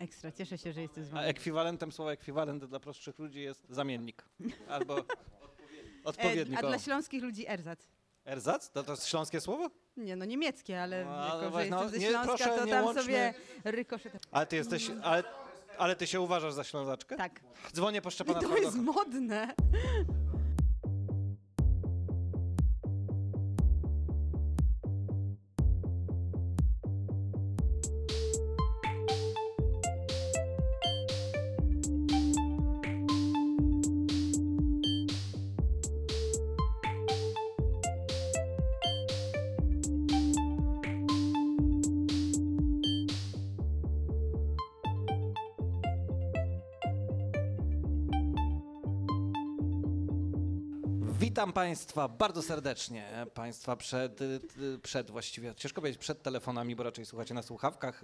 Ekstra, 0.00 0.32
cieszę 0.32 0.58
się, 0.58 0.72
że 0.72 0.82
jesteś 0.82 1.04
z 1.04 1.10
A 1.10 1.14
wami. 1.14 1.28
ekwiwalentem 1.28 1.92
słowa 1.92 2.12
ekwiwalent 2.12 2.64
dla 2.64 2.80
prostszych 2.80 3.18
ludzi 3.18 3.40
jest 3.40 3.66
zamiennik. 3.70 4.24
Albo 4.68 4.98
E, 6.00 6.04
odpowiednik. 6.04 6.58
a 6.58 6.62
o. 6.66 6.68
dla 6.68 6.78
śląskich 6.78 7.22
ludzi 7.22 7.48
erzac. 7.48 7.88
Erzac? 8.24 8.70
To, 8.70 8.82
to 8.82 8.92
jest 8.92 9.06
śląskie 9.08 9.40
słowo? 9.40 9.70
Nie, 9.96 10.16
no 10.16 10.24
niemieckie, 10.24 10.82
ale 10.82 11.04
No, 11.04 11.24
jako, 11.24 11.36
no 11.36 11.42
że 11.44 11.50
właśnie, 11.50 11.70
jestem 11.70 11.84
no, 11.84 11.88
ze 11.90 11.98
nie, 11.98 12.08
Śląska, 12.08 12.36
proszę, 12.36 12.58
to 12.58 12.64
nie 12.64 12.72
tam 12.72 12.84
łączmy. 12.84 13.02
sobie 13.02 13.34
rykoszet. 13.64 14.12
Ale 14.30 14.46
ty 14.46 14.56
jesteś, 14.56 14.90
ale, 15.02 15.24
ale 15.78 15.96
ty 15.96 16.06
się 16.06 16.20
uważasz 16.20 16.52
za 16.52 16.64
ślązaczkę? 16.64 17.16
Tak. 17.16 17.40
Dzwonię 17.72 18.02
po 18.02 18.08
I 18.08 18.12
Szczepana 18.12 18.40
to 18.48 18.56
jest 18.56 18.72
Twardocha. 18.72 18.98
modne. 18.98 19.54
Witam 51.40 51.52
Państwa 51.52 52.08
bardzo 52.08 52.42
serdecznie. 52.42 53.26
Państwa 53.34 53.76
przed, 53.76 54.18
przed 54.82 55.10
właściwie, 55.10 55.54
ciężko 55.54 55.80
powiedzieć 55.80 56.00
przed 56.00 56.22
telefonami, 56.22 56.76
bo 56.76 56.82
raczej 56.82 57.06
słuchacie 57.06 57.34
na 57.34 57.42
słuchawkach, 57.42 58.02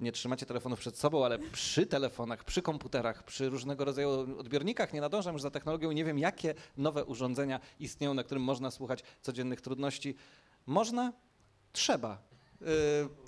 nie 0.00 0.12
trzymacie 0.12 0.46
telefonów 0.46 0.78
przed 0.80 0.96
sobą, 0.98 1.24
ale 1.24 1.38
przy 1.38 1.86
telefonach, 1.86 2.44
przy 2.44 2.62
komputerach, 2.62 3.24
przy 3.24 3.48
różnego 3.48 3.84
rodzaju 3.84 4.10
odbiornikach. 4.38 4.92
Nie 4.92 5.00
nadążam 5.00 5.32
już 5.32 5.42
za 5.42 5.50
technologią, 5.50 5.92
nie 5.92 6.04
wiem 6.04 6.18
jakie 6.18 6.54
nowe 6.76 7.04
urządzenia 7.04 7.60
istnieją, 7.80 8.14
na 8.14 8.24
którym 8.24 8.42
można 8.42 8.70
słuchać 8.70 9.02
codziennych 9.22 9.60
trudności. 9.60 10.16
Można? 10.66 11.12
Trzeba. 11.72 12.18
Y, 12.62 12.66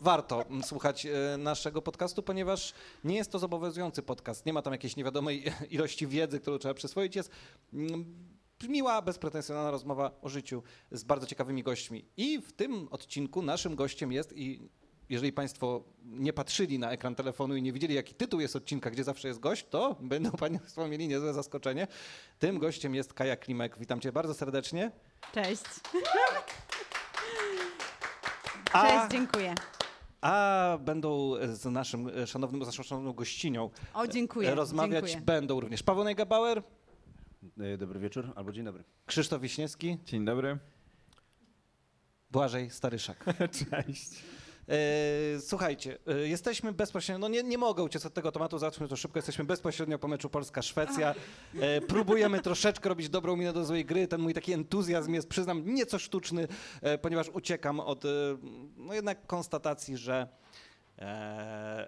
warto 0.00 0.44
słuchać 0.62 1.06
y, 1.06 1.38
naszego 1.38 1.82
podcastu, 1.82 2.22
ponieważ 2.22 2.74
nie 3.04 3.14
jest 3.14 3.32
to 3.32 3.38
zobowiązujący 3.38 4.02
podcast. 4.02 4.46
Nie 4.46 4.52
ma 4.52 4.62
tam 4.62 4.72
jakiejś 4.72 4.96
niewiadomej 4.96 5.44
ilości 5.70 6.06
wiedzy, 6.06 6.40
którą 6.40 6.58
trzeba 6.58 6.74
przyswoić. 6.74 7.16
Jest 7.16 7.30
mm, 7.72 8.31
miła, 8.68 9.02
bezpretensjonalna 9.02 9.70
rozmowa 9.70 10.10
o 10.22 10.28
życiu 10.28 10.62
z 10.90 11.04
bardzo 11.04 11.26
ciekawymi 11.26 11.62
gośćmi. 11.62 12.04
I 12.16 12.40
w 12.40 12.52
tym 12.52 12.88
odcinku 12.90 13.42
naszym 13.42 13.74
gościem 13.76 14.12
jest 14.12 14.32
i 14.36 14.68
jeżeli 15.08 15.32
Państwo 15.32 15.84
nie 16.04 16.32
patrzyli 16.32 16.78
na 16.78 16.90
ekran 16.90 17.14
telefonu 17.14 17.56
i 17.56 17.62
nie 17.62 17.72
widzieli, 17.72 17.94
jaki 17.94 18.14
tytuł 18.14 18.40
jest 18.40 18.56
odcinka, 18.56 18.90
gdzie 18.90 19.04
zawsze 19.04 19.28
jest 19.28 19.40
gość, 19.40 19.66
to 19.70 19.96
będą 20.00 20.30
Państwo 20.46 20.88
mieli 20.88 21.08
niezłe 21.08 21.32
zaskoczenie. 21.32 21.86
Tym 22.38 22.58
gościem 22.58 22.94
jest 22.94 23.14
Kaja 23.14 23.36
Klimek. 23.36 23.78
Witam 23.78 24.00
Cię 24.00 24.12
bardzo 24.12 24.34
serdecznie. 24.34 24.90
Cześć. 25.34 25.62
A, 28.72 28.82
Cześć, 28.88 29.10
dziękuję. 29.10 29.54
a 30.20 30.78
będą 30.80 31.32
z 31.52 31.64
naszym 31.64 32.08
e, 32.08 32.26
szanownym, 32.26 32.64
z 32.64 32.66
naszą 32.66 32.82
szanowną 32.82 33.12
gościnią 33.12 33.70
O, 33.94 34.06
dziękuję. 34.06 34.54
rozmawiać 34.54 35.04
dziękuję. 35.04 35.24
będą 35.26 35.60
również 35.60 35.82
Paweł 35.82 36.04
Nejgabauer, 36.04 36.58
E, 36.58 36.62
Dobry 37.78 38.00
wieczór 38.00 38.32
albo 38.34 38.52
dzień 38.52 38.64
dobry. 38.64 38.84
Krzysztof 39.06 39.42
Wiśniewski, 39.42 39.98
Dzień 40.04 40.24
dobry. 40.24 40.58
Błażej 42.30 42.70
Staryszak. 42.70 43.24
Cześć. 43.70 44.10
E, 44.68 45.40
Słuchajcie, 45.40 45.98
e, 46.06 46.28
jesteśmy 46.28 46.72
bezpośrednio, 46.72 47.18
no 47.18 47.28
nie, 47.28 47.42
nie 47.42 47.58
mogę 47.58 47.82
uciec 47.82 48.06
od 48.06 48.14
tego 48.14 48.32
tematu, 48.32 48.58
zacznijmy 48.58 48.88
to 48.88 48.96
szybko, 48.96 49.18
jesteśmy 49.18 49.44
bezpośrednio 49.44 49.98
po 49.98 50.08
meczu 50.08 50.30
Polska-Szwecja. 50.30 51.14
E, 51.60 51.80
Próbujemy 51.80 52.40
troszeczkę 52.40 52.88
robić 52.88 53.08
dobrą 53.08 53.36
minę 53.36 53.52
do 53.52 53.64
złej 53.64 53.84
gry, 53.84 54.08
ten 54.08 54.20
mój 54.20 54.34
taki 54.34 54.52
entuzjazm 54.52 55.14
jest, 55.14 55.28
przyznam, 55.28 55.74
nieco 55.74 55.98
sztuczny, 55.98 56.48
e, 56.82 56.98
ponieważ 56.98 57.28
uciekam 57.28 57.80
od 57.80 58.04
e, 58.04 58.08
no 58.76 58.94
jednak 58.94 59.26
konstatacji, 59.26 59.96
że, 59.96 60.14
e, 60.22 60.28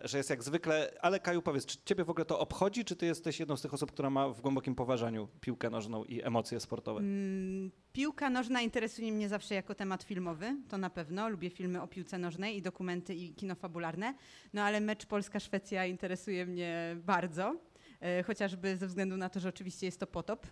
że 0.05 0.19
jest 0.19 0.31
jak 0.31 0.43
zwykle, 0.43 0.91
ale 1.01 1.21
Kaju 1.21 1.43
powiedz, 1.43 1.67
czy 1.67 1.79
ciebie 1.85 2.05
w 2.05 2.11
ogóle 2.11 2.25
to 2.25 2.39
obchodzi, 2.39 2.85
czy 2.85 2.97
ty 2.97 3.07
jesteś 3.07 3.41
jedną 3.41 3.57
z 3.57 3.63
tych 3.63 3.75
osób, 3.75 3.93
która 3.93 4.11
ma 4.11 4.29
w 4.29 4.41
głębokim 4.41 4.75
poważaniu 4.75 5.29
piłkę 5.41 5.71
nożną 5.71 6.05
i 6.05 6.23
emocje 6.23 6.61
sportowe? 6.61 7.01
Mm, 7.01 7.71
Piłka 7.93 8.31
nożna 8.31 8.61
interesuje 8.61 9.13
mnie 9.13 9.29
zawsze 9.29 9.55
jako 9.55 9.75
temat 9.75 10.03
filmowy, 10.03 10.57
to 10.69 10.79
na 10.79 10.91
pewno. 10.91 11.29
Lubię 11.29 11.51
filmy 11.51 11.83
o 11.83 11.87
piłce 11.87 12.19
nożnej 12.19 12.57
i 12.57 12.63
dokumenty 12.63 13.15
i 13.15 13.35
kino 13.35 13.55
fabularne. 13.55 14.15
No 14.53 14.63
ale 14.63 14.81
mecz 14.81 15.07
Polska-Szwecja 15.07 15.87
interesuje 15.87 16.47
mnie 16.47 16.97
bardzo, 17.05 17.57
e, 18.01 18.23
chociażby 18.23 18.77
ze 18.77 18.87
względu 18.87 19.17
na 19.17 19.29
to, 19.29 19.41
że 19.41 19.49
oczywiście 19.49 19.87
jest 19.87 20.01
to 20.01 20.07
potop 20.07 20.47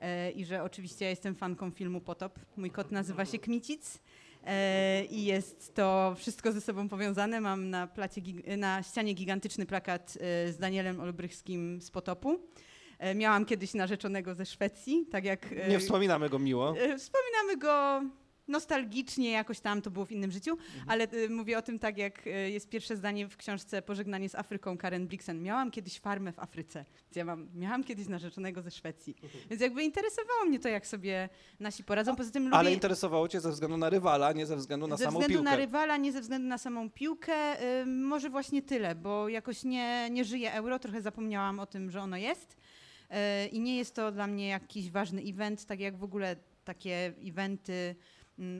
e, 0.00 0.30
i 0.30 0.44
że 0.44 0.62
oczywiście 0.62 1.04
ja 1.04 1.10
jestem 1.10 1.34
fanką 1.34 1.70
filmu 1.70 2.00
Potop. 2.00 2.38
Mój 2.56 2.70
kot 2.70 2.92
nazywa 2.92 3.24
się 3.24 3.38
Kmicic. 3.38 3.98
E, 4.46 5.04
I 5.04 5.24
jest 5.24 5.74
to 5.74 6.14
wszystko 6.18 6.52
ze 6.52 6.60
sobą 6.60 6.88
powiązane. 6.88 7.40
Mam 7.40 7.70
na, 7.70 7.86
placie, 7.86 8.22
na 8.56 8.82
ścianie 8.82 9.14
gigantyczny 9.14 9.66
plakat 9.66 10.18
e, 10.20 10.52
z 10.52 10.58
Danielem 10.58 11.00
Olbrychskim 11.00 11.80
z 11.80 11.90
Potopu. 11.90 12.40
E, 12.98 13.14
Miałam 13.14 13.44
kiedyś 13.44 13.74
narzeczonego 13.74 14.34
ze 14.34 14.46
Szwecji, 14.46 15.06
tak 15.10 15.24
jak... 15.24 15.68
Nie 15.68 15.78
wspominamy 15.78 16.28
go 16.28 16.38
miło. 16.38 16.74
Wspominamy 16.98 17.56
go 17.56 18.02
nostalgicznie, 18.48 19.30
jakoś 19.30 19.60
tam 19.60 19.82
to 19.82 19.90
było 19.90 20.04
w 20.04 20.12
innym 20.12 20.30
życiu, 20.30 20.56
ale 20.86 21.04
e, 21.04 21.28
mówię 21.28 21.58
o 21.58 21.62
tym 21.62 21.78
tak, 21.78 21.98
jak 21.98 22.26
e, 22.26 22.50
jest 22.50 22.68
pierwsze 22.68 22.96
zdanie 22.96 23.28
w 23.28 23.36
książce 23.36 23.82
Pożegnanie 23.82 24.28
z 24.28 24.34
Afryką 24.34 24.78
Karen 24.78 25.06
Blixen. 25.06 25.42
Miałam 25.42 25.70
kiedyś 25.70 26.00
farmę 26.00 26.32
w 26.32 26.38
Afryce, 26.38 26.84
ja 27.16 27.24
mam, 27.24 27.48
miałam 27.54 27.84
kiedyś 27.84 28.08
narzeczonego 28.08 28.62
ze 28.62 28.70
Szwecji. 28.70 29.16
Więc 29.50 29.62
jakby 29.62 29.82
interesowało 29.82 30.44
mnie 30.44 30.58
to, 30.58 30.68
jak 30.68 30.86
sobie 30.86 31.28
nasi 31.60 31.84
poradzą. 31.84 32.16
Poza 32.16 32.30
tym 32.30 32.44
lubię... 32.44 32.56
Ale 32.56 32.72
interesowało 32.72 33.28
cię 33.28 33.40
ze 33.40 33.50
względu 33.50 33.76
na 33.76 33.90
rywala, 33.90 34.32
nie 34.32 34.46
ze 34.46 34.56
względu 34.56 34.86
na 34.86 34.96
ze 34.96 35.04
samą 35.04 35.20
względu 35.20 35.38
piłkę. 35.38 35.50
na 35.50 35.56
rywala, 35.56 35.96
nie 35.96 36.12
ze 36.12 36.20
względu 36.20 36.48
na 36.48 36.58
samą 36.58 36.90
piłkę, 36.90 37.62
y, 37.82 37.86
może 37.86 38.30
właśnie 38.30 38.62
tyle, 38.62 38.94
bo 38.94 39.28
jakoś 39.28 39.64
nie, 39.64 40.10
nie 40.10 40.24
żyję 40.24 40.52
euro, 40.52 40.78
trochę 40.78 41.02
zapomniałam 41.02 41.60
o 41.60 41.66
tym, 41.66 41.90
że 41.90 42.00
ono 42.00 42.16
jest 42.16 42.56
y, 43.10 43.48
i 43.48 43.60
nie 43.60 43.76
jest 43.76 43.94
to 43.94 44.12
dla 44.12 44.26
mnie 44.26 44.48
jakiś 44.48 44.90
ważny 44.90 45.22
event, 45.22 45.64
tak 45.64 45.80
jak 45.80 45.96
w 45.96 46.04
ogóle 46.04 46.36
takie 46.64 47.12
eventy 47.24 47.94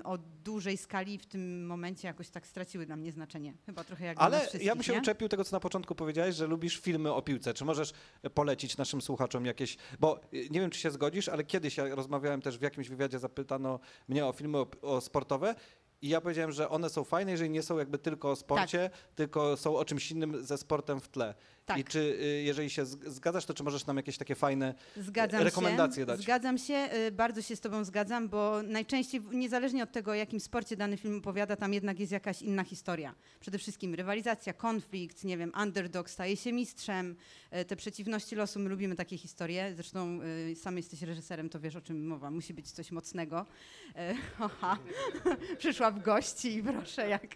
o 0.05 0.19
dużej 0.19 0.77
skali 0.77 1.19
w 1.19 1.27
tym 1.27 1.67
momencie 1.67 2.09
jakoś 2.09 2.31
tak 2.31 2.47
straciły 2.47 2.87
dla 2.87 2.97
mnie 2.97 3.13
znaczenie. 3.13 3.55
Chyba 3.67 3.85
trochę 3.85 4.05
jak 4.05 4.21
Ale 4.21 4.49
ja 4.61 4.75
bym 4.75 4.83
się 4.83 4.93
nie? 4.93 4.99
uczepił 4.99 5.29
tego, 5.29 5.45
co 5.45 5.57
na 5.57 5.61
początku 5.61 5.95
powiedziałeś, 5.95 6.35
że 6.35 6.47
lubisz 6.47 6.79
filmy 6.79 7.13
o 7.13 7.23
piłce. 7.23 7.55
Czy 7.55 7.65
możesz 7.65 7.93
polecić 8.35 8.77
naszym 8.77 9.03
słuchaczom 9.03 9.47
jakieś, 9.47 9.77
bo 10.01 10.21
y, 10.35 10.49
nie 10.51 10.61
wiem, 10.61 10.71
czy 10.71 10.81
się 10.81 10.91
zgodzisz, 10.91 11.29
ale 11.29 11.45
kiedyś 11.45 11.77
ja 11.77 11.95
rozmawiałem 11.95 12.43
też 12.43 12.59
w 12.59 12.63
jakimś 12.63 12.89
wywiadzie, 12.89 13.19
zapytano 13.19 13.81
mnie 14.09 14.27
o 14.27 14.33
filmy 14.33 14.59
o, 14.59 14.67
o 14.83 15.01
sportowe 15.01 15.55
i 16.03 16.09
ja 16.09 16.21
powiedziałem, 16.21 16.53
że 16.53 16.69
one 16.69 16.91
są 16.91 17.05
fajne, 17.05 17.31
jeżeli 17.31 17.51
nie 17.51 17.63
są 17.63 17.79
jakby 17.79 17.99
tylko 17.99 18.31
o 18.31 18.37
sporcie, 18.37 18.91
tylko 19.15 19.57
są 19.57 19.77
o 19.77 19.85
czymś 19.85 20.11
innym 20.11 20.45
ze 20.45 20.59
sportem 20.59 21.01
w 21.01 21.09
tle. 21.09 21.35
Tak. 21.67 21.79
I 21.79 21.85
czy 21.85 21.99
y, 21.99 22.43
jeżeli 22.43 22.71
się 22.71 22.83
zg- 22.85 23.11
zgadzasz, 23.11 23.45
to 23.45 23.55
czy 23.55 23.65
możesz 23.65 23.87
nam 23.87 23.97
jakieś 23.97 24.19
takie 24.19 24.35
fajne 24.35 24.75
Zgadzam 24.97 25.43
rekomendacje 25.43 26.03
się. 26.03 26.07
dać? 26.07 26.21
Zgadzam 26.21 26.59
się, 26.59 26.89
y, 27.09 27.13
bardzo 27.13 27.43
się 27.43 27.57
z 27.57 27.61
tobą 27.61 27.85
zgadzam, 27.85 28.29
bo 28.29 28.63
najczęściej, 28.63 29.21
niezależnie 29.33 29.83
od 29.83 29.93
tego, 29.93 30.11
o 30.11 30.15
jakim 30.15 30.41
sporcie 30.41 30.77
dany 30.77 30.97
film 30.97 31.19
opowiada, 31.19 31.57
tam 31.57 31.73
jednak 31.75 32.01
jest 32.01 32.13
jakaś 32.13 32.43
inna 32.43 32.65
historia. 32.65 33.15
Przede 33.41 33.59
wszystkim 33.59 33.95
rywalizacja, 33.95 34.53
konflikt, 34.53 35.25
nie 35.25 35.39
wiem, 35.39 35.53
underdog 35.63 36.11
staje 36.11 36.37
się 36.37 36.53
mistrzem, 36.53 37.17
y, 37.61 37.65
te 37.65 37.77
przeciwności 37.77 38.37
losu, 38.37 38.61
my 38.61 38.69
lubimy 38.69 38.95
takie 38.97 39.19
historie. 39.19 39.73
Zresztą 39.75 40.21
y, 40.51 40.57
sam 40.57 40.77
jesteś 40.77 41.03
reżyserem, 41.03 41.49
to 41.49 41.61
wiesz 41.61 41.77
o 41.77 41.81
czym 41.81 42.07
mowa, 42.07 42.31
musi 42.31 42.55
być 42.55 42.71
coś 42.71 42.91
mocnego. 42.91 43.47
Y, 43.89 44.15
Haha, 44.39 44.79
przyszła 45.59 45.91
w 45.91 46.03
gości 46.03 46.55
i 46.57 46.63
proszę, 46.63 47.09
jak... 47.09 47.27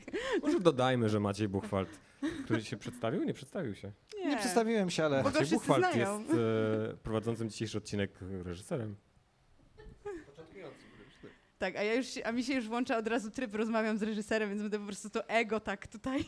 Może 0.42 0.60
dodajmy, 0.60 1.08
że 1.08 1.20
Maciej 1.20 1.48
Buchwald, 1.48 1.88
który 2.44 2.64
się 2.64 2.76
przedstawił? 2.76 3.24
Nie 3.24 3.34
przedstawił 3.34 3.74
się. 3.74 3.92
Nie 4.26 4.36
przedstawiłem 4.36 4.90
się, 4.90 5.04
ale 5.04 5.16
Bo 5.16 5.22
go 5.22 5.28
Maciej 5.30 5.46
wszyscy 5.46 5.54
Buchwald 5.54 5.92
znają. 5.94 6.18
jest 6.20 6.32
e, 6.32 6.96
prowadzącym 7.02 7.50
dzisiejszy 7.50 7.78
odcinek 7.78 8.10
reżyserem. 8.44 8.96
Tak, 11.58 11.76
a, 11.76 11.82
ja 11.82 11.94
już, 11.94 12.06
się- 12.06 12.26
a 12.26 12.32
mi 12.32 12.44
się 12.44 12.54
już 12.54 12.68
włącza 12.68 12.96
od 12.98 13.06
razu 13.06 13.30
tryb, 13.30 13.54
rozmawiam 13.54 13.98
z 13.98 14.02
reżyserem, 14.02 14.48
więc 14.48 14.62
będę 14.62 14.78
po 14.78 14.84
prostu 14.86 15.10
to 15.10 15.28
ego 15.28 15.60
tak 15.60 15.86
tutaj 15.86 16.24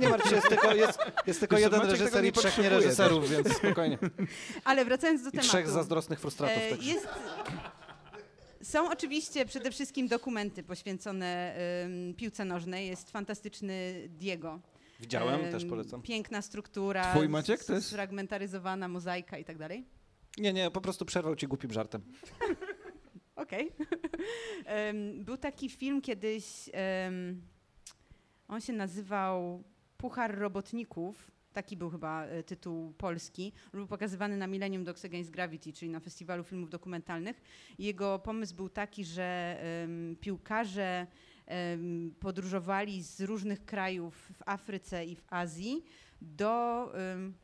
nie 0.00 0.08
martw 0.08 0.28
się, 0.28 0.34
jest 0.34 0.48
tylko, 0.48 0.74
jest, 0.74 0.98
jest 1.26 1.40
tylko 1.40 1.56
Wiesz 1.56 1.62
jeden 1.64 1.80
Maciek 1.80 1.92
tego 1.92 2.04
reżyser 2.04 2.22
nie 2.22 2.28
i 2.28 2.32
trzech 2.32 2.44
potrzebuje 2.44 2.70
niereżyserów, 2.70 3.30
więc 3.30 3.56
spokojnie. 3.56 3.98
Ale 4.64 4.84
wracając 4.84 5.22
do 5.22 5.28
I 5.28 5.32
tematu. 5.32 5.48
trzech 5.48 5.68
zazdrosnych 5.68 6.20
frustratów. 6.20 6.56
E, 6.62 6.70
także. 6.70 6.90
Jest, 6.90 7.08
są 8.62 8.90
oczywiście 8.90 9.46
przede 9.46 9.70
wszystkim 9.70 10.08
dokumenty 10.08 10.62
poświęcone 10.62 11.54
ym, 11.84 12.14
piłce 12.14 12.44
nożnej. 12.44 12.86
Jest 12.88 13.10
fantastyczny 13.10 13.94
Diego. 14.08 14.60
Widziałem, 15.00 15.40
Em, 15.40 15.52
też 15.52 15.64
polecam. 15.64 16.02
Piękna 16.02 16.42
struktura. 16.42 17.10
Twój 17.14 17.28
Maciek 17.28 17.64
to 17.64 17.74
jest? 17.74 17.86
Sfragmentaryzowana 17.86 18.88
mozaika 18.88 19.38
i 19.38 19.44
tak 19.44 19.58
dalej. 19.58 19.86
Nie, 20.38 20.52
nie, 20.52 20.70
po 20.70 20.80
prostu 20.80 21.04
przerwał 21.04 21.36
ci 21.36 21.46
głupim 21.46 21.72
żartem. 21.72 22.02
Okej. 23.36 23.72
Był 25.14 25.36
taki 25.36 25.68
film 25.68 26.00
kiedyś, 26.00 26.70
on 28.48 28.60
się 28.60 28.72
nazywał 28.72 29.64
Puchar 29.96 30.38
Robotników 30.38 31.30
Taki 31.52 31.76
był 31.76 31.90
chyba 31.90 32.24
e, 32.24 32.42
tytuł 32.42 32.92
polski. 32.92 33.52
Był 33.72 33.86
pokazywany 33.86 34.36
na 34.36 34.46
Millennium 34.46 34.84
Dogs 34.84 35.04
Against 35.04 35.30
Gravity, 35.30 35.72
czyli 35.72 35.90
na 35.90 36.00
festiwalu 36.00 36.44
filmów 36.44 36.70
dokumentalnych. 36.70 37.42
I 37.78 37.84
Jego 37.84 38.18
pomysł 38.18 38.54
był 38.56 38.68
taki, 38.68 39.04
że 39.04 39.58
piłkarze 40.20 41.06
podróżowali 42.20 43.02
z 43.02 43.20
różnych 43.20 43.64
krajów 43.64 44.14
w 44.38 44.42
Afryce 44.46 45.04
i 45.04 45.16
w 45.16 45.22
Azji 45.30 45.84
do, 46.22 46.92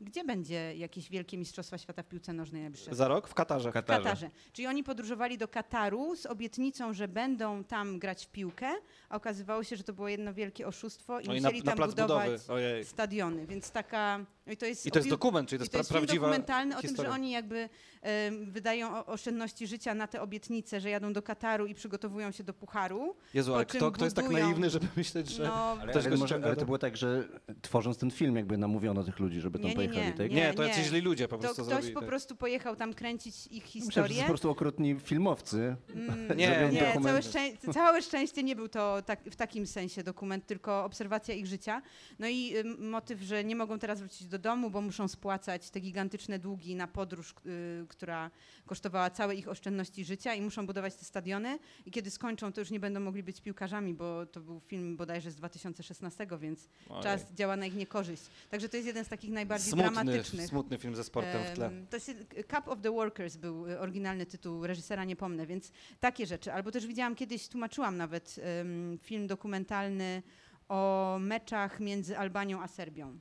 gdzie 0.01 0.23
będzie 0.23 0.75
jakieś 0.75 1.09
wielkie 1.09 1.37
mistrzostwa 1.37 1.77
świata 1.77 2.03
w 2.03 2.07
piłce 2.07 2.33
nożnej 2.33 2.61
najbliższe? 2.61 2.95
Za 2.95 3.07
rok 3.07 3.27
w 3.27 3.33
Katarze. 3.33 3.71
Katarze. 3.71 4.03
Katarze. 4.03 4.29
Czyli 4.53 4.67
oni 4.67 4.83
podróżowali 4.83 5.37
do 5.37 5.47
Kataru 5.47 6.15
z 6.15 6.25
obietnicą, 6.25 6.93
że 6.93 7.07
będą 7.07 7.63
tam 7.63 7.99
grać 7.99 8.25
w 8.25 8.29
piłkę, 8.29 8.69
a 9.09 9.15
okazywało 9.15 9.63
się, 9.63 9.75
że 9.75 9.83
to 9.83 9.93
było 9.93 10.07
jedno 10.07 10.33
wielkie 10.33 10.67
oszustwo 10.67 11.19
i 11.19 11.27
No 11.27 11.33
i 11.33 11.41
na, 11.41 11.49
musieli 11.49 11.65
na 11.65 11.75
tam 11.75 11.89
budować 11.89 12.41
budowy. 12.41 12.83
Stadiony. 12.83 13.47
Więc 13.47 13.71
taka. 13.71 14.25
No 14.47 14.53
I 14.53 14.57
to 14.57 14.65
jest, 14.65 14.85
I 14.85 14.91
to 14.91 14.99
jest 14.99 15.09
dokument, 15.09 15.49
czyli 15.49 15.59
to 15.59 15.63
i 15.63 15.65
jest, 15.65 15.71
to 15.71 15.77
jest 15.77 15.89
prawdziwa 15.89 16.27
dokumentalny 16.27 16.77
o 16.77 16.81
tym, 16.81 16.89
historia. 16.89 17.11
że 17.11 17.15
oni 17.15 17.31
jakby 17.31 17.69
wydają 18.47 19.05
oszczędności 19.05 19.67
życia 19.67 19.93
na 19.93 20.07
te 20.07 20.21
obietnice, 20.21 20.81
że 20.81 20.89
jadą 20.89 21.13
do 21.13 21.21
Kataru 21.21 21.65
i 21.65 21.73
przygotowują 21.73 22.31
się 22.31 22.43
do 22.43 22.53
pucharu. 22.53 23.15
Jezu, 23.33 23.55
ale 23.55 23.65
kto, 23.65 23.91
kto 23.91 24.05
jest 24.05 24.15
tak 24.15 24.29
naiwny, 24.29 24.69
żeby 24.69 24.87
myśleć, 24.97 25.29
że... 25.29 25.43
No, 25.43 25.53
Ale, 25.53 25.91
Ktoś 25.91 26.05
ale, 26.05 26.17
może, 26.17 26.35
ale 26.43 26.55
to 26.55 26.65
było 26.65 26.77
tak, 26.77 26.97
że 26.97 27.27
tworząc 27.61 27.97
ten 27.97 28.11
film 28.11 28.35
jakby 28.35 28.57
namówiono 28.57 29.03
tych 29.03 29.19
ludzi, 29.19 29.41
żeby 29.41 29.59
tam 29.59 29.63
Nie, 29.63 29.69
nie, 29.69 29.75
pojechali, 29.75 30.05
nie, 30.05 30.13
tak? 30.13 30.29
nie. 30.29 30.35
Nie, 30.35 30.53
to 30.53 30.63
jacyś 30.63 30.85
źli 30.85 31.01
ludzie 31.01 31.27
po 31.27 31.35
to 31.35 31.41
prostu 31.41 31.61
ktoś 31.61 31.73
zrobili. 31.73 31.93
po 31.93 31.99
tak. 31.99 32.09
prostu 32.09 32.35
pojechał 32.35 32.75
tam 32.75 32.93
kręcić 32.93 33.47
ich 33.47 33.63
Myślałem, 33.63 33.81
że 33.81 33.81
to 33.81 33.91
historię. 33.91 34.15
są 34.15 34.21
po 34.21 34.27
prostu 34.27 34.49
okrutni 34.49 34.95
filmowcy. 34.99 35.75
Mm, 35.95 36.27
Nie, 36.37 36.69
nie, 36.71 36.79
całe, 36.79 36.93
dokumenty. 36.93 37.29
szczę- 37.29 37.73
całe 37.73 38.01
szczęście 38.01 38.43
nie 38.43 38.55
był 38.55 38.67
to 38.67 39.01
tak, 39.01 39.23
w 39.31 39.35
takim 39.35 39.67
sensie 39.67 40.03
dokument, 40.03 40.45
tylko 40.45 40.83
obserwacja 40.85 41.33
ich 41.33 41.47
życia. 41.47 41.81
No 42.19 42.27
i 42.27 42.57
ym, 42.57 42.89
motyw, 42.89 43.21
że 43.21 43.43
nie 43.43 43.55
mogą 43.55 43.79
teraz 43.79 43.99
wrócić 43.99 44.27
do 44.27 44.36
domu, 44.39 44.69
bo 44.69 44.81
muszą 44.81 45.07
spłacać 45.07 45.69
te 45.69 45.79
gigantyczne 45.79 46.39
długi 46.39 46.75
na 46.75 46.87
podróż, 46.87 47.35
y, 47.45 47.85
która 47.87 48.31
kosztowała 48.65 49.09
całe 49.09 49.35
ich 49.35 49.47
oszczędności 49.47 50.05
życia 50.05 50.33
i 50.33 50.41
muszą 50.41 50.65
budować 50.67 50.95
te 50.95 51.05
stadiony. 51.05 51.59
I 51.85 51.91
kiedy 51.91 52.11
skończą, 52.11 52.53
to 52.53 52.61
już 52.61 52.71
nie 52.71 52.79
będą 52.79 52.99
mogli 52.99 53.23
być 53.23 53.41
piłkarzami, 53.41 53.93
bo 53.93 54.25
to 54.25 54.39
był 54.41 54.59
film 54.59 54.97
bodajże 54.97 55.31
z 55.31 55.35
2016, 55.35 56.27
więc 56.39 56.69
Ojej. 56.89 57.03
czas 57.03 57.33
działa 57.33 57.55
na 57.55 57.65
ich 57.65 57.75
niekorzyść. 57.75 58.23
Także 58.49 58.69
to 58.69 58.77
jest 58.77 58.87
jeden 58.87 59.05
z 59.05 59.07
takich 59.07 59.31
najbardziej 59.31 59.71
Smutny, 59.71 59.91
dramatycznych. 59.91 60.47
smutny 60.47 60.77
film 60.77 60.95
ze 60.95 61.03
sportem 61.03 61.43
w 61.43 61.55
tle. 61.55 61.71
To 61.89 61.95
jest 61.95 62.11
Cup 62.55 62.67
of 62.67 62.81
the 62.81 62.91
Workers 62.91 63.37
był 63.37 63.67
y, 63.67 63.79
oryginalny 63.79 64.25
tytuł, 64.25 64.67
reżysera 64.67 65.03
nie 65.03 65.15
pomnę, 65.15 65.47
więc 65.47 65.71
takie 65.99 66.25
rzeczy. 66.25 66.53
Albo 66.53 66.71
też 66.71 66.87
widziałam 66.87 67.15
kiedyś, 67.15 67.47
tłumaczyłam 67.47 67.97
nawet 67.97 68.39
film 69.01 69.27
dokumentalny 69.27 70.23
o 70.69 71.17
meczach 71.21 71.79
między 71.79 72.17
Albanią 72.17 72.61
a 72.61 72.67
Serbią. 72.67 73.17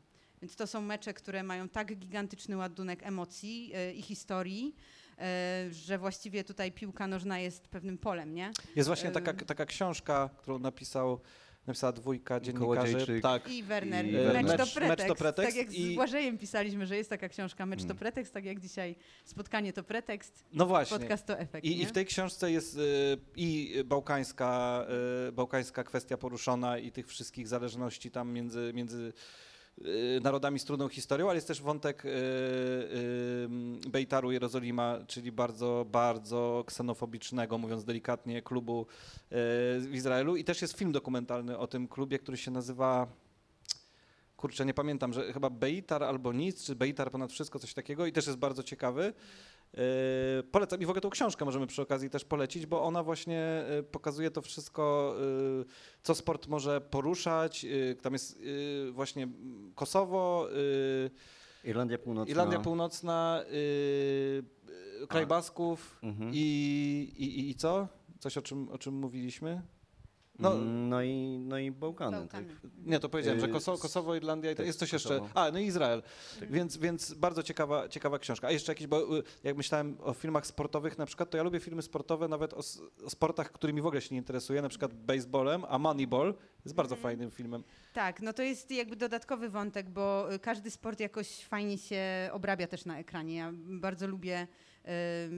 Więc 0.46 0.56
to 0.56 0.66
są 0.66 0.80
mecze, 0.80 1.14
które 1.14 1.42
mają 1.42 1.68
tak 1.68 1.96
gigantyczny 1.96 2.56
ładunek 2.56 3.02
emocji 3.02 3.72
y, 3.90 3.92
i 3.92 4.02
historii, 4.02 4.74
y, 5.68 5.74
że 5.74 5.98
właściwie 5.98 6.44
tutaj 6.44 6.72
piłka 6.72 7.06
nożna 7.06 7.38
jest 7.38 7.68
pewnym 7.68 7.98
polem, 7.98 8.34
nie? 8.34 8.52
Jest 8.76 8.86
właśnie 8.86 9.10
taka, 9.10 9.30
Em. 9.30 9.36
taka 9.36 9.66
książka, 9.66 10.30
którą 10.38 10.58
napisał, 10.58 11.20
napisała 11.66 11.92
dwójka 11.92 12.40
dziennikarzy. 12.40 13.20
Tak. 13.20 13.48
I 13.50 13.62
Werner, 13.62 14.06
I 14.06 14.12
mecz, 14.12 14.46
to 14.46 14.52
Mecz- 14.56 14.74
pretekst. 14.74 14.98
mecz 14.98 15.08
to 15.08 15.14
pretekst 15.14 15.50
Tak 15.56 15.56
jak 15.66 15.72
i- 15.74 15.92
z 15.92 15.94
Błażejem 15.94 16.38
pisaliśmy, 16.38 16.86
że 16.86 16.96
jest 16.96 17.10
taka 17.10 17.28
książka 17.28 17.66
Mecz 17.66 17.80
to 17.80 17.84
Mm. 17.84 17.96
pretekst, 17.96 18.34
tak 18.34 18.44
jak 18.44 18.60
dzisiaj 18.60 18.96
spotkanie 19.24 19.72
to 19.72 19.82
pretekst, 19.84 20.44
No 20.52 20.66
właśnie. 20.66 20.98
podcast 20.98 21.26
to 21.26 21.38
efekt. 21.38 21.64
I, 21.66 21.82
I 21.82 21.86
w 21.86 21.92
tej 21.92 22.06
książce 22.06 22.52
jest 22.52 22.76
y, 22.76 22.80
i 23.36 23.74
bałkańska, 23.84 24.84
y, 25.28 25.32
bałkańska 25.32 25.84
kwestia 25.84 26.16
poruszona 26.16 26.78
i 26.78 26.92
tych 26.92 27.06
wszystkich 27.08 27.48
zależności 27.48 28.10
tam 28.10 28.32
między, 28.32 28.70
między 28.74 29.12
narodami 30.22 30.58
z 30.58 30.64
trudną 30.64 30.88
historią, 30.88 31.26
ale 31.26 31.34
jest 31.34 31.48
też 31.48 31.62
wątek 31.62 32.04
y, 32.04 32.08
y, 32.08 33.88
Bejtaru 33.88 34.32
Jerozolima, 34.32 34.98
czyli 35.06 35.32
bardzo, 35.32 35.86
bardzo 35.90 36.64
ksenofobicznego, 36.66 37.58
mówiąc 37.58 37.84
delikatnie, 37.84 38.42
klubu 38.42 38.80
y, 38.82 38.86
w 39.80 39.90
Izraelu. 39.92 40.36
I 40.36 40.44
też 40.44 40.62
jest 40.62 40.78
film 40.78 40.92
dokumentalny 40.92 41.58
o 41.58 41.66
tym 41.66 41.88
klubie, 41.88 42.18
który 42.18 42.36
się 42.36 42.50
nazywa 42.50 43.06
kurczę, 44.36 44.66
nie 44.66 44.74
pamiętam, 44.74 45.12
że 45.12 45.32
chyba 45.32 45.50
Beitar 45.50 46.04
albo 46.04 46.32
nic, 46.32 46.64
czy 46.64 46.76
Beitar 46.76 47.10
ponad 47.10 47.32
wszystko, 47.32 47.58
coś 47.58 47.74
takiego 47.74 48.06
i 48.06 48.12
też 48.12 48.26
jest 48.26 48.38
bardzo 48.38 48.62
ciekawy. 48.62 49.12
Yy, 49.74 49.80
polecam 50.42 50.80
i 50.80 50.86
w 50.86 50.90
ogóle 50.90 51.00
tą 51.00 51.10
książkę 51.10 51.44
możemy 51.44 51.66
przy 51.66 51.82
okazji 51.82 52.10
też 52.10 52.24
polecić, 52.24 52.66
bo 52.66 52.82
ona 52.82 53.02
właśnie 53.02 53.64
yy, 53.70 53.82
pokazuje 53.82 54.30
to 54.30 54.42
wszystko, 54.42 55.14
yy, 55.58 55.64
co 56.02 56.14
sport 56.14 56.46
może 56.48 56.80
poruszać. 56.80 57.66
Tam 58.02 58.12
jest 58.12 58.38
właśnie 58.92 59.28
Kosowo, 59.74 60.48
Irlandia 61.64 61.98
Północna. 61.98 62.30
Irlandia 62.30 62.60
Północna, 62.60 63.44
kraj. 65.08 65.26
Basków 65.26 65.98
Mhm. 66.02 66.30
i, 66.34 66.38
i, 67.18 67.40
i, 67.40 67.50
i 67.50 67.54
co? 67.54 67.88
Coś, 68.18 68.38
o 68.38 68.42
czym, 68.42 68.68
o 68.68 68.78
czym 68.78 68.94
mówiliśmy? 68.94 69.62
No, 70.38 70.50
No, 70.54 70.64
no, 70.64 71.02
i, 71.02 71.38
no 71.38 71.58
i 71.58 71.70
Bałkany. 71.70 72.16
Bałkany. 72.16 72.46
Tak? 72.48 72.70
nie, 72.84 73.00
to 73.00 73.08
powiedziałem, 73.08 73.40
że 73.40 73.46
Yy, 73.46 73.52
Kosowo, 73.52 73.78
Kosowo 73.78 74.14
Irlandia 74.14 74.50
i 74.50 74.54
to 74.54 74.56
tak, 74.56 74.66
jest 74.66 74.78
coś 74.78 74.92
jeszcze. 74.92 75.20
A, 75.34 75.50
no 75.50 75.58
i 75.58 75.64
Izrael. 75.66 76.02
Tak. 76.40 76.52
Więc, 76.52 76.76
więc 76.76 77.14
bardzo 77.14 77.42
ciekawa, 77.42 77.88
ciekawa 77.88 78.18
książka. 78.18 78.48
A 78.48 78.50
jeszcze 78.50 78.72
jakieś, 78.72 78.86
bo 78.86 79.18
y, 79.18 79.22
jak 79.44 79.56
myślałem 79.56 79.96
o 80.02 80.12
filmach 80.12 80.46
sportowych 80.46 80.98
na 80.98 81.06
przykład, 81.06 81.30
to 81.30 81.36
ja 81.36 81.42
lubię 81.42 81.60
filmy 81.60 81.82
sportowe 81.82 82.28
nawet 82.28 82.54
o, 82.54 82.60
o 83.06 83.10
sportach, 83.10 83.52
którymi 83.52 83.80
w 83.82 83.86
ogóle 83.86 84.00
się 84.00 84.14
nie 84.14 84.18
interesuję, 84.18 84.62
na 84.62 84.68
przykład 84.68 84.94
baseballem, 84.94 85.64
a 85.68 85.78
Moneyball 85.78 86.34
jest 86.64 86.74
bardzo 86.76 86.94
Mhm. 86.94 87.02
fajnym 87.02 87.30
filmem. 87.30 87.64
Tak, 87.92 88.22
no 88.22 88.32
to 88.32 88.42
jest 88.42 88.70
jakby 88.70 88.96
dodatkowy 88.96 89.48
wątek, 89.48 89.90
bo 89.90 90.34
y, 90.34 90.38
każdy 90.38 90.70
sport 90.70 91.00
jakoś 91.00 91.44
fajnie 91.44 91.78
się 91.78 92.02
obrabia 92.32 92.66
też 92.66 92.84
na 92.84 92.98
ekranie. 92.98 93.34
Ja 93.36 93.52
bardzo 93.56 94.06
lubię 94.06 94.42
y, 94.42 94.46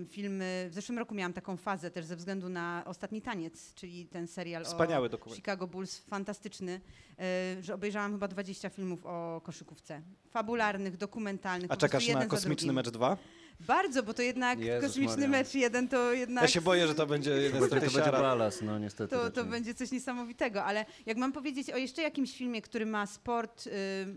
filmy. 0.08 0.68
W 0.70 0.74
zeszłym 0.74 0.98
roku 0.98 1.14
miałam 1.14 1.32
taką 1.32 1.56
fazę 1.56 1.90
też 1.90 2.04
ze 2.04 2.16
względu 2.16 2.48
na 2.48 2.82
Ostatni 2.86 3.22
Taniec, 3.22 3.74
czyli 3.74 4.06
ten 4.06 4.26
serial 4.26 4.64
Wspaniały 4.64 5.06
o 5.06 5.08
dokument. 5.08 5.36
Chicago 5.36 5.66
Bulls, 5.66 5.98
fantastyczny, 5.98 6.80
y, 7.58 7.62
że 7.62 7.74
obejrzałam 7.74 8.12
chyba 8.12 8.28
20 8.28 8.68
filmów 8.68 9.06
o 9.06 9.40
koszykówce. 9.44 10.02
Fabularnych, 10.30 10.96
dokumentalnych. 10.96 11.70
A 11.70 11.76
czekasz 11.76 12.08
na 12.08 12.26
kosmiczny 12.26 12.72
mecz 12.72 12.90
2? 12.90 13.16
Bardzo, 13.60 14.02
bo 14.02 14.14
to 14.14 14.22
jednak 14.22 14.60
Jezus 14.60 14.88
kosmiczny 14.88 15.28
Maria. 15.28 15.28
mecz 15.28 15.54
jeden 15.54 15.88
to 15.88 16.12
jednak... 16.12 16.42
Ja 16.42 16.48
się 16.48 16.60
boję, 16.60 16.86
że 16.86 16.94
to 16.94 17.06
będzie 17.06 17.30
jeden 17.30 17.62
z 17.62 17.68
To, 17.68 17.74
to 17.74 17.80
będzie 17.80 18.12
balast, 18.12 18.62
no 18.62 18.78
niestety. 18.78 19.16
To, 19.16 19.30
to 19.30 19.44
będzie 19.44 19.74
coś 19.74 19.90
niesamowitego, 19.90 20.64
ale 20.64 20.86
jak 21.06 21.16
mam 21.16 21.32
powiedzieć 21.32 21.70
o 21.70 21.76
jeszcze 21.76 22.02
jakimś 22.02 22.36
filmie, 22.36 22.62
który 22.62 22.86
ma 22.86 23.06
sport 23.06 23.66
y, 23.66 23.70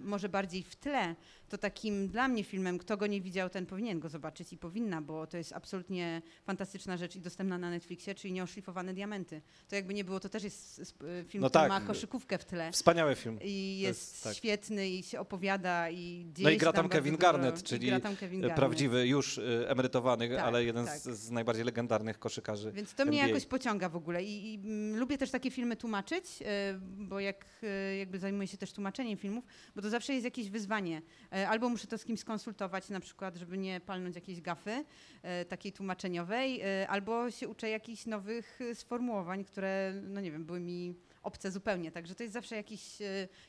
może 0.04 0.30
bardziej 0.30 0.63
w 0.63 0.75
tle, 0.75 1.16
to 1.51 1.57
takim 1.57 2.07
dla 2.07 2.27
mnie 2.27 2.44
filmem, 2.44 2.77
kto 2.77 2.98
go 2.98 3.07
nie 3.07 3.21
widział, 3.21 3.50
ten 3.50 3.65
powinien 3.65 3.99
go 3.99 4.09
zobaczyć 4.09 4.54
i 4.54 4.57
powinna, 4.57 5.02
bo 5.02 5.28
to 5.28 5.37
jest 5.37 5.54
absolutnie 5.54 6.21
fantastyczna 6.44 6.97
rzecz 6.97 7.16
i 7.16 7.21
dostępna 7.21 7.57
na 7.57 7.69
Netflixie, 7.69 8.16
czyli 8.16 8.33
Nieoszlifowane 8.33 8.94
Diamenty. 8.94 9.42
To 9.69 9.76
jakby 9.76 9.94
nie 9.94 10.04
było, 10.04 10.19
to 10.19 10.30
też 10.30 10.44
jest 10.44 10.81
film, 11.28 11.42
No 11.42 11.49
który 11.49 11.64
tak. 11.64 11.69
ma 11.69 11.81
koszykówkę 11.81 12.37
w 12.37 12.45
tle. 12.45 12.71
Wspaniały 12.71 13.16
film. 13.16 13.40
I 13.42 13.80
jest- 13.80 14.14
jest, 14.14 14.23
tak. 14.23 14.35
świetny 14.35 14.90
i 14.90 15.04
się 15.04 15.19
opowiada 15.19 15.90
i 15.90 16.26
dzieje 16.33 16.44
No 16.44 16.49
i 16.49 16.57
gra 16.57 16.73
tam 16.73 16.83
bardzo 16.83 16.97
Kevin 16.97 17.14
dużo. 17.16 17.21
Garnett, 17.21 17.59
I 17.59 17.64
czyli 17.64 18.02
tam 18.02 18.16
Kevin 18.16 18.42
Garnett. 18.42 18.57
Prawdziwy, 18.57 19.07
już 19.07 19.37
y, 19.37 19.66
emerytowany, 19.68 20.30
Tak, 20.30 20.40
ale 20.40 20.64
jeden 20.64 20.85
tak. 20.85 20.99
z, 20.99 21.04
z 21.04 21.31
najbardziej 21.31 21.66
legendarnych 21.66 22.19
koszykarzy. 22.19 22.71
Więc 22.71 22.94
to 22.94 23.06
mnie 23.06 23.19
NBA. 23.19 23.28
jakoś 23.28 23.45
pociąga 23.45 23.90
w 23.90 23.95
ogóle 23.95 24.23
i, 24.23 24.54
i 24.54 24.56
mm, 24.56 24.99
lubię 24.99 25.18
też 25.18 25.31
takie 25.31 25.52
filmy 25.52 25.76
tłumaczyć, 25.76 26.26
e, 26.42 26.80
bo 26.81 27.19
jak 27.19 27.45
e, 27.64 27.95
jakby 27.97 28.19
zajmuję 28.19 28.47
się 28.47 28.57
też 28.57 28.73
tłumaczeniem 28.73 29.18
filmów, 29.18 29.44
bo 29.76 29.81
to 29.81 29.90
zawsze 29.90 30.14
jest 30.14 30.26
jakieś 30.26 30.49
wyzwanie. 30.49 31.02
E, 31.42 31.50
Albo 31.50 31.69
muszę 31.69 31.88
to 31.88 31.98
z 31.98 32.06
kimś 32.06 32.19
skonsultować, 32.19 32.90
na 32.90 33.00
przykład, 33.00 33.36
żeby 33.36 33.57
nie 33.57 33.80
palnąć 33.80 34.16
jakiejś 34.16 34.42
gafy 34.42 34.86
e, 35.21 35.45
takiej 35.45 35.71
tłumaczeniowej, 35.71 36.62
e, 36.62 36.88
albo 36.88 37.31
się 37.31 37.48
uczę 37.48 37.69
jakichś 37.69 38.06
nowych 38.06 38.60
sformułowań, 38.74 39.45
które, 39.45 39.94
no 40.04 40.21
nie 40.21 40.31
wiem, 40.31 40.45
były 40.45 40.60
mi 40.60 40.95
obce 41.24 41.52
zupełnie. 41.52 41.92
Także 41.92 42.16
to 42.16 42.24
jest 42.24 42.33
zawsze 42.33 42.56
jakiś 42.56 42.98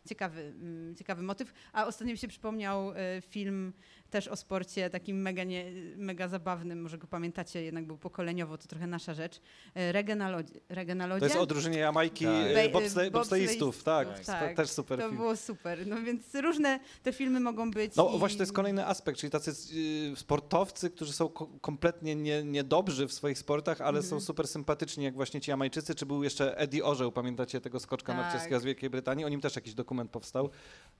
ciekawy, 0.09 0.41
mm, 0.41 0.97
ciekawy 0.97 1.23
motyw. 1.23 1.53
A 1.73 1.87
ostatnio 1.87 2.13
mi 2.13 2.19
się 2.19 2.29
przypomniał 2.29 2.93
film 3.21 3.73
też 4.12 4.28
o 4.28 4.37
sporcie 4.37 4.90
takim 4.90 5.23
mega, 5.23 5.45
nie, 5.45 5.64
mega 5.97 6.28
zabawnym, 6.28 6.83
może 6.83 6.99
go 6.99 7.07
pamiętacie, 7.07 7.62
jednak 7.62 7.87
był 7.87 7.99
pokoleniowo, 7.99 8.59
to 8.59 8.66
trochę 8.69 8.87
nasza 8.87 9.14
rzecz. 9.14 9.40
E, 9.75 9.92
Reggae 9.92 10.14
na 10.16 10.31
lodzie. 10.31 10.61
Reggae 10.69 10.95
na 10.95 11.07
lodzie. 11.07 11.21
To 11.21 11.26
jest 11.26 11.37
o 11.37 11.47
drużynie 11.47 11.78
Jamajki 11.78 12.25
Tak. 12.25 12.54
Bej- 12.54 12.73
bobsle, 12.73 13.11
bobsleistów, 13.11 13.83
tak, 13.85 14.09
spe- 14.09 14.25
tak. 14.26 14.57
też 14.57 14.71
super 14.71 14.99
To 14.99 15.04
film. 15.07 15.16
było 15.16 15.37
super. 15.37 15.87
No 15.87 16.02
więc 16.02 16.35
różne 16.35 16.81
te 17.02 17.12
filmy 17.12 17.40
mogą 17.40 17.71
być. 17.71 17.97
No 17.97 18.11
i... 18.14 18.19
właśnie 18.19 18.38
to 18.38 18.42
jest 18.42 18.52
kolejny 18.52 18.87
aspekt, 18.87 19.19
czyli 19.19 19.31
tacy 19.31 19.50
y, 20.12 20.16
sportowcy, 20.16 20.90
którzy 20.90 21.12
są 21.12 21.28
ko- 21.28 21.47
kompletnie 21.61 22.14
nie, 22.16 22.42
niedobrzy 22.45 23.07
w 23.09 23.12
swoich 23.12 23.38
sportach, 23.38 23.81
ale 23.81 23.99
Mhm. 23.99 24.04
są 24.11 24.21
super 24.21 24.49
sympatyczni, 24.49 25.04
jak 25.04 25.14
właśnie 25.14 25.40
ci 25.40 25.50
Jamajczycy, 25.50 25.95
czy 25.95 26.07
był 26.07 26.25
jeszcze 26.25 26.59
Eddie 26.59 26.85
Orzeł, 26.85 27.12
pamiętacie 27.12 27.61
tego 27.61 27.81
skoczka 27.81 28.12
Tak. 28.12 28.23
narciarskiego 28.23 28.61
z 28.61 28.64
Wielkiej 28.64 28.90
Brytanii? 28.90 29.25
O 29.25 29.28
nim 29.28 29.40
też 29.40 29.57
jakiś 29.57 29.75
dokument 29.75 30.11
powstał. 30.11 30.50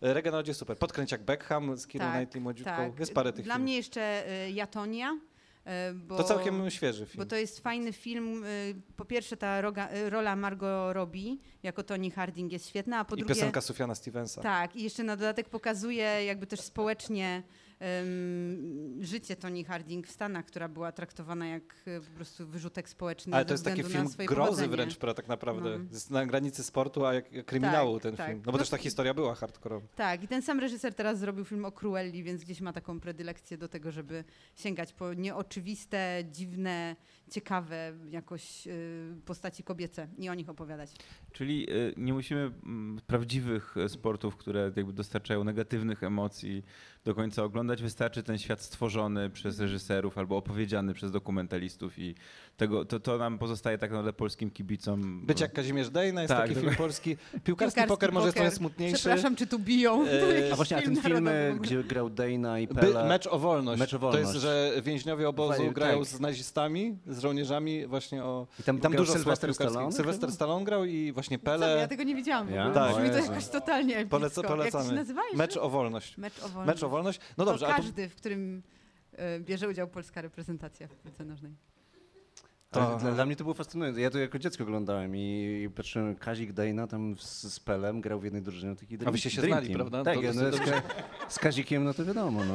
Na 0.01 0.31
lodzie 0.31 0.55
super. 0.55 0.79
Podkręć 0.79 1.13
jak 1.13 1.23
Beckham 1.25 1.77
z 1.79 1.87
Keirą 1.87 2.05
Tak, 2.07 2.15
Knightley 2.17 2.41
młodziutką. 2.43 2.77
tak. 2.77 3.01
Jest 3.03 3.15
parę 3.15 3.33
tych 3.33 3.45
Dla 3.45 3.55
filmów. 3.55 3.65
mnie 3.65 3.77
jeszcze 3.77 4.25
y, 4.47 4.51
Jatonia. 4.51 5.19
e, 5.65 5.93
Bo, 5.95 6.17
To 6.17 6.25
całkiem 6.25 6.71
świeży 6.71 7.07
film. 7.07 7.25
Bo 7.25 7.31
to 7.31 7.37
jest 7.37 7.61
fajny 7.61 7.93
film. 7.93 8.45
y, 8.45 8.75
Po 8.97 9.05
pierwsze, 9.05 9.37
ta 9.37 9.61
roga, 9.61 9.89
y, 9.93 10.11
rola 10.11 10.37
Margot 10.37 10.95
Robbie 10.95 11.37
jako 11.63 11.83
Tony 11.83 12.11
Harding 12.11 12.53
jest 12.53 12.69
świetna, 12.69 12.99
a 12.99 13.05
po 13.05 13.15
I 13.15 13.19
drugie. 13.19 13.35
piosenka 13.35 13.61
Sufiana 13.61 13.95
Stevensa. 13.95 14.43
Tak, 14.43 14.77
i 14.77 14.83
jeszcze 14.83 15.03
na 15.05 15.17
dodatek 15.17 15.49
pokazuje 15.49 16.05
jakby 16.25 16.47
też 16.47 16.61
społecznie 16.61 17.43
em, 17.83 18.99
życie 19.05 19.37
Toni 19.37 19.65
Harding 19.65 20.07
w 20.07 20.11
Stanach, 20.11 20.45
która 20.47 20.69
była 20.69 20.93
traktowana 20.93 21.47
jak 21.47 21.75
e, 21.87 22.01
po 22.01 22.11
prostu 22.17 22.47
wyrzutek 22.47 22.89
społeczny 22.89 23.35
Ale 23.37 23.45
to 23.45 23.55
jest 23.55 23.65
taki 23.65 23.83
film 23.83 24.09
grozy 24.27 24.69
wręcz, 24.69 24.99
pra- 24.99 25.15
tak 25.15 25.29
naprawdę. 25.29 25.79
No. 25.79 25.85
Jest 25.93 26.11
na 26.11 26.27
granicy 26.27 26.63
sportu, 26.65 27.07
a 27.07 27.15
jak 27.15 27.45
kryminału 27.47 27.95
Tak, 27.95 28.03
ten 28.03 28.17
tak. 28.17 28.27
film. 28.29 28.43
No 28.47 28.53
bo 28.53 28.53
No- 28.53 28.59
też 28.59 28.69
ta 28.71 28.77
historia 28.79 29.15
była 29.15 29.35
hardkorowa. 29.35 29.87
Tak, 29.97 30.23
i 30.23 30.29
ten 30.29 30.43
sam 30.43 30.61
reżyser 30.61 30.95
teraz 30.95 31.19
zrobił 31.19 31.45
film 31.45 31.65
o 31.65 31.73
Cruelli, 31.73 32.23
więc 32.23 32.45
gdzieś 32.45 32.61
ma 32.61 32.73
taką 32.73 33.01
predylekcję 33.01 33.59
do 33.59 33.69
tego, 33.69 33.91
żeby 33.93 34.25
sięgać 34.55 34.93
po 34.93 35.15
nieoczywiste, 35.15 36.25
dziwne, 36.33 36.97
ciekawe 37.33 37.93
jakoś 38.11 38.67
y, 38.67 39.15
postaci 39.25 39.63
kobiece 39.63 40.09
i 40.19 40.29
o 40.29 40.35
nich 40.35 40.49
opowiadać. 40.49 40.91
Czyli 41.33 41.71
y, 41.71 41.95
nie 41.97 42.13
musimy 42.13 42.41
mm, 42.41 43.01
prawdziwych 43.07 43.77
e, 43.77 43.89
sportów, 43.89 44.37
które 44.37 44.73
jakby 44.77 44.93
dostarczają 44.93 45.45
negatywnych 45.45 46.03
emocji 46.03 46.65
do 47.05 47.15
końca 47.15 47.43
oglądać. 47.45 47.83
Wystarczy 47.83 48.23
ten 48.23 48.39
świat 48.39 48.61
stworzony 48.61 49.31
przez 49.31 49.61
reżyserów 49.61 50.19
albo 50.19 50.37
opowiedziany 50.37 50.95
przez 50.95 51.13
dokumentalistów 51.13 51.99
i 51.99 52.15
tego, 52.57 52.85
to, 52.85 53.01
to 53.01 53.19
nam 53.19 53.39
pozostaje 53.39 53.79
tak 53.79 53.91
naprawdę 53.91 54.13
polskim 54.13 54.51
kibicom. 54.51 55.27
Być 55.27 55.41
jak 55.41 55.53
Kazimierz 55.53 55.91
Dejna 55.91 56.23
jest 56.23 56.35
Tak, 56.35 56.49
taki 56.49 56.61
film 56.61 56.75
polski. 56.75 57.17
Piłkarski, 57.17 57.41
Piłkarski 57.45 57.83
poker 57.89 58.13
może 58.13 58.27
jest 58.27 58.37
trochę 58.37 58.51
poker. 58.51 58.59
smutniejszy. 58.59 58.97
Przepraszam, 58.97 59.37
czy 59.37 59.47
tu 59.47 59.59
biją? 59.59 60.07
E, 60.07 60.53
A 60.53 60.57
właśnie, 60.57 60.77
a 60.77 60.83
ten 60.83 60.97
film, 60.97 61.17
ogóle. 61.17 61.57
gdzie 61.61 61.85
grał 61.85 62.11
Dana 62.11 62.59
i 62.61 62.67
By, 62.67 62.75
Pele... 62.75 63.09
mecz 63.09 63.27
o 63.27 63.39
wolność. 63.39 63.81
Mecz 63.81 63.95
o 63.95 63.99
To 63.99 64.19
jest, 64.19 64.33
wolność. 64.33 64.41
że 64.43 64.73
więźniowie 64.83 65.29
obozu 65.29 65.65
Tak. 65.65 65.73
grają 65.75 66.05
z 66.05 66.21
nazistami, 66.21 66.99
z 67.07 67.22
żołnierzami 67.23 67.87
właśnie 67.87 68.25
o... 68.25 68.47
I 68.61 68.63
tam, 68.63 68.79
I 68.79 68.81
tam 68.81 68.93
dużo 68.93 69.13
Sylwester. 69.13 69.55
Stallone? 69.55 69.93
Sylwester? 69.93 70.33
Stallone 70.33 70.65
grał 70.65 70.85
i 70.85 71.13
właśnie 71.13 71.39
Co, 71.39 71.51
ja 71.53 71.59
Pele. 71.59 71.89
tego 71.89 72.03
nie 72.03 72.15
widziałam. 72.15 72.47
w 72.47 72.51
Ja? 72.51 72.67
ogóle. 72.67 72.75
Tak. 72.75 72.95
Brzmi 72.97 73.11
to 73.11 73.17
jakoś 73.33 73.49
totalnie. 73.49 74.07
Poleca, 74.11 74.41
Jak 74.41 74.51
się 74.51 74.57
polecamy. 74.57 74.93
nazywa 74.93 75.23
jeszcze? 75.23 75.39
Mecz 75.39 75.57
o 75.57 75.71
wolność. 75.71 76.17
Mecz 76.19 76.39
o 76.43 76.49
wolność. 76.49 76.67
Mecz 76.67 76.83
o 76.83 76.89
wolność. 76.89 77.21
No 77.39 77.45
dobrze, 77.45 77.67
to 77.67 77.73
a 77.73 77.77
to, 77.77 77.83
każdy, 77.83 78.09
w 78.09 78.15
którym 78.15 78.63
e, 79.13 79.41
bierze 79.41 79.69
udział 79.69 79.89
polska 79.89 80.21
reprezentacja 80.23 80.89
w 80.89 80.95
piłce 80.97 81.25
nożnej. 81.25 81.53
To- 82.71 82.97
Dla, 83.01 83.13
dla 83.13 83.27
mnie 83.27 83.37
to 83.37 83.45
było 83.45 83.55
fascynujące. 83.55 84.01
Ja 84.01 84.11
to 84.11 84.19
jako 84.19 84.39
dziecko 84.39 84.65
oglądałem 84.65 85.17
i, 85.17 85.63
i 85.67 85.71
patrzyłem, 85.71 86.17
Kazik 86.17 86.53
Dejna 86.53 86.87
tam 86.87 87.17
z, 87.19 87.43
z 87.53 87.61
Pelem 87.61 88.01
grał 88.01 88.21
w 88.21 88.25
jednej 88.25 88.43
drużynie. 88.43 88.77
Taki 88.77 88.99
A 89.07 89.11
wyście 89.11 89.31
się 89.31 89.41
dream 89.43 89.59
znali, 89.61 89.75
prawda? 89.75 90.05
Tak, 90.05 90.23
ja, 90.23 90.33
no, 90.33 90.43
z 91.29 91.39
Kazikiem, 91.39 91.85
no 91.85 91.95
to 91.95 92.05
wiadomo. 92.05 92.45
No. 92.45 92.55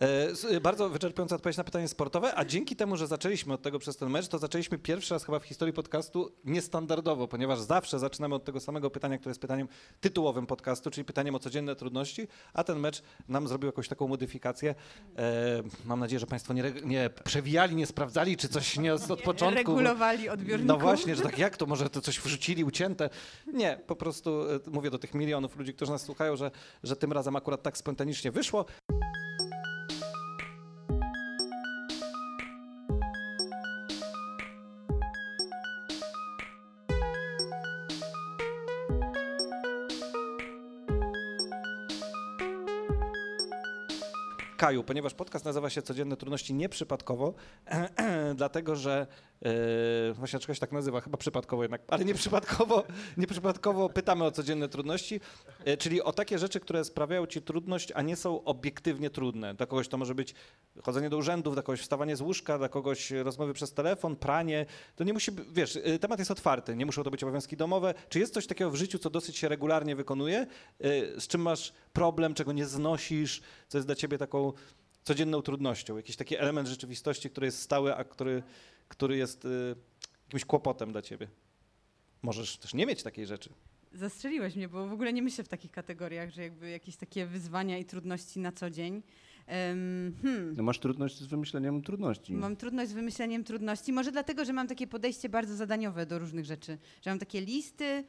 E, 0.00 0.28
s- 0.30 0.46
Bardzo 0.62 0.88
wyczerpująca 0.88 1.34
odpowiedź 1.36 1.56
na 1.56 1.64
pytanie 1.64 1.88
sportowe, 1.88 2.34
a 2.38 2.44
dzięki 2.44 2.76
temu, 2.76 2.96
że 2.96 3.06
zaczęliśmy 3.06 3.54
od 3.54 3.62
tego 3.62 3.78
przez 3.78 3.96
ten 3.96 4.10
mecz, 4.10 4.28
to 4.28 4.38
zaczęliśmy 4.38 4.78
pierwszy 4.78 5.14
raz 5.14 5.24
chyba 5.24 5.38
w 5.38 5.44
historii 5.44 5.74
podcastu 5.74 6.32
niestandardowo, 6.44 7.28
ponieważ 7.28 7.60
zawsze 7.60 7.98
zaczynamy 7.98 8.34
od 8.34 8.44
tego 8.44 8.60
samego 8.60 8.90
pytania, 8.90 9.18
które 9.18 9.30
jest 9.30 9.40
pytaniem 9.40 9.68
tytułowym 10.00 10.46
podcastu, 10.46 10.90
czyli 10.90 11.04
pytaniem 11.04 11.34
o 11.34 11.38
codzienne 11.38 11.76
trudności, 11.76 12.28
a 12.52 12.64
ten 12.64 12.78
mecz 12.80 13.02
nam 13.28 13.48
zrobił 13.48 13.66
jakąś 13.66 13.88
taką 13.88 14.08
modyfikację. 14.08 14.74
E, 15.18 15.62
mam 15.84 16.00
nadzieję, 16.00 16.20
że 16.20 16.26
Państwo 16.26 16.52
nie, 16.54 16.72
nie 16.84 17.10
przewijali, 17.24 17.76
nie 17.76 17.86
sprawdzali, 17.86 18.36
czy 18.36 18.48
coś 18.48 18.78
nie 18.78 18.94
od, 18.94 19.10
od 19.10 19.22
początku. 19.22 19.58
Regulowali 19.58 20.28
odbiorników. 20.28 20.68
No 20.68 20.78
właśnie, 20.78 21.16
że 21.16 21.22
tak 21.22 21.38
jak 21.38 21.56
to, 21.56 21.66
może 21.66 21.90
to 21.90 22.00
coś 22.00 22.20
wrzucili, 22.20 22.64
ucięte. 22.64 23.10
Nie, 23.52 23.80
po 23.86 23.96
prostu 23.96 24.42
e, 24.50 24.58
mówię 24.70 24.90
do 24.90 24.98
tych 24.98 25.14
milionów 25.14 25.56
ludzi, 25.56 25.74
którzy 25.74 25.92
nas 25.92 26.02
słuchają, 26.02 26.36
że, 26.36 26.50
że 26.82 26.96
tym 26.96 27.12
razem 27.12 27.36
akurat 27.36 27.62
tak 27.62 27.78
spontanicznie 27.78 28.30
wyszło. 28.30 28.64
Kaju, 44.58 44.84
ponieważ 44.84 45.14
podcast 45.14 45.44
nazywa 45.44 45.70
się 45.70 45.82
Codzienne 45.82 46.16
Trudności 46.16 46.54
nieprzypadkowo, 46.54 47.34
dlatego 48.34 48.76
że 48.76 49.06
e, 49.42 50.12
właśnie 50.12 50.40
się 50.40 50.60
tak 50.60 50.72
nazywa, 50.72 51.00
chyba 51.00 51.16
przypadkowo 51.16 51.62
jednak, 51.62 51.82
ale 51.88 52.04
nieprzypadkowo, 52.04 52.84
nieprzypadkowo 53.16 53.88
pytamy 53.88 54.24
o 54.24 54.30
codzienne 54.30 54.68
trudności, 54.68 55.20
e, 55.64 55.76
czyli 55.76 56.02
o 56.02 56.12
takie 56.12 56.38
rzeczy, 56.38 56.60
które 56.60 56.84
sprawiają 56.84 57.26
ci 57.26 57.42
trudność, 57.42 57.92
a 57.94 58.02
nie 58.02 58.16
są 58.16 58.44
obiektywnie 58.44 59.10
trudne. 59.10 59.54
Dla 59.54 59.66
kogoś 59.66 59.88
to 59.88 59.98
może 59.98 60.14
być 60.14 60.34
chodzenie 60.82 61.10
do 61.10 61.16
urzędów, 61.16 61.54
dla 61.54 61.62
kogoś 61.62 61.80
wstawanie 61.80 62.16
z 62.16 62.20
łóżka, 62.20 62.58
dla 62.58 62.68
kogoś 62.68 63.10
rozmowy 63.10 63.52
przez 63.52 63.72
telefon, 63.72 64.16
pranie. 64.16 64.66
To 64.96 65.04
nie 65.04 65.12
musi, 65.12 65.30
wiesz, 65.52 65.78
e, 65.84 65.98
temat 65.98 66.18
jest 66.18 66.30
otwarty, 66.30 66.76
nie 66.76 66.86
muszą 66.86 67.02
to 67.02 67.10
być 67.10 67.22
obowiązki 67.22 67.56
domowe. 67.56 67.94
Czy 68.08 68.18
jest 68.18 68.34
coś 68.34 68.46
takiego 68.46 68.70
w 68.70 68.76
życiu, 68.76 68.98
co 68.98 69.10
dosyć 69.10 69.36
się 69.36 69.48
regularnie 69.48 69.96
wykonuje, 69.96 70.46
z 71.18 71.26
czym 71.26 71.40
masz 71.40 71.72
problem, 71.92 72.34
czego 72.34 72.52
nie 72.52 72.66
znosisz, 72.66 73.42
co 73.68 73.78
jest 73.78 73.88
dla 73.88 73.94
ciebie 73.94 74.18
taką 74.18 74.47
codzienną 75.04 75.42
trudnością, 75.42 75.96
jakiś 75.96 76.16
taki 76.16 76.36
element 76.36 76.68
rzeczywistości, 76.68 77.30
który 77.30 77.46
jest 77.46 77.62
stały, 77.62 77.96
a 77.96 78.04
który, 78.04 78.42
który 78.88 79.16
jest 79.16 79.44
y, 79.44 79.74
jakimś 80.26 80.44
kłopotem 80.44 80.92
dla 80.92 81.02
ciebie. 81.02 81.28
Możesz 82.22 82.56
też 82.56 82.74
nie 82.74 82.86
mieć 82.86 83.02
takiej 83.02 83.26
rzeczy. 83.26 83.50
Zastrzeliłeś 83.92 84.56
mnie, 84.56 84.68
bo 84.68 84.88
w 84.88 84.92
ogóle 84.92 85.12
nie 85.12 85.22
myślę 85.22 85.44
w 85.44 85.48
takich 85.48 85.70
kategoriach, 85.70 86.30
że 86.30 86.42
jakby 86.42 86.70
jakieś 86.70 86.96
takie 86.96 87.26
wyzwania 87.26 87.78
i 87.78 87.84
trudności 87.84 88.40
na 88.40 88.52
co 88.52 88.70
dzień. 88.70 89.02
Hmm. 89.46 90.54
No 90.56 90.62
masz 90.62 90.78
trudność 90.78 91.18
z 91.18 91.26
wymyśleniem 91.26 91.82
trudności. 91.82 92.32
Mam 92.34 92.56
trudność 92.56 92.90
z 92.90 92.94
wymyśleniem 92.94 93.44
trudności. 93.44 93.92
Może 93.92 94.12
dlatego, 94.12 94.44
że 94.44 94.52
mam 94.52 94.68
takie 94.68 94.86
podejście 94.86 95.28
bardzo 95.28 95.56
zadaniowe 95.56 96.06
do 96.06 96.18
różnych 96.18 96.44
rzeczy. 96.44 96.78
Że 97.02 97.10
mam 97.10 97.18
takie 97.18 97.40
listy, 97.40 98.04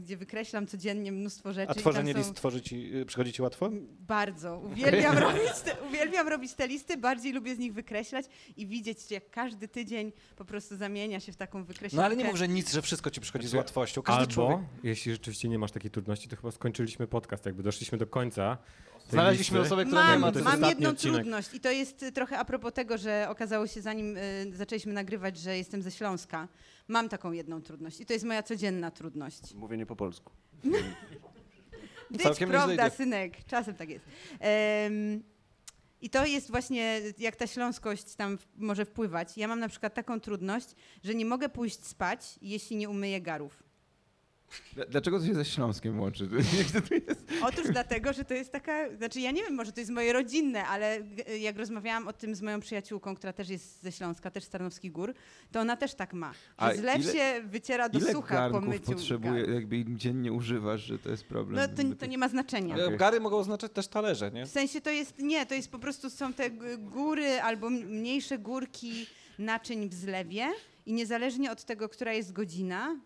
gdzie 0.00 0.16
wykreślam 0.16 0.66
codziennie 0.66 1.12
mnóstwo 1.12 1.52
rzeczy. 1.52 1.70
A 1.70 1.74
tworzenie 1.74 2.12
są- 2.12 2.18
list 2.18 2.34
tworzy 2.34 2.60
ci, 2.62 2.96
y, 2.96 3.06
przychodzi 3.06 3.32
ci 3.32 3.42
łatwo? 3.42 3.70
Bardzo. 4.00 4.58
Uwielbiam, 4.58 5.18
robić 5.28 5.60
te, 5.64 5.76
uwielbiam 5.88 6.28
robić 6.28 6.54
te 6.54 6.68
listy, 6.68 6.96
bardziej 6.96 7.32
lubię 7.32 7.54
z 7.54 7.58
nich 7.58 7.74
wykreślać 7.74 8.26
i 8.56 8.66
widzieć, 8.66 9.10
jak 9.10 9.30
każdy 9.30 9.68
tydzień 9.68 10.12
po 10.36 10.44
prostu 10.44 10.76
zamienia 10.76 11.20
się 11.20 11.32
w 11.32 11.36
taką 11.36 11.64
wykreślankę. 11.64 11.96
No 11.96 12.04
ale 12.04 12.16
nie 12.16 12.24
mów, 12.24 12.36
że 12.36 12.48
nic, 12.48 12.72
że 12.72 12.82
wszystko 12.82 13.10
ci 13.10 13.20
przychodzi 13.20 13.48
z 13.48 13.54
łatwością. 13.54 14.02
Każdy 14.02 14.20
Albo, 14.20 14.32
człowiek. 14.32 14.58
jeśli 14.82 15.12
rzeczywiście 15.12 15.48
nie 15.48 15.58
masz 15.58 15.72
takiej 15.72 15.90
trudności, 15.90 16.28
to 16.28 16.36
chyba 16.36 16.50
skończyliśmy 16.50 17.06
podcast, 17.06 17.46
jakby 17.46 17.62
doszliśmy 17.62 17.98
do 17.98 18.06
końca. 18.06 18.58
Znaleźliśmy 19.10 19.60
osobę, 19.60 19.84
która 19.84 20.02
nie 20.02 20.08
Mam, 20.08 20.20
ma. 20.20 20.32
to 20.32 20.38
jest 20.38 20.50
mam 20.60 20.68
jedną 20.70 20.88
odcinek. 20.90 21.16
trudność 21.20 21.54
i 21.54 21.60
to 21.60 21.70
jest 21.70 22.02
y, 22.02 22.12
trochę 22.12 22.38
a 22.38 22.44
propos 22.44 22.72
tego, 22.72 22.98
że 22.98 23.26
okazało 23.28 23.66
się 23.66 23.80
zanim 23.82 24.16
y, 24.16 24.50
zaczęliśmy 24.54 24.92
nagrywać, 24.92 25.38
że 25.38 25.56
jestem 25.58 25.82
ze 25.82 25.90
Śląska. 25.90 26.48
Mam 26.88 27.08
taką 27.08 27.32
jedną 27.32 27.62
trudność 27.62 28.00
i 28.00 28.06
to 28.06 28.12
jest 28.12 28.24
moja 28.24 28.42
codzienna 28.42 28.90
trudność. 28.90 29.54
Mówienie 29.54 29.86
po 29.86 29.96
polsku. 29.96 30.32
Być 32.10 32.22
Całkiem 32.22 32.48
prawda, 32.50 32.90
synek, 32.90 33.44
czasem 33.44 33.74
tak 33.74 33.88
jest. 33.90 34.04
Em, 34.40 35.22
I 36.00 36.10
to 36.10 36.26
jest 36.26 36.50
właśnie, 36.50 37.00
jak 37.18 37.36
ta 37.36 37.46
śląskość 37.46 38.14
tam 38.14 38.38
w- 38.38 38.46
może 38.56 38.84
wpływać. 38.84 39.36
Ja 39.38 39.48
mam 39.48 39.60
na 39.60 39.68
przykład 39.68 39.94
taką 39.94 40.20
trudność, 40.20 40.66
że 41.04 41.14
nie 41.14 41.24
mogę 41.24 41.48
pójść 41.48 41.86
spać, 41.86 42.38
jeśli 42.42 42.76
nie 42.76 42.88
umyję 42.88 43.20
garów. 43.20 43.62
Dl- 44.76 44.88
Dlaczego 44.88 45.20
to 45.20 45.26
się 45.26 45.34
ze 45.34 45.44
Śląskiem 45.44 46.00
łączy? 46.00 46.28
Otóż 47.48 47.64
dlatego, 47.72 48.12
że 48.12 48.24
to 48.24 48.34
jest 48.34 48.52
taka, 48.52 48.96
znaczy 48.96 49.20
ja 49.20 49.30
nie 49.30 49.42
wiem, 49.42 49.54
może 49.54 49.72
to 49.72 49.80
jest 49.80 49.92
moje 49.92 50.12
rodzinne, 50.12 50.64
ale 50.66 50.98
jak 51.40 51.56
rozmawiałam 51.58 52.08
o 52.08 52.12
tym 52.12 52.34
z 52.34 52.42
moją 52.42 52.60
przyjaciółką, 52.60 53.14
która 53.16 53.32
też 53.32 53.48
jest 53.48 53.82
ze 53.82 53.92
Śląska, 53.92 54.30
też 54.30 54.44
z 54.44 54.48
Tarnowskich 54.48 54.92
Gór, 54.92 55.14
to 55.52 55.60
ona 55.60 55.76
też 55.76 55.94
tak 55.94 56.12
ma. 56.12 56.32
Że 56.32 56.38
A 56.56 56.74
zlew 56.74 56.98
ile- 57.04 57.12
się 57.12 57.42
wyciera 57.44 57.88
do 57.88 57.98
Ile 57.98 58.12
sucha 58.12 58.50
po 58.50 58.60
myciu 58.60 58.84
potrzebuje, 58.92 59.40
garów. 59.40 59.54
jakby 59.54 59.76
im 59.76 59.98
dziennie 59.98 60.32
używasz, 60.32 60.80
że 60.82 60.98
to 60.98 61.10
jest 61.10 61.24
problem? 61.24 61.68
No 61.76 61.76
to, 61.90 61.96
to 61.98 62.06
nie 62.06 62.18
ma 62.18 62.28
znaczenia. 62.28 62.76
E, 62.76 62.96
Gary 62.96 63.20
mogą 63.20 63.36
oznaczać 63.36 63.72
też 63.72 63.88
talerze, 63.88 64.30
nie? 64.30 64.46
W 64.46 64.50
sensie 64.50 64.80
to 64.80 64.90
jest, 64.90 65.18
nie, 65.18 65.46
to 65.46 65.54
jest 65.54 65.70
po 65.70 65.78
prostu 65.78 66.10
są 66.10 66.32
te 66.32 66.50
góry 66.78 67.40
albo 67.40 67.70
mniejsze 67.70 68.38
górki 68.38 69.06
naczyń 69.38 69.88
w 69.88 69.94
zlewie 69.94 70.46
i 70.86 70.92
niezależnie 70.92 71.50
od 71.52 71.64
tego, 71.64 71.88
która 71.88 72.12
jest 72.12 72.32
godzina, 72.32 72.96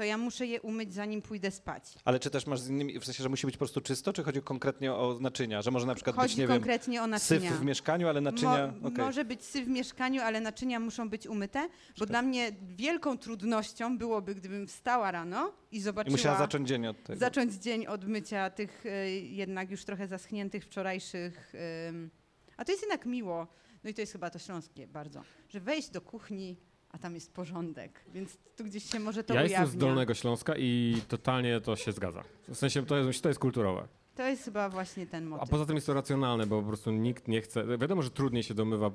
to 0.00 0.04
ja 0.04 0.18
muszę 0.18 0.46
je 0.46 0.60
umyć 0.60 0.94
zanim 0.94 1.22
pójdę 1.22 1.50
spać. 1.50 1.94
Ale 2.04 2.18
czy 2.18 2.30
też 2.30 2.46
masz 2.46 2.60
z 2.60 2.68
innymi, 2.68 3.00
w 3.00 3.04
sensie, 3.04 3.22
że 3.22 3.28
musi 3.28 3.46
być 3.46 3.54
po 3.56 3.58
prostu 3.58 3.80
czysto, 3.80 4.12
czy 4.12 4.22
chodzi 4.22 4.42
konkretnie 4.42 4.92
o 4.92 5.18
naczynia? 5.20 5.62
Że 5.62 5.70
może 5.70 5.86
na 5.86 5.94
przykład 5.94 6.16
być, 6.16 6.22
Chodzi 6.22 6.40
nie 6.40 6.46
wiem, 6.46 6.56
konkretnie 6.56 7.02
o 7.02 7.04
syf 7.04 7.10
naczynia. 7.42 7.50
w 7.50 7.64
mieszkaniu, 7.64 8.08
ale 8.08 8.20
naczynia... 8.20 8.72
Mo- 8.80 8.88
okej. 8.88 9.04
Może 9.04 9.24
być 9.24 9.44
syf 9.44 9.64
w 9.64 9.68
mieszkaniu, 9.68 10.22
ale 10.22 10.40
naczynia 10.40 10.80
muszą 10.80 11.08
być 11.10 11.26
umyte, 11.26 11.68
bo 11.98 12.06
dla 12.06 12.22
mnie 12.22 12.52
wielką 12.76 13.18
trudnością 13.18 13.98
byłoby, 13.98 14.34
gdybym 14.34 14.66
wstała 14.66 15.10
rano 15.10 15.52
i 15.72 15.76
I 15.76 15.80
zobaczyła... 15.80 16.12
musiała 16.16 16.38
zacząć 16.38 16.68
dzień 16.68 16.86
od 16.86 17.02
tego. 17.02 17.18
zacząć 17.20 17.54
dzień 17.54 17.86
od 17.86 18.04
mycia 18.04 18.50
tych 18.50 18.86
e, 18.86 19.10
jednak 19.10 19.70
już 19.70 19.84
trochę 19.84 20.06
zaschniętych 20.08 20.64
wczorajszych. 20.64 21.52
em, 21.88 22.10
a 22.56 22.64
to 22.64 22.72
jest 22.72 22.82
jednak 22.82 23.06
miło, 23.06 23.46
no 23.84 23.90
i 23.90 23.94
to 23.94 24.00
jest 24.00 24.12
chyba 24.12 24.30
to 24.30 24.38
śląskie 24.38 24.86
bardzo, 24.86 25.22
że 25.48 25.60
wejść 25.60 25.90
do 25.90 26.00
kuchni, 26.00 26.56
a 26.90 26.98
tam 26.98 27.14
jest 27.14 27.34
porządek, 27.34 28.00
więc 28.14 28.36
tu 28.56 28.64
gdzieś 28.64 28.84
się 28.84 29.00
może 29.00 29.24
to 29.24 29.34
Ja 29.34 29.40
ujawnia. 29.40 29.60
jestem 29.60 29.78
z 29.78 29.80
Dolnego 29.80 30.14
Śląska 30.14 30.54
i 30.56 30.96
totalnie 31.08 31.60
to 31.60 31.76
się 31.76 31.92
zgadza. 31.92 32.24
W 32.48 32.56
sensie 32.56 32.86
to 32.86 32.96
jest, 32.96 33.22
to 33.22 33.28
jest 33.28 33.40
kulturowe. 33.40 33.88
To 34.14 34.22
jest 34.26 34.44
chyba 34.44 34.68
właśnie 34.68 35.06
ten 35.06 35.26
A 35.26 35.30
motyw. 35.30 35.48
poza 35.50 35.66
tym 35.66 35.74
jest 35.74 35.86
to 35.86 35.94
racjonalne, 35.94 36.46
bo 36.46 36.62
po 36.62 36.68
prostu 36.68 36.90
nikt 36.90 37.28
nie 37.28 37.40
chce. 37.40 37.78
Wiadomo, 37.78 38.02
że 38.02 38.10
trudniej 38.10 38.42
się 38.42 38.54
domywa 38.54 38.86
e, 38.86 38.90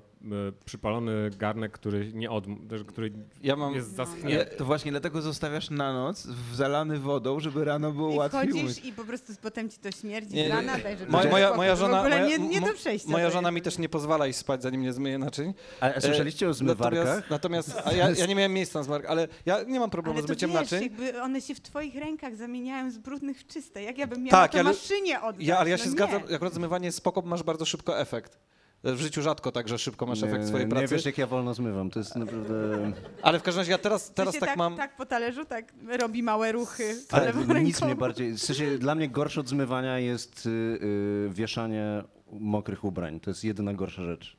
przypalony 0.66 1.30
garnek, 1.38 1.72
który 1.72 2.14
nie 2.14 2.32
od, 2.32 2.46
który 2.88 3.12
Ja 3.44 3.56
mam... 3.56 3.74
jest 3.76 3.98
No. 3.98 4.06
zaschnięty. 4.06 4.28
Nie, 4.30 4.46
to 4.46 4.66
właśnie 4.66 4.92
dlatego 4.92 5.22
zostawiasz 5.22 5.70
na 5.70 5.94
noc 5.94 6.28
w 6.28 6.56
zalany 6.56 7.00
wodą, 7.00 7.40
żeby 7.40 7.66
rano 7.66 7.92
było 7.92 8.12
I 8.14 8.16
łatwiej 8.18 8.42
umyć. 8.52 8.64
wchodzisz 8.64 8.86
i 8.86 8.94
po 8.94 9.04
prostu 9.06 9.34
potem 9.42 9.70
ci 9.70 9.78
to 9.80 9.92
śmierdzi 9.92 10.36
Nie, 10.36 10.48
z 10.48 10.50
rana, 10.52 10.78
daj, 10.78 10.98
żeby 10.98 11.12
Moja, 11.12 11.32
moja, 11.32 11.54
moja 11.56 11.76
W 11.76 11.80
żona, 11.80 12.00
ogóle 12.00 12.22
moja, 12.22 12.38
nie, 12.38 12.48
nie 12.48 12.62
do 12.62 12.74
przejścia. 12.74 13.10
moja 13.12 13.30
żona 13.30 13.52
mi 13.52 13.62
też 13.62 13.78
nie 13.78 13.90
pozwala 13.90 14.28
iść 14.28 14.40
spać, 14.40 14.62
zanim 14.64 14.82
nie 14.82 14.94
zmyje 14.94 15.18
naczyń. 15.18 15.54
A 15.80 16.02
słyszeliście 16.02 16.50
o 16.50 16.54
zmywarkach? 16.54 17.30
Natomiast, 17.30 17.70
natomiast 17.70 17.88
a 17.88 17.92
ja, 17.94 18.10
ja 18.10 18.26
nie 18.26 18.36
miałem 18.36 18.54
miejsca 18.54 18.80
na 18.80 18.84
zmywarkę, 18.84 19.10
ale 19.10 19.28
ja 19.46 19.64
nie 19.64 19.80
mam 19.80 19.90
problemu 19.90 20.18
Ale 20.18 20.24
z 20.24 20.28
to 20.28 20.34
myciem 20.34 20.50
wiesz, 20.52 20.60
naczyń. 20.60 20.84
jakby 20.84 21.22
one 21.22 21.42
się 21.42 21.56
w 21.56 21.62
twoich 21.62 21.96
rękach 21.96 22.36
zamieniają 22.36 22.92
z 22.92 22.98
brudnych 22.98 23.40
w 23.40 23.48
czyste. 23.48 23.84
Jak 23.84 23.98
ja 23.98 24.08
bym 24.08 24.20
miała 24.24 24.32
Tak, 24.32 24.52
to 24.52 24.58
ja 24.58 24.64
maszynie 25.06 25.22
oddać? 25.30 25.48
Ja, 25.48 25.58
ale 25.58 25.70
ja 25.70 25.78
no 25.78 25.84
się 25.84 25.90
nie. 25.90 25.92
zgadzam, 25.92 26.22
akurat 26.36 26.54
zmywanie 26.54 26.86
jest 26.86 26.98
spoko, 26.98 27.22
masz 27.22 27.44
bardzo 27.44 27.66
szybko 27.66 28.00
efekt. 28.00 28.40
W 28.84 28.98
życiu 29.00 29.22
rzadko 29.22 29.52
tak, 29.52 29.68
że 29.68 29.78
szybko 29.78 30.06
masz 30.06 30.24
efekt 30.24 30.48
swojej 30.48 30.66
nie 30.66 30.72
pracy. 30.72 30.96
wiesz, 30.96 31.06
jak 31.06 31.18
ja 31.18 31.28
wolno 31.28 31.54
zmywam. 31.54 31.90
To 31.90 32.00
jest 32.00 32.16
naprawdę... 32.16 32.92
Ale 33.22 33.40
w 33.40 33.44
każdym 33.44 33.62
razie 33.62 33.72
ja 33.72 33.78
teraz, 33.78 34.04
W 34.04 34.06
sensie 34.06 34.16
teraz 34.16 34.34
tak, 34.34 34.50
tak, 34.50 34.58
mam... 34.58 34.76
tak 34.76 34.98
po 34.98 35.06
talerzu, 35.06 35.46
tak 35.46 35.74
robi 36.00 36.24
małe 36.24 36.52
ruchy. 36.52 36.96
Ale 37.12 37.26
lewą 37.26 37.54
nic 37.54 37.82
mnie 37.82 37.96
bardziej... 37.96 38.32
W 38.34 38.40
sensie, 38.40 38.78
dla 38.78 38.96
mnie 38.96 39.10
gorsze 39.10 39.42
od 39.42 39.50
zmywania 39.50 40.00
jest 40.00 40.46
y, 40.46 40.50
y, 40.50 41.30
wieszanie 41.34 42.04
mokrych 42.32 42.84
ubrań. 42.84 43.20
To 43.20 43.30
jest 43.30 43.44
jedyna 43.44 43.74
gorsza 43.74 44.04
rzecz. 44.04 44.38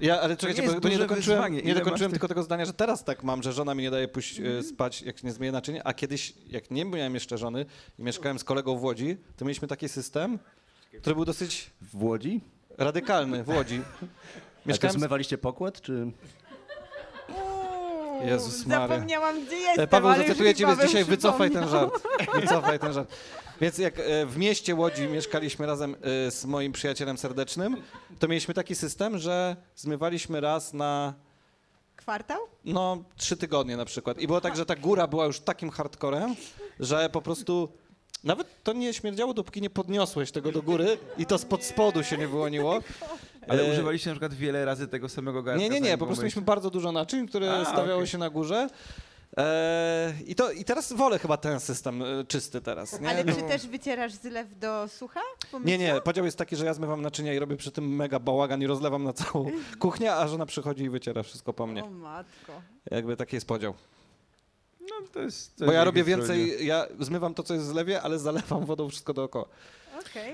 Ja, 0.00 0.20
ale 0.20 0.36
czekajcie, 0.36 0.62
nie 0.62 0.68
bo, 0.68 0.72
jest 0.72 0.82
bo 0.82 0.88
nie 0.88 0.94
duże 0.96 1.08
dokończyłem, 1.08 1.38
wyzwanie. 1.38 1.56
nie 1.56 1.62
Ile 1.70 1.74
dokończyłem 1.74 2.10
masz 2.10 2.14
tylko 2.14 2.28
tego 2.28 2.42
zdania, 2.42 2.64
że 2.64 2.72
teraz 2.72 3.04
tak 3.04 3.22
mam, 3.24 3.42
że 3.42 3.52
żona 3.52 3.74
mi 3.74 3.82
nie 3.82 3.90
daje 3.90 4.08
pójść 4.08 4.38
Mhm. 4.38 4.58
e, 4.58 4.62
spać, 4.62 5.02
jak 5.02 5.22
nie 5.24 5.32
zmyje 5.32 5.52
naczyń, 5.52 5.80
a 5.84 5.94
kiedyś, 5.94 6.32
jak 6.46 6.70
nie 6.70 6.84
miałem 6.84 7.14
jeszcze 7.14 7.38
żony 7.38 7.66
i 7.98 8.02
mieszkałem 8.02 8.38
z 8.38 8.44
kolegą 8.44 8.76
w 8.78 8.82
Łodzi, 8.82 9.16
to 9.36 9.44
mieliśmy 9.44 9.68
taki 9.68 9.88
system, 9.88 10.38
który 11.00 11.14
był 11.16 11.24
dosyć 11.24 11.70
W 11.80 12.02
Łodzi? 12.04 12.40
radykalny 12.78 13.44
w 13.44 13.48
Łodzi. 13.48 13.80
A 13.86 14.68
to 14.68 14.68
Mieszkałem 14.70 14.92
z... 14.92 14.98
zmywaliście 14.98 15.38
pokład, 15.38 15.80
czy... 15.80 16.10
Jezus 18.24 18.66
Maria. 18.66 18.88
Zapomniałam, 18.88 19.44
gdzie 19.46 19.56
E, 19.56 19.60
jestem, 19.60 19.88
Paweł, 19.88 20.10
ale 20.10 20.22
zacytuję 20.22 20.54
ciebie 20.54 20.70
Paweł 20.72 20.86
dzisiaj, 20.86 21.04
wycofaj 21.04 21.50
ten 21.50 21.68
żart. 21.68 22.02
Wycofaj 22.34 22.78
ten 22.78 22.92
żart. 22.92 23.12
Więc 23.60 23.78
jak 23.78 23.98
e, 23.98 24.26
w 24.26 24.36
mieście 24.36 24.74
Łodzi 24.74 25.08
mieszkaliśmy 25.08 25.66
razem 25.66 25.96
e, 26.26 26.30
z 26.30 26.44
moim 26.44 26.72
przyjacielem 26.72 27.18
serdecznym, 27.18 27.82
to 28.18 28.28
mieliśmy 28.28 28.54
taki 28.54 28.74
system, 28.74 29.18
że 29.18 29.56
zmywaliśmy 29.76 30.40
raz 30.40 30.72
na 30.72 31.14
Kwartał? 31.96 32.40
no, 32.64 33.04
trzy 33.16 33.36
tygodnie 33.36 33.76
na 33.76 33.84
przykład. 33.84 34.18
I 34.18 34.26
było 34.26 34.40
tak, 34.40 34.56
że 34.56 34.66
ta 34.66 34.76
góra 34.76 35.06
była 35.06 35.24
już 35.26 35.40
takim 35.40 35.70
hardcorem, 35.70 36.36
że 36.80 37.10
po 37.10 37.22
prostu 37.22 37.68
nawet 38.24 38.62
to 38.62 38.72
nie 38.72 38.94
śmierdziało, 38.94 39.34
dopóki 39.34 39.62
nie 39.62 39.70
podniosłeś 39.70 40.32
tego 40.32 40.52
do 40.52 40.62
góry 40.62 40.98
i 41.18 41.26
to 41.26 41.38
spod 41.38 41.64
spodu 41.64 42.04
się 42.04 42.18
nie 42.18 42.28
wyłoniło. 42.28 42.80
Ale 43.48 43.62
E, 43.62 43.72
używaliście 43.72 44.10
na 44.10 44.14
przykład 44.14 44.34
wiele 44.34 44.64
razy 44.64 44.88
tego 44.88 45.08
samego 45.08 45.42
garnka? 45.42 45.62
Nie, 45.62 45.70
nie, 45.70 45.80
nie, 45.80 45.98
po 45.98 46.06
prostu 46.06 46.22
mieliśmy 46.22 46.42
bardzo 46.42 46.70
dużo 46.70 46.92
naczyń, 46.92 47.28
które 47.28 47.52
A, 47.52 47.64
stawiały 47.64 47.94
okej. 47.94 48.06
się 48.06 48.18
na 48.18 48.30
górze. 48.30 48.68
E, 49.38 50.12
i, 50.26 50.34
to, 50.34 50.50
I 50.52 50.64
teraz 50.64 50.92
wolę 50.92 51.18
chyba 51.18 51.36
ten 51.36 51.60
system 51.60 52.02
e, 52.02 52.24
czysty 52.24 52.60
teraz. 52.60 53.00
Nie? 53.00 53.08
Ale 53.08 53.24
No 53.24 53.34
czy 53.34 53.40
bo- 53.40 53.48
też 53.48 53.66
wycierasz 53.66 54.12
zlew 54.12 54.58
do 54.58 54.88
sucha? 54.88 55.20
Nie, 55.64 55.78
nie, 55.78 56.00
podział 56.04 56.24
jest 56.24 56.38
taki, 56.38 56.56
że 56.56 56.64
ja 56.64 56.74
zmywam 56.74 57.02
naczynia 57.02 57.34
i 57.34 57.38
robię 57.38 57.56
przy 57.56 57.70
tym 57.70 57.96
mega 57.96 58.18
bałagan 58.18 58.62
i 58.62 58.66
rozlewam 58.66 59.04
na 59.04 59.12
całą 59.12 59.50
kuchnię, 59.78 60.14
a 60.14 60.28
żona 60.28 60.46
przychodzi 60.46 60.84
i 60.84 60.90
wyciera 60.90 61.22
wszystko 61.22 61.52
po 61.52 61.66
mnie. 61.66 61.84
O 61.84 61.90
matko. 61.90 62.52
Jakby 62.90 63.16
taki 63.16 63.36
jest 63.36 63.46
podział. 63.48 63.74
No, 64.80 64.96
to 65.12 65.20
jest, 65.20 65.56
to 65.56 65.66
Bo 65.66 65.72
ja 65.72 65.84
robię 65.84 66.04
więcej, 66.04 66.66
ja 66.66 66.86
zmywam 67.00 67.34
to, 67.34 67.42
co 67.42 67.54
jest 67.54 67.66
w 67.66 67.68
zlewie, 67.68 68.02
ale 68.02 68.18
zalewam 68.18 68.64
wodą 68.64 68.88
wszystko 68.88 69.14
dookoła. 69.14 69.46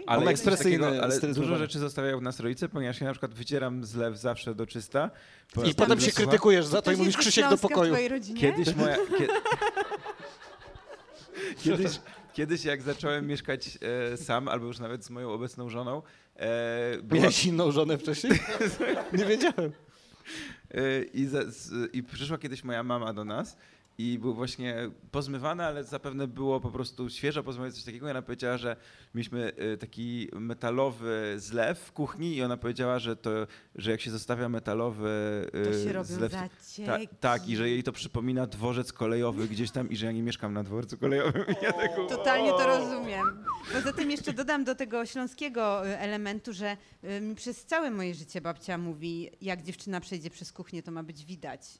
Mam 0.06 0.18
Ale, 0.18 0.30
ekspresyjny 0.30 0.84
takiego, 0.84 1.04
ale 1.04 1.18
dużo 1.34 1.56
rzeczy 1.56 1.78
zostawiają 1.78 2.20
nas 2.20 2.40
rodzice, 2.40 2.68
ponieważ 2.68 3.00
ja 3.00 3.06
na 3.06 3.12
przykład 3.12 3.34
wycieram 3.34 3.84
zlew 3.84 4.18
zawsze 4.18 4.54
do 4.54 4.66
czysta. 4.66 5.10
I 5.64 5.74
potem 5.74 6.00
się 6.00 6.12
krytykujesz 6.12 6.66
za 6.66 6.82
to 6.82 6.92
i 6.92 6.96
mówisz 6.96 7.16
Krzysiek 7.16 7.50
do 7.50 7.58
pokoju. 7.58 7.94
Kiedyś 8.36 8.74
moja... 8.74 8.96
Kie... 8.96 9.28
kiedyś, 11.64 12.00
kiedyś 12.32 12.64
jak 12.64 12.82
zacząłem 12.82 13.26
mieszkać 13.26 13.78
e, 14.12 14.16
sam, 14.16 14.48
albo 14.48 14.66
już 14.66 14.78
nawet 14.78 15.04
z 15.04 15.10
moją 15.10 15.32
obecną 15.32 15.68
żoną, 15.68 16.02
e, 16.36 16.96
była, 17.02 17.20
Miałeś 17.20 17.44
inną 17.44 17.72
żonę 17.72 17.98
wcześniej? 17.98 18.32
Nie 19.18 19.24
wiedziałem. 19.24 19.72
e, 20.70 21.02
i, 21.02 21.26
za, 21.26 21.50
z, 21.50 21.94
i 21.94 22.02
przyszła 22.02 22.38
kiedyś 22.38 22.64
moja 22.64 22.82
mama 22.82 23.12
do 23.12 23.24
nas 23.24 23.56
i 23.98 24.18
był 24.18 24.34
właśnie 24.34 24.90
pozmywany, 25.10 25.64
ale 25.64 25.84
zapewne 25.84 26.28
było 26.28 26.60
po 26.60 26.70
prostu 26.70 27.10
świeżo 27.10 27.42
pozmywane 27.42 27.72
coś 27.72 27.84
takiego. 27.84 28.06
I 28.06 28.10
ona 28.10 28.22
powiedziała, 28.22 28.56
że 28.56 28.76
mieliśmy 29.14 29.52
e, 29.56 29.76
taki 29.76 30.28
metalowy 30.32 31.34
zlew 31.36 31.78
w 31.78 31.92
kuchni 31.92 32.36
i 32.36 32.42
ona 32.42 32.56
powiedziała, 32.56 32.98
że 32.98 33.16
to, 33.16 33.30
że 33.74 33.90
jak 33.90 34.00
się 34.00 34.10
zostawia 34.10 34.48
metalowy 34.48 35.10
e, 35.52 35.64
To 35.64 35.84
się 35.84 35.92
robią 35.92 36.04
zlew, 36.04 36.32
Ta, 36.86 36.98
tak, 37.20 37.48
i 37.48 37.56
że 37.56 37.70
jej 37.70 37.82
to 37.82 37.92
przypomina 37.92 38.46
dworzec 38.46 38.92
kolejowy 38.92 39.48
gdzieś 39.48 39.70
tam 39.70 39.90
i 39.90 39.96
że 39.96 40.06
ja 40.06 40.12
nie 40.12 40.22
mieszkam 40.22 40.52
na 40.52 40.62
dworcu 40.62 40.98
kolejowym. 40.98 41.44
Ja 41.62 41.72
tak, 41.72 41.90
Totalnie 42.08 42.50
to 42.50 42.66
rozumiem. 42.66 43.44
Poza 43.72 43.92
tym 43.92 44.10
jeszcze 44.10 44.32
dodam 44.32 44.64
do 44.64 44.74
tego 44.74 45.06
śląskiego 45.06 45.88
y, 45.88 45.98
elementu, 45.98 46.52
że 46.52 46.76
y, 47.04 47.34
przez 47.34 47.64
całe 47.64 47.90
moje 47.90 48.14
życie 48.14 48.40
babcia 48.40 48.78
mówi, 48.78 49.30
jak 49.40 49.62
dziewczyna 49.62 50.00
przejdzie 50.00 50.30
przez 50.30 50.52
kuchnię, 50.52 50.82
to 50.82 50.90
ma 50.90 51.02
być 51.02 51.24
widać. 51.24 51.78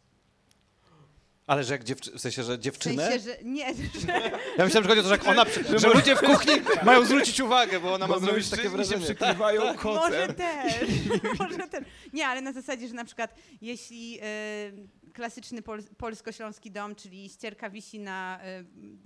Ale 1.53 1.65
że 1.65 1.73
jak 1.75 1.85
dziewczy... 1.85 2.11
w 2.11 2.21
sensie, 2.21 2.43
że 2.43 2.57
W 2.57 2.61
dziewczynę? 2.61 3.09
sensie, 3.09 3.25
że 3.25 3.37
nie, 3.45 3.75
że 4.07 4.31
Ja 4.59 4.65
myślałem, 4.65 4.83
że 4.83 4.89
chodzi 4.89 5.01
o 5.01 5.03
to, 5.03 5.09
że 5.09 5.15
jak 5.15 5.27
ona, 5.29 5.45
przy- 5.45 5.79
że 5.79 5.89
ludzie 5.89 6.17
w 6.17 6.21
kuchni 6.21 6.53
mają 6.85 7.05
zwrócić 7.05 7.41
uwagę, 7.41 7.81
bo 7.81 7.95
ona 7.95 8.07
ma 8.07 8.15
Bo 8.15 8.21
zrobić 8.21 8.51
takie 8.51 8.69
wrażenie. 8.69 9.01
się 9.01 9.05
przykrywają 9.15 9.63
Tak, 9.63 9.77
kocem. 9.79 10.03
może 10.13 10.35
też, 10.35 10.75
może 11.41 11.59
też. 11.69 11.85
Nie, 12.13 12.27
ale 12.27 12.41
na 12.41 12.53
zasadzie, 12.53 12.89
że 12.89 12.95
na 12.95 13.05
przykład 13.05 13.35
jeśli 13.61 14.19
y, 14.21 15.13
klasyczny 15.13 15.63
pol, 15.63 15.83
polsko-śląski 15.99 16.71
dom, 16.71 16.95
czyli 16.95 17.29
ścierka 17.29 17.71
wisi 17.71 17.99
na 18.01 18.41
y, 18.61 18.65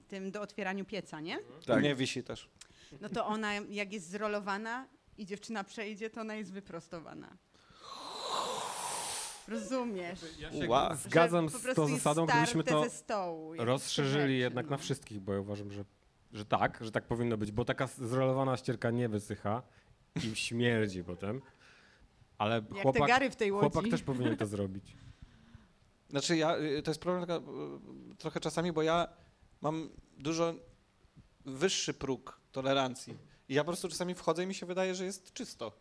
tym 0.09 0.31
do 0.31 0.41
otwieraniu 0.41 0.85
pieca, 0.85 1.21
nie? 1.21 1.39
tak. 1.67 1.83
Nie 1.83 1.95
wisi 1.95 2.23
też. 2.23 2.49
No 3.01 3.09
to 3.09 3.27
ona 3.27 3.55
jak 3.55 3.93
jest 3.93 4.09
zrolowana 4.11 4.89
i 5.19 5.27
dziewczyna 5.27 5.65
przejdzie, 5.65 6.11
to 6.11 6.21
ona 6.21 6.35
jest 6.35 6.53
wyprostowana. 6.53 7.37
Rozumiesz? 9.49 10.21
Się 10.21 10.97
zgadzam 10.97 11.47
po 11.49 11.59
z 11.59 11.75
tą 11.75 11.89
zasadą, 11.89 12.27
gdybyśmy 12.27 12.65
to 12.65 12.91
stołu, 12.91 13.55
rozszerzyli 13.59 14.39
jednak 14.39 14.71
na 14.71 14.77
wszystkich, 14.77 15.21
bo 15.21 15.33
ja 15.33 15.41
uważam, 15.41 15.73
że, 15.73 15.85
że 16.33 16.45
tak, 16.45 16.79
że 16.81 16.93
tak 16.93 17.05
powinno 17.05 17.37
być, 17.37 17.53
bo 17.53 17.65
taka 17.65 17.87
zrolowana 17.87 18.57
ścierka 18.57 18.91
nie 18.91 19.09
wysycha 19.09 19.63
i 20.25 20.37
śmierdzi 20.37 21.05
potem. 21.05 21.41
Ale 22.39 22.63
chłopak, 22.83 23.11
chłopak 23.51 23.89
też 23.91 24.03
powinien 24.03 24.37
to 24.37 24.47
zrobić. 24.47 24.97
Znaczy 26.11 26.37
ja, 26.37 26.57
y, 26.59 26.83
to 26.83 26.91
jest 26.91 27.01
problem 27.01 27.27
taka, 27.27 27.37
y, 27.37 28.17
trochę 28.19 28.41
czasami, 28.41 28.73
bo 28.73 28.83
ja 28.83 29.09
mam 29.61 29.91
dużo 30.19 30.55
wyższy 31.45 31.95
próg 31.95 32.41
tolerancji. 32.53 33.17
I 33.49 33.55
ja 33.55 33.65
po 33.65 33.67
prostu 33.67 33.89
czasami 33.89 34.15
wchodzę 34.15 34.45
i 34.45 34.47
mi 34.47 34.55
się 34.55 34.67
wydaje, 34.67 34.95
że 34.95 35.05
jest 35.05 35.33
czysto. 35.33 35.73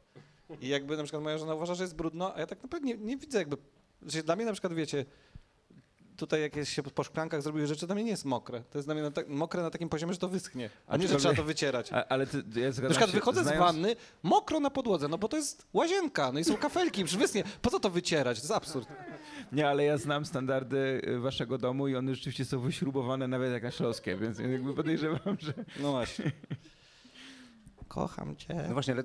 I 0.61 0.67
jakby 0.67 0.97
na 0.97 1.03
przykład 1.03 1.23
moja 1.23 1.37
żona 1.37 1.53
uważa, 1.53 1.75
że 1.75 1.83
jest 1.83 1.95
brudno, 1.95 2.35
a 2.35 2.39
ja 2.39 2.47
tak 2.47 2.63
naprawdę 2.63 2.87
nie, 2.87 2.97
nie 2.97 3.17
widzę 3.17 3.37
jakby... 3.39 3.57
Znaczy 4.01 4.23
dla 4.23 4.35
mnie 4.35 4.45
na 4.45 4.51
przykład, 4.51 4.73
wiecie, 4.73 5.05
tutaj 6.17 6.41
jak 6.41 6.55
jest 6.55 6.71
się 6.71 6.83
po 6.83 7.03
szklankach 7.03 7.41
zrobiły 7.41 7.67
rzeczy, 7.67 7.85
dla 7.85 7.95
mnie 7.95 8.03
nie 8.03 8.11
jest 8.11 8.25
mokre. 8.25 8.63
To 8.69 8.77
jest 8.77 8.87
dla 8.87 8.95
mnie 8.95 9.03
na 9.03 9.11
tak, 9.11 9.29
mokre 9.29 9.61
na 9.63 9.69
takim 9.69 9.89
poziomie, 9.89 10.13
że 10.13 10.19
to 10.19 10.27
wyschnie. 10.29 10.69
A 10.87 10.97
nie, 10.97 11.07
że 11.07 11.15
trzeba 11.15 11.35
to 11.35 11.43
wycierać. 11.43 11.93
A, 11.93 12.05
ale 12.07 12.27
ty, 12.27 12.43
ja 12.55 12.67
Na 12.67 12.71
przykład 12.71 13.09
się, 13.09 13.15
wychodzę 13.15 13.41
z 13.43 13.47
znając- 13.47 13.65
wanny, 13.65 13.95
mokro 14.23 14.59
na 14.59 14.69
podłodze, 14.69 15.07
no 15.07 15.17
bo 15.17 15.27
to 15.27 15.37
jest 15.37 15.65
łazienka, 15.73 16.31
no 16.31 16.39
i 16.39 16.43
są 16.43 16.57
kafelki, 16.57 17.03
przecież 17.03 17.21
wyschnie. 17.21 17.43
Po 17.61 17.69
co 17.69 17.79
to 17.79 17.89
wycierać? 17.89 18.37
To 18.37 18.43
jest 18.43 18.51
absurd. 18.51 18.87
Nie, 19.51 19.69
ale 19.69 19.83
ja 19.83 19.97
znam 19.97 20.25
standardy 20.25 21.01
y, 21.07 21.19
waszego 21.19 21.57
domu 21.57 21.87
i 21.87 21.95
one 21.95 22.15
rzeczywiście 22.15 22.45
są 22.45 22.59
wyśrubowane 22.59 23.27
nawet 23.27 23.53
jak 23.53 23.63
na 23.63 23.71
śląskie, 23.71 24.17
więc 24.17 24.39
jakby 24.39 24.73
podejrzewam, 24.73 25.37
że... 25.39 25.53
No 25.79 25.91
właśnie. 25.91 26.31
Kocham 27.87 28.29
No 28.29 28.35
cię. 28.35 28.69
właśnie, 28.73 28.93
ale 28.93 29.03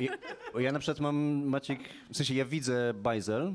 ja, 0.00 0.12
ja 0.60 0.72
na 0.72 0.78
przykład 0.78 1.00
mam, 1.00 1.16
Maciek, 1.46 1.78
w 2.12 2.16
sensie 2.16 2.34
ja 2.34 2.44
widzę 2.44 2.94
bajzel, 2.94 3.54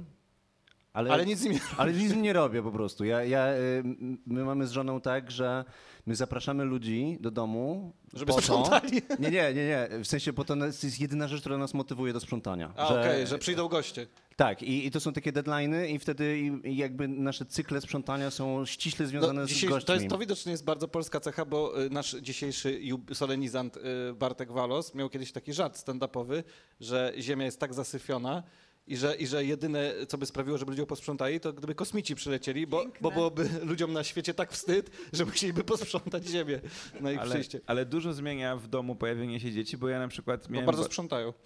ale, 0.95 1.11
Ale 1.11 1.25
nic 1.25 1.43
nie 1.43 1.59
ale 1.77 1.93
nic 1.93 2.15
nie 2.15 2.33
robię 2.33 2.63
po 2.63 2.71
prostu. 2.71 3.05
Ja, 3.05 3.23
ja, 3.23 3.53
y, 3.53 3.83
my 4.25 4.43
mamy 4.45 4.67
z 4.67 4.71
żoną 4.71 5.01
tak, 5.01 5.31
że 5.31 5.65
my 6.05 6.15
zapraszamy 6.15 6.65
ludzi 6.65 7.17
do 7.19 7.31
domu. 7.31 7.93
Żeby 8.13 8.25
po 8.25 8.33
to- 8.35 8.41
sprzątali. 8.41 9.01
Nie, 9.19 9.31
nie, 9.31 9.53
nie, 9.53 9.67
nie. 9.67 9.89
W 10.03 10.07
sensie, 10.07 10.33
bo 10.33 10.43
to 10.45 10.55
jest 10.65 10.99
jedyna 10.99 11.27
rzecz, 11.27 11.39
która 11.41 11.57
nas 11.57 11.73
motywuje 11.73 12.13
do 12.13 12.19
sprzątania. 12.19 12.73
A 12.77 12.87
okej, 12.87 13.27
że 13.27 13.37
przyjdą 13.37 13.67
goście. 13.67 14.07
Tak, 14.35 14.63
i, 14.63 14.85
i 14.87 14.91
to 14.91 14.99
są 14.99 15.13
takie 15.13 15.31
deadliny 15.31 15.89
i 15.89 15.99
wtedy 15.99 16.39
i, 16.63 16.77
jakby 16.77 17.07
nasze 17.07 17.45
cykle 17.45 17.81
sprzątania 17.81 18.31
są 18.31 18.65
ściśle 18.65 19.07
związane 19.07 19.41
No, 19.41 19.47
z 19.47 19.49
gośćmi. 19.51 19.85
to, 19.85 19.93
jest, 19.93 20.07
to 20.07 20.17
widocznie 20.17 20.51
jest 20.51 20.65
bardzo 20.65 20.87
polska 20.87 21.19
cecha, 21.19 21.45
bo 21.45 21.81
y, 21.83 21.89
nasz 21.89 22.15
dzisiejszy 22.21 22.81
solenizant 23.13 23.77
y, 23.77 23.81
Bartek 24.13 24.51
Walos 24.51 24.95
miał 24.95 25.09
kiedyś 25.09 25.31
taki 25.31 25.53
żart 25.53 25.77
stand-upowy, 25.77 26.43
że 26.79 27.13
ziemia 27.19 27.45
jest 27.45 27.59
tak 27.59 27.73
zasyfiona 27.73 28.43
I 28.87 28.97
że, 28.97 29.15
I 29.15 29.27
że 29.27 29.45
jedyne, 29.45 29.93
co 30.07 30.17
by 30.17 30.25
sprawiło, 30.25 30.57
żeby 30.57 30.71
ludzie 30.71 30.85
posprzątali, 30.85 31.39
to 31.39 31.53
gdyby 31.53 31.75
kosmici 31.75 32.15
przylecieli, 32.15 32.67
bo, 32.67 32.81
Piękne. 32.81 32.99
bo 33.01 33.11
byłoby 33.11 33.49
ludziom 33.69 33.93
na 33.93 34.03
świecie 34.03 34.33
tak 34.33 34.51
wstyd, 34.51 34.89
że 35.13 35.25
musieliby 35.25 35.63
posprzątać 35.63 36.25
ziemię 36.27 36.59
na 37.01 37.11
ich 37.11 37.19
Ale, 37.19 37.29
przyjście. 37.29 37.61
ale 37.65 37.85
dużo 37.85 38.13
zmienia 38.13 38.55
w 38.55 38.67
domu 38.67 38.95
pojawienie 38.95 39.39
się 39.39 39.51
dzieci, 39.51 39.77
bo 39.77 39.87
ja 39.89 39.99
na 39.99 40.07
przykład 40.07 40.47
Bo 40.47 40.53
miałem... 40.53 40.65
bardzo 40.65 40.81
ba- 40.81 40.87
sprzątają. 40.87 41.33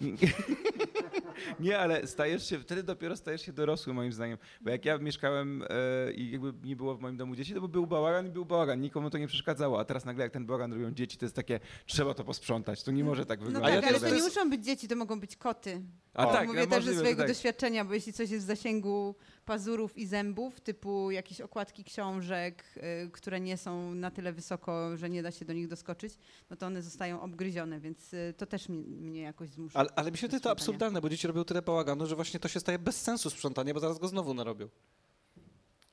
Nie, 1.60 1.78
ale 1.78 2.06
stajesz 2.06 2.48
się, 2.48 2.58
wtedy 2.58 2.82
dopiero 2.82 3.16
stajesz 3.16 3.42
się 3.46 3.52
dorosły 3.52 3.94
moim 3.94 4.12
zdaniem. 4.12 4.38
Bo 4.60 4.70
jak 4.70 4.84
ja 4.84 4.98
mieszkałem 4.98 5.62
e, 6.08 6.12
i 6.12 6.30
jakby 6.30 6.52
nie 6.68 6.76
było 6.76 6.94
w 6.94 7.00
moim 7.00 7.16
domu 7.16 7.36
dzieci, 7.36 7.54
to 7.54 7.60
by 7.60 7.68
był 7.68 7.86
bałagan 7.86 8.26
i 8.26 8.30
był 8.30 8.44
bałagan. 8.44 8.80
Nikomu 8.80 9.10
to 9.10 9.18
nie 9.18 9.26
przeszkadzało. 9.26 9.80
A 9.80 9.84
teraz 9.84 10.04
nagle 10.04 10.24
jak 10.24 10.32
ten 10.32 10.46
bałagan 10.46 10.72
robią 10.72 10.90
dzieci, 10.92 11.18
to 11.18 11.24
jest 11.24 11.36
takie, 11.36 11.60
trzeba 11.86 12.14
to 12.14 12.24
posprzątać. 12.24 12.82
To 12.82 12.90
nie 12.90 13.04
może 13.04 13.26
tak 13.26 13.40
No 13.40 13.46
wyglądać. 13.46 13.72
tak, 13.74 13.82
ja 13.82 13.88
ale 13.88 14.00
to 14.10 14.16
nie 14.16 14.22
muszą 14.22 14.50
być 14.50 14.64
dzieci, 14.64 14.88
to 14.88 14.96
mogą 14.96 15.20
być 15.20 15.36
koty. 15.36 15.82
A 16.14 16.26
To 16.26 16.32
tak, 16.32 16.46
mówię 16.48 16.66
też 16.66 16.84
ze 16.84 16.94
swojego 16.94 17.22
tak. 17.22 17.30
doświadczenia, 17.30 17.84
bo 17.84 17.94
jeśli 17.94 18.12
coś 18.12 18.30
jest 18.30 18.44
w 18.44 18.48
zasięgu 18.48 19.14
pazurów 19.44 19.98
i 19.98 20.06
zębów, 20.06 20.60
typu 20.60 21.10
jakieś 21.10 21.40
okładki 21.40 21.84
książek, 21.84 22.64
y, 23.06 23.10
które 23.10 23.40
nie 23.40 23.56
są 23.56 23.94
na 23.94 24.10
tyle 24.10 24.32
wysoko, 24.32 24.96
że 24.96 25.10
nie 25.10 25.22
da 25.22 25.30
się 25.30 25.44
do 25.44 25.52
nich 25.52 25.68
doskoczyć, 25.68 26.14
no 26.50 26.56
to 26.56 26.66
one 26.66 26.82
zostają 26.82 27.20
obgryzione, 27.20 27.80
więc 27.80 28.14
y, 28.14 28.34
to 28.36 28.46
też 28.46 28.68
mnie, 28.68 28.82
mnie 28.96 29.20
jakoś 29.20 29.48
zmusza. 29.48 29.78
Ale, 29.78 29.90
ale 29.96 30.10
mi 30.10 30.18
się 30.18 30.26
wydaje 30.26 30.40
to 30.40 30.50
absurdalne, 30.50 31.00
bo 31.00 31.08
dzieci 31.08 31.26
robią 31.26 31.44
tyle 31.44 31.62
bałaganu, 31.62 32.06
że 32.06 32.16
właśnie 32.16 32.40
to 32.40 32.48
się 32.48 32.60
staje 32.60 32.78
bez 32.78 33.02
sensu 33.02 33.30
sprzątanie, 33.30 33.74
bo 33.74 33.80
zaraz 33.80 33.98
go 33.98 34.08
znowu 34.08 34.34
narobią. 34.34 34.68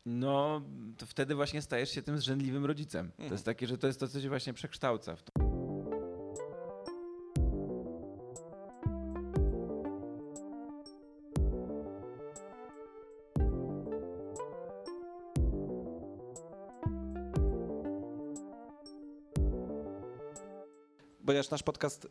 No, 0.05 0.61
to 0.97 1.05
wtedy 1.05 1.35
właśnie 1.35 1.61
stajesz 1.61 1.91
się 1.91 2.01
tym 2.01 2.19
zrzędliwym 2.19 2.65
rodzicem. 2.65 3.11
To 3.17 3.23
jest 3.23 3.45
takie, 3.45 3.67
że 3.67 3.77
to 3.77 3.87
jest 3.87 3.99
to, 3.99 4.07
co 4.07 4.21
się 4.21 4.29
właśnie 4.29 4.53
przekształca 4.53 5.15
w 5.15 5.23
to. 5.23 5.56
Ponieważ 21.47 21.51
nasz 21.51 21.63
podcast 21.63 22.07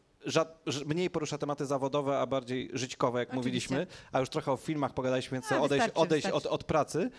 mniej 0.86 1.10
porusza 1.10 1.38
tematy 1.38 1.66
zawodowe, 1.66 2.18
a 2.18 2.26
bardziej 2.26 2.70
żyćkowe, 2.72 3.18
jak 3.18 3.28
Oczywiście. 3.28 3.48
mówiliśmy, 3.48 3.86
a 4.12 4.20
już 4.20 4.28
trochę 4.28 4.52
o 4.52 4.56
filmach 4.56 4.94
pogadaliśmy, 4.94 5.36
więc 5.36 5.44
A, 5.44 5.48
chcę 5.48 5.60
odejść, 5.60 5.84
wystarczy, 5.84 6.00
odejść 6.00 6.26
od, 6.26 6.32
wystarczy. 6.32 6.54
od 6.54 6.64
pracy, 6.64 7.10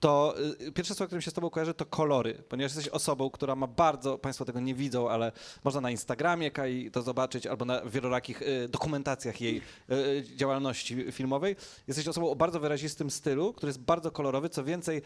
to 0.00 0.34
y, 0.60 0.72
pierwsze 0.72 0.94
słowo, 0.94 1.06
którym 1.06 1.22
się 1.22 1.30
z 1.30 1.34
tobą 1.34 1.50
kojarzy, 1.50 1.74
to 1.74 1.86
kolory, 1.86 2.42
ponieważ 2.48 2.74
jesteś 2.74 2.88
osobą, 2.92 3.30
która 3.30 3.56
ma 3.56 3.66
bardzo, 3.66 4.18
państwo 4.18 4.44
tego 4.44 4.60
nie 4.60 4.74
widzą, 4.74 5.10
ale 5.10 5.32
można 5.64 5.80
na 5.80 5.90
Instagramie 5.90 6.50
Kai 6.50 6.90
to 6.90 7.02
zobaczyć, 7.02 7.46
albo 7.46 7.64
na 7.64 7.82
wielorakich 7.82 8.42
y, 8.42 8.68
dokumentacjach 8.68 9.40
jej 9.40 9.60
y, 9.90 10.24
działalności 10.36 11.12
filmowej. 11.12 11.56
Jesteś 11.88 12.08
osobą 12.08 12.30
o 12.30 12.36
bardzo 12.36 12.60
wyrazistym 12.60 13.10
stylu, 13.10 13.52
który 13.52 13.70
jest 13.70 13.80
bardzo 13.80 14.10
kolorowy, 14.10 14.48
co 14.48 14.64
więcej, 14.64 15.02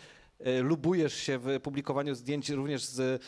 lubujesz 0.62 1.14
się 1.14 1.38
w 1.38 1.60
publikowaniu 1.60 2.14
zdjęć 2.14 2.50
również 2.50 2.84
z 2.84 2.98
y, 3.00 3.18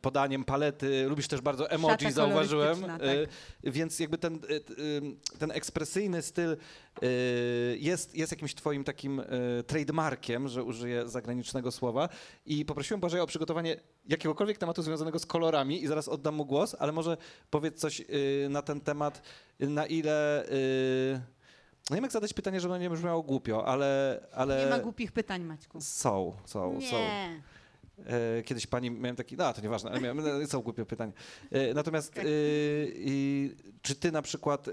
podaniem 0.00 0.44
palety, 0.44 1.06
lubisz 1.08 1.28
też 1.28 1.40
bardzo 1.40 1.70
emoji, 1.70 1.96
Szata 1.98 2.10
zauważyłem, 2.10 2.82
tak. 2.82 3.02
y, 3.02 3.26
więc 3.64 3.98
jakby 3.98 4.18
ten, 4.18 4.34
y, 4.34 4.54
y, 4.54 5.38
ten 5.38 5.50
ekspresyjny 5.50 6.22
styl 6.22 6.56
y, 7.02 7.76
jest, 7.80 8.16
jest 8.16 8.32
jakimś 8.32 8.54
twoim 8.54 8.84
takim 8.84 9.20
y, 9.20 9.24
trademarkiem, 9.66 10.48
że 10.48 10.64
użyję 10.64 11.08
zagranicznego 11.08 11.72
słowa. 11.72 12.08
I 12.46 12.64
poprosiłem 12.64 13.00
Błażeja 13.00 13.22
o 13.22 13.26
przygotowanie 13.26 13.76
jakiegokolwiek 14.08 14.58
tematu 14.58 14.82
związanego 14.82 15.18
z 15.18 15.26
kolorami 15.26 15.82
i 15.82 15.86
zaraz 15.86 16.08
oddam 16.08 16.34
mu 16.34 16.46
głos, 16.46 16.76
ale 16.78 16.92
może 16.92 17.16
powiedz 17.50 17.80
coś 17.80 18.00
y, 18.00 18.46
na 18.50 18.62
ten 18.62 18.80
temat, 18.80 19.22
y, 19.62 19.68
na 19.68 19.86
ile... 19.86 20.44
y, 21.82 21.90
No 21.90 21.94
nie 21.94 21.96
wiem 21.96 22.02
jak 22.04 22.12
zadać 22.12 22.32
pytanie, 22.32 22.60
żeby 22.60 22.78
nie 22.78 22.90
brzmiało 22.90 23.22
głupio, 23.22 23.66
ale... 23.66 24.20
ale 24.32 24.64
Nie 24.64 24.70
ma 24.70 24.78
głupich 24.78 25.12
pytań, 25.12 25.42
Maćku. 25.44 25.80
Są, 25.80 26.32
są, 26.44 26.80
są. 26.90 26.98
Nie. 26.98 27.42
E, 28.06 28.42
Kiedyś 28.42 28.66
pani, 28.66 28.90
miałem 28.90 29.16
taki, 29.16 29.36
no 29.36 29.52
to 29.52 29.60
nieważne, 29.60 29.90
ale 29.90 30.00
miałem, 30.00 30.40
no, 30.40 30.46
są 30.46 30.60
głupie 30.60 30.84
pytanie. 30.84 31.12
E, 31.50 31.74
Natomiast 31.74 32.14
i, 32.94 33.54
czy 33.82 33.94
ty 33.94 34.12
na 34.12 34.22
przykład 34.22 34.68
e, 34.68 34.72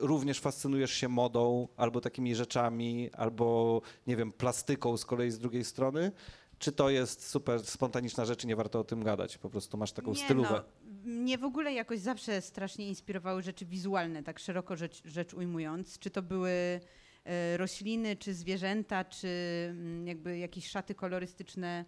również 0.00 0.40
fascynujesz 0.40 0.90
się 0.92 1.08
modą, 1.08 1.68
albo 1.76 2.00
takimi 2.00 2.34
rzeczami, 2.34 3.10
albo 3.12 3.80
nie 4.06 4.16
wiem, 4.16 4.32
plastyką 4.32 4.96
z 4.96 5.04
kolei 5.04 5.30
z 5.30 5.38
drugiej 5.38 5.64
strony? 5.64 6.12
Czy 6.58 6.72
to 6.72 6.90
jest 6.90 7.28
super 7.28 7.60
spontaniczna 7.66 8.24
rzecz 8.24 8.44
i 8.44 8.46
nie 8.46 8.56
warto 8.56 8.80
o 8.80 8.84
tym 8.84 9.04
gadać? 9.04 9.38
Po 9.38 9.50
prostu 9.50 9.76
masz 9.76 9.92
taką 9.92 10.10
nie, 10.10 10.24
stylówę. 10.24 10.62
No, 10.84 11.10
mnie 11.10 11.38
w 11.38 11.44
ogóle 11.44 11.72
jakoś 11.72 12.00
zawsze 12.00 12.40
strasznie 12.40 12.88
inspirowały 12.88 13.42
rzeczy 13.42 13.66
wizualne, 13.66 14.22
tak 14.22 14.38
szeroko 14.38 14.76
rzecz, 14.76 15.02
rzecz 15.04 15.34
ujmując. 15.34 15.98
Czy 15.98 16.10
to 16.10 16.22
były 16.22 16.80
e, 17.24 17.56
rośliny, 17.56 18.16
czy 18.16 18.34
zwierzęta, 18.34 19.04
czy 19.04 19.28
mm, 19.70 20.06
jakby 20.06 20.38
jakieś 20.38 20.68
szaty 20.68 20.94
kolorystyczne 20.94 21.84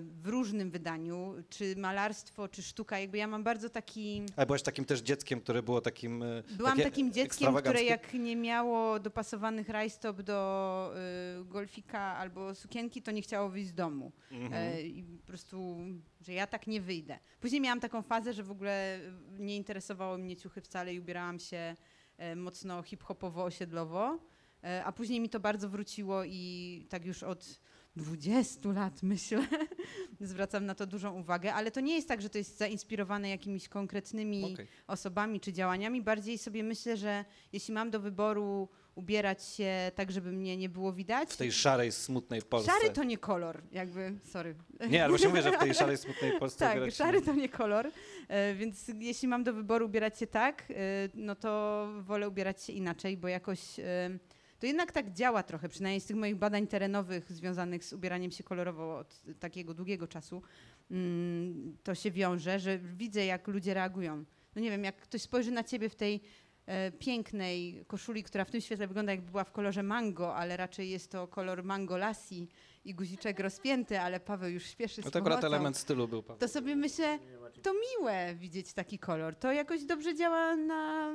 w 0.00 0.26
różnym 0.26 0.70
wydaniu, 0.70 1.34
czy 1.50 1.76
malarstwo, 1.76 2.48
czy 2.48 2.62
sztuka. 2.62 2.98
Jakby 2.98 3.18
ja 3.18 3.26
mam 3.26 3.42
bardzo 3.42 3.70
taki... 3.70 4.22
Ale 4.36 4.46
byłaś 4.46 4.62
takim 4.62 4.84
też 4.84 5.00
dzieckiem, 5.00 5.40
które 5.40 5.62
było 5.62 5.80
takim 5.80 6.22
e, 6.22 6.42
Byłam 6.56 6.78
takim 6.78 7.12
dzieckiem, 7.12 7.54
które 7.54 7.82
jak 7.82 8.14
nie 8.14 8.36
miało 8.36 9.00
dopasowanych 9.00 9.68
rajstop 9.68 10.22
do 10.22 10.94
y, 11.40 11.44
golfika 11.44 12.00
albo 12.00 12.54
sukienki, 12.54 13.02
to 13.02 13.10
nie 13.10 13.22
chciało 13.22 13.48
wyjść 13.48 13.68
z 13.68 13.74
domu. 13.74 14.12
Mhm. 14.30 14.52
E, 14.52 14.82
I 14.82 15.02
po 15.02 15.26
prostu, 15.26 15.76
że 16.20 16.32
ja 16.32 16.46
tak 16.46 16.66
nie 16.66 16.80
wyjdę. 16.80 17.18
Później 17.40 17.60
miałam 17.60 17.80
taką 17.80 18.02
fazę, 18.02 18.32
że 18.32 18.42
w 18.42 18.50
ogóle 18.50 19.00
nie 19.38 19.56
interesowało 19.56 20.18
mnie 20.18 20.36
ciuchy 20.36 20.60
wcale 20.60 20.94
i 20.94 21.00
ubierałam 21.00 21.38
się 21.38 21.76
e, 22.18 22.36
mocno 22.36 22.82
hip-hopowo-osiedlowo. 22.82 24.18
E, 24.64 24.84
A 24.84 24.92
później 24.92 25.20
mi 25.20 25.28
to 25.28 25.40
bardzo 25.40 25.68
wróciło 25.68 26.24
i 26.24 26.86
tak 26.90 27.04
już 27.04 27.22
od 27.22 27.60
20 27.96 28.72
lat 28.72 29.02
myślę, 29.02 29.46
zwracam 30.20 30.66
na 30.66 30.74
to 30.74 30.86
dużą 30.86 31.20
uwagę, 31.20 31.54
ale 31.54 31.70
to 31.70 31.80
nie 31.80 31.94
jest 31.94 32.08
tak, 32.08 32.22
że 32.22 32.30
to 32.30 32.38
jest 32.38 32.58
zainspirowane 32.58 33.28
jakimiś 33.28 33.68
konkretnymi 33.68 34.54
Okej. 34.54 34.66
osobami 34.86 35.40
czy 35.40 35.52
działaniami. 35.52 36.02
Bardziej 36.02 36.38
sobie 36.38 36.62
myślę, 36.62 36.96
że 36.96 37.24
jeśli 37.52 37.74
mam 37.74 37.90
do 37.90 38.00
wyboru 38.00 38.68
ubierać 38.94 39.44
się 39.44 39.92
tak, 39.94 40.12
żeby 40.12 40.32
mnie 40.32 40.56
nie 40.56 40.68
było 40.68 40.92
widać. 40.92 41.30
W 41.32 41.36
tej 41.36 41.52
szarej, 41.52 41.92
smutnej 41.92 42.42
Polsce. 42.42 42.72
Szary 42.72 42.92
to 42.92 43.04
nie 43.04 43.18
kolor, 43.18 43.62
jakby, 43.72 44.18
sorry. 44.24 44.54
Nie, 44.90 45.02
ale 45.02 45.10
właśnie 45.10 45.28
mówię, 45.28 45.42
że 45.42 45.52
w 45.52 45.58
tej 45.58 45.74
szarej, 45.84 45.98
smutnej 45.98 46.38
Polsce 46.38 46.58
Tak, 46.58 46.92
szary 46.92 47.22
to 47.22 47.34
nie 47.34 47.48
kolor, 47.48 47.90
e, 48.28 48.54
więc 48.54 48.90
jeśli 48.98 49.28
mam 49.28 49.44
do 49.44 49.52
wyboru 49.52 49.86
ubierać 49.86 50.18
się 50.18 50.26
tak, 50.26 50.64
e, 50.70 50.74
no 51.14 51.34
to 51.34 51.88
wolę 52.00 52.28
ubierać 52.28 52.64
się 52.64 52.72
inaczej, 52.72 53.16
bo 53.16 53.28
jakoś 53.28 53.78
e, 53.78 54.18
to 54.64 54.68
jednak 54.68 54.92
tak 54.92 55.12
działa 55.12 55.42
trochę, 55.42 55.68
przynajmniej 55.68 56.00
z 56.00 56.06
tych 56.06 56.16
moich 56.16 56.36
badań 56.36 56.66
terenowych 56.66 57.32
związanych 57.32 57.84
z 57.84 57.92
ubieraniem 57.92 58.30
się 58.30 58.44
kolorowo 58.44 58.98
od 58.98 59.22
takiego 59.40 59.74
długiego 59.74 60.06
czasu, 60.06 60.42
mm, 60.90 61.76
to 61.82 61.94
się 61.94 62.10
wiąże, 62.10 62.58
że 62.58 62.78
widzę 62.78 63.24
jak 63.24 63.48
ludzie 63.48 63.74
reagują. 63.74 64.24
No 64.56 64.62
nie 64.62 64.70
wiem, 64.70 64.84
jak 64.84 64.96
ktoś 64.96 65.22
spojrzy 65.22 65.50
na 65.50 65.64
ciebie 65.64 65.88
w 65.88 65.94
tej 65.94 66.20
e, 66.66 66.92
pięknej 66.92 67.84
koszuli, 67.86 68.22
która 68.22 68.44
w 68.44 68.50
tym 68.50 68.60
świetle 68.60 68.86
wygląda 68.86 69.12
jakby 69.12 69.30
była 69.30 69.44
w 69.44 69.52
kolorze 69.52 69.82
mango, 69.82 70.34
ale 70.36 70.56
raczej 70.56 70.90
jest 70.90 71.10
to 71.10 71.28
kolor 71.28 71.64
mango 71.64 71.96
lassi 71.96 72.48
i 72.84 72.94
guziczek 72.94 73.40
rozpięty, 73.40 74.00
ale 74.00 74.20
Paweł 74.20 74.50
już 74.50 74.66
śpieszy 74.66 75.02
z 75.02 75.04
No 75.04 75.10
to 75.10 75.18
akurat 75.18 75.40
pomocą 75.40 75.56
element 75.56 75.76
stylu 75.76 76.08
był. 76.08 76.22
Paweł. 76.22 76.40
to 76.40 76.48
sobie 76.48 76.76
myślę, 76.76 77.18
to 77.62 77.72
miłe 77.74 78.34
widzieć 78.34 78.72
taki 78.72 78.98
kolor. 78.98 79.36
To 79.36 79.52
jakoś 79.52 79.84
dobrze 79.84 80.14
działa 80.14 80.56
na 80.56 81.14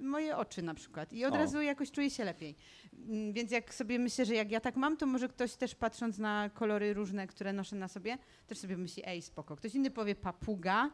moje 0.00 0.36
oczy 0.36 0.62
na 0.62 0.74
przykład 0.74 1.12
i 1.12 1.24
od 1.24 1.34
O. 1.34 1.36
razu 1.36 1.62
jakoś 1.62 1.90
czuję 1.90 2.10
się 2.10 2.24
lepiej. 2.24 2.56
Mm, 3.08 3.32
Więc 3.32 3.50
jak 3.50 3.74
sobie 3.74 3.98
myślę, 3.98 4.24
że 4.24 4.34
jak 4.34 4.50
ja 4.50 4.60
tak 4.60 4.76
mam, 4.76 4.96
to 4.96 5.06
może 5.06 5.28
ktoś 5.28 5.54
też 5.56 5.74
patrząc 5.74 6.18
na 6.18 6.50
kolory 6.54 6.94
różne, 6.94 7.26
które 7.26 7.52
noszę 7.52 7.76
na 7.76 7.88
sobie, 7.88 8.18
też 8.46 8.58
sobie 8.58 8.76
myśli, 8.76 9.02
ej 9.06 9.22
spoko. 9.22 9.56
Ktoś 9.56 9.74
inny 9.74 9.90
powie 9.90 10.14
papuga, 10.14 10.90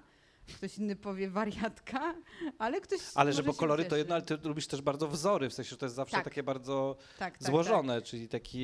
ktoś 0.55 0.79
inny 0.79 0.97
powie 0.97 1.31
wariatka, 1.31 2.15
ale 2.59 2.81
ktoś 2.81 3.01
Ale 3.15 3.29
może 3.31 3.37
że 3.37 3.43
bo 3.43 3.53
się 3.53 3.59
kolory 3.59 3.85
to 3.85 3.97
jedno, 3.97 4.15
ale 4.15 4.25
ty 4.25 4.37
lubisz 4.45 4.67
też 4.67 4.83
bardzo 4.83 5.09
wzory, 5.09 5.51
w 5.51 5.55
sensie, 5.55 5.71
że 5.71 5.77
to 5.77 5.87
jest 5.87 5.97
zawsze 5.97 6.17
Tak. 6.17 6.25
takie 6.25 6.43
bardzo 6.43 6.97
tak, 7.19 7.39
tak, 7.39 7.49
złożone, 7.49 8.03
czyli 8.03 8.29
takie, 8.29 8.59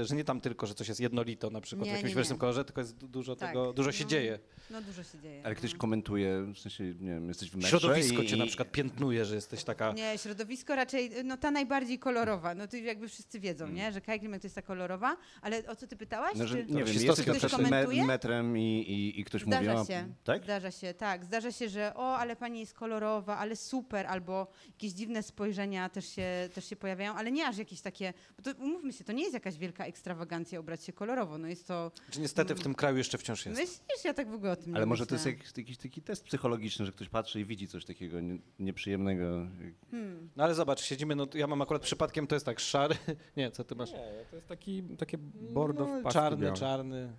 y, 0.00 0.04
że 0.04 0.16
nie 0.16 0.24
tam 0.24 0.40
tylko, 0.40 0.66
że 0.66 0.74
coś 0.74 0.88
jest 0.88 1.00
jednolito 1.00 1.50
na 1.50 1.60
przykład 1.60 1.86
Nie, 1.86 1.92
w 1.92 1.96
jakimś 1.96 2.28
nie, 2.28 2.32
nie. 2.34 2.38
kolorze, 2.38 2.64
tylko 2.64 2.80
jest 2.80 2.96
du- 2.96 3.08
dużo 3.08 3.36
Tak. 3.36 3.48
tego, 3.48 3.72
dużo 3.72 3.92
się 3.92 4.04
No. 4.04 4.10
dzieje. 4.10 4.38
No 4.70 4.82
dużo 4.82 5.02
się 5.02 5.18
dzieje. 5.18 5.40
Ale 5.44 5.54
ktoś 5.54 5.72
no. 5.72 5.78
komentuje, 5.78 6.42
w 6.54 6.58
sensie, 6.58 6.84
nie 6.84 6.94
wiem, 7.10 7.28
jesteś 7.28 7.50
w 7.50 7.54
metrze 7.56 7.70
Środowisko 7.70 8.22
i, 8.22 8.26
cię 8.26 8.36
na 8.36 8.46
przykład 8.46 8.70
piętnuje, 8.72 9.24
że 9.24 9.34
jesteś 9.34 9.64
taka... 9.64 9.92
Nie, 9.92 10.18
środowisko 10.18 10.76
raczej, 10.76 11.10
no 11.24 11.36
ta 11.36 11.50
najbardziej 11.50 11.98
kolorowa. 11.98 12.54
No 12.54 12.68
to 12.68 12.76
jakby 12.76 13.08
wszyscy 13.08 13.40
wiedzą, 13.40 13.68
nie? 13.68 13.92
Że 13.92 14.00
Kai 14.00 14.20
Klimek 14.20 14.40
to 14.42 14.46
jest 14.46 14.54
ta 14.54 14.62
kolorowa, 14.62 15.16
ale 15.42 15.66
o 15.66 15.76
co 15.76 15.86
ty 15.86 15.96
pytałaś? 15.96 16.32
No, 16.36 16.46
że, 16.46 16.56
Czy- 16.56 16.72
nie 16.72 16.84
wiem, 16.84 16.94
jesteś 17.04 17.50
komentuje? 17.50 18.04
metrem 18.06 18.58
i, 18.58 18.80
i, 18.80 19.20
i 19.20 19.24
ktoś 19.24 19.42
Zdarza 19.42 19.74
mówi, 19.74 19.86
się. 19.92 20.14
tak? 20.24 20.44
Zdarza 20.44 20.70
się. 20.70 20.89
Się, 20.90 20.94
tak. 20.94 21.24
Zdarza 21.24 21.52
się, 21.52 21.68
że 21.68 21.94
o, 21.94 22.16
ale 22.18 22.36
pani 22.36 22.60
jest 22.60 22.74
kolorowa, 22.74 23.38
ale 23.38 23.56
super, 23.56 24.06
albo 24.06 24.46
jakieś 24.66 24.92
dziwne 24.92 25.22
spojrzenia 25.22 25.88
też 25.88 26.08
się, 26.08 26.48
też 26.54 26.64
się 26.64 26.76
pojawiają, 26.76 27.14
ale 27.14 27.32
nie 27.32 27.46
aż 27.46 27.58
jakieś 27.58 27.80
takie, 27.80 28.12
bo 28.36 28.42
to 28.42 28.58
umówmy 28.60 28.92
się, 28.92 29.04
to 29.04 29.12
nie 29.12 29.22
jest 29.22 29.34
jakaś 29.34 29.56
wielka 29.58 29.84
ekstrawagancja 29.86 30.60
ubrać 30.60 30.84
się 30.84 30.92
kolorowo, 30.92 31.38
no 31.38 31.48
jest 31.48 31.66
to, 31.66 31.92
Czy 32.10 32.20
niestety 32.20 32.54
w 32.54 32.62
tym 32.62 32.74
kraju 32.74 32.96
jeszcze 32.96 33.18
wciąż 33.18 33.46
jest? 33.46 33.60
myślisz, 33.60 34.04
ja 34.04 34.14
tak 34.14 34.30
w 34.30 34.34
ogóle 34.34 34.52
o 34.52 34.56
tym 34.56 34.74
Ale 34.74 34.84
nie 34.84 34.88
może 34.88 35.06
to 35.06 35.14
myślę. 35.14 35.30
jest 35.30 35.40
jakiś, 35.42 35.56
jakiś 35.58 35.76
taki 35.78 36.02
test 36.02 36.24
psychologiczny, 36.24 36.86
że 36.86 36.92
ktoś 36.92 37.08
patrzy 37.08 37.40
i 37.40 37.44
widzi 37.44 37.68
coś 37.68 37.84
takiego 37.84 38.20
nie, 38.20 38.38
nieprzyjemnego. 38.58 39.46
Hmm. 39.90 40.30
No 40.36 40.44
ale 40.44 40.54
zobacz, 40.54 40.80
siedzimy, 40.80 41.16
no 41.16 41.26
ja 41.34 41.46
mam 41.46 41.62
akurat 41.62 41.82
przypadkiem, 41.82 42.26
to 42.26 42.36
jest 42.36 42.46
tak 42.46 42.60
szary, 42.60 42.94
nie, 43.36 43.50
co 43.50 43.64
ty 43.64 43.74
masz? 43.74 43.92
Nie, 43.92 44.24
to 44.30 44.36
jest 44.36 44.48
taki, 44.48 44.82
takie 44.82 45.18
bordo 45.52 45.86
w 45.86 45.88
no, 45.88 46.02
paski 46.02 46.18
czarny, 46.18 46.44
białe. 46.44 46.56
czarny. 46.56 47.12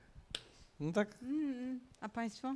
No 0.79 0.91
tak, 0.91 1.17
Mm, 1.21 1.79
a 1.99 2.09
państwo? 2.09 2.55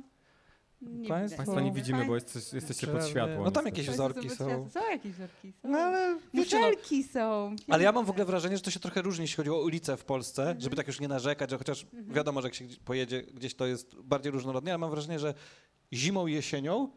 Nie 0.86 1.08
Państwo- 1.08 1.24
widać. 1.34 1.36
Państwa 1.36 1.60
nie 1.60 1.72
widzimy, 1.72 2.04
bo 2.04 2.14
jest, 2.14 2.52
jesteście 2.54 2.86
pod 2.86 3.06
światłem. 3.06 3.42
No 3.44 3.50
tam 3.50 3.64
niestety. 3.64 3.68
jakieś 3.68 3.90
wzorki 3.94 4.30
są. 4.30 4.70
Są 4.70 4.90
jakieś 4.90 5.12
wzorki. 5.12 5.52
Są. 5.62 5.68
No 5.68 5.78
ale 5.78 6.18
wiecie, 6.34 6.60
no, 6.60 7.02
są. 7.12 7.56
Ale 7.68 7.84
ja 7.84 7.92
mam 7.92 8.04
w 8.04 8.10
ogóle 8.10 8.24
wrażenie, 8.24 8.56
że 8.56 8.62
to 8.62 8.70
się 8.70 8.80
trochę 8.80 9.02
różni, 9.02 9.22
jeśli 9.22 9.36
chodzi 9.36 9.50
o 9.50 9.60
ulice 9.60 9.96
w 9.96 10.04
Polsce, 10.04 10.54
żeby 10.58 10.76
tak 10.76 10.86
już 10.86 11.00
nie 11.00 11.08
narzekać, 11.08 11.50
że 11.50 11.58
chociaż 11.58 11.86
wiadomo, 11.92 12.40
że 12.42 12.46
jak 12.48 12.54
się 12.54 12.64
pojedzie 12.84 13.22
gdzieś, 13.22 13.54
to 13.54 13.66
jest 13.66 13.96
bardziej 14.00 14.32
różnorodnie, 14.32 14.72
ale 14.72 14.78
mam 14.78 14.90
wrażenie, 14.90 15.18
że 15.18 15.34
zimą 15.92 16.26
i 16.26 16.32
jesienią 16.32 16.90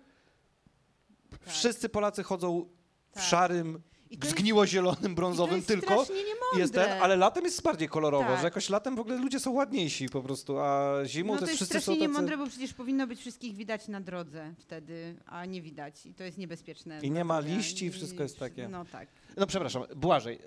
Tak. 1.32 1.40
wszyscy 1.46 1.90
Polacy 1.90 2.24
chodzą 2.24 2.66
w 3.12 3.14
Tak. 3.14 3.24
szarym, 3.24 3.82
I 4.10 4.18
to 4.18 4.28
jest- 4.28 4.38
zgniło-zielonym, 4.38 5.12
I 5.12 5.16
brązowym 5.16 5.50
to 5.50 5.56
jest 5.56 5.68
tylko. 5.68 6.04
strasznie. 6.06 6.24
Jest 6.58 6.74
ten, 6.74 7.02
ale 7.02 7.16
latem 7.16 7.44
jest 7.44 7.62
bardziej 7.64 7.90
kolorowo, 7.90 8.28
Tak. 8.28 8.38
że 8.38 8.44
jakoś 8.44 8.70
latem 8.70 8.96
w 8.96 9.00
ogóle 9.00 9.18
ludzie 9.18 9.40
są 9.40 9.52
ładniejsi 9.52 10.10
po 10.10 10.22
prostu, 10.22 10.60
a 10.60 10.94
zimą 11.06 11.34
No 11.34 11.40
to 11.40 11.46
to 11.46 11.52
jest 11.52 11.66
strasznie 11.66 11.86
są 11.86 11.92
tacy... 11.92 12.02
niemądre, 12.02 12.38
bo 12.38 12.48
przecież 12.48 12.74
powinno 12.74 13.08
być 13.08 13.20
wszystkich 13.20 13.56
widać 13.56 13.88
na 13.88 14.02
drodze 14.02 14.54
wtedy, 14.58 15.16
a 15.26 15.46
nie 15.46 15.62
widać. 15.62 16.06
I 16.06 16.14
to 16.14 16.24
jest 16.24 16.38
niebezpieczne. 16.38 17.00
I 17.02 17.12
nie 17.12 17.26
ma 17.26 17.40
liści, 17.40 17.76
zdrowia. 17.86 17.92
wszystko 17.98 18.24
jest 18.24 18.40
takie. 18.40 18.68
No 18.68 18.86
tak. 18.86 19.08
No 19.38 19.48
przepraszam, 19.48 19.84
Błażej, 19.96 20.40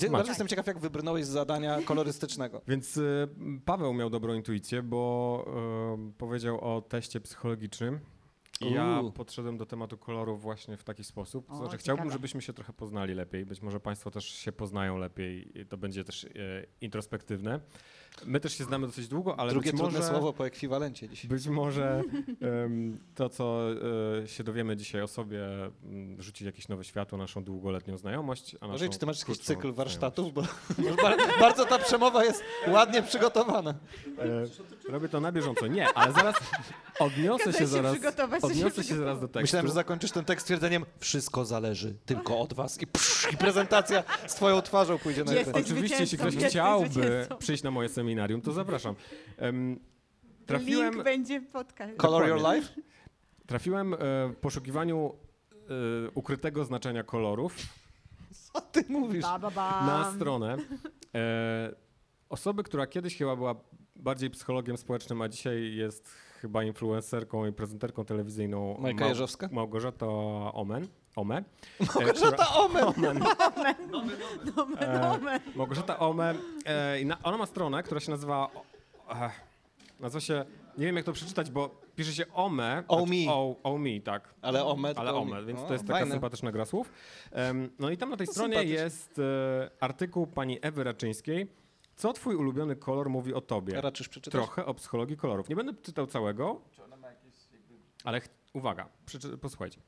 yy, 0.00 0.10
bardzo 0.10 0.30
jestem 0.30 0.48
ciekaw, 0.48 0.66
jak 0.66 0.78
wybrnąłeś 0.78 1.24
z 1.24 1.28
zadania 1.28 1.78
kolorystycznego. 1.84 2.60
Więc 2.68 2.96
y, 2.96 3.28
Paweł 3.64 3.94
miał 3.94 4.10
dobrą 4.10 4.34
intuicję, 4.34 4.82
bo 4.82 5.44
y, 6.08 6.12
powiedział 6.18 6.60
o 6.60 6.80
teście 6.82 7.20
psychologicznym. 7.20 8.00
I 8.60 8.72
ja 8.72 9.00
Uuu. 9.00 9.12
podszedłem 9.12 9.56
do 9.56 9.66
tematu 9.66 9.98
kolorów 9.98 10.42
właśnie 10.42 10.76
w 10.76 10.84
taki 10.84 11.04
sposób. 11.04 11.46
To 11.46 11.52
O, 11.52 11.56
znaczy, 11.56 11.70
ciekawe. 11.70 11.82
chciałbym, 11.82 12.10
żebyśmy 12.12 12.42
się 12.42 12.52
trochę 12.52 12.72
poznali 12.72 13.14
lepiej. 13.14 13.46
Być 13.46 13.62
może 13.62 13.80
Państwo 13.80 14.10
też 14.10 14.24
się 14.24 14.52
poznają 14.52 14.98
lepiej. 14.98 15.60
i 15.60 15.66
To 15.66 15.76
będzie 15.76 16.04
też 16.04 16.24
e, 16.24 16.28
introspektywne. 16.80 17.60
My 18.24 18.40
też 18.40 18.58
się 18.58 18.64
znamy 18.64 18.86
dosyć 18.86 19.08
długo, 19.08 19.40
ale 19.40 19.50
Drugie 19.52 19.70
być 19.72 19.80
trudne 19.80 19.98
może, 19.98 20.10
słowo 20.10 20.32
po 20.32 20.46
ekwiwalencie 20.46 21.08
dzisiaj. 21.08 21.28
Być 21.28 21.46
może 21.46 22.02
em, 22.64 22.98
to, 23.14 23.28
co 23.28 23.60
e, 24.22 24.28
się 24.28 24.44
dowiemy 24.44 24.76
dzisiaj 24.76 25.02
o 25.02 25.06
sobie, 25.06 25.40
m, 25.84 26.16
rzuci 26.22 26.44
jakieś 26.44 26.68
nowe 26.68 26.84
światło 26.84 27.18
na 27.18 27.24
naszą 27.24 27.44
długoletnią 27.44 27.96
znajomość. 27.98 28.56
A 28.60 28.66
Może 28.66 28.84
naszą 28.84 28.92
czy 28.92 28.98
ty 28.98 29.06
masz 29.06 29.20
jakiś 29.20 29.38
cykl 29.38 29.72
warsztatów? 29.72 30.34
Bo 30.34 30.42
bardzo 31.40 31.64
ta 31.64 31.78
przemowa 31.78 32.24
jest 32.24 32.42
ładnie 32.68 33.02
przygotowana. 33.02 33.74
E, 34.88 34.90
robię 34.92 35.08
to 35.08 35.20
na 35.20 35.32
bieżąco. 35.32 35.66
Nie, 35.66 35.88
ale 35.94 36.12
zaraz 36.12 36.34
odniosę 36.98 37.52
się 37.52 37.58
się 37.58 37.66
zaraz. 37.66 37.96
Odniosę 38.42 38.84
się 38.84 38.96
zaraz 38.96 39.20
do 39.20 39.28
tekstu. 39.28 39.40
Myślałem, 39.40 39.66
że 39.66 39.72
zakończysz 39.72 40.10
ten 40.10 40.24
tekst 40.24 40.46
twierdzeniem 40.46 40.84
wszystko 40.98 41.44
zależy 41.44 41.94
tylko 42.06 42.40
od 42.40 42.54
was 42.54 42.82
i, 42.82 42.86
psz, 42.86 43.32
i 43.32 43.36
prezentacja 43.36 44.04
z 44.26 44.34
twoją 44.34 44.62
twarzą 44.62 44.98
pójdzie 44.98 45.24
na. 45.24 45.32
Oczywiście, 45.52 45.96
jeśli 46.00 46.18
ktoś 46.18 46.36
chciałby 46.36 47.26
przyjść 47.38 47.62
na 47.62 47.70
moje 47.70 47.88
seminarium, 47.88 48.05
to 48.44 48.52
zapraszam. 48.52 48.94
Em, 49.36 49.80
Trafiłem... 50.46 50.92
Link 50.92 51.04
będzie 51.04 51.40
w 51.40 51.46
podcastie. 51.46 51.96
Color 51.96 52.28
your 52.28 52.54
life? 52.54 52.68
trafiłem 53.46 53.94
e, 53.94 53.96
w 54.28 54.36
poszukiwaniu 54.40 55.14
e, 55.52 56.10
ukrytego 56.14 56.64
znaczenia 56.64 57.02
kolorów 57.02 57.56
Co 58.30 58.60
ty 58.60 58.84
mówisz? 58.88 59.22
Ba, 59.22 59.38
ba, 59.38 59.50
ba. 59.50 59.86
na 59.86 60.12
stronę 60.12 60.56
e, 61.14 61.74
osoby, 62.28 62.62
która 62.62 62.86
kiedyś 62.86 63.16
chyba 63.16 63.36
była 63.36 63.54
bardziej 63.96 64.30
psychologiem 64.30 64.76
społecznym, 64.76 65.22
a 65.22 65.28
dzisiaj 65.28 65.74
jest 65.74 66.10
chyba 66.46 66.64
influencerką 66.64 67.46
i 67.46 67.52
prezenterką 67.52 68.04
telewizyjną 68.04 68.76
Majka 68.78 69.00
Mał- 69.00 69.08
Jeżowska? 69.08 69.48
Małgorzata 69.52 70.06
Omen. 70.52 70.86
Ome. 71.16 71.44
Małgorzata 71.94 72.48
Omen! 72.54 72.84
Omen. 72.84 73.18
Nomen, 73.90 74.16
nomen. 74.56 75.40
Małgorzata 75.56 75.98
Ome. 75.98 76.34
E, 76.66 77.00
i 77.00 77.06
na, 77.06 77.22
ona 77.22 77.36
ma 77.38 77.46
stronę, 77.46 77.82
która 77.82 78.00
się 78.00 78.10
nazywa. 78.10 78.50
o- 78.54 79.14
E, 79.14 79.30
nazywa 80.00 80.20
się. 80.20 80.44
Nie 80.78 80.86
wiem 80.86 80.96
jak 80.96 81.04
to 81.04 81.12
przeczytać, 81.12 81.50
bo 81.50 81.80
pisze 81.96 82.12
się 82.12 82.24
Ome. 82.34 82.84
Omi. 82.88 83.22
znaczy 83.24 83.38
O, 83.38 83.56
Omi, 83.62 84.00
tak. 84.00 84.34
Ale 84.42 84.64
Omet. 84.64 84.98
Ale 84.98 85.10
to- 85.10 85.18
Ome, 85.18 85.44
więc 85.44 85.60
o, 85.60 85.66
to 85.66 85.72
jest 85.72 85.86
taka 85.86 85.98
fajne. 85.98 86.12
sympatyczna 86.12 86.52
gra 86.52 86.64
słów. 86.64 86.92
No 87.78 87.90
i 87.90 87.96
tam 87.96 88.10
na 88.10 88.16
tej 88.16 88.26
To 88.26 88.32
stronie 88.32 88.62
jest 88.64 89.18
e, 89.18 89.70
artykuł 89.80 90.26
pani 90.26 90.58
Ewy 90.62 90.84
Raczyńskiej. 90.84 91.46
Co 91.96 92.12
twój 92.12 92.34
ulubiony 92.36 92.76
kolor 92.76 93.10
mówi 93.10 93.34
o 93.34 93.40
tobie? 93.40 93.80
Raczysz 93.80 94.08
przeczytać? 94.08 94.32
Trochę 94.42 94.66
o 94.66 94.74
psychologii 94.74 95.16
kolorów. 95.16 95.48
Nie 95.48 95.56
będę 95.56 95.74
czytał 95.82 96.06
całego, 96.06 96.60
ale 98.04 98.20
ch- 98.20 98.28
uwaga, 98.52 98.88
przeczy- 99.06 99.38
posłuchajcie. 99.38 99.80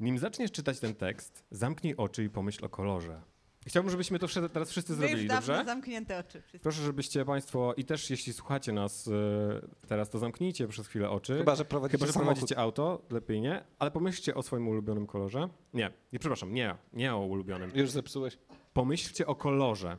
Nim 0.00 0.18
zaczniesz 0.18 0.52
czytać 0.52 0.80
ten 0.80 0.94
tekst, 0.94 1.44
zamknij 1.50 1.96
oczy 1.96 2.24
i 2.24 2.30
pomyśl 2.30 2.64
o 2.64 2.68
kolorze. 2.68 3.22
Chciałbym, 3.66 3.90
żebyśmy 3.90 4.18
to 4.18 4.26
teraz 4.52 4.70
wszyscy 4.70 4.94
Wy 4.96 5.02
już 5.02 5.10
zrobili, 5.10 5.28
dawno 5.28 5.46
dobrze? 5.54 5.64
zamknięte 5.64 6.18
oczy. 6.18 6.40
wszyscy. 6.42 6.58
Proszę, 6.58 6.82
żebyście 6.82 7.24
Państwo, 7.24 7.74
i 7.76 7.84
też 7.84 8.10
jeśli 8.10 8.32
słuchacie 8.32 8.72
nas 8.72 9.08
e, 9.08 9.86
teraz, 9.88 10.10
to 10.10 10.18
zamknijcie 10.18 10.68
przez 10.68 10.86
chwilę 10.88 11.10
oczy. 11.10 11.38
Chyba, 11.38 11.54
że 11.54 11.64
prowadzicie 11.64 11.98
Chyba, 11.98 12.06
że 12.12 12.18
prowadzicie 12.18 12.58
auto, 12.58 13.02
lepiej 13.10 13.40
nie, 13.40 13.64
ale 13.78 13.90
pomyślcie 13.90 14.34
o 14.34 14.42
swoim 14.42 14.68
ulubionym 14.68 15.06
kolorze. 15.06 15.48
Nie, 15.74 15.90
nie, 16.12 16.18
przepraszam, 16.18 16.54
nie, 16.54 16.76
nie 16.92 17.14
o 17.14 17.18
ulubionym. 17.18 17.70
Już 17.74 17.90
zepsułeś. 17.90 18.38
Pomyślcie 18.72 19.26
o 19.26 19.34
kolorze. 19.34 19.96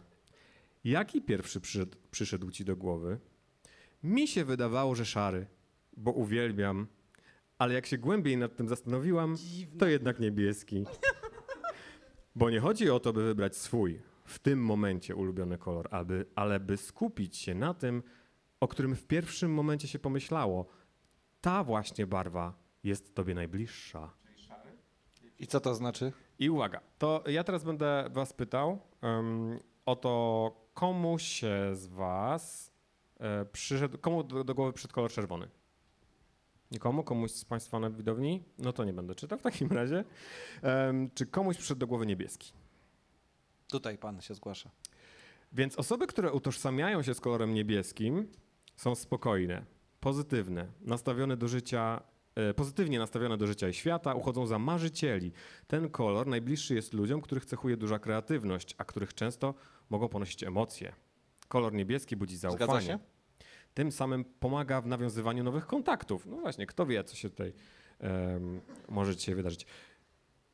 Jaki 0.83 1.21
pierwszy 1.21 1.61
przyszedł, 1.61 1.97
przyszedł 2.11 2.51
ci 2.51 2.65
do 2.65 2.75
głowy? 2.75 3.19
Mi 4.03 4.27
się 4.27 4.45
wydawało, 4.45 4.95
że 4.95 5.05
szary, 5.05 5.47
bo 5.97 6.11
uwielbiam, 6.11 6.87
ale 7.57 7.73
jak 7.73 7.85
się 7.85 7.97
głębiej 7.97 8.37
nad 8.37 8.55
tym 8.55 8.67
zastanowiłam, 8.67 9.35
to 9.79 9.87
jednak 9.87 10.19
niebieski. 10.19 10.85
Bo 12.35 12.49
nie 12.49 12.59
chodzi 12.59 12.89
o 12.89 12.99
to, 12.99 13.13
by 13.13 13.23
wybrać 13.23 13.57
swój, 13.57 14.01
w 14.25 14.39
tym 14.39 14.65
momencie 14.65 15.15
ulubiony 15.15 15.57
kolor, 15.57 15.87
aby, 15.91 16.25
ale 16.35 16.59
by 16.59 16.77
skupić 16.77 17.37
się 17.37 17.55
na 17.55 17.73
tym, 17.73 18.03
o 18.59 18.67
którym 18.67 18.95
w 18.95 19.07
pierwszym 19.07 19.53
momencie 19.53 19.87
się 19.87 19.99
pomyślało. 19.99 20.67
Ta 21.41 21.63
właśnie 21.63 22.07
barwa 22.07 22.53
jest 22.83 23.15
tobie 23.15 23.35
najbliższa. 23.35 24.13
I 25.39 25.47
co 25.47 25.59
to 25.59 25.75
znaczy? 25.75 26.11
I 26.39 26.49
uwaga, 26.49 26.81
to 26.97 27.23
ja 27.27 27.43
teraz 27.43 27.63
będę 27.63 28.09
was 28.11 28.33
pytał 28.33 28.79
um, 29.01 29.59
o 29.85 29.95
to, 29.95 30.62
komu 30.73 31.19
się 31.19 31.69
z 31.73 31.87
was 31.87 32.71
e, 33.19 33.45
przyszedł, 33.45 33.97
komu 33.97 34.23
do, 34.23 34.43
do 34.43 34.55
głowy 34.55 34.73
przyszedł 34.73 34.93
kolor 34.93 35.11
czerwony? 35.11 35.47
Nikomu? 36.71 37.03
Komuś 37.03 37.31
z 37.31 37.45
państwa 37.45 37.79
na 37.79 37.89
widowni? 37.89 38.43
No 38.57 38.73
to 38.73 38.83
nie 38.83 38.93
będę 38.93 39.15
czytał 39.15 39.39
w 39.39 39.41
takim 39.41 39.71
razie. 39.71 40.03
Em, 40.61 41.09
czy 41.15 41.25
komuś 41.25 41.57
przyszedł 41.57 41.79
do 41.79 41.87
głowy 41.87 42.05
niebieski? 42.05 42.53
Tutaj 43.67 43.97
pan 43.97 44.21
się 44.21 44.33
zgłasza. 44.35 44.69
Więc 45.53 45.75
osoby, 45.75 46.07
które 46.07 46.31
utożsamiają 46.31 47.01
się 47.01 47.13
z 47.13 47.19
kolorem 47.19 47.53
niebieskim, 47.53 48.27
są 48.75 48.95
spokojne, 48.95 49.65
pozytywne, 49.99 50.67
nastawione 50.81 51.37
do 51.37 51.47
życia, 51.47 52.01
e, 52.35 52.53
pozytywnie 52.53 52.99
nastawione 52.99 53.37
do 53.37 53.47
życia 53.47 53.69
i 53.69 53.73
świata, 53.73 54.13
uchodzą 54.13 54.47
za 54.47 54.59
marzycieli. 54.59 55.31
Ten 55.67 55.89
kolor 55.89 56.27
najbliższy 56.27 56.75
jest 56.75 56.93
ludziom, 56.93 57.21
których 57.21 57.45
cechuje 57.45 57.77
duża 57.77 57.99
kreatywność, 57.99 58.75
a 58.77 58.85
których 58.85 59.13
często 59.13 59.53
mogą 59.89 60.09
ponosić 60.09 60.43
emocje. 60.43 60.93
Kolor 61.47 61.73
niebieski 61.73 62.15
budzi 62.15 62.37
zaufanie. 62.37 62.87
się? 62.87 62.99
Tym 63.73 63.91
samym 63.91 64.25
pomaga 64.25 64.81
w 64.81 64.87
nawiązywaniu 64.87 65.43
nowych 65.43 65.65
kontaktów. 65.67 66.25
No 66.25 66.37
właśnie, 66.37 66.65
kto 66.65 66.85
wie, 66.85 67.03
co 67.03 67.15
się 67.15 67.29
tutaj 67.29 67.53
em, 67.99 68.61
może 68.89 69.15
dzisiaj 69.15 69.35
wydarzyć. 69.35 69.65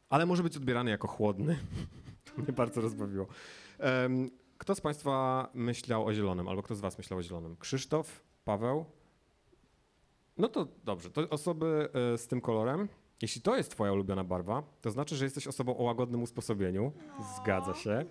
Ale 0.10 0.26
może 0.26 0.44
być 0.44 0.58
odbierany 0.58 0.92
jako 0.92 1.08
chłodny. 1.08 1.60
to 2.26 2.42
mnie 2.42 2.54
bardzo 2.54 2.82
rozbawiło. 2.82 3.28
Em, 3.80 4.30
kto 4.58 4.76
z 4.76 4.82
Państwa 4.82 5.48
myślał 5.54 6.06
o 6.06 6.14
zielonym, 6.14 6.48
albo 6.48 6.64
kto 6.64 6.76
z 6.76 6.80
Was 6.80 6.98
myślał 6.98 7.20
o 7.20 7.24
zielonym? 7.24 7.56
Krzysztof, 7.58 8.24
Paweł? 8.46 8.86
No 10.38 10.48
to 10.48 10.68
dobrze, 10.84 11.10
to 11.10 11.30
osoby 11.30 11.90
e, 12.14 12.18
z 12.18 12.28
tym 12.28 12.42
kolorem. 12.42 12.88
Jeśli 13.22 13.42
to 13.42 13.58
jest 13.58 13.72
Twoja 13.72 13.94
ulubiona 13.94 14.24
barwa, 14.24 14.64
to 14.82 14.92
znaczy, 14.92 15.16
że 15.16 15.26
jesteś 15.26 15.48
osobą 15.48 15.78
o 15.78 15.84
łagodnym 15.84 16.24
usposobieniu. 16.24 16.92
Zgadza 17.38 17.74
się. 17.74 18.06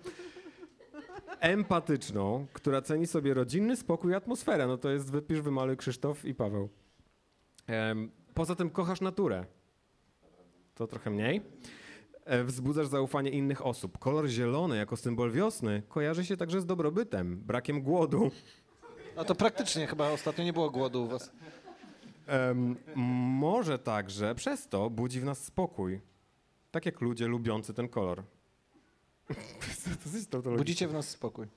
Empatyczną, 1.39 2.47
która 2.53 2.81
ceni 2.81 3.07
sobie 3.07 3.33
rodzinny 3.33 3.75
spokój 3.75 4.11
i 4.11 4.15
atmosferę. 4.15 4.67
No 4.67 4.77
to 4.77 4.89
jest 4.89 5.11
wypisz, 5.11 5.41
wymaluj 5.41 5.77
Krzysztof 5.77 6.25
i 6.25 6.35
Paweł. 6.35 6.69
Poza 8.33 8.55
tym 8.55 8.69
kochasz 8.69 9.01
naturę. 9.01 9.45
To 10.75 10.87
trochę 10.87 11.09
mniej. 11.09 11.41
E, 12.25 12.43
Wzbudzasz 12.43 12.87
zaufanie 12.87 13.29
innych 13.29 13.65
osób. 13.65 13.97
Kolor 13.97 14.27
zielony 14.27 14.77
jako 14.77 14.97
symbol 14.97 15.31
wiosny 15.31 15.83
kojarzy 15.89 16.25
się 16.25 16.37
także 16.37 16.61
z 16.61 16.65
dobrobytem, 16.65 17.37
brakiem 17.37 17.81
głodu. 17.81 18.31
No 19.15 19.25
to 19.25 19.35
praktycznie 19.35 19.87
chyba 19.87 20.09
ostatnio 20.09 20.43
nie 20.43 20.53
było 20.53 20.69
głodu 20.69 21.03
u 21.03 21.07
was. 21.07 21.31
Em, 22.27 22.75
może 23.39 23.79
także 23.79 24.35
przez 24.35 24.67
to 24.67 24.89
budzi 24.89 25.19
w 25.19 25.25
nas 25.25 25.43
spokój. 25.43 26.01
Tak 26.71 26.85
jak 26.85 27.01
ludzie 27.01 27.27
lubiący 27.27 27.73
ten 27.73 27.89
kolor. 27.89 28.23
to 30.03 30.09
jest 30.17 30.31
tautologiczne. 30.31 30.57
Budzicie 30.57 30.87
w 30.87 30.93
nas 30.93 31.09
spokój. 31.09 31.47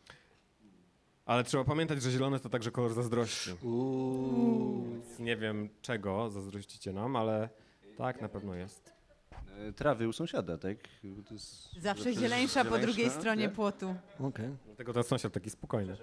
Ale 1.27 1.45
trzeba 1.45 1.65
pamiętać, 1.65 2.03
że 2.03 2.11
zielony 2.11 2.41
to 2.41 2.49
także 2.49 2.71
kolor 2.71 2.95
zazdrości. 2.95 3.51
Więc 3.51 5.19
Nie 5.19 5.37
wiem 5.37 5.69
czego 5.83 6.31
zazdrościcie 6.31 6.93
nam, 6.93 7.17
ale 7.17 7.49
tak 7.99 8.21
na 8.21 8.29
pewno 8.29 8.55
jest. 8.55 8.93
E, 9.59 9.73
Trawy 9.73 10.09
u 10.09 10.13
sąsiada, 10.13 10.59
tak? 10.59 10.77
To 11.29 11.35
jest 11.35 11.73
Zawsze 11.81 12.15
zieleńsza 12.15 12.65
po 12.65 12.79
drugiej 12.79 13.11
stronie 13.11 13.43
nie? 13.43 13.49
płotu. 13.49 13.95
Okej. 14.21 14.57
Dlatego 14.67 14.93
ten 14.93 15.05
sąsiad 15.05 15.33
taki 15.33 15.51
spokojny. 15.51 15.97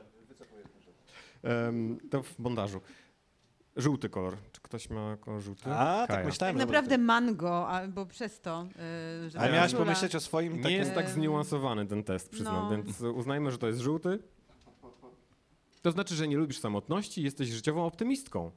Em, 1.44 2.00
to 2.10 2.24
w 2.24 2.42
bondażu. 2.42 2.82
Żółty 3.80 4.10
kolor. 4.10 4.38
Czy 4.52 4.62
ktoś 4.62 4.90
ma 4.90 5.18
kolor 5.18 5.42
żółty? 5.42 5.64
A, 5.66 6.06
tak 6.08 6.08
Kaja. 6.08 6.26
myślałem. 6.26 6.56
Tak 6.56 6.62
że 6.62 6.66
naprawdę 6.66 6.98
mango, 6.98 7.68
albo 7.68 8.06
przez 8.06 8.42
to, 8.42 8.68
yy, 9.24 9.30
że 9.30 9.40
A 9.40 9.50
miałaś 9.52 9.72
żula. 9.72 9.84
pomyśleć 9.84 10.16
o 10.16 10.20
swoim 10.20 10.58
Nie 10.58 10.64
takim... 10.64 10.78
jest 10.78 10.94
tak 10.94 11.10
zniuansowany 11.10 11.88
ten 11.88 12.04
test, 12.04 12.30
przyznam, 12.30 12.56
no. 12.56 12.70
więc 12.70 13.02
uznajmy, 13.02 13.52
że 13.52 13.58
to 13.58 13.68
jest 13.68 13.80
żółty. 13.80 14.20
To 15.82 15.92
znaczy, 15.92 16.16
że 16.16 16.28
nie 16.28 16.38
lubisz 16.38 16.60
samotności 16.60 17.22
i 17.22 17.24
jesteś 17.24 17.50
życiową 17.50 17.86
optymistką. 17.86 18.52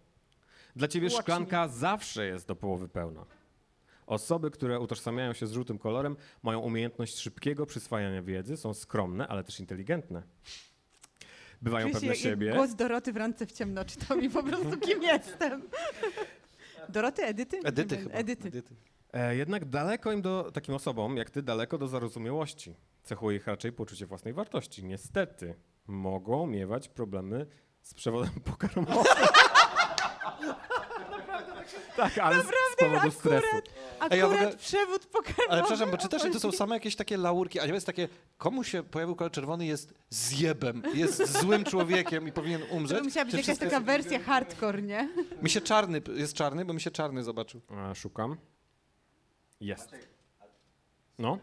Dla 0.77 0.89
ciebie 0.89 1.07
Łocznie. 1.07 1.21
szklanka 1.23 1.69
zawsze 1.69 2.27
jest 2.27 2.49
do 2.49 2.57
połowy 2.57 2.89
pełna. 2.89 3.25
Osoby, 4.07 4.51
które 4.51 4.81
utożsamiają 4.81 5.33
się 5.33 5.47
z 5.47 5.53
żółtym 5.53 5.79
kolorem, 5.79 6.17
mają 6.43 6.59
umiejętność 6.61 7.19
szybkiego 7.19 7.67
przyswajania 7.67 8.23
wiedzy, 8.23 8.57
są 8.57 8.75
skromne, 8.75 9.29
ale 9.29 9.45
też 9.45 9.61
inteligentne. 9.61 10.23
Bywają 11.63 11.87
Czuję 11.87 12.01
pewne 12.01 12.17
siebie. 12.17 12.53
głos 12.53 12.75
Doroty 12.75 13.13
w 13.13 13.17
randce 13.17 13.47
w 13.47 13.53
ciemno. 13.53 13.85
Czytał 13.85 14.19
mi 14.19 14.31
po 14.31 14.43
prostu, 14.43 14.79
kim 14.81 15.03
jestem. 15.03 15.63
Doroty, 16.89 17.23
Edyty? 17.25 17.59
Edyty 17.65 17.97
chyba. 17.97 18.11
wiem, 18.11 18.19
Edyty. 18.21 18.63
E, 19.13 19.37
jednak 19.37 19.65
daleko 19.65 20.13
im 20.13 20.23
do, 20.23 20.51
takim 20.55 20.75
osobom 20.75 21.17
jak 21.17 21.31
ty, 21.31 21.43
daleko 21.43 21.79
do 21.79 21.89
zarozumiałości. 21.89 22.75
Cechuje 23.03 23.37
ich 23.37 23.47
raczej 23.47 23.73
poczucie 23.73 24.07
własnej 24.07 24.35
wartości. 24.35 24.85
Niestety, 24.85 25.55
mogą 25.87 26.47
miewać 26.47 26.89
problemy 26.89 27.47
z 27.83 27.95
przewodem 27.95 28.31
pokarmowym. 28.45 29.05
tak, 31.97 32.19
ale 32.19 32.43
z, 32.43 32.47
z 32.47 32.77
powodu 32.79 33.11
stresu. 33.11 33.47
Akurat 34.01 34.13
Ej, 34.13 34.19
ja 34.19 34.29
w 34.29 34.33
ogóle- 34.33 34.57
przewód 34.57 35.07
pokarmowy. 35.07 35.49
Ale 35.51 35.61
przepraszam, 35.63 35.91
bo 35.91 35.97
czytasz 35.97 36.25
i 36.29 36.31
to 36.31 36.41
są 36.41 36.53
same 36.53 36.77
jakieś 36.77 36.97
takie 36.97 37.17
laurki, 37.17 37.61
a 37.61 37.67
nie 37.67 37.73
jest 37.73 37.87
takie, 37.87 38.09
komu 38.39 38.65
się 38.65 38.83
pojawił 38.83 39.17
kolor 39.17 39.33
czerwony 39.33 39.67
jest 39.67 39.95
zjebem, 40.11 40.83
jest 40.95 41.41
złym 41.41 41.65
człowiekiem 41.65 42.29
i 42.29 42.33
powinien 42.33 42.61
To 42.61 42.67
umrzeć. 42.75 42.99
by 42.99 43.05
musiała 43.05 43.25
być 43.25 43.35
jakaś 43.35 43.59
taka 43.59 43.75
jest- 43.75 43.87
wersja 43.87 44.19
hardcore, 44.21 44.83
nie? 44.83 45.09
Mi 45.43 45.51
się 45.51 45.61
czarny, 45.61 46.03
jest 46.15 46.35
czarny, 46.35 46.65
bo 46.65 46.73
mi 46.73 46.81
się 46.81 46.91
czarny 46.91 47.23
zobaczył. 47.25 47.61
A, 47.77 47.95
szukam. 47.95 48.37
Jest. 49.61 49.91
No, 51.19 51.39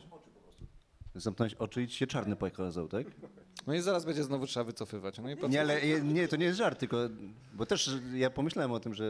Zamknąć 1.15 1.53
oczy 1.55 1.83
i 1.83 1.87
ci 1.87 1.97
się 1.97 2.07
czarny 2.07 2.35
pokazał, 2.35 2.87
tak? 2.87 3.07
No 3.67 3.73
i 3.73 3.79
zaraz 3.81 4.05
będzie 4.05 4.23
znowu 4.23 4.47
trzeba 4.47 4.63
wycofywać. 4.63 5.17
No 5.19 5.29
i? 5.31 5.49
Nie, 5.49 5.61
ale 5.61 5.81
nie, 6.01 6.27
to 6.27 6.35
nie 6.35 6.45
jest 6.45 6.57
żart, 6.57 6.79
tylko... 6.79 6.97
Bo 7.53 7.65
też 7.65 7.89
ja 8.13 8.29
pomyślałem 8.29 8.71
o 8.71 8.79
tym, 8.79 8.93
że... 8.93 9.03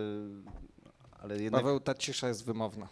Ale 1.22 1.42
jednak... 1.42 1.62
Paweł, 1.62 1.80
ta 1.80 1.94
cisza 1.94 2.28
jest 2.28 2.46
wymowna. 2.46 2.88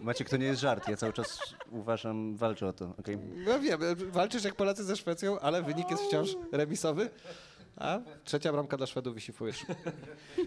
Maciek, 0.00 0.28
to 0.28 0.36
nie 0.36 0.46
jest 0.46 0.60
żart. 0.60 0.88
Ja 0.88 0.96
cały 0.96 1.12
czas 1.12 1.54
uważam, 1.70 2.36
walczę 2.36 2.66
o 2.66 2.72
to. 2.72 2.94
okej? 2.98 3.18
Ja 3.46 3.58
wiem, 3.58 3.80
walczysz 4.10 4.44
jak 4.44 4.54
Polacy 4.54 4.84
ze 4.84 4.96
Szwecją, 4.96 5.40
ale 5.40 5.62
wynik 5.62 5.90
jest 5.90 6.02
wciąż 6.02 6.36
remisowy. 6.52 7.10
A 7.76 8.00
trzecia 8.24 8.52
bramka 8.52 8.76
dla 8.76 8.86
Szwedów 8.86 9.14
wisi 9.14 9.32
w 9.32 9.36
powietrzu. 9.36 9.66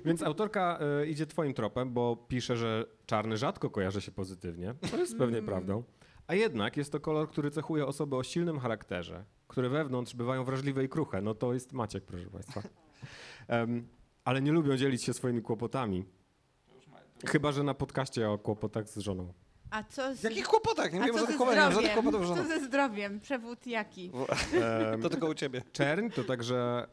więc 0.06 0.24
autorka 0.24 0.80
e, 1.02 1.08
idzie 1.08 1.26
twoim 1.26 1.54
tropem, 1.54 1.94
bo 1.94 2.16
pisze, 2.28 2.58
że 2.58 2.86
czarny 3.06 3.38
rzadko 3.38 3.70
kojarzy 3.70 4.02
się 4.02 4.12
pozytywnie. 4.12 4.74
To 4.92 4.98
jest 4.98 5.18
pewnie 5.18 5.42
prawdą. 5.42 5.84
A 6.28 6.36
jednak 6.36 6.78
jest 6.78 6.92
to 6.92 7.00
kolor, 7.00 7.30
który 7.30 7.52
cechuje 7.52 7.86
osoby 7.86 8.16
o 8.16 8.24
silnym 8.24 8.60
charakterze, 8.60 9.26
które 9.48 9.70
wewnątrz 9.70 10.16
bywają 10.16 10.44
wrażliwe 10.44 10.84
i 10.84 10.90
kruche. 10.90 11.22
No 11.22 11.36
to 11.36 11.54
jest 11.54 11.74
Maciek, 11.74 12.04
proszę 12.04 12.26
państwa. 12.26 12.62
Em, 13.48 13.88
ale 14.24 14.42
nie 14.42 14.52
lubią 14.52 14.78
dzielić 14.78 15.04
się 15.04 15.14
swoimi 15.14 15.42
kłopotami. 15.42 16.06
Chyba, 17.26 17.52
że 17.52 17.64
na 17.64 17.74
podcaście 17.74 18.30
o 18.30 18.38
kłopotach 18.38 18.90
z 18.90 18.98
żoną. 18.98 19.34
A 19.70 19.84
co 19.84 20.16
z, 20.16 20.20
W 20.20 20.24
jakich 20.24 20.48
kłopotach? 20.48 20.94
Nie 20.94 21.02
a 21.02 21.06
wiem, 21.06 21.14
co 21.16 21.20
ze 21.20 21.26
żadnych 21.26 21.38
kłopotów, 21.38 21.62
żadnych 21.64 21.74
zdrowiem? 21.92 22.04
kłopotów 22.04 22.28
Co 22.28 22.36
żoną. 22.36 22.48
ze 22.50 22.66
zdrowiem? 22.66 23.20
Przewód 23.20 23.68
jaki? 23.68 24.12
Em, 24.94 25.02
To 25.04 25.10
tylko 25.10 25.28
u 25.28 25.34
ciebie. 25.34 25.62
Czerń 25.72 26.10
to 26.10 26.24
także 26.24 26.88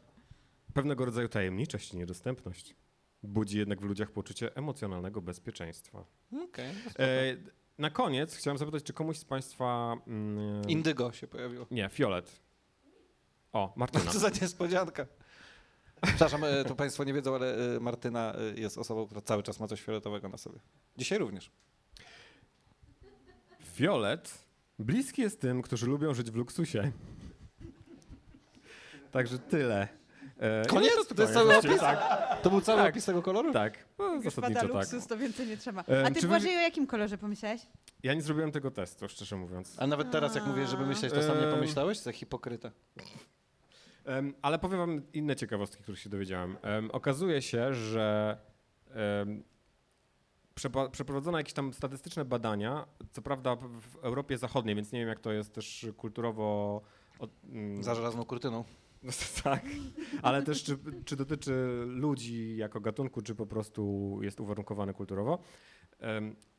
pewnego 0.74 1.04
rodzaju 1.04 1.28
tajemniczość 1.28 1.94
i 1.94 1.96
niedostępność. 1.96 2.74
Budzi 3.22 3.58
jednak 3.58 3.80
w 3.80 3.84
ludziach 3.84 4.10
poczucie 4.10 4.56
emocjonalnego 4.56 5.22
bezpieczeństwa. 5.22 6.04
Okej. 6.44 6.74
E, 6.98 7.36
na 7.78 7.90
koniec 7.90 8.36
chciałem 8.36 8.58
zapytać, 8.58 8.82
czy 8.82 8.92
komuś 8.92 9.18
z 9.18 9.24
Państwa. 9.24 9.96
Mm, 10.06 10.62
Indygo 10.68 11.12
się 11.12 11.26
pojawiło. 11.26 11.66
nie, 11.70 11.88
fiolet. 11.88 12.40
O, 13.52 13.72
Martyna. 13.76 14.10
Co 14.12 14.18
za 14.18 14.28
niespodzianka. 14.42 15.06
Przepraszam, 16.06 16.44
e, 16.44 16.64
to 16.64 16.74
Państwo 16.76 17.04
nie 17.04 17.12
wiedzą, 17.14 17.34
ale 17.34 17.76
e, 17.76 17.80
Martyna 17.80 18.34
e, 18.56 18.60
jest 18.60 18.78
osobą, 18.78 19.06
która 19.06 19.20
cały 19.20 19.42
czas 19.42 19.60
ma 19.60 19.68
coś 19.68 19.82
fioletowego 19.82 20.28
na 20.28 20.36
sobie. 20.38 20.58
Dzisiaj 20.96 21.18
również. 21.18 21.50
Fiolet 23.64 24.44
bliski 24.78 25.22
jest 25.22 25.40
tym, 25.40 25.62
którzy 25.62 25.86
lubią 25.86 26.14
żyć 26.14 26.30
w 26.30 26.34
luksusie. 26.36 26.92
Także 29.10 29.38
tyle. 29.38 29.88
E, 30.40 30.62
i 30.64 30.66
Koniec? 30.66 30.92
To 31.16 31.22
jest 31.22 31.34
cały 31.34 31.56
opis? 31.58 31.80
Tak, 31.80 32.42
To 32.42 32.50
był 32.50 32.60
cały 32.60 32.82
Tak. 32.82 32.90
opis 32.92 33.04
tego 33.04 33.22
koloru? 33.22 33.52
tak. 33.52 33.84
No, 33.98 34.04
Już 34.14 34.34
pada 34.34 34.48
zasadniczo 34.48 34.60
tak. 34.60 34.92
luksus, 34.92 35.06
to 35.06 35.16
więcej 35.18 35.46
nie 35.46 35.56
trzeba. 35.56 35.84
A 36.06 36.10
ty 36.10 36.20
czy 36.20 36.28
wy- 36.28 36.36
o 36.36 36.60
jakim 36.60 36.86
kolorze 36.86 37.18
pomyślałeś? 37.18 37.62
Ja 38.02 38.14
nie 38.14 38.22
zrobiłem 38.22 38.52
tego 38.52 38.70
testu, 38.70 39.08
szczerze 39.08 39.36
mówiąc. 39.36 39.74
A 39.78 39.86
nawet 39.86 40.10
teraz, 40.10 40.34
jak 40.34 40.46
mówię, 40.46 40.66
żeby 40.66 40.86
myśleć, 40.86 41.12
to 41.12 41.22
sam 41.22 41.40
nie 41.40 41.46
pomyślałeś? 41.46 41.98
Za 41.98 42.12
hipokryta. 42.12 42.70
Ale 44.42 44.58
powiem 44.58 44.78
wam 44.78 45.12
inne 45.12 45.36
ciekawostki, 45.36 45.82
których 45.82 46.00
się 46.00 46.10
dowiedziałem. 46.10 46.56
Em, 46.62 46.90
okazuje 46.90 47.42
się, 47.42 47.74
że 47.74 48.38
przeprowadzono 50.92 51.38
jakieś 51.38 51.52
tam 51.52 51.72
statystyczne 51.74 52.24
badania, 52.24 52.86
co 53.12 53.22
prawda 53.22 53.56
w- 53.56 53.96
Europie 53.96 54.38
Zachodniej, 54.38 54.74
więc 54.76 54.92
nie 54.92 54.98
wiem 55.00 55.08
jak 55.08 55.20
to 55.20 55.32
jest 55.32 55.52
też 55.52 55.86
kulturowo... 55.96 56.80
Od, 57.18 57.30
mm, 57.44 57.82
Za 57.82 57.94
żelazną 57.94 58.24
kurtyną. 58.24 58.64
no, 59.02 59.12
tak, 59.44 59.64
ale 60.22 60.42
też 60.42 60.64
czy, 60.64 60.78
czy 61.04 61.16
dotyczy 61.16 61.84
ludzi 61.86 62.56
jako 62.56 62.80
gatunku, 62.80 63.22
czy 63.22 63.34
po 63.34 63.46
prostu 63.46 64.18
jest 64.22 64.40
uwarunkowane 64.40 64.94
kulturowo, 64.94 65.38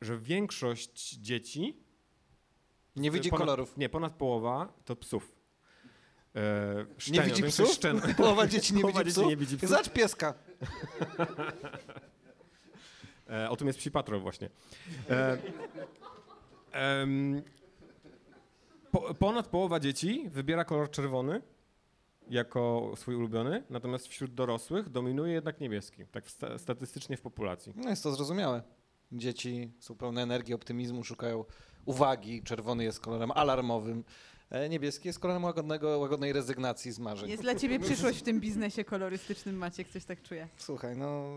że 0.00 0.18
większość 0.18 1.16
dzieci 1.16 1.76
Nie 2.96 3.10
widzi 3.10 3.30
ponad, 3.30 3.46
kolorów. 3.46 3.76
Nie, 3.76 3.88
ponad 3.88 4.12
połowa 4.12 4.72
to 4.84 4.96
psów. 4.96 5.39
E, 6.36 6.74
Nie 6.88 7.00
szczenią, 7.00 7.22
widzi 7.24 7.42
psów? 7.42 7.68
Szczen... 7.72 8.00
Połowa 8.16 8.46
dzieci 8.46 8.74
nie 8.74 8.80
Połowa 8.80 8.98
widzi 9.04 9.08
dzieci 9.10 9.20
psów? 9.20 9.30
nie 9.30 9.36
widzi 9.36 9.56
psów. 9.56 9.68
Zacz 9.70 9.88
pieska. 9.88 10.34
E, 13.30 13.50
o 13.50 13.56
tym 13.56 13.66
jest 13.66 13.78
psi 13.78 13.90
patrol 13.90 14.20
właśnie. 14.20 14.50
E, 15.10 15.38
em, 16.72 17.42
po, 18.90 19.14
ponad 19.14 19.46
połowa 19.46 19.80
dzieci 19.80 20.28
wybiera 20.30 20.64
kolor 20.64 20.90
czerwony 20.90 21.42
jako 22.30 22.92
swój 22.96 23.14
ulubiony, 23.14 23.62
natomiast 23.70 24.08
wśród 24.08 24.34
dorosłych 24.34 24.88
dominuje 24.88 25.32
jednak 25.32 25.60
niebieski, 25.60 26.06
tak 26.06 26.30
sta, 26.30 26.58
statystycznie 26.58 27.16
w 27.16 27.20
populacji. 27.20 27.72
No 27.76 27.90
jest 27.90 28.02
to 28.02 28.12
zrozumiałe. 28.12 28.62
Dzieci 29.12 29.72
są 29.78 29.94
pełne 29.94 30.22
energii, 30.22 30.54
optymizmu, 30.54 31.04
szukają 31.04 31.44
uwagi. 31.84 32.42
Czerwony 32.42 32.84
jest 32.84 33.00
kolorem 33.00 33.30
alarmowym. 33.30 34.04
E, 34.50 34.68
Niebieski 34.68 35.08
jest 35.08 35.18
kolorem 35.18 35.44
łagodnego, 35.44 35.98
łagodnej 35.98 36.32
rezygnacji 36.32 36.92
z 36.92 36.98
marzeń. 36.98 37.30
Jest 37.30 37.42
dla 37.42 37.54
ciebie 37.54 37.80
przyszłość 37.80 38.18
w 38.18 38.22
tym 38.22 38.40
biznesie 38.40 38.84
kolorystycznym, 38.84 39.56
Maciek, 39.56 39.88
coś 39.88 40.04
tak 40.04 40.22
czuję. 40.22 40.48
Słuchaj, 40.56 40.96
no 40.96 41.28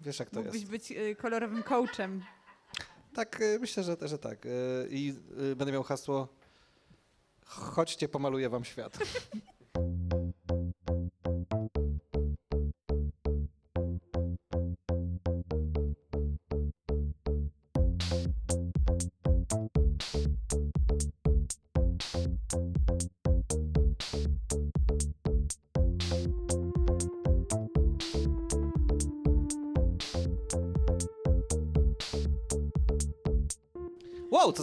wiesz 0.00 0.18
jak 0.18 0.30
to 0.30 0.36
Mógłbyś 0.36 0.60
jest. 0.60 0.70
być 0.70 0.90
y, 0.90 1.16
kolorowym 1.16 1.62
coachem. 1.62 2.22
Tak, 3.14 3.40
e, 3.40 3.58
myślę, 3.58 3.82
że, 3.82 3.96
że 4.02 4.18
tak. 4.18 4.46
E, 4.46 4.50
I 4.90 5.14
będę 5.56 5.72
miał 5.72 5.82
hasło 5.82 6.28
chodźcie, 7.46 8.08
pomaluję 8.08 8.48
wam 8.48 8.64
świat. 8.64 8.98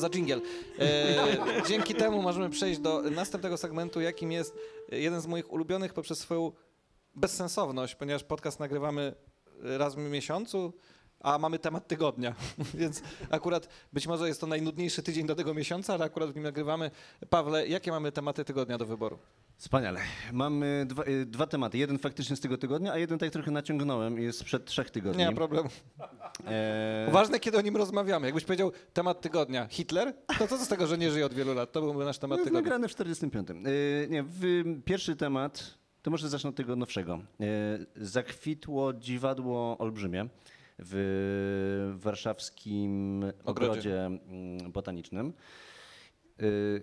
za 0.02 0.10
dżingiel. 0.10 0.42
E, 0.80 1.38
dzięki 1.68 1.96
temu 1.96 2.22
możemy 2.22 2.50
przejść 2.50 2.80
do 2.80 3.02
następnego 3.02 3.58
segmentu, 3.58 4.02
jakim 4.02 4.32
jest 4.32 4.58
jeden 4.92 5.22
z 5.22 5.28
moich 5.28 5.52
ulubionych 5.52 5.94
poprzez 5.94 6.20
swoją 6.20 6.52
bezsensowność, 7.16 7.96
ponieważ 7.96 8.24
podcast 8.24 8.60
nagrywamy 8.60 9.14
raz 9.60 9.96
w 9.96 9.98
miesiącu 9.98 10.74
a 11.24 11.38
mamy 11.38 11.60
temat 11.60 11.88
tygodnia, 11.88 12.36
więc 12.74 13.02
akurat 13.30 13.68
być 13.94 14.08
może 14.08 14.28
jest 14.28 14.42
to 14.42 14.48
najnudniejszy 14.48 15.04
tydzień 15.04 15.28
do 15.28 15.36
tego 15.36 15.54
miesiąca, 15.54 15.94
ale 15.94 16.06
akurat 16.06 16.32
w 16.32 16.36
nim 16.36 16.44
nagrywamy. 16.44 16.92
Pawle, 17.30 17.68
jakie 17.68 17.92
mamy 17.92 18.12
tematy 18.12 18.46
tygodnia 18.46 18.78
do 18.78 18.86
wyboru? 18.86 19.20
Wspaniale. 19.62 20.00
Mamy 20.34 20.86
dwa, 20.90 21.04
y, 21.04 21.26
dwa 21.26 21.48
tematy. 21.48 21.78
Jeden 21.78 22.00
faktycznie 22.00 22.36
z 22.36 22.40
tego 22.40 22.58
tygodnia, 22.58 22.92
a 22.94 22.98
jeden 22.98 23.20
tak 23.20 23.30
trochę 23.30 23.52
naciągnąłem. 23.52 24.18
Jest 24.18 24.40
sprzed 24.40 24.66
trzech 24.66 24.90
tygodni. 24.90 25.20
Nie 25.20 25.26
ma 25.26 25.36
problemu. 25.36 25.70
E, 26.48 27.08
Ważne, 27.12 27.40
kiedy 27.40 27.58
o 27.58 27.62
nim 27.62 27.78
rozmawiamy. 27.78 28.28
Jakbyś 28.28 28.46
powiedział 28.46 28.72
temat 28.94 29.22
tygodnia 29.22 29.68
Hitler, 29.68 30.14
to 30.40 30.48
co 30.48 30.58
z 30.58 30.68
tego, 30.68 30.88
że 30.88 30.98
nie 30.98 31.12
żyje 31.12 31.26
od 31.26 31.34
wielu 31.34 31.54
lat? 31.54 31.72
To 31.72 31.82
byłby 31.82 32.06
nasz 32.06 32.18
temat 32.18 32.40
no, 32.40 32.44
tygodnia. 32.44 32.62
nagrane 32.62 32.88
w 32.88 32.92
45. 32.92 33.50
E, 33.50 33.54
nie, 34.10 34.24
w, 34.24 34.64
pierwszy 34.86 35.16
temat, 35.16 35.78
to 36.02 36.12
może 36.12 36.30
zacznę 36.30 36.50
od 36.50 36.56
tego 36.56 36.76
nowszego. 36.76 37.20
E, 37.42 37.46
zakwitło 37.96 38.94
dziwadło 38.94 39.78
olbrzymie 39.78 40.28
w 40.80 41.94
warszawskim 42.00 43.24
Ogrodzie. 43.44 43.72
ogrodzie 43.72 44.06
mm, 44.06 44.72
botanicznym. 44.72 45.34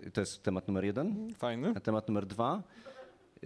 E, 0.05 0.11
to 0.11 0.21
jest 0.21 0.43
temat 0.43 0.67
numer 0.67 0.85
jeden. 0.85 1.33
Fajny. 1.33 1.73
A 1.75 1.79
temat 1.79 2.07
numer 2.07 2.25
dwa, 2.25 2.63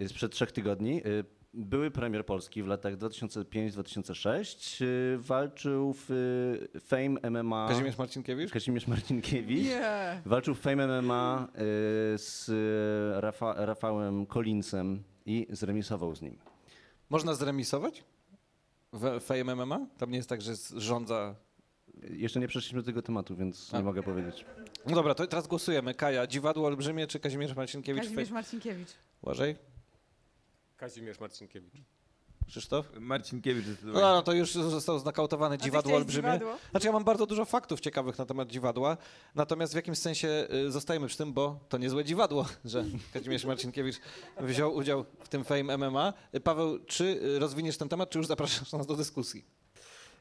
y, 0.00 0.08
sprzed 0.08 0.32
trzech 0.32 0.52
tygodni, 0.52 1.06
y, 1.06 1.24
były 1.54 1.90
premier 1.90 2.26
Polski 2.26 2.62
w 2.62 2.66
latach 2.66 2.96
2005-2006 2.96 4.84
y, 4.84 5.18
walczył 5.18 5.92
w 5.98 6.10
y, 6.74 6.80
Fame 6.80 7.30
MMA. 7.42 7.68
Kazimierz 7.68 7.98
Marcinkiewicz? 7.98 8.50
Kazimierz 8.52 8.86
Marcinkiewicz. 8.86 9.64
Nie. 9.64 10.22
Walczył 10.26 10.54
w 10.54 10.60
Fame 10.60 11.02
MMA 11.02 11.48
y, 11.54 11.58
z 12.18 12.48
y, 12.48 13.20
Rafa, 13.20 13.66
Rafałem 13.66 14.26
Collinsem 14.26 15.02
i 15.26 15.46
zremisował 15.50 16.14
z 16.14 16.22
nim. 16.22 16.36
Można 17.10 17.34
zremisować? 17.34 18.04
W 18.92 19.20
Fame 19.20 19.54
MMA? 19.56 19.86
Tam 19.98 20.10
nie 20.10 20.16
jest 20.16 20.28
tak, 20.28 20.42
że 20.42 20.52
rządza... 20.76 21.34
Y, 22.04 22.16
Jeszcze 22.16 22.40
nie 22.40 22.48
przeszliśmy 22.48 22.80
do 22.82 22.86
tego 22.86 23.02
tematu, 23.02 23.36
więc 23.36 23.74
A. 23.74 23.78
nie 23.78 23.84
mogę 23.84 24.02
powiedzieć. 24.02 24.44
No 24.86 24.94
dobra, 24.94 25.14
to 25.14 25.26
teraz 25.26 25.46
głosujemy. 25.46 25.94
Kaja, 25.94 26.26
Dziwadło 26.26 26.66
Olbrzymie 26.66 27.06
czy 27.06 27.20
Kazimierz 27.20 27.56
Marcinkiewicz? 27.56 28.02
Kazimierz 28.04 28.30
Marcinkiewicz. 28.30 28.88
Uważaj. 29.22 29.56
Kazimierz 30.76 31.20
Marcinkiewicz. 31.20 31.72
Krzysztof? 32.48 32.86
Marcinkiewicz 33.00 33.66
No, 33.66 33.72
zdecydowanie. 33.72 34.04
no 34.06 34.22
to 34.22 34.32
już 34.32 34.52
został 34.52 34.98
znakautowany 34.98 35.58
dziwadło 35.58 35.80
chciałeś 35.90 35.96
olbrzymie. 36.02 36.28
dziwadło? 36.32 36.56
Znaczy 36.70 36.86
ja 36.86 36.92
mam 36.92 37.04
bardzo 37.04 37.26
dużo 37.26 37.44
faktów 37.44 37.80
ciekawych 37.80 38.18
na 38.18 38.26
temat 38.26 38.48
dziwadła, 38.48 38.96
natomiast 39.34 39.72
w 39.72 39.76
jakimś 39.76 39.98
sensie 39.98 40.46
y, 40.66 40.70
zostajemy 40.70 41.06
przy 41.06 41.16
tym, 41.16 41.32
bo 41.32 41.60
to 41.68 41.78
niezłe 41.78 42.04
dziwadło, 42.04 42.46
że 42.64 42.84
Kazimierz 43.12 43.44
Marcinkiewicz 43.44 43.96
wziął 44.40 44.74
udział 44.74 45.04
w 45.20 45.28
tym 45.28 45.44
Fame 45.44 45.78
MMA. 45.78 46.12
Y, 46.34 46.40
Paweł, 46.40 46.78
czy 46.86 47.04
y, 47.04 47.38
rozwiniesz 47.38 47.76
ten 47.78 47.88
temat, 47.88 48.10
czy 48.10 48.18
już 48.18 48.26
zapraszasz 48.26 48.72
nas 48.72 48.86
do 48.86 48.96
dyskusji? 48.96 49.44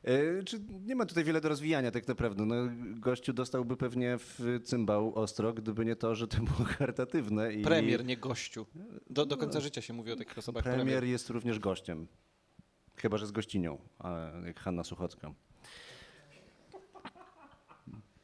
E, 0.03 0.43
Czy 0.43 0.59
nie 0.85 0.95
ma 0.95 1.05
tutaj 1.05 1.23
wiele 1.23 1.41
do 1.41 1.49
rozwijania 1.49 1.91
tak 1.91 2.07
naprawdę. 2.07 2.45
No, 2.45 2.55
gościu 2.99 3.33
dostałby 3.33 3.77
pewnie 3.77 4.17
w 4.17 4.59
cymbał 4.63 5.15
ostro, 5.15 5.53
gdyby 5.53 5.85
nie 5.85 5.95
to, 5.95 6.15
że 6.15 6.27
to 6.27 6.37
było 6.37 6.63
charytatywne. 6.77 7.53
I 7.53 7.61
Premier, 7.63 8.05
nie 8.05 8.17
gościu. 8.17 8.65
Do, 9.09 9.25
do 9.25 9.37
końca 9.37 9.59
życia 9.59 9.81
się 9.81 9.93
mówi 9.93 10.11
o 10.11 10.15
takich 10.15 10.37
osobach. 10.37 10.63
Premier, 10.63 10.85
Premier. 10.85 11.03
jest 11.03 11.29
również 11.29 11.59
gościem. 11.59 12.07
Chyba, 12.95 13.17
że 13.17 13.27
z 13.27 13.31
gościnią, 13.31 13.77
jak 14.45 14.59
Hanna 14.59 14.83
Suchocka. 14.83 15.33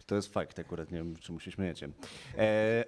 To 0.09 0.15
jest 0.15 0.33
fakt 0.33 0.59
akurat, 0.59 0.91
nie 0.91 0.97
wiem, 0.97 1.15
czemu 1.15 1.39
się 1.39 1.51
śmiejecie. 1.51 1.89
E, 2.37 2.39
e, 2.43 2.85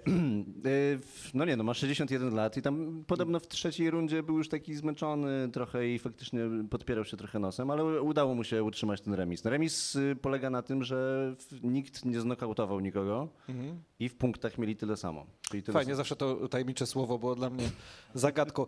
no 1.34 1.44
nie, 1.44 1.56
no 1.56 1.64
ma 1.64 1.74
61 1.74 2.34
lat 2.34 2.56
i 2.56 2.62
tam 2.62 3.04
podobno 3.06 3.40
w 3.40 3.48
trzeciej 3.48 3.90
rundzie 3.90 4.22
był 4.22 4.38
już 4.38 4.48
taki 4.48 4.74
zmęczony 4.74 5.48
trochę 5.52 5.88
i 5.88 5.98
faktycznie 5.98 6.40
podpierał 6.70 7.04
się 7.04 7.16
trochę 7.16 7.38
nosem, 7.38 7.70
ale 7.70 8.02
udało 8.02 8.34
mu 8.34 8.44
się 8.44 8.62
utrzymać 8.64 9.00
ten 9.00 9.14
remis. 9.14 9.44
No 9.44 9.50
remis 9.50 9.96
y, 9.96 10.16
polega 10.22 10.50
na 10.50 10.62
tym, 10.62 10.84
że 10.84 11.36
nikt 11.62 12.04
nie 12.04 12.20
znokautował 12.20 12.80
nikogo 12.80 13.28
Mhm. 13.48 13.82
i 13.98 14.08
w 14.08 14.14
punktach 14.14 14.58
mieli 14.58 14.76
tyle 14.76 14.96
samo. 14.96 15.26
Tyle 15.50 15.62
Fajnie, 15.62 15.84
samo. 15.84 15.96
zawsze 15.96 16.16
to 16.16 16.48
tajemnicze 16.48 16.86
słowo 16.86 17.18
było 17.18 17.34
dla 17.34 17.50
mnie 17.50 17.70
zagadką. 18.14 18.66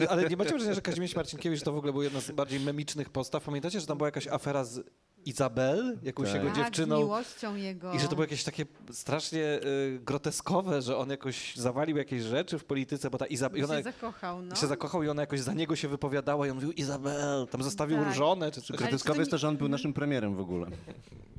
E, 0.00 0.10
ale 0.10 0.28
nie 0.28 0.36
macie 0.36 0.50
wrażenia, 0.50 0.74
że 0.74 0.82
Kazimierz 0.82 1.16
Marcinkiewicz 1.16 1.62
to 1.62 1.72
w 1.72 1.76
ogóle 1.76 1.92
był 1.92 2.02
jedna 2.02 2.20
z 2.20 2.30
bardziej 2.30 2.60
memicznych 2.60 3.10
postaw? 3.10 3.44
Pamiętacie, 3.44 3.80
że 3.80 3.86
tam 3.86 3.98
była 3.98 4.08
jakaś 4.08 4.26
afera 4.26 4.64
z 4.64 4.80
Izabel, 5.26 5.98
jakąś 6.02 6.26
Tak. 6.26 6.34
jego 6.34 6.46
Tak, 6.46 6.54
z 6.56 6.58
dziewczyną? 6.58 6.98
miłością 6.98 7.54
jego. 7.54 7.92
I 7.94 7.98
że 8.00 8.08
to 8.08 8.14
było 8.14 8.24
jakieś 8.24 8.44
takie 8.44 8.66
strasznie 8.92 9.60
y, 9.64 10.00
groteskowe, 10.02 10.82
że 10.82 10.96
on 10.96 11.10
jakoś 11.10 11.56
zawalił 11.56 11.96
jakieś 11.96 12.22
rzeczy 12.22 12.58
w 12.58 12.64
polityce, 12.64 13.10
bo 13.10 13.18
ta 13.18 13.26
Izabel... 13.26 13.60
I 13.60 13.64
ona 13.64 13.76
się 13.76 13.82
zakochał, 13.82 14.42
no. 14.42 14.54
się 14.56 14.66
zakochał 14.66 15.02
i 15.02 15.08
ona 15.08 15.22
jakoś 15.22 15.40
za 15.40 15.52
niego 15.52 15.76
się 15.76 15.88
wypowiadała 15.88 16.46
i 16.46 16.50
on 16.50 16.54
mówił 16.56 16.72
Izabel, 16.72 17.46
tam 17.50 17.62
zostawił 17.62 17.98
Tak. 17.98 18.14
żonę 18.14 18.50
czy 18.50 18.60
coś. 18.60 18.70
Ale 18.70 18.78
Groteskowe 18.78 19.18
jest 19.18 19.30
to, 19.30 19.38
że 19.38 19.48
on 19.48 19.56
był 19.56 19.68
naszym 19.68 19.92
premierem 19.92 20.36
w 20.36 20.40
ogóle. 20.40 20.66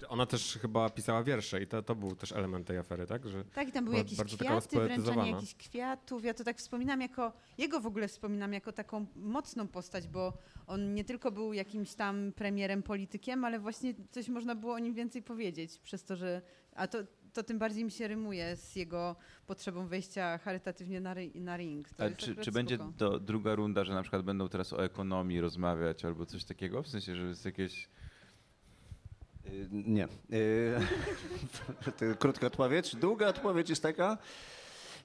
Ona 0.09 0.25
też 0.25 0.57
chyba 0.61 0.89
pisała 0.89 1.23
wiersze 1.23 1.61
i 1.61 1.67
to, 1.67 1.83
to 1.83 1.95
był 1.95 2.15
też 2.15 2.31
element 2.31 2.67
tej 2.67 2.77
afery, 2.77 3.07
tak? 3.07 3.27
Że 3.27 3.43
Tak, 3.45 3.67
i 3.67 3.71
tam 3.71 3.85
były 3.85 3.97
jakieś 3.97 4.17
bardzo 4.17 4.37
taka 4.37 4.49
kwiaty, 4.49 4.79
wręczanie 4.79 5.31
jakichś 5.31 5.55
kwiatów. 5.55 6.23
Ja 6.25 6.33
to 6.33 6.43
tak 6.43 6.57
wspominam 6.57 7.01
jako, 7.01 7.31
jego 7.57 7.79
w 7.79 7.85
ogóle 7.85 8.07
wspominam 8.07 8.53
jako 8.53 8.71
taką 8.71 9.05
mocną 9.15 9.67
postać, 9.67 10.07
bo 10.07 10.33
on 10.67 10.93
nie 10.93 11.03
tylko 11.03 11.31
był 11.31 11.53
jakimś 11.53 11.93
tam 11.93 12.31
premierem, 12.35 12.83
politykiem, 12.83 13.45
ale 13.45 13.59
właśnie 13.59 13.70
coś 14.11 14.27
można 14.27 14.55
było 14.55 14.73
o 14.73 14.79
nim 14.79 14.93
więcej 14.93 15.21
powiedzieć, 15.21 15.79
przez 15.79 16.03
to, 16.03 16.15
że, 16.15 16.41
a 16.75 16.87
to, 16.87 16.97
to 17.33 17.43
tym 17.43 17.59
bardziej 17.59 17.83
mi 17.83 17.91
się 17.91 18.07
rymuje 18.07 18.55
z 18.55 18.75
jego 18.75 19.15
potrzebą 19.47 19.87
wejścia 19.87 20.37
charytatywnie 20.37 21.01
na, 21.01 21.13
ry, 21.13 21.31
na 21.35 21.57
ring. 21.57 21.89
To 21.89 22.03
A 22.03 22.07
jest 22.07 22.17
czy, 22.17 22.35
czy 22.35 22.51
będzie 22.51 22.77
to 22.97 23.19
druga 23.19 23.55
runda, 23.55 23.83
że 23.83 23.93
na 23.93 24.01
przykład 24.01 24.21
będą 24.21 24.49
teraz 24.49 24.73
o 24.73 24.83
ekonomii 24.83 25.41
rozmawiać 25.41 26.05
albo 26.05 26.25
coś 26.25 26.45
takiego? 26.45 26.83
W 26.83 26.87
sensie, 26.87 27.15
że 27.15 27.23
jest 27.23 27.45
jakieś... 27.45 27.89
Y, 29.45 29.67
Nie. 29.71 30.07
Y, 30.33 32.15
Krótka 32.19 32.47
odpowiedź. 32.47 32.95
Długa 32.95 33.27
odpowiedź 33.27 33.69
jest 33.69 33.83
taka. 33.83 34.17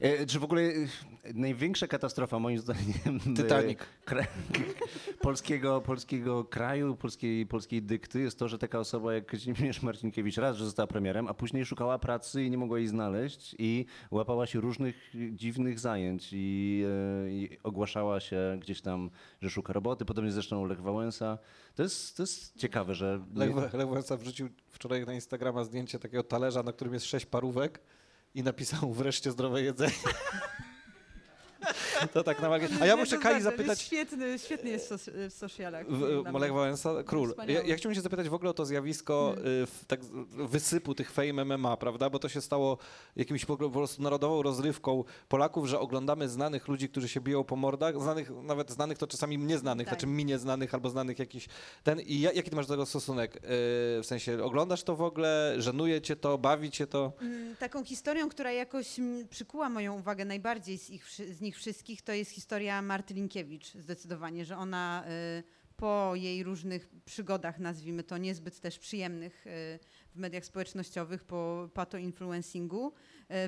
Y, 0.05 0.27
Czy 0.27 0.39
w 0.39 0.45
ogóle 0.45 0.63
y, 0.63 0.89
największa 1.35 1.87
katastrofa 1.87 2.39
moim 2.39 2.59
zdaniem 2.59 3.17
y, 3.27 3.43
Titanic. 3.43 3.79
polskiego, 5.23 5.81
polskiego 5.81 6.45
kraju, 6.45 6.97
polskiej, 6.97 7.47
polskiej 7.47 7.83
dykty 7.83 8.21
jest 8.21 8.39
to, 8.39 8.49
że 8.49 8.59
taka 8.59 8.79
osoba 8.79 9.15
jak 9.15 9.27
Kazimierz 9.27 9.83
Marcinkiewicz 9.83 10.37
raz, 10.37 10.57
że 10.57 10.65
została 10.65 10.87
premierem, 10.87 11.29
a 11.29 11.35
później 11.35 11.65
szukała 11.65 11.99
pracy 11.99 12.45
i 12.45 12.51
nie 12.51 12.59
mogła 12.59 12.79
jej 12.79 12.89
znaleźć 12.89 13.57
i 13.59 13.87
łapała 14.11 14.47
się 14.47 14.61
różnych 14.61 14.97
dziwnych 15.33 15.81
zajęć 15.81 16.29
i, 16.33 16.85
i 17.29 17.59
ogłaszała 17.63 18.21
się 18.21 18.59
gdzieś 18.61 18.81
tam, 18.81 19.11
że 19.41 19.51
szuka 19.51 19.73
roboty. 19.73 20.05
Podobnie 20.05 20.31
zresztą 20.31 20.65
Lech 20.65 20.83
Wałęsa. 20.83 21.39
To 21.75 21.83
jest, 21.83 22.17
to 22.17 22.23
jest 22.23 22.57
ciekawe, 22.57 22.95
że... 22.95 23.21
Lech, 23.35 23.57
Lech 23.57 23.89
Wałęsa 23.89 24.17
wrzucił 24.17 24.49
wczoraj 24.69 25.07
na 25.07 25.15
Instagrama 25.15 25.65
zdjęcie 25.65 25.99
takiego 25.99 26.23
talerza, 26.23 26.63
na 26.63 26.73
którym 26.73 26.95
jest 26.95 27.07
sześć 27.07 27.27
parówek 27.27 27.81
i 28.37 28.43
napisał 28.43 28.93
wreszcie 28.93 29.31
zdrowe 29.31 29.63
jedzenie. 29.63 29.93
To 32.13 32.25
tak 32.25 32.43
na. 32.43 32.49
A 32.81 32.87
ja 32.87 32.95
Nie, 32.95 33.01
muszę 33.01 33.17
to 33.17 33.23
Kai 33.23 33.33
prawda, 33.33 33.51
zapytać, 33.51 33.81
świetny, 33.81 34.39
świetny 34.39 34.71
jest 34.71 34.93
w, 34.93 35.33
socialach. 35.33 35.89
Mnie. 35.89 36.53
Wałęsa, 36.53 36.91
król. 37.07 37.35
Ja, 37.49 37.63
ja 37.63 37.77
chciałbym 37.77 37.95
się 37.95 38.01
zapytać 38.01 38.29
w 38.29 38.35
ogóle 38.35 38.51
o 38.51 38.55
to 38.55 38.67
zjawisko 38.67 39.33
Hmm. 39.35 39.47
y, 39.63 39.67
w, 39.67 39.85
tak, 39.87 40.01
wysypu 40.31 40.95
tych 40.95 41.11
fame 41.11 41.45
MMA, 41.45 41.77
prawda? 41.77 42.11
Bo 42.11 42.19
to 42.19 42.29
się 42.29 42.41
stało 42.41 42.79
jakimś 43.17 43.45
po 43.45 43.71
prostu 43.71 44.03
narodową 44.03 44.43
rozrywką 44.43 45.05
Polaków, 45.29 45.67
że 45.67 45.81
oglądamy 45.81 46.29
znanych 46.29 46.69
ludzi, 46.69 46.89
którzy 46.89 47.09
się 47.09 47.21
biją 47.21 47.45
po 47.45 47.57
mordach, 47.57 48.03
znanych, 48.03 48.31
nawet 48.43 48.71
znanych 48.71 48.99
to 48.99 49.07
czasami 49.07 49.39
mnie 49.39 49.59
znanych, 49.59 49.87
Tak. 49.87 49.95
znaczy 49.95 50.07
mi 50.07 50.25
nieznanych 50.25 50.75
albo 50.75 50.91
znanych 50.91 51.19
jakiś 51.19 51.49
ten. 51.85 52.01
I 52.01 52.21
ja, 52.21 52.33
jaki 52.33 52.51
ty 52.51 52.57
masz 52.57 52.67
do 52.67 52.75
tego 52.75 52.87
stosunek? 52.87 53.37
Y, 53.37 53.41
w 54.03 54.05
sensie 54.05 54.45
oglądasz 54.45 54.83
to 54.83 54.97
w 54.97 55.03
ogóle, 55.03 55.55
żenuje 55.59 56.01
cię 56.01 56.17
to, 56.17 56.39
bawi 56.39 56.71
cię 56.71 56.87
to? 56.87 57.13
Mm, 57.21 57.57
Taką 57.57 57.85
historią, 57.85 58.29
która 58.29 58.53
jakoś 58.53 58.99
mm, 58.99 59.29
przykuła 59.29 59.69
moją 59.69 59.99
uwagę 59.99 60.25
najbardziej 60.25 60.79
z, 60.79 60.91
ich, 60.91 61.11
z 61.11 61.43
nich 61.47 61.57
wszystkich, 61.57 62.03
to 62.03 62.13
jest 62.13 62.31
historia 62.31 62.83
Marty 62.83 63.15
Linkiewicz. 63.15 63.75
Zdecydowanie, 63.75 64.45
że 64.45 64.57
ona 64.57 65.05
y, 65.39 65.43
po 65.77 66.13
jej 66.15 66.43
różnych 66.43 66.89
przygodach, 67.05 67.59
nazwijmy 67.59 68.03
to 68.03 68.19
niezbyt 68.19 68.61
też 68.61 68.79
przyjemnych 68.79 69.47
y, 69.47 69.79
w 70.15 70.19
mediach 70.19 70.45
społecznościowych, 70.45 71.25
po 71.25 71.69
pato-influencingu, 71.75 72.93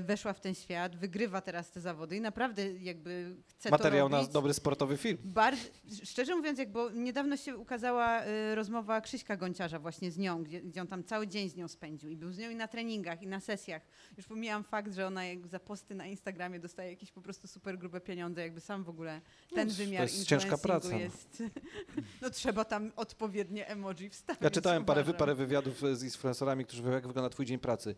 weszła 0.01 0.33
w 0.33 0.41
ten 0.41 0.55
świat, 0.55 0.97
wygrywa 0.97 1.41
teraz 1.41 1.71
te 1.71 1.81
zawody 1.81 2.17
i 2.17 2.21
naprawdę 2.21 2.73
jakby 2.73 3.37
chce 3.47 3.71
Materiał 3.71 4.11
to 4.11 4.23
na 4.23 4.29
dobry 4.29 4.55
sportowy 4.55 4.97
film. 4.97 5.19
Bardzo, 5.25 5.63
szczerze 6.05 6.37
mówiąc, 6.37 6.59
jak 6.59 6.73
bo 6.73 6.91
niedawno 6.91 7.37
się 7.37 7.57
ukazała 7.57 8.25
y, 8.27 8.55
rozmowa 8.55 9.01
Krzyśka 9.01 9.37
Gonciarza 9.37 9.79
właśnie 9.79 10.11
z 10.11 10.19
nią, 10.19 10.45
gdzie, 10.45 10.61
gdzie 10.61 10.81
on 10.81 10.87
tam 10.87 11.05
cały 11.05 11.29
dzień 11.29 11.51
z 11.51 11.57
nią 11.57 11.69
spędził 11.69 12.11
i 12.11 12.17
był 12.17 12.33
z 12.33 12.39
nią 12.39 12.51
i 12.51 12.55
na 12.57 12.69
treningach, 12.69 13.23
i 13.23 13.27
na 13.27 13.41
sesjach. 13.41 13.83
Już 14.17 14.27
pomijam 14.27 14.65
fakt, 14.65 14.95
że 14.95 15.07
ona 15.07 15.25
jak 15.25 15.47
za 15.47 15.61
posty 15.61 15.95
na 15.95 16.07
Instagramie 16.07 16.61
dostaje 16.61 16.91
jakieś 16.91 17.13
po 17.13 17.21
prostu 17.21 17.49
super 17.49 17.79
grube 17.79 18.01
pieniądze, 18.01 18.41
jakby 18.41 18.61
sam 18.61 18.85
w 18.85 18.89
ogóle 18.89 19.21
ten 19.55 19.69
No, 19.69 19.75
to 19.75 19.79
wymiar 19.79 20.03
jest 20.03 20.27
ciężka 20.27 20.59
praca, 20.59 20.89
no. 20.89 20.99
Jest, 20.99 21.43
no 22.23 22.31
trzeba 22.31 22.65
tam 22.65 22.93
odpowiednie 22.97 23.69
emoji 23.69 24.11
wstawić. 24.11 24.43
Ja 24.43 24.51
czytałem 24.51 24.85
parę, 24.85 25.05
parę 25.05 25.35
wywiadów 25.35 25.83
z 25.93 26.03
influencerami, 26.03 26.65
którzy 26.65 26.83
mówią, 26.83 26.95
jak 26.95 27.07
wygląda 27.07 27.31
twój 27.31 27.47
dzień 27.47 27.59
pracy. 27.59 27.95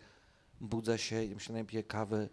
Budzę 0.61 0.99
się, 0.99 1.25
jem 1.25 1.41
się 1.41 1.53
najpiję 1.53 1.83
kawę, 1.85 2.29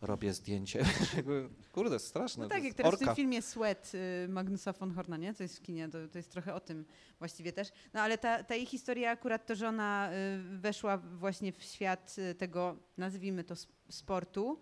robię 0.00 0.32
zdjęcie. 0.34 0.84
Kurde, 1.72 1.98
straszne. 1.98 2.42
No 2.42 2.48
tak, 2.48 2.64
jak 2.64 2.74
teraz 2.74 2.94
w 2.94 2.98
tym 2.98 3.08
orka. 3.08 3.16
filmie 3.16 3.42
Sweat 3.42 3.92
y, 4.24 4.28
Magnusa 4.28 4.72
von 4.72 4.94
Horna, 4.94 5.16
nie? 5.16 5.34
To 5.34 5.42
jest 5.42 5.58
w 5.58 5.62
kinie, 5.62 5.88
to, 5.88 6.08
to 6.08 6.18
jest 6.18 6.30
trochę 6.32 6.54
o 6.54 6.60
tym 6.60 6.84
właściwie 7.18 7.52
też. 7.52 7.68
No 7.94 8.00
ale 8.00 8.18
ta, 8.18 8.42
ta 8.44 8.54
jej 8.54 8.66
historia 8.66 9.10
akurat 9.10 9.46
to, 9.46 9.54
że 9.54 9.68
ona 9.68 10.10
y, 10.12 10.58
weszła 10.58 10.98
właśnie 10.98 11.52
w 11.52 11.62
świat 11.62 12.16
y, 12.18 12.34
tego, 12.34 12.76
nazwijmy 12.96 13.44
to 13.44 13.54
sp- 13.62 13.72
sportu 13.88 14.60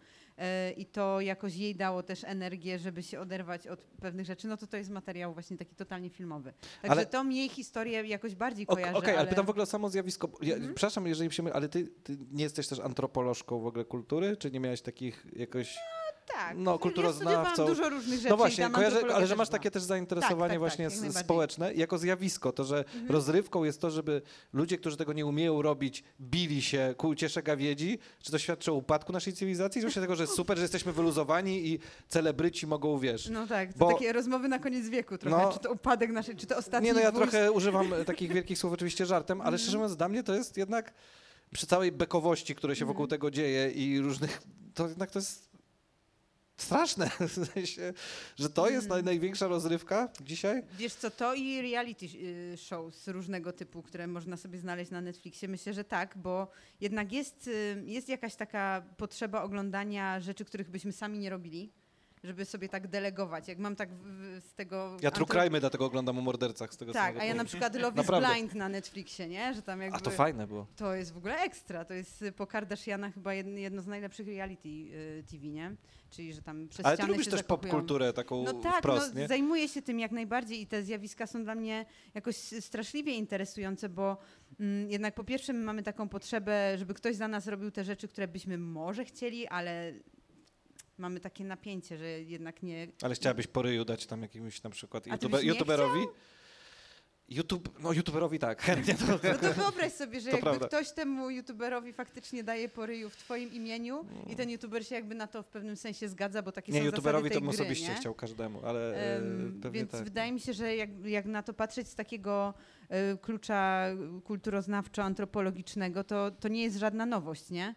i 0.76 0.86
to 0.86 1.20
jakoś 1.20 1.56
jej 1.56 1.74
dało 1.76 2.02
też 2.02 2.24
energię, 2.24 2.78
żeby 2.78 3.02
się 3.02 3.20
oderwać 3.20 3.66
od 3.66 3.80
pewnych 3.84 4.26
rzeczy, 4.26 4.48
no 4.48 4.56
to 4.56 4.66
to 4.66 4.76
jest 4.76 4.90
materiał 4.90 5.34
właśnie 5.34 5.56
taki 5.56 5.74
totalnie 5.74 6.10
filmowy. 6.10 6.52
Także 6.82 6.90
Ale- 6.92 7.06
to 7.06 7.24
mnie 7.24 7.38
jej 7.38 7.48
historię 7.48 8.02
jakoś 8.06 8.34
bardziej 8.34 8.66
kojarzy, 8.66 8.96
Okej, 8.98 9.10
ale 9.10 9.18
ale... 9.20 9.28
pytam 9.28 9.46
w 9.46 9.50
ogóle 9.50 9.62
o 9.62 9.66
samo 9.66 9.90
zjawisko. 9.90 10.30
Ja, 10.42 10.54
Mhm. 10.54 10.74
Przepraszam, 10.74 11.06
jeżeli 11.06 11.30
się 11.32 11.42
mylię, 11.42 11.54
ale 11.56 11.68
ty, 11.68 11.86
ty 12.02 12.18
nie 12.32 12.44
jesteś 12.44 12.68
też 12.68 12.80
antropolożką 12.80 13.60
w 13.60 13.66
ogóle 13.66 13.84
kultury? 13.84 14.36
Czy 14.36 14.50
nie 14.50 14.60
miałeś 14.60 14.82
takich 14.82 15.26
jakoś... 15.36 15.78
tak, 16.34 16.56
no, 16.58 16.72
ja 16.72 16.78
kulturoznawcą. 16.78 17.52
studiowałam 17.52 17.74
dużo 17.74 17.88
różnych 17.88 18.18
rzeczy. 18.18 18.30
No 18.30 18.36
właśnie, 18.36 18.70
kojarzę, 18.70 19.02
ale 19.14 19.26
że 19.26 19.36
masz 19.36 19.48
takie 19.48 19.70
też 19.70 19.82
zainteresowanie 19.82 20.38
Tak, 20.38 20.48
tak, 20.50 20.58
właśnie 20.58 20.90
tak, 21.14 21.22
społeczne, 21.24 21.74
jako 21.74 21.98
zjawisko, 21.98 22.52
to, 22.52 22.64
że 22.64 22.78
Mhm. 22.78 23.10
rozrywką 23.10 23.64
jest 23.64 23.80
to, 23.80 23.90
żeby 23.90 24.22
ludzie, 24.52 24.78
którzy 24.78 24.96
tego 24.96 25.12
nie 25.12 25.26
umieją 25.26 25.62
robić, 25.62 26.04
bili 26.20 26.62
się 26.62 26.94
ku 26.96 27.08
uciesze 27.08 27.42
gawiedzi, 27.42 27.98
czy 28.22 28.32
to 28.32 28.38
świadczy 28.38 28.72
o 28.72 28.74
upadku 28.74 29.12
naszej 29.12 29.32
cywilizacji, 29.32 29.82
czy 29.90 30.00
tego, 30.00 30.16
że 30.16 30.22
jest 30.22 30.34
super, 30.34 30.56
że 30.58 30.62
jesteśmy 30.64 30.92
wyluzowani 30.92 31.68
i 31.68 31.78
celebryci 32.08 32.66
mogą, 32.66 32.98
wiesz... 32.98 33.28
No 33.28 33.46
tak, 33.46 33.72
to 33.72 33.78
Bo- 33.78 33.92
takie 33.92 34.12
rozmowy 34.12 34.48
na 34.48 34.58
koniec 34.58 34.88
wieku 34.88 35.18
trochę, 35.18 35.36
No. 35.42 35.52
czy 35.52 35.58
to 35.58 35.72
upadek 35.72 36.10
naszej, 36.10 36.36
czy 36.36 36.46
to 36.46 36.56
ostatni 36.56 36.86
Nie, 36.88 36.94
no 36.94 37.00
ja 37.00 37.10
gwóźdź. 37.12 37.30
trochę 37.30 37.52
używam 37.52 37.90
takich 38.06 38.32
wielkich 38.32 38.58
słów 38.58 38.72
oczywiście 38.72 39.06
żartem, 39.06 39.40
ale 39.40 39.58
szczerze 39.58 39.76
mówiąc 39.76 39.96
dla 39.96 40.08
mnie 40.08 40.22
to 40.22 40.34
jest 40.34 40.56
jednak 40.56 40.92
przy 41.52 41.66
całej 41.66 41.92
bekowości, 41.92 42.54
które 42.54 42.76
się 42.76 42.84
wokół 42.84 43.06
tego 43.06 43.30
dzieje 43.30 43.70
i 43.70 44.00
różnych, 44.00 44.42
to 44.74 44.88
jednak 44.88 45.10
to 45.10 45.18
jest 45.18 45.45
straszne, 46.56 47.10
w 47.28 47.52
sensie, 47.54 47.92
że 48.36 48.50
to 48.50 48.68
jest 48.68 48.88
naj, 48.88 49.04
największa 49.04 49.48
rozrywka 49.48 50.08
dzisiaj. 50.20 50.62
Wiesz 50.78 50.94
co, 50.94 51.10
to 51.10 51.34
i 51.34 51.62
reality 51.62 52.06
y, 52.06 52.56
shows 52.56 53.08
różnego 53.08 53.52
typu, 53.52 53.82
które 53.82 54.06
można 54.06 54.36
sobie 54.36 54.58
znaleźć 54.58 54.90
na 54.90 55.00
Netflixie, 55.00 55.48
myślę, 55.48 55.74
że 55.74 55.84
tak, 55.84 56.18
bo 56.18 56.50
jednak 56.80 57.12
jest, 57.12 57.46
y, 57.48 57.82
jest 57.86 58.08
jakaś 58.08 58.34
taka 58.34 58.82
potrzeba 58.96 59.42
oglądania 59.42 60.20
rzeczy, 60.20 60.44
których 60.44 60.70
byśmy 60.70 60.92
sami 60.92 61.18
nie 61.18 61.30
robili, 61.30 61.72
żeby 62.24 62.44
sobie 62.44 62.68
tak 62.68 62.88
delegować. 62.88 63.48
Jak 63.48 63.58
mam 63.58 63.76
tak 63.76 63.94
w, 63.94 64.02
w, 64.02 64.44
z 64.44 64.54
tego... 64.54 64.96
Ja 65.02 65.10
True 65.10 65.26
Crime'y 65.26 65.60
dlatego 65.60 65.84
oglądam 65.84 66.18
o 66.18 66.20
mordercach 66.20 66.74
z 66.74 66.76
tego 66.76 66.92
Tak, 66.92 67.02
samego 67.02 67.20
a 67.20 67.24
ja 67.24 67.34
na 67.34 67.44
przykład 67.44 67.74
Love 67.74 67.90
is 67.90 67.96
Naprawdę. 67.96 68.28
Blind 68.28 68.54
na 68.54 68.68
Netflixie, 68.68 69.28
nie? 69.28 69.54
Że 69.54 69.62
tam 69.62 69.80
jakby... 69.80 69.96
A 69.96 70.00
to 70.00 70.10
fajne 70.10 70.46
było. 70.46 70.66
To 70.76 70.94
jest 70.94 71.12
w 71.12 71.16
ogóle 71.16 71.36
ekstra. 71.36 71.84
To 71.84 71.94
jest 71.94 72.22
y, 72.22 72.32
po 72.32 72.46
Kardashianach 72.46 73.14
chyba 73.14 73.34
jedno, 73.34 73.58
jedno 73.58 73.82
z 73.82 73.86
najlepszych 73.86 74.26
reality 74.26 74.68
y, 74.68 75.24
TV, 75.30 75.46
nie? 75.46 75.76
Czyli, 76.10 76.34
że 76.34 76.42
tam 76.42 76.68
przez 76.68 76.86
Ale 76.86 76.96
ty 76.96 77.02
ściany 77.02 77.12
lubisz 77.12 77.24
się 77.24 77.30
też 77.30 77.42
popkulturę 77.42 78.12
taką 78.12 78.44
No 78.44 78.52
tak, 78.54 78.78
wprost, 78.78 79.14
no, 79.14 79.20
nie? 79.20 79.28
zajmuję 79.28 79.68
się 79.68 79.82
tym 79.82 80.00
jak 80.00 80.12
najbardziej 80.12 80.60
i 80.60 80.66
te 80.66 80.82
zjawiska 80.82 81.26
są 81.26 81.44
dla 81.44 81.54
mnie 81.54 81.86
jakoś 82.14 82.36
straszliwie 82.36 83.12
interesujące, 83.12 83.88
bo 83.88 84.16
mm, 84.60 84.90
jednak 84.90 85.14
po 85.14 85.24
pierwsze 85.24 85.52
my 85.52 85.64
mamy 85.64 85.82
taką 85.82 86.08
potrzebę, 86.08 86.78
żeby 86.78 86.94
ktoś 86.94 87.16
za 87.16 87.28
nas 87.28 87.46
robił 87.46 87.70
te 87.70 87.84
rzeczy, 87.84 88.08
które 88.08 88.28
byśmy 88.28 88.58
może 88.58 89.04
chcieli, 89.04 89.46
ale 89.46 89.92
mamy 90.98 91.20
takie 91.20 91.44
napięcie, 91.44 91.98
że 91.98 92.06
jednak 92.22 92.62
nie... 92.62 92.88
Ale 93.02 93.14
chciałabyś 93.14 93.46
po 93.46 93.62
ryju 93.62 93.84
dać 93.84 94.06
tam 94.06 94.22
jakiemuś 94.22 94.62
na 94.62 94.70
przykład 94.70 95.06
youtuberowi? 95.42 96.06
YouTube, 97.28 97.78
no 97.82 97.92
youtuberowi 97.92 98.38
tak, 98.38 98.62
chętnie 98.62 98.94
to. 98.94 99.06
No 99.06 99.18
to 99.18 99.54
wyobraź 99.54 99.92
sobie, 99.92 100.20
że 100.20 100.30
To 100.30 100.36
jakby 100.36 100.50
prawda. 100.50 100.66
ktoś 100.68 100.92
temu 100.92 101.30
youtuberowi 101.30 101.92
faktycznie 101.92 102.44
daje 102.44 102.68
po 102.68 102.86
ryju 102.86 103.10
w 103.10 103.16
twoim 103.16 103.52
imieniu 103.52 104.04
i 104.30 104.36
ten 104.36 104.50
youtuber 104.50 104.86
się 104.86 104.94
jakby 104.94 105.14
na 105.14 105.26
to 105.26 105.42
w 105.42 105.46
pewnym 105.46 105.76
sensie 105.76 106.08
zgadza, 106.08 106.42
bo 106.42 106.52
takie 106.52 106.72
Nie, 106.72 106.78
są 106.78 106.84
youtuberowi 106.84 107.28
zasady 107.28 107.34
to 107.34 107.40
tej 107.40 107.48
gry, 107.56 107.64
osobiście 107.64 107.88
nie? 107.88 107.94
chciał 107.94 108.14
każdemu, 108.14 108.60
ale 108.66 108.94
pewnie 109.62 109.80
Więc 109.80 109.90
tak. 109.90 110.04
wydaje 110.04 110.32
mi 110.32 110.40
się, 110.40 110.52
że 110.52 110.76
jak, 110.76 110.90
jak 111.04 111.24
na 111.26 111.42
to 111.42 111.54
patrzeć 111.54 111.88
z 111.88 111.94
takiego 111.94 112.54
e, 112.88 113.16
klucza 113.16 113.86
kulturoznawczo-antropologicznego, 114.24 116.04
to, 116.04 116.30
to 116.30 116.48
nie 116.48 116.62
jest 116.62 116.76
żadna 116.76 117.06
nowość, 117.06 117.50
nie? 117.50 117.74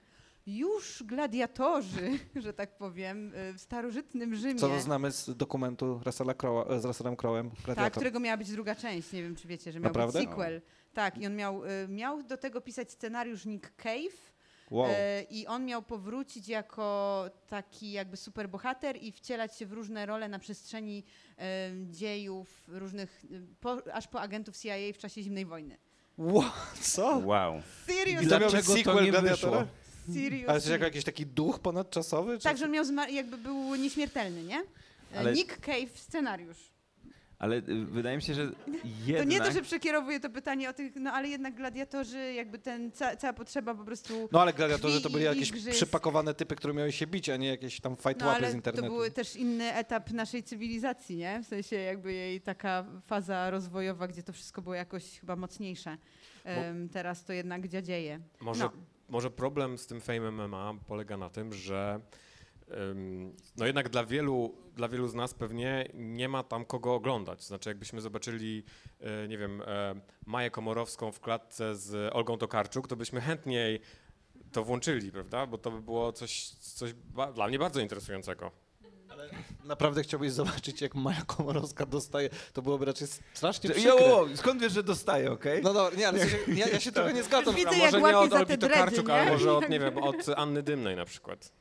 Już 0.47 1.03
gladiatorzy, 1.03 2.19
że 2.43 2.53
tak 2.53 2.77
powiem, 2.77 3.31
e, 3.35 3.53
w 3.53 3.61
starożytnym 3.61 4.35
Rzymie, 4.35 4.59
Co 4.59 4.67
to 4.67 4.79
znamy 4.79 5.11
z 5.11 5.37
dokumentu 5.37 6.01
Russella 6.05 6.33
Crowe'a, 6.33 6.79
z 6.79 6.85
Russellem 6.85 7.15
Crowe'em, 7.15 7.49
tak, 7.75 7.93
którego 7.93 8.19
miała 8.19 8.37
być 8.37 8.51
druga 8.51 8.75
część, 8.75 9.11
nie 9.11 9.23
wiem 9.23 9.35
czy 9.35 9.47
wiecie, 9.47 9.71
że 9.71 9.79
miał 9.79 9.89
Naprawdę? 9.89 10.19
być 10.19 10.29
sequel. 10.29 10.61
Tak, 10.93 11.17
i 11.17 11.25
on 11.25 11.35
miał, 11.35 11.65
e, 11.65 11.87
miał 11.87 12.23
do 12.23 12.37
tego 12.37 12.61
pisać 12.61 12.91
scenariusz 12.91 13.45
Nick 13.45 13.75
Cave, 13.75 14.39
Wow. 14.71 14.89
I 15.29 15.47
on 15.47 15.65
miał 15.65 15.83
powrócić 15.83 16.47
jako 16.47 17.25
taki 17.47 17.91
jakby 17.91 18.17
superbohater 18.17 18.97
i 19.01 19.11
wcielać 19.11 19.57
się 19.57 19.65
w 19.65 19.73
różne 19.73 20.05
role 20.05 20.29
na 20.29 20.39
przestrzeni 20.39 21.03
dziejów 21.89 22.63
różnych, 22.67 23.25
po, 23.59 23.77
aż 23.93 24.07
po 24.07 24.21
agentów 24.21 24.57
CIA 24.57 24.75
w 24.93 24.97
czasie 24.97 25.23
zimnej 25.23 25.45
wojny. 25.45 25.77
Wow, 26.17 26.43
co? 26.81 27.17
Wow. 27.25 27.61
Serious, 27.87 28.23
I 28.23 28.27
Dlaczego 28.27 28.51
to 28.51 28.73
sequel 28.73 29.03
nie 29.03 29.11
Gladiatora? 29.11 29.59
wyszło? 29.59 29.88
Serious. 30.13 30.49
Ale 30.49 30.61
coś 30.61 30.69
jako 30.71 30.83
jakiś 30.83 31.03
taki 31.03 31.25
duch 31.25 31.59
ponadczasowy? 31.59 32.37
Czy 32.37 32.43
Tak, 32.43 32.57
że 32.57 32.65
on 32.65 32.71
miał 32.71 32.85
jakby 33.11 33.37
był 33.37 33.75
nieśmiertelny, 33.75 34.43
nie? 34.43 34.61
Ale- 35.15 35.33
Nick 35.33 35.57
Cave 35.59 35.99
scenariusz. 35.99 36.69
Ale 37.39 37.55
y, 37.57 37.61
wydaje 37.85 38.15
mi 38.17 38.21
się, 38.23 38.33
że 38.33 38.47
To 38.51 38.55
jednak... 39.05 39.27
nie 39.27 39.39
to, 39.39 39.51
że 39.51 39.61
przekierowuję 39.61 40.19
to 40.19 40.29
pytanie 40.29 40.69
o 40.69 40.73
tych, 40.73 40.95
no 40.95 41.11
ale 41.13 41.27
jednak 41.29 41.55
gladiatorzy, 41.55 42.33
jakby 42.33 42.59
ten, 42.59 42.91
ca- 42.91 43.15
cała 43.15 43.33
potrzeba 43.33 43.75
po 43.75 43.83
prostu... 43.83 44.29
No 44.31 44.41
ale 44.41 44.53
gladiatorzy 44.53 45.01
to 45.01 45.09
byli 45.09 45.23
jakieś 45.25 45.49
igrzysk. 45.49 45.69
przypakowane 45.71 46.33
typy, 46.33 46.55
które 46.55 46.73
miały 46.73 46.91
się 46.91 47.07
bić, 47.07 47.29
a 47.29 47.37
nie 47.37 47.47
jakieś 47.47 47.79
tam 47.81 47.95
fight 47.95 48.19
No 48.19 48.25
łapy 48.27 48.37
ale 48.39 48.51
z 48.51 48.55
internetu. 48.55 48.87
to 48.87 48.93
był 48.93 49.09
też 49.11 49.35
inny 49.35 49.73
etap 49.73 50.11
naszej 50.11 50.43
cywilizacji, 50.43 51.15
nie? 51.17 51.41
W 51.43 51.47
sensie 51.47 51.75
jakby 51.75 52.13
jej 52.13 52.41
taka 52.41 52.85
faza 53.07 53.49
rozwojowa, 53.49 54.07
gdzie 54.07 54.23
to 54.23 54.33
wszystko 54.33 54.61
było 54.61 54.75
jakoś 54.75 55.19
chyba 55.19 55.35
mocniejsze. 55.35 55.97
Em, 56.43 56.89
teraz 56.89 57.23
to 57.23 57.33
jednak 57.33 57.67
dziadzieje. 57.67 58.19
Może, 58.41 58.63
No. 58.63 58.71
Może 59.09 59.31
problem 59.31 59.77
z 59.77 59.87
tym 59.87 60.01
Fame 60.01 60.31
MMA 60.31 60.73
polega 60.87 61.17
na 61.17 61.29
tym, 61.29 61.53
że 61.53 62.01
no 63.57 63.65
jednak 63.65 63.89
dla 63.89 64.05
wielu, 64.05 64.55
dla 64.75 64.89
wielu 64.89 65.07
z 65.07 65.13
nas 65.13 65.33
pewnie 65.33 65.89
nie 65.93 66.29
ma 66.29 66.43
tam 66.43 66.65
kogo 66.65 66.93
oglądać. 66.93 67.43
Znaczy 67.43 67.69
jakbyśmy 67.69 68.01
zobaczyli, 68.01 68.63
e, 68.99 69.27
nie 69.27 69.37
wiem, 69.37 69.61
e, 69.61 69.95
Maję 70.25 70.51
Komorowską 70.51 71.11
w 71.11 71.19
klatce 71.19 71.75
z 71.75 72.13
Olgą 72.13 72.37
Tokarczuk, 72.37 72.87
to 72.87 72.95
byśmy 72.95 73.21
chętniej 73.21 73.81
to 74.51 74.63
włączyli, 74.63 75.11
prawda? 75.11 75.47
Bo 75.47 75.57
to 75.57 75.71
by 75.71 75.81
było 75.81 76.13
coś, 76.13 76.49
coś 76.49 76.93
dla 77.35 77.47
mnie 77.47 77.59
bardzo 77.59 77.81
interesującego. 77.81 78.51
Naprawdę 79.65 80.03
chciałbyś 80.03 80.31
zobaczyć, 80.31 80.81
jak 80.81 80.95
Maja 80.95 81.21
Komorowska 81.27 81.85
dostaje. 81.85 82.29
To 82.53 82.61
byłoby 82.61 82.85
raczej 82.85 83.07
strasznie 83.33 83.69
przykre. 83.69 83.89
Jo, 83.91 84.27
skąd 84.35 84.61
wiesz, 84.61 84.73
że 84.73 84.83
dostaję, 84.83 85.31
okej? 85.31 85.63
No 85.63 85.73
dobra, 85.73 85.97
nie, 85.97 86.07
ale 86.07 86.17
w 86.17 86.21
sensie, 86.21 86.37
ja, 86.47 86.67
ja 86.67 86.79
się 86.79 86.91
trochę 86.99 87.13
nie 87.13 87.23
zgadzam. 87.23 87.55
Widzę, 87.55 87.69
A 87.69 87.73
jak 87.73 87.81
może 87.91 87.97
nie 87.97 88.03
łapie 88.03 88.17
od 88.19 88.29
za 88.31 88.37
Olgi 88.37 88.51
te 88.51 88.57
dready, 88.57 88.73
Tokarczuk, 88.75 89.07
nie? 89.07 89.13
ale 89.13 89.31
może 89.31 89.53
od, 89.53 89.69
nie 89.73 89.79
wiem, 89.79 89.97
od 89.97 90.15
Anny 90.35 90.63
Dymnej 90.63 90.95
na 90.95 91.05
przykład. 91.05 91.51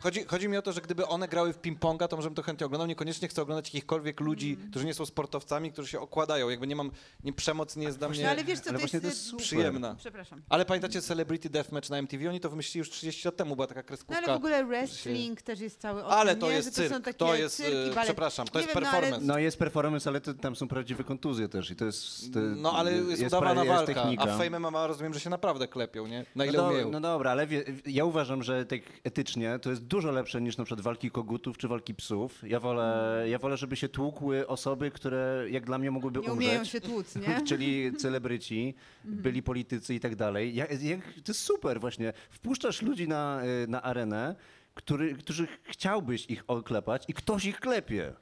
Chodzi, 0.00 0.24
chodzi 0.24 0.48
mi 0.48 0.56
o 0.56 0.62
to, 0.62 0.72
że 0.72 0.80
gdyby 0.80 1.06
one 1.06 1.28
grały 1.28 1.52
w 1.52 1.58
ping-ponga, 1.60 2.08
to 2.08 2.16
może 2.16 2.28
bym 2.28 2.34
to 2.34 2.42
chętnie 2.42 2.66
oglądał. 2.66 2.86
Niekoniecznie 2.88 3.28
chcę 3.28 3.42
oglądać 3.42 3.66
jakichkolwiek 3.66 4.20
ludzi, 4.20 4.54
Mm. 4.58 4.70
którzy 4.70 4.86
nie 4.86 4.94
są 4.94 5.06
sportowcami, 5.06 5.72
którzy 5.72 5.88
się 5.88 6.00
okładają. 6.00 6.48
Jakby 6.48 6.66
nie 6.66 6.76
mam, 6.76 6.90
nie, 7.24 7.32
przemoc 7.32 7.76
nie 7.76 7.84
jest 7.86 7.98
dla 7.98 8.08
mnie 8.08 8.22
No 8.22 8.28
ale 8.30 8.44
wiesz 8.44 8.60
co, 8.60 8.70
ale 8.70 8.78
to 8.78 8.82
jest... 8.82 8.92
właśnie 8.92 9.00
to 9.00 9.06
jest 9.06 9.24
super. 9.26 9.44
przyjemna. 9.46 9.94
Przepraszam. 9.98 10.42
Ale 10.48 10.64
pamiętacie 10.64 11.02
Celebrity 11.02 11.50
Deathmatch 11.50 11.90
na 11.90 11.98
MTV? 11.98 12.28
Oni 12.30 12.40
to 12.40 12.50
wymyślili 12.50 12.78
już 12.78 12.90
30 12.90 13.28
lat 13.28 13.36
temu, 13.36 13.54
była 13.56 13.66
taka 13.66 13.80
No 13.80 13.86
kreskówka. 13.86 14.16
ale 14.18 14.26
w 14.26 14.36
ogóle 14.36 14.64
wrestling 14.64 15.42
też 15.42 15.60
jest 15.60 15.80
cały 15.80 16.04
o 16.04 16.08
Ale 16.10 16.36
to 16.36 16.48
nie? 16.50 16.56
jest 16.56 16.68
to 16.68 16.74
cyrk, 16.76 17.04
takie 17.04 17.18
to 17.18 17.34
jest, 17.34 17.56
cyrk 17.56 17.74
i 17.96 17.98
e, 17.98 18.02
przepraszam, 18.02 18.46
to 18.48 18.58
Nie 18.58 18.64
jest 18.66 18.74
wiem, 18.74 18.82
no, 18.84 18.88
ale- 18.90 19.00
performance. 19.00 19.26
No 19.32 19.38
jest 19.38 19.58
performance, 19.58 20.10
ale 20.10 20.20
to, 20.20 20.34
tam 20.34 20.56
są 20.56 20.68
prawdziwe 20.68 21.04
kontuzje 21.04 21.48
też 21.48 21.70
i 21.70 21.76
to 21.76 21.84
jest... 21.84 22.32
To, 22.32 22.38
No 22.40 22.72
ale 22.72 22.92
jest, 22.92 23.22
udawana 23.22 23.62
pra- 23.64 23.68
walka, 23.68 23.94
technika. 23.94 24.22
a 24.22 24.38
Fame 24.38 24.58
MMA 24.60 24.86
rozumiem, 24.86 25.14
że 25.14 25.20
się 25.20 25.30
naprawdę 25.30 25.68
klepią, 25.68 26.06
nie? 26.06 26.24
Na 26.36 26.44
ile 26.44 26.58
no, 26.58 26.64
do, 26.64 26.70
umieją. 26.70 26.90
no 26.90 27.00
dobra, 27.00 27.30
ale 27.30 27.46
wie, 27.46 27.64
ja 27.86 28.04
uważam, 28.04 28.42
że 28.42 28.64
tak 28.66 28.80
etycznie 29.04 29.58
to 29.58 29.70
jest 29.70 29.89
dużo 29.90 30.10
lepsze 30.10 30.40
niż 30.40 30.56
na 30.56 30.64
przykład 30.64 30.84
walki 30.84 31.10
kogutów 31.10 31.58
czy 31.58 31.68
walki 31.68 31.94
psów. 31.94 32.42
Ja 32.42 32.60
wolę, 32.60 33.24
ja 33.28 33.38
wolę 33.38 33.56
żeby 33.56 33.76
się 33.76 33.88
tłukły 33.88 34.46
osoby, 34.46 34.90
które 34.90 35.46
jak 35.50 35.66
dla 35.66 35.78
mnie 35.78 35.90
mogłyby 35.90 36.20
Nie 36.20 36.32
umrzeć. 36.32 36.48
umieją 36.48 36.64
się 36.64 36.80
tłuc, 36.80 37.16
nie? 37.16 37.40
Czyli 37.48 37.96
celebryci, 37.96 38.74
byli 39.04 39.42
politycy 39.42 39.94
i 39.94 40.00
tak 40.00 40.16
dalej. 40.16 40.54
Ja, 40.54 40.66
jak, 40.66 41.00
to 41.00 41.32
jest 41.32 41.40
super 41.40 41.80
właśnie. 41.80 42.12
Wpuszczasz 42.30 42.82
ludzi 42.82 43.08
na, 43.08 43.42
na 43.68 43.82
arenę, 43.82 44.36
który, 44.74 45.14
którzy 45.14 45.46
chciałbyś 45.62 46.26
ich 46.26 46.44
oklepać 46.46 47.04
i 47.08 47.14
ktoś 47.14 47.44
ich 47.44 47.60
klepie. 47.60 48.12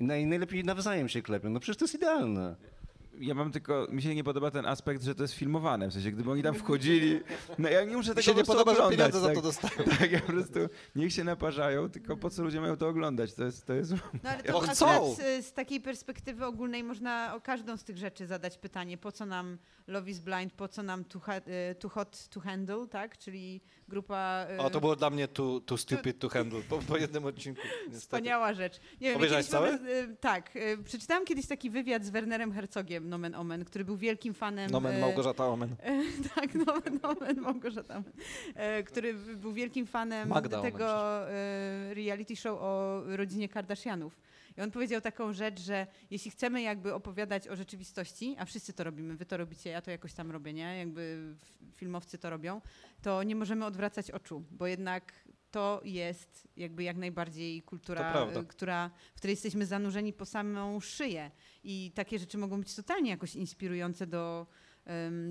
Naj, 0.00 0.26
najlepiej 0.26 0.64
nawzajem 0.64 1.08
się 1.08 1.22
klepią. 1.22 1.50
No 1.50 1.60
przecież 1.60 1.76
to 1.76 1.84
jest 1.84 1.94
idealne. 1.94 2.56
Ja 3.20 3.34
mam 3.34 3.52
tylko, 3.52 3.86
mi 3.90 4.02
się 4.02 4.14
nie 4.14 4.24
podoba 4.24 4.50
ten 4.50 4.66
aspekt, 4.66 5.02
że 5.02 5.14
to 5.14 5.22
jest 5.22 5.34
filmowane. 5.34 5.88
W 5.88 5.92
sensie, 5.92 6.10
gdyby 6.10 6.30
oni 6.30 6.42
tam 6.42 6.54
wchodzili, 6.54 7.20
no 7.58 7.68
ja 7.68 7.84
nie 7.84 7.96
muszę 7.96 8.08
tego 8.08 8.20
Mi 8.20 8.22
się 8.24 8.32
po 8.32 8.38
nie 8.38 8.44
podoba, 8.44 8.74
że 8.74 8.84
oglądać, 8.84 9.14
za 9.14 9.26
tak? 9.26 9.34
to 9.34 9.42
dostają. 9.42 9.74
Tak, 9.98 10.12
ja 10.12 10.20
po 10.20 10.26
prostu, 10.32 10.58
niech 10.96 11.12
się 11.12 11.24
naparzają, 11.24 11.90
tylko 11.90 12.16
po 12.16 12.30
co 12.30 12.42
ludzie 12.42 12.60
mają 12.60 12.76
to 12.76 12.88
oglądać? 12.88 13.34
To 13.34 13.44
jest, 13.44 13.66
to 13.66 13.72
jest 13.72 13.92
No 14.24 14.30
ale 14.30 14.42
to 14.42 14.60
chcą. 14.60 15.14
z, 15.14 15.46
z 15.46 15.52
takiej 15.52 15.80
perspektywy 15.80 16.46
ogólnej 16.46 16.84
można 16.84 17.34
o 17.34 17.40
każdą 17.40 17.76
z 17.76 17.84
tych 17.84 17.96
rzeczy 17.98 18.26
zadać 18.26 18.58
pytanie, 18.58 18.98
po 18.98 19.12
co 19.12 19.26
nam 19.26 19.58
Love 19.86 20.10
is 20.10 20.18
Blind, 20.18 20.52
po 20.52 20.68
co 20.68 20.82
nam 20.82 21.04
Too, 21.04 21.20
ha- 21.20 21.36
y, 21.70 21.74
too 21.74 21.88
Hot 21.90 22.28
to 22.28 22.40
Handle, 22.40 22.86
tak? 22.90 23.18
Czyli 23.18 23.60
grupa... 23.88 24.46
y, 24.54 24.58
O, 24.58 24.70
to 24.70 24.80
było 24.80 24.96
dla 24.96 25.10
mnie 25.10 25.28
too, 25.28 25.60
too 25.60 25.78
stupid 25.78 26.18
to 26.18 26.28
handle, 26.28 26.60
po, 26.68 26.78
po 26.78 26.96
jednym 26.96 27.24
odcinku. 27.24 27.60
niestety. 27.78 28.00
Wspaniała 28.00 28.54
rzecz. 28.54 28.80
Nie 29.00 29.08
wiem, 29.08 29.16
Obejrzałeś 29.16 29.50
mamy- 29.50 29.78
y, 29.90 30.16
tak. 30.20 30.56
y, 30.56 30.78
Przeczytałam 30.84 31.24
kiedyś 31.24 31.46
taki 31.46 31.70
wywiad 31.70 32.04
z 32.04 32.10
Wernerem 32.10 32.52
Herzogiem, 32.52 33.08
nomen 33.08 33.34
omen, 33.34 33.64
który 33.64 33.84
był 33.84 33.96
wielkim 33.96 34.34
fanem... 34.34 34.70
Nomen 34.70 34.96
y, 34.96 35.00
Małgorzata 35.00 35.46
Omen. 35.46 35.76
tak, 36.34 36.54
nomen 36.54 37.00
omen 37.02 37.40
Małgorzata 37.40 37.94
Omen, 37.96 38.12
który 38.86 39.14
był 39.14 39.52
wielkim 39.52 39.86
fanem 39.86 40.28
Magda 40.28 40.60
Omen 40.60 40.72
tego 40.72 40.86
e, 41.30 41.94
reality 41.94 42.36
show 42.36 42.58
o 42.60 43.02
rodzinie 43.06 43.48
Kardashianów. 43.48 44.16
I 44.56 44.60
on 44.60 44.70
powiedział 44.70 45.00
taką 45.00 45.32
rzecz, 45.32 45.60
że 45.60 45.86
jeśli 46.10 46.30
chcemy 46.30 46.62
jakby 46.62 46.94
opowiadać 46.94 47.48
o 47.48 47.56
rzeczywistości, 47.56 48.36
a 48.38 48.44
wszyscy 48.44 48.72
to 48.72 48.84
robimy, 48.84 49.16
wy 49.16 49.26
to 49.26 49.36
robicie, 49.36 49.70
ja 49.70 49.82
to 49.82 49.90
jakoś 49.90 50.12
tam 50.12 50.30
robię, 50.30 50.52
nie? 50.52 50.78
Jakby 50.78 51.34
filmowcy 51.74 52.18
to 52.18 52.30
robią, 52.30 52.60
to 53.02 53.22
nie 53.22 53.36
możemy 53.36 53.64
odwracać 53.64 54.10
oczu, 54.10 54.44
bo 54.50 54.66
jednak 54.66 55.12
to 55.50 55.80
jest 55.84 56.48
jakby 56.56 56.82
jak 56.82 56.96
najbardziej 56.96 57.62
kultura, 57.62 58.28
y, 58.40 58.44
która, 58.44 58.90
w 59.14 59.16
której 59.18 59.32
jesteśmy 59.32 59.66
zanurzeni 59.66 60.12
po 60.12 60.24
samą 60.26 60.80
szyję. 60.80 61.30
I 61.64 61.92
takie 61.94 62.18
rzeczy 62.18 62.38
mogą 62.38 62.60
być 62.60 62.74
totalnie 62.74 63.10
jakoś 63.10 63.34
inspirujące 63.34 64.06
do, 64.06 64.46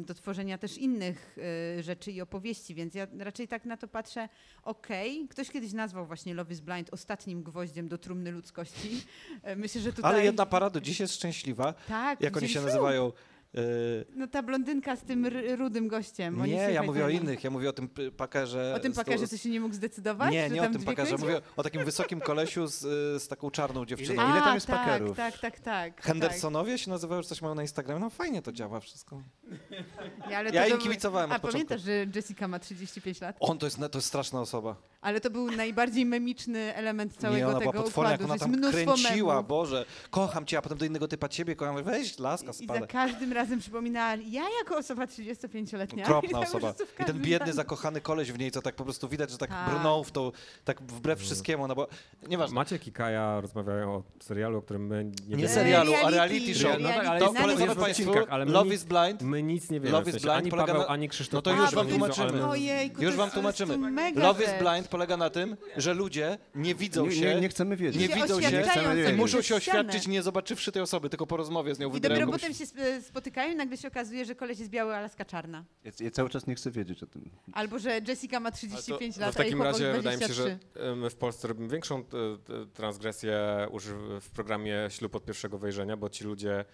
do 0.03 0.13
tworzenia 0.13 0.57
też 0.57 0.77
innych 0.77 1.37
y, 1.79 1.83
rzeczy 1.83 2.11
i 2.11 2.21
opowieści, 2.21 2.75
więc 2.75 2.95
ja 2.95 3.07
raczej 3.19 3.47
tak 3.47 3.65
na 3.65 3.77
to 3.77 3.87
patrzę, 3.87 4.29
okej, 4.63 5.27
ktoś 5.27 5.49
kiedyś 5.51 5.73
nazwał 5.73 6.05
właśnie 6.05 6.33
Love 6.33 6.53
is 6.53 6.59
Blind 6.59 6.93
ostatnim 6.93 7.43
gwoździem 7.43 7.87
do 7.87 7.97
trumny 7.97 8.31
ludzkości. 8.31 9.01
E, 9.43 9.55
Myślę, 9.55 9.81
że 9.81 9.93
tutaj... 9.93 10.11
Ale 10.11 10.23
jedna 10.23 10.45
para 10.45 10.69
do 10.69 10.81
dziś 10.81 10.99
jest 10.99 11.13
szczęśliwa. 11.15 11.73
Tak, 11.87 12.21
Jak 12.21 12.37
oni 12.37 12.49
się 12.49 12.61
nazywają? 12.61 13.11
Y, 13.57 14.05
No 14.15 14.27
ta 14.27 14.43
blondynka 14.43 14.95
z 14.95 15.01
tym 15.01 15.27
rudym 15.57 15.87
gościem. 15.87 16.41
oni 16.41 16.51
nie, 16.51 16.57
ja 16.57 16.77
tak 16.79 16.85
mówię 16.85 17.05
o 17.05 17.09
innych. 17.09 17.43
Ja 17.43 17.49
mówię 17.49 17.69
o 17.69 17.73
tym 17.73 17.89
pakerze. 18.17 18.73
O 18.75 18.79
tym 18.79 18.93
pakerze, 18.93 19.27
co 19.27 19.37
się 19.37 19.49
nie 19.49 19.59
mógł 19.59 19.75
zdecydować? 19.75 20.31
Nie, 20.31 20.49
nie 20.49 20.61
o 20.63 20.69
tym 20.69 20.83
pakerze. 20.83 21.17
Mówię 21.17 21.41
o 21.57 21.63
takim 21.63 21.85
wysokim 21.85 22.19
kolesiu 22.21 22.67
z, 22.67 22.79
z 23.23 23.27
taką 23.27 23.51
czarną 23.51 23.85
dziewczyną. 23.85 24.23
Ile- 24.23 24.31
ile 24.31 24.41
tam 24.41 24.55
jest 24.55 24.67
tak, 24.67 24.79
pakerów? 24.79 25.17
Tak, 25.17 25.37
tak, 25.37 25.59
tak. 25.59 26.01
Hendersonowie 26.01 26.77
się 26.77 26.89
nazywają, 26.91 27.21
że 27.21 27.27
coś 27.27 27.41
mają 27.41 27.55
na 27.55 27.61
Instagramie. 27.61 27.99
No 27.99 28.09
fajnie 28.09 28.41
to 28.41 28.51
działa 28.51 28.79
wszystko. 28.79 29.21
Tak. 29.49 30.29
Ja, 30.31 30.37
ale 30.37 30.49
Ja 30.49 30.63
to 30.63 30.69
im 30.75 30.77
kibicowałem 30.77 31.31
A 31.31 31.35
od 31.35 31.41
początku. 31.41 31.67
pamiętasz, 31.67 31.85
że 31.85 32.05
Jessica 32.15 32.47
ma 32.47 32.59
35 32.59 33.21
lat? 33.21 33.35
On 33.39 33.57
to 33.57 33.65
jest, 33.65 33.77
to 33.91 33.97
jest 33.97 34.07
straszna 34.07 34.41
osoba. 34.41 34.75
Ale 35.05 35.21
to 35.21 35.29
był 35.29 35.51
najbardziej 35.51 36.05
memiczny 36.05 36.75
element 36.75 37.17
całego 37.17 37.37
nie, 37.39 37.47
ona 37.47 37.59
tego 37.59 37.71
była 37.71 37.83
jak 37.83 37.91
układu, 37.91 38.25
ona 38.25 38.37
tam 38.37 38.71
kręciła, 38.71 39.33
memów. 39.33 39.47
Boże, 39.47 39.85
kocham 40.09 40.45
cię, 40.45 40.57
a 40.57 40.61
potem 40.61 40.77
do 40.77 40.85
innego 40.85 41.07
typa 41.07 41.29
ciebie 41.29 41.55
kocham. 41.55 41.83
Weź, 41.83 42.19
laska, 42.19 42.49
I 42.49 42.53
za 42.53 42.63
spada. 42.63 42.87
każdym 42.87 43.33
razem 43.33 43.59
przypominała, 43.59 44.15
ja 44.15 44.43
jako 44.59 44.77
osoba 44.77 45.05
35-letnia. 45.05 46.03
I 46.05 46.07
Okropna 46.07 46.39
osoba. 46.39 46.73
I 46.99 47.03
ten 47.05 47.15
biedny, 47.21 47.37
zdaniu. 47.37 47.53
zakochany 47.53 48.01
koleś 48.01 48.31
w 48.31 48.39
niej, 48.39 48.51
co 48.51 48.61
tak 48.61 48.75
po 48.75 48.83
prostu 48.83 49.07
widać, 49.09 49.31
że 49.31 49.37
tak, 49.37 49.49
Tak. 49.49 49.69
brnął 49.69 50.03
w 50.03 50.11
to, 50.11 50.31
tak 50.65 50.81
wbrew 50.81 51.19
wszystkiemu, 51.19 51.67
no 51.67 51.75
bo 51.75 51.87
nieważne. 52.27 52.55
Maciek 52.55 52.87
i 52.87 52.91
Kaja 52.91 53.41
rozmawiają 53.41 53.95
o 53.95 54.03
serialu, 54.19 54.57
o 54.57 54.61
którym 54.61 54.87
my 54.87 55.11
nie, 55.27 55.35
Nie 55.35 55.49
serialu, 55.49 55.93
a 56.05 56.09
reality, 56.09 56.55
show. 56.55 56.75
No 56.79 56.89
tak, 56.89 57.05
ale 57.05 57.19
To 57.19 57.25
jest- 57.25 57.41
polecamy 57.41 57.75
Państwu 57.75 58.11
Love 58.45 58.73
is 58.75 58.83
Blind. 58.83 59.21
My 59.21 59.43
nic 59.43 59.69
nie 59.69 59.79
wiemy. 59.79 59.91
Love 59.91 60.09
is 60.09 60.15
Blind 60.21 60.37
ani 60.37 60.49
polega 60.49 60.67
Paweł, 60.67 60.81
na- 60.81 60.87
ani 60.87 61.09
Krzysztof. 61.09 61.33
No 61.33 61.41
to 61.41 61.55
nie 61.55 61.61
już 61.61 61.71
wam 61.75 61.87
tłumaczymy. 61.87 62.47
Ojejku, 62.47 63.01
Już 63.01 63.15
wam 63.15 63.31
tłumaczymy. 63.31 63.77
Love 64.15 64.43
is. 64.43 64.49
Blind 64.59 64.87
polega 64.95 65.17
na 65.17 65.29
tym, 65.29 65.57
że 65.77 65.93
ludzie 65.93 66.37
nie 66.55 66.75
widzą 66.75 67.05
Nie, 67.05 67.11
się, 67.11 67.35
nie, 67.35 67.41
nie 67.41 67.49
chcemy 67.49 67.75
wiedzieć. 67.77 68.01
nie 68.01 68.07
Się 68.07 68.15
widzą 68.21 68.41
się 68.41 68.47
oświadczają 68.47 68.97
i 68.97 69.03
sobie 69.03 69.13
muszą 69.17 69.37
przez 69.39 69.45
się 69.47 69.61
ścianę. 69.61 69.79
oświadczyć, 69.79 70.07
nie 70.07 70.21
zobaczywszy 70.23 70.71
tej 70.71 70.81
osoby, 70.81 71.09
tylko 71.09 71.27
po 71.27 71.37
rozmowie 71.37 71.75
z 71.75 71.79
nią 71.79 71.89
I 71.89 71.91
wybierają 71.91 72.19
dopiero 72.21 72.37
potem 72.39 72.53
się 72.53 72.63
sp- 72.71 73.01
spotykają 73.01 73.53
i 73.53 73.55
nagle 73.55 73.77
się 73.77 73.87
okazuje, 73.87 74.25
że 74.25 74.35
koleś 74.35 74.59
jest 74.59 74.71
biały, 74.71 74.95
a 74.95 74.99
laska 75.01 75.25
czarna. 75.25 75.65
Ja, 75.83 75.91
ja 75.99 76.11
cały 76.11 76.29
czas 76.29 76.47
nie 76.47 76.55
chcę 76.55 76.71
wiedzieć 76.71 77.03
o 77.03 77.07
tym. 77.07 77.29
Albo, 77.53 77.79
że 77.79 78.01
Jessica 78.07 78.39
ma 78.39 78.49
Ale 78.49 78.55
35 78.57 79.15
to, 79.15 79.21
lat, 79.21 79.29
to 79.29 79.33
w 79.33 79.37
takim 79.37 79.61
a 79.61 79.65
jej 79.65 79.73
chłopak 79.73 79.87
razie 79.87 79.97
wydaje 79.97 80.17
mi 80.17 80.23
się, 80.23 80.33
23. 80.33 80.59
że 80.75 80.91
e, 80.91 80.95
my 80.95 81.09
w 81.09 81.15
Polsce 81.15 81.47
robimy 81.47 81.67
większą 81.69 81.99
e, 81.99 82.01
e, 82.01 82.65
transgresję 82.73 83.37
uży- 83.71 84.19
w 84.21 84.29
programie 84.29 84.87
Ślub 84.89 85.15
od 85.15 85.25
pierwszego 85.25 85.57
wejrzenia, 85.57 85.97
bo 85.97 86.09
ci 86.09 86.23
ludzie 86.23 86.65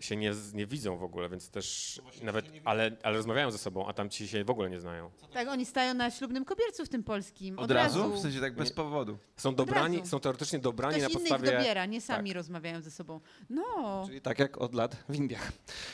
się 0.00 0.16
nie, 0.16 0.32
nie 0.54 0.66
widzą 0.66 0.96
w 0.96 1.02
ogóle, 1.02 1.28
więc 1.28 1.50
też 1.50 2.00
nawet, 2.22 2.46
ale, 2.64 2.90
ale 3.02 3.16
rozmawiają 3.16 3.50
ze 3.50 3.58
sobą, 3.58 3.86
a 3.88 3.92
tam 3.92 4.10
ci 4.10 4.28
się 4.28 4.44
w 4.44 4.50
ogóle 4.50 4.70
nie 4.70 4.80
znają. 4.80 5.10
Tak, 5.32 5.48
oni 5.48 5.66
stają 5.66 5.94
na 5.94 6.10
ślubnym 6.10 6.44
kobiercu 6.44 6.84
w 6.84 6.88
tym 6.88 7.04
polskim. 7.04 7.58
Od, 7.58 7.64
Od 7.64 7.70
razu? 7.70 8.12
W 8.12 8.18
sensie 8.18 8.40
tak 8.40 8.54
bez 8.54 8.68
Nie. 8.68 8.74
powodu. 8.74 9.18
Są 9.36 9.54
dobrani, 9.54 9.98
razu. 9.98 10.10
są 10.10 10.20
teoretycznie 10.20 10.58
dobrani 10.58 11.00
Ktoś 11.00 11.14
na 11.14 11.18
podstawie... 11.20 11.48
Tak. 11.48 11.58
dobiera, 11.58 11.86
nie 11.86 12.00
sami 12.00 12.32
rozmawiają 12.32 12.80
ze 12.82 12.90
sobą. 12.90 13.20
No, 13.50 14.04
Czyli 14.06 14.20
tak 14.20 14.38
jak 14.38 14.58
od 14.58 14.74
lat 14.74 14.96
w 15.08 15.14
Indiach. 15.14 15.52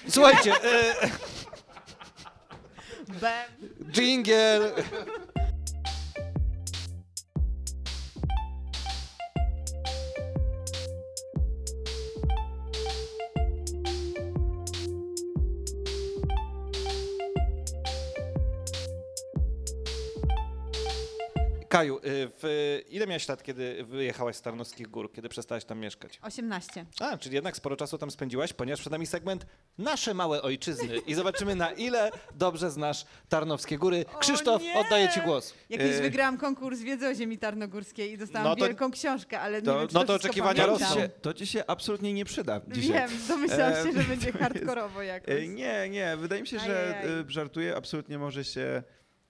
Słuchajcie, 0.09 0.53
e, 0.65 0.95
jingle! 3.97 4.73
Kaju, 21.73 21.99
y, 21.99 22.01
w, 22.43 22.81
ile 22.89 23.07
miałeś 23.07 23.29
lat, 23.29 23.43
kiedy 23.43 23.85
wyjechałaś 23.85 24.37
z 24.37 24.43
Tarnowskich 24.43 24.89
Gór, 24.89 25.13
kiedy 25.13 25.29
przestałaś 25.29 25.65
tam 25.65 25.79
mieszkać? 25.79 26.19
18. 26.23 26.87
A, 27.01 27.17
czyli 27.17 27.35
jednak 27.35 27.57
sporo 27.57 27.77
czasu 27.77 27.99
tam 27.99 28.11
spędziłaś, 28.11 28.53
ponieważ 28.53 28.81
przed 28.81 28.93
nami 28.93 29.07
segment 29.07 29.47
Nasze 29.79 30.15
małe 30.15 30.43
ojczyzny 30.43 30.99
i 31.07 31.15
zobaczymy 31.15 31.55
na 31.55 31.71
ile 31.71 32.11
dobrze 32.35 32.71
znasz 32.71 33.05
Tarnowskie 33.29 33.79
Góry. 33.79 34.05
Krzysztof, 34.21 34.63
oddaję 34.75 35.09
ci 35.09 35.21
głos. 35.21 35.55
Ja 35.71 35.79
kiedyś 35.79 35.97
E, 35.97 36.03
wygrałam 36.03 36.39
konkurs 36.39 36.81
wiedzy 36.81 37.09
o 37.09 37.15
ziemi 37.15 37.39
tarnogórskiej 37.39 38.13
i 38.13 38.19
dostałam 38.19 38.49
No 38.49 38.57
to- 38.57 38.65
wielką 38.67 38.91
książkę, 38.91 39.41
ale 39.41 39.63
to- 39.63 39.73
nie 39.73 39.79
wiem, 39.79 39.89
czy 39.89 39.95
no 39.95 40.01
to 40.01 40.07
to 40.07 40.15
oczekiwania 40.15 40.67
rosną. 40.67 40.97
To 41.23 41.35
ci 41.35 41.47
się 41.47 41.65
absolutnie 41.67 42.13
nie 42.13 42.25
przyda 42.25 42.61
dzisiaj. 42.69 43.09
Wiem, 43.09 43.19
domyślałam 43.29 43.75
się, 43.87 43.93
że 44.03 44.09
będzie 44.09 44.33
hardkorowo 44.43 45.03
jakoś. 45.03 45.49
Nie, 45.49 45.89
nie, 45.89 46.17
wydaje 46.17 46.43
mi 46.43 46.49
się, 46.49 46.59
że 46.59 47.05
e, 47.05 47.25
żartuję, 47.29 47.77
absolutnie 47.77 48.19
może 48.19 48.45
się, 48.45 48.83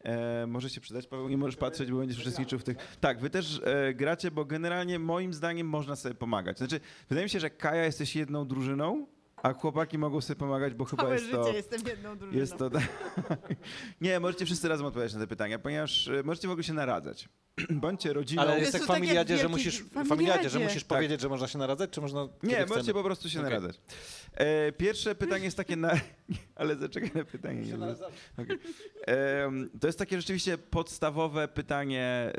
e, 0.03 0.47
może 0.47 0.71
się 0.71 0.81
przydać. 0.81 1.07
Paweł, 1.07 1.29
nie 1.29 1.37
możesz 1.37 1.57
patrzeć, 1.57 1.91
bo 1.91 1.99
będziesz 1.99 2.19
uczestniczył 2.19 2.59
w 2.59 2.65
tych... 2.65 2.77
Tak, 3.01 3.21
wy 3.21 3.31
też 3.31 3.61
e, 3.65 3.95
gracie, 3.95 4.31
bo 4.31 4.45
generalnie 4.45 4.99
moim 4.99 5.33
zdaniem 5.35 5.67
można 5.67 5.97
sobie 5.97 6.15
pomagać. 6.15 6.59
Znaczy, 6.59 6.81
wydaje 7.09 7.25
mi 7.25 7.31
się, 7.31 7.41
że 7.41 7.51
Kaja 7.51 7.85
jesteś 7.85 8.17
jedną 8.17 8.47
drużyną, 8.47 9.07
a 9.43 9.53
chłopaki 9.53 9.99
mogą 9.99 10.21
sobie 10.21 10.39
pomagać, 10.39 10.75
bo 10.75 10.85
chyba 10.85 11.03
Całe 11.03 11.15
jest 11.15 11.27
życie 11.27 11.37
to... 11.37 11.53
jestem 11.53 11.81
jedną 11.87 12.19
drużyną. 12.19 12.41
Jest 12.41 12.57
to... 12.57 12.71
nie, 14.01 14.21
możecie 14.21 14.47
wszyscy 14.47 14.69
razem 14.69 14.87
odpowiadać 14.87 15.15
na 15.15 15.21
te 15.21 15.27
pytania, 15.27 15.59
ponieważ 15.59 16.09
e, 16.09 16.23
możecie 16.23 16.49
w 16.49 16.51
ogóle 16.51 16.65
się 16.65 16.75
naradzać. 16.75 17.29
Bądźcie 17.71 18.13
rodziną... 18.13 18.43
Ale 18.43 18.61
jest 18.61 18.73
tak 18.73 18.83
w 18.83 18.87
tak 18.87 18.97
jak 18.97 18.99
familiadzie, 18.99 19.37
że 19.37 19.43
wielki- 19.43 19.51
musisz, 19.51 19.83
w 19.83 19.89
familiadzie, 19.89 20.09
familiadzie. 20.09 20.51
że 20.51 20.59
musisz 20.59 20.85
Tak. 20.85 20.99
powiedzieć, 20.99 21.21
że 21.21 21.29
można 21.29 21.49
się 21.49 21.59
naradzać, 21.59 21.91
czy 21.91 22.01
można... 22.01 22.21
Nie, 22.43 22.61
możecie 22.61 22.65
chcemy? 22.65 22.95
po 22.95 23.03
prostu 23.03 23.31
się 23.31 23.39
Okej. 23.41 23.51
naradzać. 23.51 23.81
E, 24.35 24.73
pierwsze 24.73 25.15
pytanie 25.15 25.45
jest 25.45 25.57
takie 25.57 25.77
na... 25.77 25.93
Ale 26.55 26.77
zaczekaj 26.77 27.11
na 27.15 27.25
pytanie. 27.25 27.61
Nie 27.63 27.75
Okej. 27.75 28.59
Em, 29.07 29.71
to 29.81 29.87
jest 29.87 29.99
takie 29.99 30.17
rzeczywiście 30.17 30.59
podstawowe 30.59 31.49
pytanie, 31.49 32.33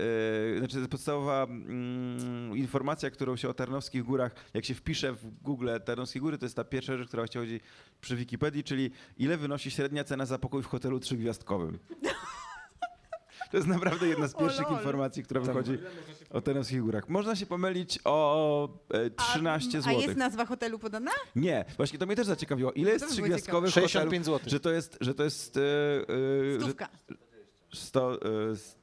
e, 0.56 0.58
znaczy 0.58 0.88
podstawowa 0.88 1.44
mm, 1.44 2.58
informacja, 2.58 3.10
którą 3.10 3.36
się 3.36 3.50
o 3.50 3.54
Tarnowskich 3.54 4.04
Górach, 4.04 4.36
jak 4.54 4.66
się 4.66 4.74
wpisze 4.74 5.14
w 5.14 5.42
Google 5.42 5.70
Tarnowskie 5.86 6.20
Góry, 6.20 6.38
to 6.38 6.46
jest 6.46 6.56
ta 6.56 6.64
pierwsza 6.64 6.93
rzecz, 6.98 7.08
która 7.08 7.22
właściwie 7.22 7.46
chodzi 7.46 7.60
przy 8.02 8.16
Wikipedii, 8.16 8.64
czyli 8.64 8.92
ile 9.18 9.38
wynosi 9.38 9.72
średnia 9.72 10.04
cena 10.04 10.26
za 10.26 10.40
pokój 10.40 10.64
w 10.64 10.66
hotelu 10.68 11.00
trzygwiazdkowym. 11.00 11.80
To 13.52 13.58
jest 13.58 13.70
naprawdę 13.70 14.08
jedna 14.08 14.28
z 14.28 14.36
O 14.36 14.40
pierwszych 14.40 14.70
lol. 14.70 14.78
informacji, 14.78 15.24
która 15.24 15.42
wychodzi 15.42 15.78
o 16.30 16.42
Tarnowskich 16.42 16.82
Górach. 16.82 17.10
Można 17.10 17.36
się 17.36 17.46
pomylić 17.46 18.00
o 18.04 18.70
e, 18.94 19.10
13 19.10 19.78
a, 19.78 19.82
zł. 19.82 20.00
A 20.00 20.02
jest 20.02 20.18
nazwa 20.18 20.46
hotelu 20.46 20.80
podana? 20.80 21.12
Nie, 21.36 21.66
właśnie 21.78 22.00
to 22.00 22.06
mnie 22.06 22.16
też 22.16 22.28
zaciekawiło. 22.28 22.72
Ile 22.72 22.92
jest 22.92 23.06
To 23.06 23.10
by 23.10 23.16
było 23.16 23.26
trzygwiazdkowy 23.28 23.68
w 23.68 23.74
hotelu? 23.74 23.88
65 23.90 24.26
zł. 24.26 24.40
Że 24.50 24.60
to 24.60 24.72
jest, 24.72 24.98
że 25.02 25.14
to 25.14 25.24
jest... 25.24 25.58
E, 25.58 25.62
e, 25.62 26.60
że 26.60 26.66
Stówka. 26.66 26.90
100, 27.74 28.22
e, 28.22 28.50
s- 28.52 28.76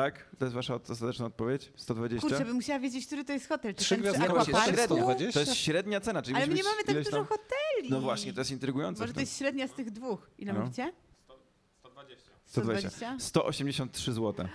tak? 0.00 0.26
To 0.38 0.44
jest 0.44 0.54
wasza 0.54 0.74
ostateczna 0.74 1.26
odpowiedź? 1.26 1.72
120? 1.76 2.28
Kurczę, 2.28 2.44
bym 2.44 2.54
musiała 2.54 2.78
wiedzieć, 2.78 3.06
który 3.06 3.24
to 3.24 3.32
jest 3.32 3.48
hotel. 3.48 3.74
Czy 3.74 3.84
Trzy 3.84 3.96
ten 3.96 4.12
przy 4.14 4.22
Aquaparku? 4.22 4.50
średnia. 4.64 4.84
120? 4.84 5.32
To 5.32 5.40
jest 5.40 5.54
średnia 5.54 6.00
cena, 6.00 6.22
czyli 6.22 6.36
Ale 6.36 6.46
my 6.46 6.52
musi 6.52 6.56
nie 6.56 6.62
być 6.62 6.72
mamy 6.72 6.84
tak 6.84 6.94
ileś 6.94 7.04
dużo 7.04 7.16
tam- 7.16 7.26
hoteli. 7.26 7.90
No 7.90 8.00
właśnie, 8.00 8.32
to 8.32 8.40
jest 8.40 8.50
intrygujące. 8.50 9.00
Może 9.02 9.12
to 9.14 9.20
jest 9.20 9.38
średnia 9.38 9.68
z 9.68 9.72
tych 9.72 9.90
dwóch. 9.90 10.30
Ile 10.38 10.52
No. 10.52 10.60
mówicie? 10.60 10.92
120. 11.80 12.30
120? 12.46 13.16
183 13.20 14.12
zł. 14.12 14.46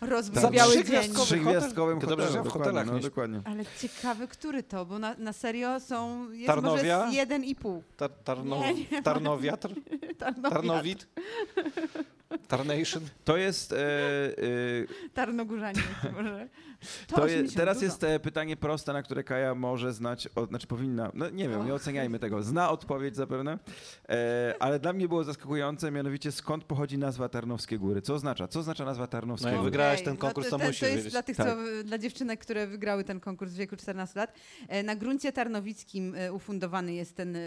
Rozwój 0.00 0.42
Za 0.42 0.50
trzy 0.50 0.72
dzień. 0.74 0.82
gwiazdkowe. 0.84 1.24
Przy 1.24 1.36
gwiazdkowym 1.38 2.00
To 2.00 2.06
dobrze, 2.06 2.26
w 2.26 2.32
dokładnie, 2.32 2.50
hotelach 2.52 2.86
no, 2.86 2.94
nie- 2.94 3.00
dokładnie. 3.00 3.40
Ale 3.44 3.64
ciekawy, 3.80 4.28
który 4.28 4.62
to, 4.62 4.86
bo 4.86 4.98
na, 4.98 5.14
na 5.18 5.32
serio 5.32 5.80
są, 5.80 6.30
jest 6.30 6.46
Tarnowia? 6.46 6.98
może 6.98 7.10
z 7.12 7.14
jeden 7.14 7.44
i 7.44 7.54
pół. 7.54 7.82
Tar, 7.96 8.10
tarno, 8.24 8.56
Nie, 8.60 8.74
nie, 8.74 9.02
tarnowiatr? 9.02 9.68
Tarnowia. 10.18 10.50
Tarnowit? 10.50 11.06
Tarnation. 12.48 13.02
To 13.24 13.36
jest... 13.36 13.72
E, 13.72 13.76
e, 13.78 15.10
Tarnogórzanie 15.14 15.82
może. 16.16 16.48
To 17.06 17.18
je, 17.26 17.34
80, 17.34 17.56
teraz 17.56 17.76
dużo. 17.76 17.84
jest 17.86 18.04
e, 18.04 18.20
pytanie 18.20 18.56
proste, 18.56 18.92
na 18.92 19.02
które 19.02 19.24
Kaja 19.24 19.54
może 19.54 19.92
znać, 19.92 20.28
od, 20.34 20.48
znaczy 20.48 20.66
powinna, 20.66 21.10
no 21.14 21.30
nie 21.30 21.48
wiem, 21.48 21.66
nie 21.66 21.74
oceniajmy 21.74 22.18
tego, 22.18 22.42
zna 22.42 22.70
odpowiedź 22.70 23.16
zapewne, 23.16 23.58
e, 24.08 24.54
ale 24.60 24.78
dla 24.78 24.92
mnie 24.92 25.08
było 25.08 25.24
zaskakujące, 25.24 25.90
mianowicie 25.90 26.32
skąd 26.32 26.64
pochodzi 26.64 26.98
nazwa 26.98 27.28
Tarnowskie 27.28 27.78
Góry? 27.78 28.02
Co 28.02 28.14
oznacza? 28.14 28.48
Co 28.48 28.60
oznacza 28.60 28.84
nazwa 28.84 29.06
Tarnowskie 29.06 29.50
No 29.50 29.56
Góry? 29.56 29.64
wygrałeś 29.64 29.94
Okej, 29.94 30.04
ten 30.04 30.16
konkurs, 30.16 30.50
to 30.50 30.58
to, 30.58 30.64
musisz 30.66 30.80
to 30.80 30.86
jest 30.86 30.96
wiedzieć. 30.96 31.12
dla 31.12 31.22
tych, 31.22 31.36
Tak. 31.36 31.46
co, 31.46 31.84
dla 31.84 31.98
dziewczynek, 31.98 32.40
które 32.40 32.66
wygrały 32.66 33.04
ten 33.04 33.20
konkurs 33.20 33.52
w 33.52 33.56
wieku 33.56 33.76
14 33.76 34.20
lat. 34.20 34.32
E, 34.68 34.82
Na 34.82 34.96
gruncie 34.96 35.32
tarnowickim 35.32 36.14
e, 36.14 36.32
ufundowany 36.32 36.94
jest 36.94 37.16
ten, 37.16 37.36
e, 37.36 37.40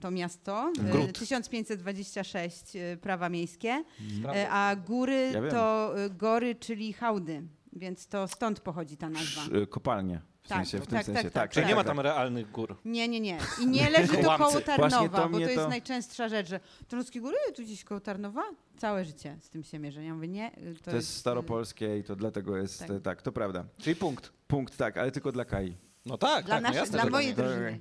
to 0.00 0.10
miasto. 0.10 0.72
E, 0.88 0.92
Gród. 0.92 1.18
1526 1.18 2.76
e, 2.76 2.96
prawa 2.96 3.28
miejskie, 3.28 3.84
E, 4.34 4.50
a 4.50 4.76
góry 4.76 5.30
Ja 5.34 5.40
wiem. 5.42 5.50
to 5.50 5.94
e, 6.04 6.10
gory, 6.10 6.54
czyli 6.54 6.92
hałdy. 6.92 7.42
Więc 7.72 8.06
to 8.06 8.28
stąd 8.28 8.60
pochodzi 8.60 8.96
ta 8.96 9.08
nazwa. 9.08 9.42
Sz- 9.42 9.62
e, 9.62 9.66
Kopalnie, 9.66 10.20
w 10.42 10.48
Tak, 10.48 10.58
sensie, 10.58 10.78
w 10.78 10.86
tym 10.86 10.90
tak, 10.98 11.06
sensie. 11.06 11.22
tak, 11.22 11.32
Tak, 11.32 11.42
tak, 11.42 11.50
Czyli 11.50 11.62
tak. 11.64 11.70
nie 11.70 11.74
ma 11.76 11.84
tam 11.84 12.00
realnych 12.00 12.50
gór. 12.50 12.76
Nie, 12.84 13.08
nie, 13.08 13.20
nie. 13.20 13.38
I 13.62 13.66
nie 13.66 13.90
leży 13.98 14.16
to 14.16 14.38
koło 14.38 14.60
Tarnowa, 14.60 15.18
to 15.22 15.28
bo 15.28 15.36
mnie 15.36 15.46
to 15.46 15.50
jest 15.52 15.62
to- 15.62 15.68
najczęstsza 15.68 16.28
rzecz, 16.28 16.48
że 16.48 16.60
Tarnowskie 16.88 17.20
Góry, 17.20 17.36
tu 17.56 17.62
gdzieś 17.62 17.84
koło 17.84 18.00
Tarnowa? 18.00 18.42
Całe 18.76 19.04
życie 19.04 19.36
z 19.40 19.50
tym 19.50 19.64
się 19.64 19.78
mierzę. 19.78 20.04
Ja 20.04 20.14
mówię, 20.14 20.28
nie. 20.28 20.58
y, 20.58 20.74
To, 20.74 20.90
To 20.90 20.96
jest 20.96 21.10
y, 21.10 21.18
staropolskie 21.20 21.98
i 21.98 22.04
to 22.04 22.16
dlatego 22.16 22.56
jest, 22.56 22.78
tak. 22.78 23.02
tak, 23.02 23.22
to 23.22 23.32
prawda. 23.32 23.64
Czyli 23.78 23.96
punkt. 23.96 24.32
Punkt, 24.48 24.76
tak, 24.76 24.96
ale 24.96 25.10
tylko 25.10 25.32
dla 25.32 25.44
Kai. 25.44 25.76
No 26.06 26.18
tak, 26.18 26.44
Dla, 26.46 26.54
tak, 26.54 26.62
no 26.62 26.68
naszej, 26.68 26.80
jasne, 26.80 26.92
dla 26.96 27.04
że 27.04 27.10
mojej 27.10 27.34
drużyny. 27.34 27.80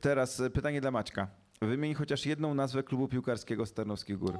Teraz 0.00 0.42
pytanie 0.54 0.80
dla 0.80 0.90
Maćka. 0.90 1.28
Wymień 1.66 1.94
chociaż 1.94 2.26
jedną 2.26 2.54
nazwę 2.54 2.82
klubu 2.82 3.08
piłkarskiego 3.08 3.66
z 3.66 3.72
Tarnowskich 3.72 4.18
Gór. 4.18 4.38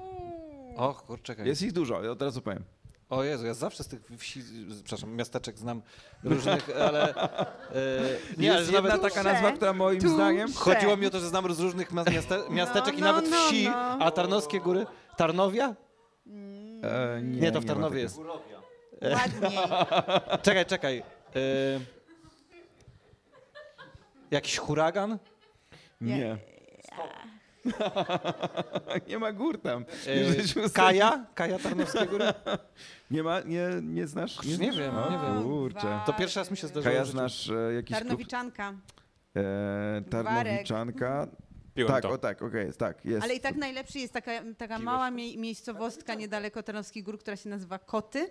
Och, 0.76 1.06
kur, 1.06 1.22
czekaj. 1.22 1.46
Jest 1.46 1.62
ich 1.62 1.72
dużo, 1.72 2.02
ja 2.02 2.10
od 2.10 2.22
razu 2.22 2.42
powiem. 2.42 2.64
O 3.10 3.24
Jezu, 3.24 3.46
ja 3.46 3.54
zawsze 3.54 3.84
z 3.84 3.88
tych 3.88 4.00
wsi, 4.18 4.42
przepraszam, 4.84 5.16
miasteczek 5.16 5.58
znam 5.58 5.82
różnych, 6.24 6.68
ale... 6.80 7.14
E, 7.14 7.14
nie, 8.38 8.50
ale 8.50 8.60
jest 8.60 8.72
jedna 8.72 8.88
nawet... 8.88 9.14
taka 9.14 9.22
nazwa, 9.22 9.52
która 9.52 9.72
moim 9.72 10.00
zdaniem... 10.00 10.52
Chodziło 10.52 10.96
mi 10.96 11.06
o 11.06 11.10
to, 11.10 11.20
że 11.20 11.28
znam 11.28 11.54
z 11.54 11.60
różnych 11.60 11.92
miaste, 11.92 12.38
miasteczek 12.50 12.98
i 12.98 13.00
no, 13.00 13.06
nawet 13.06 13.30
no, 13.30 13.36
wsi, 13.36 13.64
no. 13.64 13.74
a 14.00 14.10
Tarnowskie 14.10 14.60
Góry... 14.60 14.86
Tarnowia? 15.16 15.74
E, 16.82 17.22
nie, 17.22 17.40
Nie, 17.40 17.52
to 17.52 17.60
w 17.60 17.64
Tarnowie 17.64 18.00
jest. 18.00 18.18
Ładniej. 19.02 19.58
Czekaj, 20.42 20.66
czekaj. 20.66 20.98
E, 20.98 21.02
jakiś 24.30 24.58
huragan? 24.58 25.18
Nie. 26.00 26.38
nie 29.08 29.18
ma 29.18 29.32
gór 29.32 29.60
tam. 29.60 29.84
E, 30.64 30.68
Kaja? 30.68 31.26
Kaja 31.34 31.58
Tarnowskie 31.58 32.06
Góry? 32.06 32.24
Nie 33.10 33.22
ma, 33.22 33.40
nie, 33.40 33.68
nie 33.82 34.06
znasz? 34.06 34.42
Nie 34.44 34.72
wiem, 34.72 34.96
O, 34.96 35.10
nie 35.10 35.18
wiem. 35.18 35.42
Kurczę. 35.42 36.00
To 36.06 36.12
pierwszy 36.12 36.38
raz 36.38 36.50
mi 36.50 36.56
się 36.56 36.66
zdarzyło. 36.66 36.92
Kaja 36.92 37.04
znasz 37.04 37.50
e, 37.50 37.74
jakiś 37.74 37.96
klub? 37.96 38.08
Tarnowiczanka. 38.08 38.74
E, 39.36 40.02
Tarnowiczanka. 40.10 41.26
Piłem 41.74 41.92
Tak, 41.92 42.02
to. 42.02 42.10
o 42.10 42.18
tak, 42.18 42.42
okej, 42.42 42.66
jest, 42.66 42.78
tak, 42.78 43.04
jest. 43.04 43.24
Ale 43.24 43.34
i 43.34 43.40
tak 43.40 43.56
najlepszy 43.56 43.98
jest 43.98 44.12
taka, 44.12 44.30
taka 44.58 44.78
mała 44.78 45.10
mie 45.10 45.36
miejscowostka 45.36 46.14
niedaleko 46.14 46.62
Tarnowskich 46.62 47.04
Gór, 47.04 47.18
która 47.18 47.36
się 47.36 47.48
nazywa 47.48 47.78
Koty. 47.78 48.30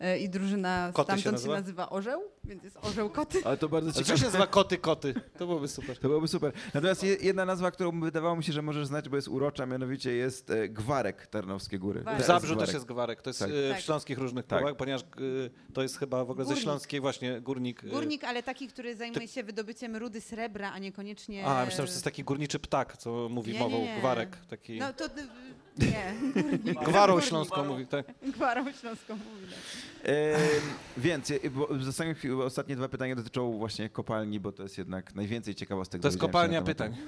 E, 0.00 0.18
I 0.18 0.28
drużyna 0.28 0.90
Koty 0.94 1.12
się 1.12 1.18
stamtąd 1.18 1.24
się 1.24 1.32
nazywa? 1.32 1.54
nazywa 1.54 1.90
Orzeł, 1.90 2.22
więc 2.44 2.64
jest 2.64 2.76
Orzeł 2.82 3.10
Koty. 3.10 3.38
Ale 3.44 3.56
to 3.56 3.68
bardzo 3.68 3.86
Ale 3.86 3.94
co 3.94 4.00
ciekawe. 4.00 4.18
się 4.18 4.24
nazywa 4.24 4.46
koty, 4.46 4.78
koty? 4.78 5.14
To 5.38 5.46
byłoby 5.46 5.68
super. 5.68 5.98
To 5.98 6.08
byłoby 6.08 6.28
super. 6.28 6.52
Natomiast 6.74 7.02
je- 7.04 7.16
jedna 7.20 7.44
nazwa, 7.44 7.70
którą 7.70 8.00
wydawało 8.00 8.36
mi 8.36 8.44
się, 8.44 8.52
że 8.52 8.62
możesz 8.62 8.86
znać, 8.86 9.08
bo 9.08 9.16
jest 9.16 9.28
urocza, 9.28 9.66
mianowicie 9.66 10.12
jest 10.12 10.50
e, 10.50 10.68
Gwarek 10.68 11.26
Tarnowskie 11.26 11.78
Góry. 11.78 12.00
Gwarek. 12.00 12.22
W 12.22 12.26
Zabrzu 12.26 12.56
też 12.56 12.72
jest 12.72 12.84
gwarek. 12.86 13.22
To 13.22 13.30
jest 13.30 13.38
Tak. 13.40 13.50
e, 13.50 13.68
Tak. 13.70 13.78
w 13.78 13.84
śląskich 13.84 14.18
różnych 14.18 14.46
Tak. 14.46 14.58
klubach, 14.58 14.76
ponieważ 14.76 15.02
e, 15.02 15.04
to 15.74 15.82
jest 15.82 15.98
chyba 15.98 16.24
w 16.24 16.30
ogóle 16.30 16.44
ze 16.44 16.48
Górnik. 16.48 16.62
śląskiej 16.62 17.00
właśnie 17.00 17.40
górnik. 17.40 17.86
Górnik, 17.90 18.24
ale 18.24 18.42
taki, 18.42 18.68
który 18.68 18.96
zajmuje 18.96 19.28
się 19.28 19.42
wydobyciem 19.44 19.96
rudy 19.96 20.20
srebra, 20.20 20.72
a 20.72 20.78
niekoniecznie... 20.78 21.46
A, 21.46 21.64
myślałem, 21.64 21.70
że 21.86 21.92
to 21.92 21.96
jest 21.96 22.04
taki 22.04 22.24
górniczy 22.24 22.58
ptak, 22.58 22.96
co 22.96 23.28
mówi 23.30 23.52
Nie, 23.52 23.58
mową 23.58 23.78
nie, 23.78 23.84
nie. 23.94 23.98
gwarek. 23.98 24.36
Taki... 24.50 24.78
No 24.78 24.92
to... 24.92 25.04
Nie, 25.78 26.14
górnik. 26.42 26.80
Gwarą 26.88 27.20
śląską 27.20 27.64
mówi, 27.64 27.86
tak. 27.86 28.06
Gwarą 28.22 28.72
śląską 28.72 29.16
mówi. 29.16 29.46
tak. 29.52 30.08
E, 30.10 30.38
więc 30.96 31.30
e, 31.30 31.50
bo 31.50 31.66
w 31.66 31.84
zasadzie 31.84 32.14
ostatnie 32.44 32.76
dwa 32.76 32.88
pytania 32.88 33.16
dotyczą 33.16 33.58
właśnie 33.58 33.88
kopalni, 33.88 34.40
bo 34.40 34.52
to 34.52 34.62
jest 34.62 34.78
jednak 34.78 35.14
najwięcej 35.14 35.54
ciekawostek. 35.54 36.02
To 36.02 36.08
jest 36.08 36.18
dowiedziałem 36.18 36.52
się 36.52 36.60
kopalnia 36.60 36.60
na 36.60 36.66
pytań. 36.66 36.96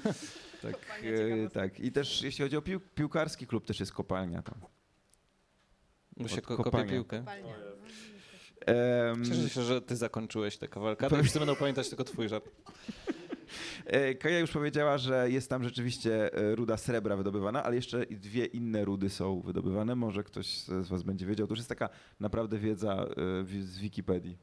Tak, 0.62 0.72
Kopalnia 0.80 1.10
e, 1.10 1.16
ciekawostek. 1.18 1.52
tak. 1.52 1.80
I 1.80 1.92
też 1.92 2.22
jeśli 2.22 2.42
chodzi 2.44 2.56
o 2.56 2.62
pił 2.62 2.80
piłkarski 2.80 3.46
klub, 3.46 3.66
też 3.66 3.80
jest 3.80 3.92
kopalnia. 3.92 4.42
To. 4.42 4.52
Bo 6.16 6.28
się 6.28 6.42
ko- 6.42 6.56
kopie 6.64 6.84
piłkę. 6.84 7.18
Kopalnia. 7.18 7.54
Em, 8.66 9.24
Cieszę 9.24 9.48
się, 9.48 9.62
że 9.62 9.82
ty 9.82 9.96
zakończyłeś 9.96 10.56
tę 10.56 10.68
kawalkadę 10.68 11.16
i 11.16 11.20
wszyscy 11.22 11.38
będą 11.38 11.56
pamiętać 11.56 11.88
tylko 11.88 12.04
twój 12.04 12.28
żart. 12.28 12.44
E, 13.86 14.14
Kaja 14.14 14.38
już 14.38 14.50
powiedziała, 14.50 14.98
że 14.98 15.30
jest 15.30 15.50
tam 15.50 15.64
rzeczywiście 15.64 16.34
e, 16.34 16.54
ruda 16.54 16.76
srebra 16.76 17.16
wydobywana, 17.16 17.62
ale 17.64 17.76
jeszcze 17.76 18.06
dwie 18.06 18.44
inne 18.44 18.84
rudy 18.84 19.10
są 19.10 19.40
wydobywane. 19.40 19.94
Może 19.96 20.24
ktoś 20.24 20.46
z 20.64 20.88
was 20.88 21.02
będzie 21.02 21.26
wiedział. 21.26 21.46
To 21.46 21.52
już 21.52 21.58
jest 21.58 21.68
taka 21.68 21.88
naprawdę 22.20 22.58
wiedza 22.58 23.06
e, 23.42 23.44
z 23.64 23.78
Wikipedii. 23.78 24.38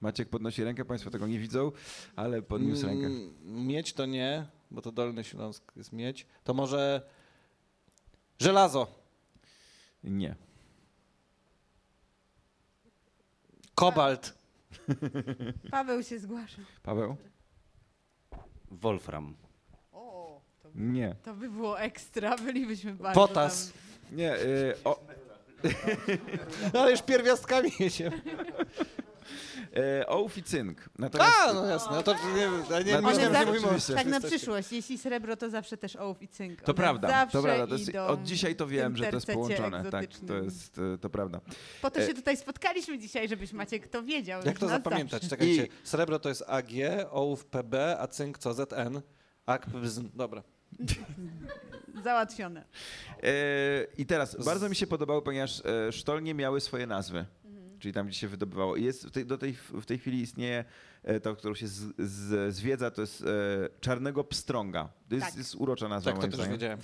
Maciek 0.00 0.28
podnosi 0.28 0.64
rękę, 0.64 0.84
państwo 0.84 1.10
tego 1.10 1.26
nie 1.26 1.38
widzą, 1.38 1.72
ale 2.16 2.42
podniósł 2.42 2.86
rękę. 2.86 3.06
Mm, 3.06 3.66
Miedź 3.66 3.92
to 3.92 4.06
nie, 4.06 4.46
bo 4.70 4.82
to 4.82 4.92
Dolny 4.92 5.24
Śląsk 5.24 5.72
jest 5.76 5.92
miedź. 5.92 6.26
To 6.44 6.54
może 6.54 7.02
żelazo, 8.40 8.86
Nie. 10.04 10.34
kobalt, 13.74 14.34
Paweł 15.70 16.02
się 16.02 16.18
zgłasza. 16.18 16.62
Paweł? 16.82 17.16
Wolfram. 18.72 19.34
O, 19.92 20.40
to, 20.62 20.68
Nie. 20.74 21.16
to 21.24 21.34
by 21.34 21.50
było 21.50 21.80
ekstra, 21.80 22.36
bylibyśmy 22.38 22.94
bardzo 22.94 23.20
potas. 23.20 23.72
tam. 23.72 24.16
Nie. 24.16 24.32
e, 24.32 24.38
o, 24.84 25.00
No 26.74 26.80
ale 26.80 26.90
już 26.90 27.02
pierwiastkami 27.02 27.70
się. 27.90 28.10
E, 29.76 30.06
ołów 30.06 30.38
i 30.38 30.42
cynk. 30.42 30.88
Natomiast, 30.98 31.36
A, 31.48 31.52
no 31.52 31.66
jasne. 31.66 31.96
No 31.96 32.02
to 32.02 32.14
nie, 32.14 32.34
nie, 32.34 32.84
nie, 32.84 32.84
nie, 32.84 32.92
nie, 32.92 33.46
mówimy 33.46 33.68
o 33.68 33.94
tak 33.94 34.06
na 34.06 34.20
przyszłość, 34.20 34.72
jeśli 34.72 34.98
srebro, 34.98 35.36
to 35.36 35.50
zawsze 35.50 35.76
też 35.76 35.96
ołów 35.96 36.22
i 36.22 36.28
cynk. 36.28 36.60
to 36.60 36.74
prawda, 36.74 37.08
zawsze 37.08 37.38
to 37.38 37.42
prawda. 37.42 37.66
To 37.66 37.74
jest, 37.74 37.96
od 37.96 38.22
dzisiaj 38.22 38.56
to 38.56 38.66
wiem, 38.66 38.96
że 38.96 39.06
to 39.06 39.16
jest 39.16 39.26
połączone. 39.26 39.90
Tak, 39.90 40.06
to 40.26 40.34
jest, 40.34 40.78
e, 40.94 40.98
to 40.98 41.10
prawda. 41.10 41.40
Po 41.82 41.90
to 41.90 42.00
e- 42.00 42.06
się 42.06 42.14
tutaj 42.14 42.36
spotkaliśmy 42.36 42.98
dzisiaj, 42.98 43.28
żebyś 43.28 43.52
Maciek 43.52 43.88
to 43.88 44.02
wiedział. 44.02 44.42
Jak 44.44 44.58
to 44.58 44.68
zapamiętać? 44.68 45.28
Czekajcie. 45.28 45.66
I- 45.66 45.68
Srebro 45.84 46.18
to 46.18 46.28
jest 46.28 46.44
AG, 46.46 46.70
ołów 47.10 47.46
PB, 47.46 47.74
a 47.98 48.06
cynk 48.06 48.38
co 48.38 48.54
ZN. 48.54 49.00
AK. 49.46 49.66
Dobra. 50.14 50.42
Załatwione. 52.04 52.64
E, 53.22 53.32
I 53.98 54.06
teraz 54.06 54.44
bardzo 54.44 54.68
mi 54.68 54.76
się 54.76 54.86
podobało, 54.86 55.22
ponieważ 55.22 55.62
e, 55.64 55.92
sztolnie 55.92 56.34
miały 56.34 56.60
swoje 56.60 56.86
nazwy. 56.86 57.26
Czyli 57.82 57.94
tam, 57.94 58.06
gdzie 58.06 58.18
się 58.18 58.28
wydobywało. 58.28 58.76
I 58.76 58.84
Jest 58.84 59.06
w 59.06 59.10
tej, 59.10 59.26
do 59.26 59.38
tej, 59.38 59.52
w 59.54 59.86
tej 59.86 59.98
chwili 59.98 60.20
istnieje 60.20 60.64
e, 61.04 61.20
to, 61.20 61.36
którą 61.36 61.54
się 61.54 61.68
z, 61.68 61.92
z, 61.98 62.54
zwiedza, 62.54 62.90
to 62.90 63.00
jest 63.00 63.22
e, 63.22 63.26
czarnego 63.80 64.24
pstrąga. 64.24 64.88
To 65.08 65.14
jest, 65.14 65.26
Tak. 65.26 65.36
jest 65.36 65.54
urocza 65.54 65.88
nazwa 65.88 66.10
Tak, 66.10 66.14
to 66.14 66.20
moim 66.20 66.30
też 66.30 66.40
zdaniem. 66.40 66.52
wiedziałem. 66.52 66.78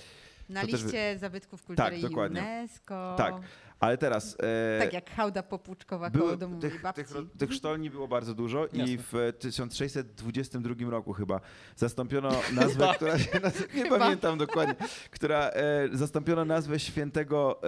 Na 0.49 0.61
To 0.61 0.67
też 0.67 0.83
liście 0.83 1.17
zabytków 1.19 1.63
kultury 1.63 1.89
Tak, 1.89 1.99
i 1.99 2.01
dokładnie. 2.01 2.41
UNESCO. 2.41 3.15
Tak. 3.17 3.33
Ale 3.79 3.97
teraz... 3.97 4.37
E, 4.39 4.79
Tak 4.79 4.93
jak 4.93 5.09
hałda 5.09 5.43
popłuczkowa 5.43 6.09
Było, 6.09 6.25
koło 6.25 6.37
domu 6.37 6.55
mojej 6.55 6.71
tych, 6.71 6.81
babci. 6.81 7.03
tych, 7.03 7.17
tych 7.37 7.53
sztolni 7.53 7.89
było 7.89 8.07
bardzo 8.07 8.33
dużo 8.33 8.67
i 8.67 8.77
Jasne. 8.77 8.97
w 8.97 9.33
1622 9.39 10.89
roku 10.89 11.13
chyba 11.13 11.39
zastąpiono 11.75 12.29
nazwę, 12.61 12.87
która 12.95 13.19
się 13.19 13.39
nazywa, 13.39 13.73
nie 13.75 13.83
Chyba. 13.83 13.99
pamiętam 13.99 14.37
dokładnie, 14.37 14.75
która 15.11 15.49
e, 15.49 15.89
zastąpiono 15.93 16.45
nazwę 16.45 16.79
świętego, 16.79 17.61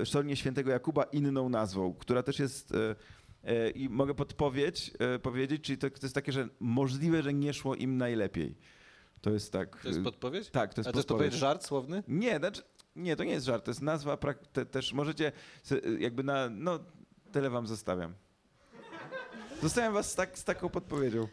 e, 0.00 0.06
sztolnię 0.06 0.36
świętego 0.36 0.70
Jakuba 0.70 1.02
inną 1.04 1.48
nazwą, 1.48 1.94
która 1.94 2.22
też 2.22 2.38
jest 2.38 2.72
e, 2.74 2.94
e, 3.44 3.70
i 3.70 3.88
mogę 3.88 4.14
podpowiedź 4.14 4.90
e, 4.98 5.18
powiedzieć, 5.18 5.62
czyli 5.64 5.78
to, 5.78 5.90
to 5.90 5.98
jest 6.02 6.14
takie, 6.14 6.32
że 6.32 6.48
możliwe, 6.60 7.22
że 7.22 7.34
nie 7.34 7.54
szło 7.54 7.74
im 7.74 7.96
najlepiej. 7.96 8.54
To 9.20 9.30
jest 9.30 9.52
tak. 9.52 9.80
To 9.82 9.88
jest 9.88 10.00
e, 10.00 10.02
podpowiedź? 10.02 10.50
tak, 10.50 10.74
to 10.74 10.80
jest 10.80 10.88
A 10.88 10.92
to 10.92 10.98
jest 10.98 11.08
podpowiedź. 11.08 11.30
podpowiedź 11.32 11.40
żart 11.40 11.64
słowny? 11.64 12.02
Nie, 12.08 12.38
znaczy, 12.38 12.62
nie, 12.96 13.16
to 13.16 13.24
nie 13.24 13.32
jest 13.32 13.46
żart, 13.46 13.64
to 13.64 13.70
jest 13.70 13.82
nazwa, 13.82 14.14
prak- 14.16 14.46
te, 14.52 14.66
też 14.66 14.92
możecie 14.92 15.32
jakby 15.98 16.22
na, 16.22 16.48
no 16.50 16.78
tyle 17.32 17.50
wam 17.50 17.66
zostawiam. 17.66 18.14
Zostawiam 19.62 19.92
was 19.94 20.10
z, 20.10 20.14
tak, 20.14 20.38
z 20.38 20.44
taką 20.44 20.68
podpowiedzią. 20.68 21.28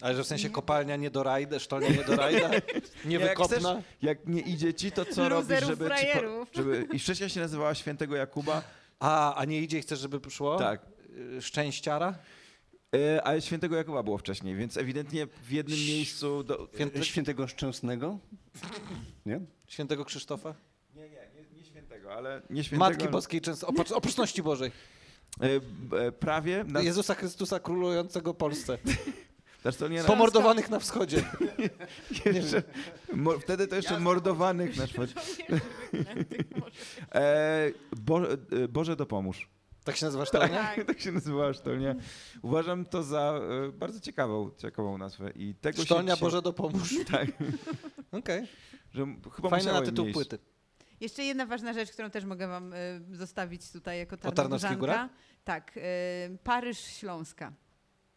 Ale 0.00 0.16
że 0.16 0.24
w 0.24 0.26
sensie 0.26 0.50
kopalnia 0.50 0.96
nie 0.96 1.10
do 1.10 1.22
rajda, 1.22 1.58
sztolnia 1.58 1.88
nie 1.88 2.04
do 2.04 2.16
rajda, 2.16 2.50
nie 3.04 3.16
Jak 3.18 3.28
wykopna. 3.28 3.56
chcesz, 3.56 3.84
Jak 4.02 4.26
nie 4.26 4.40
idzie 4.40 4.74
ci, 4.74 4.92
to 4.92 5.04
co 5.04 5.28
robisz, 5.28 5.64
żeby, 5.64 5.90
ci 6.00 6.06
żeby... 6.52 6.86
I 6.92 6.98
wcześniej 6.98 7.30
się 7.30 7.40
nazywała 7.40 7.74
świętego 7.74 8.16
Jakuba. 8.16 8.62
A, 8.98 9.34
a 9.34 9.44
nie 9.44 9.60
idzie 9.60 9.78
i 9.78 9.82
chcesz, 9.82 9.98
żeby 9.98 10.30
szło? 10.30 10.58
Tak. 10.58 10.80
Y, 11.36 11.42
Szczęściara? 11.42 12.18
E, 12.94 13.22
ale 13.22 13.40
świętego 13.40 13.76
Jakuba 13.76 14.02
było 14.02 14.18
wcześniej, 14.18 14.56
więc 14.56 14.76
ewidentnie 14.76 15.26
w 15.26 15.50
jednym 15.52 15.78
miejscu... 15.78 16.42
Do... 16.42 16.68
Święte, 16.74 17.04
świętego 17.04 17.46
Szczęsnego? 17.46 18.18
Nie? 19.26 19.40
Świętego 19.66 20.04
Krzysztofa? 20.04 20.54
Nie, 20.94 21.02
nie, 21.02 21.08
nie, 21.08 21.42
nie 21.56 21.64
świętego, 22.08 22.14
ale 22.14 22.42
nie 22.50 22.64
świętego. 22.64 22.90
Matki 22.90 23.08
Boskiej 23.08 23.40
często, 23.40 23.66
oprócz, 23.66 23.92
opróczności 23.92 24.42
Bożej. 24.42 24.72
E, 25.40 25.46
e, 26.06 26.12
prawie. 26.12 26.64
Na, 26.64 26.80
Jezusa 26.80 27.14
Chrystusa 27.14 27.60
królującego 27.60 28.34
Polsce. 28.34 28.78
znaczy 29.62 29.90
nie 29.90 30.02
na, 30.02 30.04
Pomordowanych 30.04 30.70
na 30.70 30.78
wschodzie. 30.78 31.24
jeszcze, 32.24 32.62
mo, 33.12 33.38
wtedy 33.38 33.66
to 33.66 33.76
jeszcze 33.76 34.00
mordowanych 34.00 34.76
na 34.76 34.86
szwodzie. 34.86 35.14
E, 37.14 37.70
Bo, 37.96 38.32
e, 38.32 38.36
Boże 38.68 38.96
dopomóż. 38.96 39.48
Tak 39.84 39.96
się 39.96 40.06
nazywa 40.06 40.24
sztolnia? 40.24 40.62
Tak. 40.62 40.84
tak 40.84 41.00
się 41.00 41.12
nazywała 41.12 41.52
sztolnia. 41.52 41.94
Uważam 42.42 42.84
to 42.84 43.02
za 43.02 43.40
e, 43.68 43.72
bardzo 43.72 44.00
ciekawą, 44.00 44.50
ciekawą 44.58 44.98
nazwę. 44.98 45.30
I 45.30 45.54
tego 45.54 45.82
Sztolnia 45.82 46.16
się, 46.16 46.20
Boże 46.20 46.42
dopomóż. 46.42 46.94
Tak, 47.12 47.28
Okej. 48.12 48.46
Fajny 49.50 49.72
na 49.72 49.82
tytuł 49.82 50.12
płyty. 50.12 50.38
Jeszcze 51.00 51.24
jedna 51.24 51.46
ważna 51.46 51.72
rzecz, 51.72 51.90
którą 51.90 52.10
też 52.10 52.24
mogę 52.24 52.48
wam 52.48 52.72
y, 52.72 52.76
zostawić 53.12 53.72
tutaj 53.72 53.98
jako 53.98 54.16
Tarnowżanka. 54.16 54.76
Górach? 54.76 55.10
Tak, 55.44 55.76
y, 55.76 55.80
Paryż 56.44 56.78
Śląska. 56.78 57.52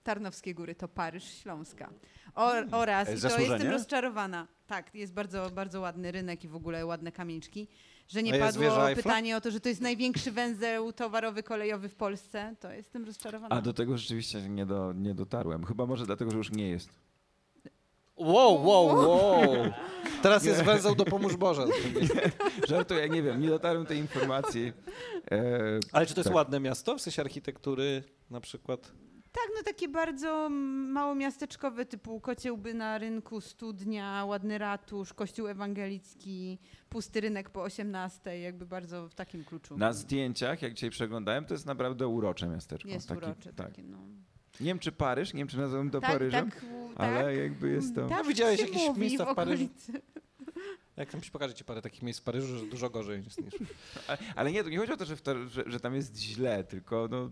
Tarnowskie 0.04 0.54
Góry 0.54 0.76
to 0.76 0.88
Paryż 0.88 1.24
Śląska. 1.24 1.90
O, 2.36 2.52
oraz, 2.72 3.10
E, 3.10 3.16
i 3.16 3.22
to 3.22 3.40
jestem 3.40 3.72
rozczarowana, 3.72 4.48
tak, 4.68 4.96
jest 4.96 5.14
bardzo, 5.14 5.50
bardzo 5.50 5.82
ładny 5.82 6.12
rynek 6.12 6.44
i 6.44 6.48
w 6.48 6.56
ogóle 6.56 6.86
ładne 6.86 7.12
kamieniczki, 7.12 7.68
że 8.08 8.24
nie 8.24 8.40
padło 8.40 8.70
pytanie 8.96 9.38
o 9.38 9.42
to, 9.42 9.52
że 9.52 9.60
to 9.60 9.70
jest 9.70 9.82
największy 9.82 10.32
węzeł 10.32 10.94
towarowy, 10.94 11.44
kolejowy 11.44 11.90
w 11.90 11.96
Polsce, 11.96 12.56
to 12.60 12.72
jestem 12.72 13.06
rozczarowana. 13.06 13.56
A 13.56 13.62
do 13.62 13.74
tego 13.74 13.98
rzeczywiście 13.98 14.50
nie, 14.50 14.66
do, 14.66 14.94
nie 14.94 15.16
dotarłem. 15.16 15.66
Chyba 15.66 15.86
może 15.86 16.06
dlatego, 16.06 16.32
że 16.32 16.38
już 16.38 16.52
nie 16.52 16.70
jest. 16.70 16.90
Wow, 18.26 18.65
wow, 18.65 18.86
wow. 18.86 19.41
Teraz 20.22 20.45
jest 20.45 20.63
węzeł 20.63 20.95
do 20.95 21.05
pomóż 21.05 21.36
Boże. 21.36 21.65
Żartuję, 22.69 23.09
nie 23.09 23.22
wiem, 23.24 23.41
nie 23.41 23.49
dotarłem 23.49 23.86
tej 23.86 23.97
informacji. 23.97 24.74
E, 25.32 25.80
Ale 25.91 26.05
czy 26.05 26.13
to 26.13 26.19
jest 26.19 26.28
Tak. 26.30 26.36
ładne 26.36 26.59
miasto? 26.59 26.97
W 26.97 27.01
sensie 27.01 27.22
architektury 27.22 28.03
na 28.30 28.41
przykład? 28.41 28.91
Tak, 29.32 29.43
no 29.57 29.63
takie 29.65 29.88
bardzo 29.88 30.49
mało 30.89 31.15
miasteczkowe, 31.15 31.86
typu 31.86 32.19
kociełby 32.19 32.74
na 32.74 32.97
rynku, 32.97 33.41
studnia, 33.41 34.26
ładny 34.26 34.57
ratusz, 34.57 35.13
kościół 35.13 35.47
ewangelicki, 35.47 36.59
pusty 36.89 37.22
rynek 37.22 37.49
po 37.49 37.63
18, 37.63 38.39
jakby 38.39 38.65
bardzo 38.65 39.07
w 39.09 39.15
takim 39.15 39.43
kluczu. 39.43 39.78
na 39.78 39.93
zdjęciach, 39.93 40.61
jak 40.61 40.74
dzisiaj 40.74 40.89
przeglądałem, 40.89 41.45
to 41.45 41.53
jest 41.53 41.65
naprawdę 41.65 42.07
urocze 42.07 42.47
miasteczko. 42.47 42.89
Jest 42.89 43.07
Taki- 43.09 43.17
urocze 43.26 43.53
tak. 43.53 43.67
takie, 43.67 43.84
no. 43.84 43.97
Nie 44.59 44.67
wiem, 44.67 44.80
czy 44.80 44.91
Paryż, 44.91 45.34
nie 45.34 45.38
wiem, 45.38 45.47
czy 45.47 45.57
nazwałem 45.57 45.89
to 45.89 46.01
tak, 46.01 46.11
Paryżem, 46.11 46.51
tak, 46.51 46.65
ale 46.96 47.24
tak, 47.24 47.38
jakby 47.38 47.70
jest 47.70 47.96
to... 47.96 48.08
Tak 48.08 48.18
No, 48.18 48.24
widziałeś 48.30 48.60
jakieś 48.60 48.98
miejsca 48.98 49.26
w 49.34 49.36
Paryżu? 49.36 49.64
okolicy. 49.64 50.02
Jak 50.98 51.12
tam 51.12 51.22
ci 51.22 51.32
pokażę 51.32 51.54
ci 51.54 51.64
parę 51.66 51.82
takich 51.82 52.02
miejsc 52.02 52.20
w 52.20 52.24
Paryżu, 52.24 52.58
że 52.60 52.66
dużo 52.66 52.89
gorzej 52.89 53.24
jest 53.24 53.42
niż... 53.42 53.54
Ale- 54.08 54.18
Ale 54.36 54.52
nie, 54.52 54.64
to 54.64 54.70
nie 54.70 54.78
chodzi 54.78 54.92
o 54.94 54.98
to, 54.98 55.06
że, 55.06 55.16
w 55.16 55.22
to, 55.22 55.48
że, 55.48 55.64
że 55.68 55.80
tam 55.80 55.96
jest 55.96 56.18
źle, 56.18 56.64
tylko 56.64 57.08
no, 57.12 57.30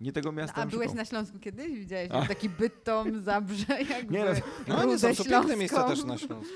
nie 0.00 0.12
tego 0.12 0.32
miasta 0.32 0.54
A 0.56 0.60
bym 0.60 0.70
byłeś 0.70 0.86
szukał. 0.86 0.96
na 0.96 1.04
Śląsku 1.04 1.38
kiedyś? 1.38 1.72
Widziałeś 1.72 2.10
jak 2.10 2.28
taki 2.28 2.48
Bytom, 2.48 3.22
Zabrze, 3.22 3.82
jakby 3.90 4.14
Nie, 4.14 4.24
no, 4.24 4.30
No 4.68 4.76
nie, 4.76 4.82
Rudę 4.82 4.98
są, 4.98 5.14
są 5.14 5.30
piękne 5.30 5.56
miejsca 5.56 5.84
też 5.88 6.04
na 6.04 6.18
Śląsku. 6.18 6.54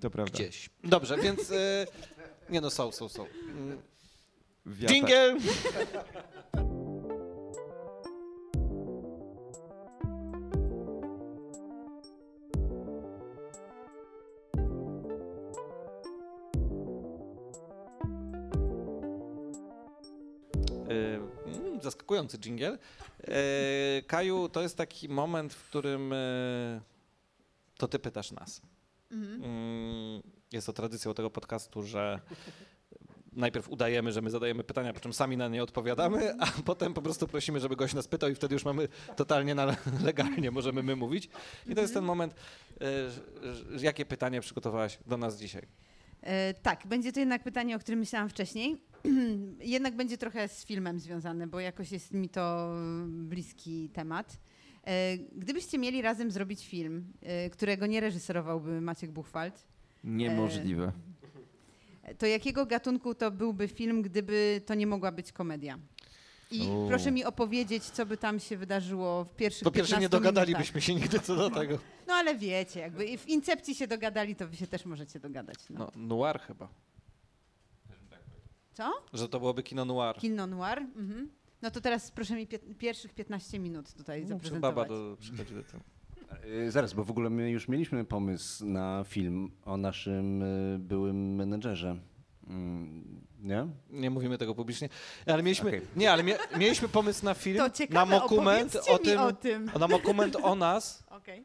To 0.00 0.10
prawda. 0.10 0.32
Gdzieś. 0.34 0.70
Dobrze, 0.84 1.16
więc... 1.18 1.50
E, 1.50 1.86
nie 2.50 2.60
no, 2.60 2.70
są, 2.70 2.92
są, 2.92 3.08
są. 3.08 3.26
Wiata- 4.66 4.92
Jingle! 4.94 5.36
Zaskakujący 22.28 22.38
jingle. 22.38 22.78
E, 23.24 24.02
Kaju, 24.02 24.48
to 24.48 24.62
jest 24.62 24.76
taki 24.76 25.08
moment, 25.08 25.54
w 25.54 25.68
którym 25.68 26.12
e, 26.12 26.80
to 27.78 27.88
ty 27.88 27.98
pytasz 27.98 28.32
nas. 28.32 28.60
Mhm. 29.10 29.44
Mm, 29.44 30.22
Jest 30.52 30.66
to 30.66 30.72
tradycją 30.72 31.14
tego 31.14 31.30
podcastu, 31.30 31.82
że 31.82 32.20
najpierw 33.32 33.68
udajemy, 33.68 34.12
że 34.12 34.22
my 34.22 34.30
zadajemy 34.30 34.64
pytania, 34.64 34.92
po 34.92 35.00
czym 35.00 35.12
sami 35.12 35.36
na 35.36 35.48
nie 35.48 35.62
odpowiadamy, 35.62 36.34
a 36.40 36.46
potem 36.64 36.94
po 36.94 37.02
prostu 37.02 37.26
prosimy, 37.26 37.60
żeby 37.60 37.76
gość 37.76 37.94
nas 37.94 38.08
pytał 38.08 38.30
i 38.30 38.34
wtedy 38.34 38.54
już 38.54 38.64
mamy 38.64 38.88
totalnie 39.16 39.54
na, 39.54 39.76
legalnie, 40.04 40.50
możemy 40.50 40.82
my 40.82 40.96
mówić. 40.96 41.28
I 41.66 41.74
to 41.74 41.80
jest 41.80 41.94
ten 41.94 42.04
moment, 42.04 42.34
e, 42.80 42.86
jakie 43.82 44.06
pytanie 44.06 44.40
przygotowałaś 44.40 44.98
do 45.06 45.16
nas 45.16 45.36
dzisiaj? 45.36 45.66
Tak, 46.62 46.86
będzie 46.86 47.12
to 47.12 47.20
jednak 47.20 47.42
pytanie, 47.42 47.76
o 47.76 47.78
którym 47.78 48.00
myślałam 48.00 48.28
wcześniej. 48.28 48.76
jednak 49.60 49.96
będzie 49.96 50.18
trochę 50.18 50.48
z 50.48 50.64
filmem 50.64 50.98
związane, 51.00 51.46
bo 51.46 51.60
jakoś 51.60 51.92
jest 51.92 52.12
mi 52.12 52.28
to 52.28 52.74
bliski 53.08 53.88
temat. 53.88 54.38
E, 54.86 55.16
gdybyście 55.18 55.78
mieli 55.78 56.02
razem 56.02 56.30
zrobić 56.30 56.66
film, 56.66 57.04
e, 57.22 57.50
którego 57.50 57.86
nie 57.86 58.00
reżyserowałby 58.00 58.80
Maciek 58.80 59.10
Buchwald, 59.10 59.66
Niemożliwe. 60.04 60.92
to 62.18 62.26
jakiego 62.26 62.66
gatunku 62.66 63.14
to 63.14 63.30
byłby 63.30 63.68
film, 63.68 64.02
gdyby 64.02 64.60
to 64.66 64.74
nie 64.74 64.86
mogła 64.86 65.12
być 65.12 65.32
komedia? 65.32 65.78
I 66.52 66.68
proszę 66.88 67.10
mi 67.12 67.24
opowiedzieć, 67.24 67.84
co 67.84 68.06
by 68.06 68.16
tam 68.16 68.40
się 68.40 68.56
wydarzyło 68.56 69.24
w 69.24 69.34
pierwszych 69.36 69.64
Po 69.64 69.70
pierwsze, 69.70 69.96
nie 69.96 70.00
15 70.00 70.16
minutach. 70.16 70.34
dogadalibyśmy 70.34 70.80
się 70.80 70.94
nigdy 70.94 71.20
co 71.20 71.36
do 71.36 71.50
tego. 71.50 71.78
No 72.06 72.14
ale 72.14 72.34
wiecie, 72.34 72.80
jakby 72.80 73.04
i 73.04 73.18
w 73.18 73.28
Incepcji 73.28 73.74
się 73.74 73.86
dogadali, 73.86 74.36
to 74.36 74.48
wy 74.48 74.56
się 74.56 74.66
też 74.66 74.84
możecie 74.84 75.20
dogadać. 75.20 75.56
No. 75.70 75.78
No, 75.78 75.90
noir 76.16 76.40
chyba. 76.40 76.68
Co? 78.80 78.92
Że 79.12 79.28
to 79.28 79.40
byłoby 79.40 79.62
kino 79.62 79.84
noir. 79.84 80.16
Kino 80.16 80.46
noir? 80.46 80.78
Mhm. 80.78 81.28
No 81.62 81.70
to 81.70 81.80
teraz 81.80 82.10
proszę 82.10 82.34
mi 82.36 82.46
pierwszych 82.78 83.14
15 83.14 83.58
minut 83.58 83.92
tutaj 83.92 84.22
No, 84.22 84.28
zaprezentować. 84.28 84.74
baba 84.74 84.88
do, 84.88 85.16
przychodzi 85.20 85.54
do 85.54 85.62
tego. 85.62 85.78
E, 86.66 86.70
Zaraz, 86.70 86.92
bo 86.92 87.04
w 87.04 87.10
ogóle 87.10 87.30
my 87.30 87.50
już 87.50 87.68
mieliśmy 87.68 88.04
pomysł 88.04 88.66
na 88.66 89.04
film 89.08 89.50
o 89.64 89.76
naszym 89.76 90.42
e, 90.42 90.46
byłym 90.78 91.34
menedżerze. 91.34 91.96
Mm, 92.48 93.20
Nie? 93.42 93.66
Nie 93.90 94.10
mówimy 94.10 94.38
tego 94.38 94.54
publicznie. 94.54 94.88
Ale 95.26 95.42
mieliśmy, 95.42 95.68
Okej. 95.68 95.80
nie, 95.96 96.12
ale 96.12 96.22
mie, 96.22 96.36
mieliśmy 96.58 96.88
pomysł 96.88 97.24
na 97.24 97.34
film, 97.34 97.56
To 97.56 97.62
na 97.62 97.70
ciekawe, 97.70 98.10
mokument 98.20 98.76
opowiedzcie 98.76 98.92
o 98.92 98.98
tym, 98.98 99.20
o 99.20 99.32
tym. 99.32 99.70
na 99.80 99.88
mokument 99.88 100.36
o 100.42 100.54
nas. 100.54 101.04
Okej. 101.18 101.44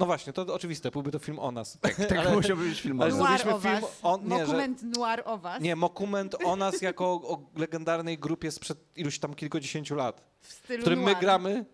No 0.00 0.06
właśnie, 0.06 0.32
to 0.32 0.42
oczywiste, 0.54 0.90
byłby 0.90 1.10
to 1.10 1.18
film 1.18 1.38
o 1.38 1.50
nas. 1.52 1.78
Tak 1.80 1.96
ale, 2.18 2.36
musiałby 2.36 2.68
być 2.68 2.80
film. 2.80 3.00
ale 3.02 3.14
o- 3.14 3.16
Noir 3.16 3.38
zrobiliśmy 3.40 3.54
o 3.54 3.60
film 3.60 3.80
was. 3.80 3.90
o- 4.02 4.18
nie, 4.24 4.36
że- 4.38 4.44
Dokument 4.46 4.82
noir 4.82 5.22
o 5.24 5.38
was. 5.38 5.62
nie, 5.62 5.76
mokument 5.76 6.34
o 6.44 6.56
nas 6.56 6.82
jako 6.88 7.04
o, 7.04 7.28
o 7.30 7.50
legendarnej 7.56 8.18
grupie 8.18 8.50
sprzed 8.50 8.78
iluś 8.96 9.18
tam 9.18 9.34
kilkudziesięciu 9.34 9.94
lat, 9.94 10.20
w 10.40 10.48
w 10.48 10.52
stylu 10.52 10.80
którym 10.80 10.98
my 10.98 11.04
noir. 11.04 11.18
gramy 11.20 11.64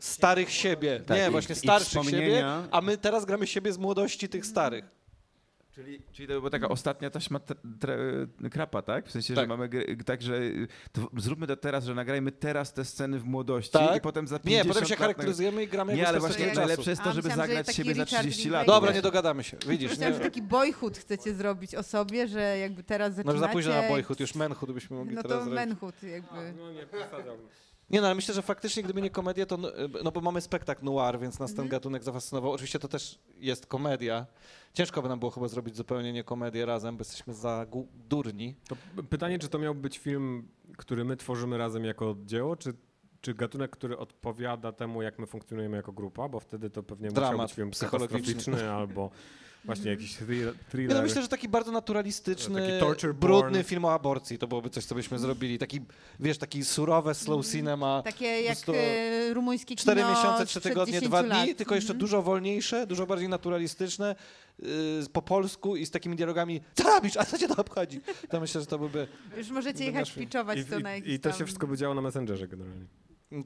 starych 0.00 0.50
siebie. 0.50 1.00
Tak, 1.06 1.18
nie, 1.18 1.28
i- 1.28 1.30
właśnie 1.30 1.54
starszych 1.54 2.04
siebie, 2.04 2.44
a 2.70 2.80
my 2.80 2.98
teraz 2.98 3.24
gramy 3.24 3.46
siebie 3.46 3.72
z 3.72 3.78
młodości 3.78 4.28
tych 4.28 4.46
starych. 4.46 4.97
Czyli, 5.78 6.02
czyli 6.12 6.28
to 6.28 6.34
by 6.34 6.40
była 6.40 6.50
taka 6.50 6.68
ostatnia 6.68 7.10
taśma 7.10 7.38
tra, 7.40 7.56
tra, 7.80 7.94
krapa, 8.50 8.82
tak? 8.82 9.06
W 9.06 9.10
sensie, 9.10 9.34
Tak. 9.34 9.44
że 9.44 9.48
mamy 9.48 9.68
tak, 10.06 10.22
że 10.22 10.40
to 10.92 11.08
zróbmy 11.16 11.46
to 11.46 11.56
teraz, 11.56 11.84
że 11.84 11.94
nagrajmy 11.94 12.32
teraz 12.32 12.72
te 12.72 12.84
sceny 12.84 13.18
w 13.18 13.24
młodości 13.24 13.72
Tak. 13.72 13.96
i 13.96 14.00
potem 14.00 14.26
za 14.26 14.36
Nie, 14.36 14.40
50 14.42 14.68
potem 14.68 14.84
się 14.88 14.92
lat 14.94 14.98
charakteryzujemy 14.98 15.62
i 15.62 15.68
gramy 15.68 15.94
Nie, 15.94 16.08
ale 16.08 16.20
właśnie 16.20 16.46
jak- 16.46 16.56
najlepsze 16.56 16.90
jest 16.90 17.02
to, 17.02 17.12
żeby 17.12 17.28
myślałam, 17.28 17.48
że 17.48 17.54
zagrać 17.54 17.66
taki 17.66 17.76
siebie 17.76 17.94
za 17.94 18.04
Richard 18.04 18.22
30 18.22 18.50
lat. 18.50 18.66
Dobra, 18.66 18.92
nie 18.92 19.02
dogadamy 19.02 19.44
się. 19.44 19.56
Widzisz, 19.66 19.90
Myślałam, 19.90 20.14
że 20.14 20.18
nie, 20.20 20.24
taki 20.24 20.42
boyhood 20.42 20.98
chcecie 20.98 21.34
zrobić 21.34 21.74
o 21.74 21.82
sobie, 21.82 22.28
że 22.28 22.58
jakby 22.58 22.82
teraz 22.84 23.10
no 23.10 23.16
zaczynacie... 23.16 23.32
już 23.36 23.40
za 23.40 23.48
późno 23.48 23.82
na 23.82 23.88
boyhood, 23.88 24.20
już 24.20 24.34
manhood 24.34 24.72
byśmy 24.72 24.96
mogli 24.96 25.14
No 25.14 25.22
teraz 25.22 25.38
to 25.38 25.44
zrobić. 25.44 25.60
manhood 25.68 26.02
jakby. 26.02 26.52
No 26.58 26.72
nie, 26.72 26.86
przesadzałbym. 26.86 27.46
Nie 27.90 28.00
no, 28.00 28.06
ale 28.06 28.14
myślę, 28.14 28.34
że 28.34 28.42
faktycznie 28.42 28.82
gdyby 28.82 29.02
nie 29.02 29.10
komedia, 29.10 29.46
to 29.46 29.56
no, 29.56 29.68
no 30.04 30.12
bo 30.12 30.20
mamy 30.20 30.40
spektakl 30.40 30.84
noir, 30.84 31.18
więc 31.20 31.38
nas 31.38 31.50
ten 31.50 31.60
Mhm. 31.64 31.68
gatunek 31.68 32.02
zafascynował. 32.02 32.52
Oczywiście 32.52 32.78
to 32.78 32.88
też 32.88 33.18
jest 33.38 33.66
komedia. 33.66 34.26
Ciężko 34.74 35.02
by 35.02 35.08
nam 35.08 35.18
było 35.18 35.30
chyba 35.30 35.48
zrobić 35.48 35.76
zupełnie 35.76 36.12
nie 36.12 36.24
komedię 36.24 36.66
razem, 36.66 36.96
bo 36.96 37.00
jesteśmy 37.00 37.34
za 37.34 37.66
durni. 38.08 38.54
To 38.68 38.76
pytanie, 39.10 39.38
czy 39.38 39.48
to 39.48 39.58
miał 39.58 39.74
być 39.74 39.98
film, 39.98 40.48
który 40.76 41.04
my 41.04 41.16
tworzymy 41.16 41.58
razem 41.58 41.84
jako 41.84 42.16
dzieło, 42.24 42.56
czy, 42.56 42.74
czy 43.20 43.34
gatunek, 43.34 43.70
który 43.70 43.98
odpowiada 43.98 44.72
temu, 44.72 45.02
jak 45.02 45.18
my 45.18 45.26
funkcjonujemy 45.26 45.76
jako 45.76 45.92
grupa, 45.92 46.28
bo 46.28 46.40
wtedy 46.40 46.70
to 46.70 46.82
pewnie 46.82 47.08
musiał 47.10 47.38
być 47.38 47.52
film 47.52 47.70
psychologiczny 47.70 48.70
albo 48.72 49.10
właśnie 49.64 49.90
jakiś 49.90 50.14
thriller. 50.14 50.46
Nie, 50.54 50.60
no 50.62 50.70
thriller. 50.70 51.02
myślę, 51.02 51.22
że 51.22 51.28
taki 51.28 51.48
bardzo 51.48 51.72
naturalistyczny, 51.72 52.80
Taki 52.80 53.06
brudny 53.14 53.64
film 53.64 53.84
o 53.84 53.92
aborcji 53.92 54.38
to 54.38 54.46
byłoby 54.48 54.70
coś, 54.70 54.84
co 54.84 54.94
byśmy 54.94 55.18
zrobili. 55.18 55.58
Taki, 55.58 55.80
wiesz, 56.20 56.38
taki 56.38 56.64
surowe 56.64 57.14
slow 57.14 57.46
cinema. 57.46 58.02
Takie 58.04 58.26
jak 58.42 58.58
e, 58.74 59.34
rumuńskie 59.34 59.66
kino 59.76 59.82
Cztery 59.82 60.02
miesiące, 60.04 60.46
trzy 60.46 60.60
tygodnie, 60.60 60.92
10 60.92 61.08
dwa 61.08 61.22
dni, 61.22 61.30
lat. 61.48 61.56
tylko 61.56 61.74
jeszcze 61.74 61.92
Mhm. 61.92 61.98
dużo 62.00 62.22
wolniejsze, 62.22 62.86
dużo 62.86 63.06
bardziej 63.06 63.28
naturalistyczne, 63.28 64.14
yy, 64.58 64.68
po 65.12 65.22
polsku 65.22 65.76
i 65.76 65.86
z 65.86 65.90
takimi 65.90 66.16
dialogami 66.16 66.60
co 66.74 66.82
robisz, 66.82 67.16
a 67.16 67.24
co 67.24 67.38
cię 67.38 67.48
to 67.48 67.56
obchodzi? 67.56 68.00
To 68.28 68.40
myślę, 68.40 68.60
że 68.60 68.66
to 68.66 68.78
byłby... 68.78 69.08
Już 69.36 69.50
możecie 69.50 69.84
jechać 69.84 70.16
I, 70.16 70.64
to 70.64 70.80
na 70.80 70.92
i, 70.96 70.98
jakiś 70.98 71.14
I 71.14 71.20
to 71.20 71.28
tam... 71.30 71.38
się 71.38 71.44
wszystko 71.44 71.66
by 71.66 71.76
działo 71.76 71.94
na 71.94 72.00
Messengerze 72.00 72.48
generalnie. 72.48 72.86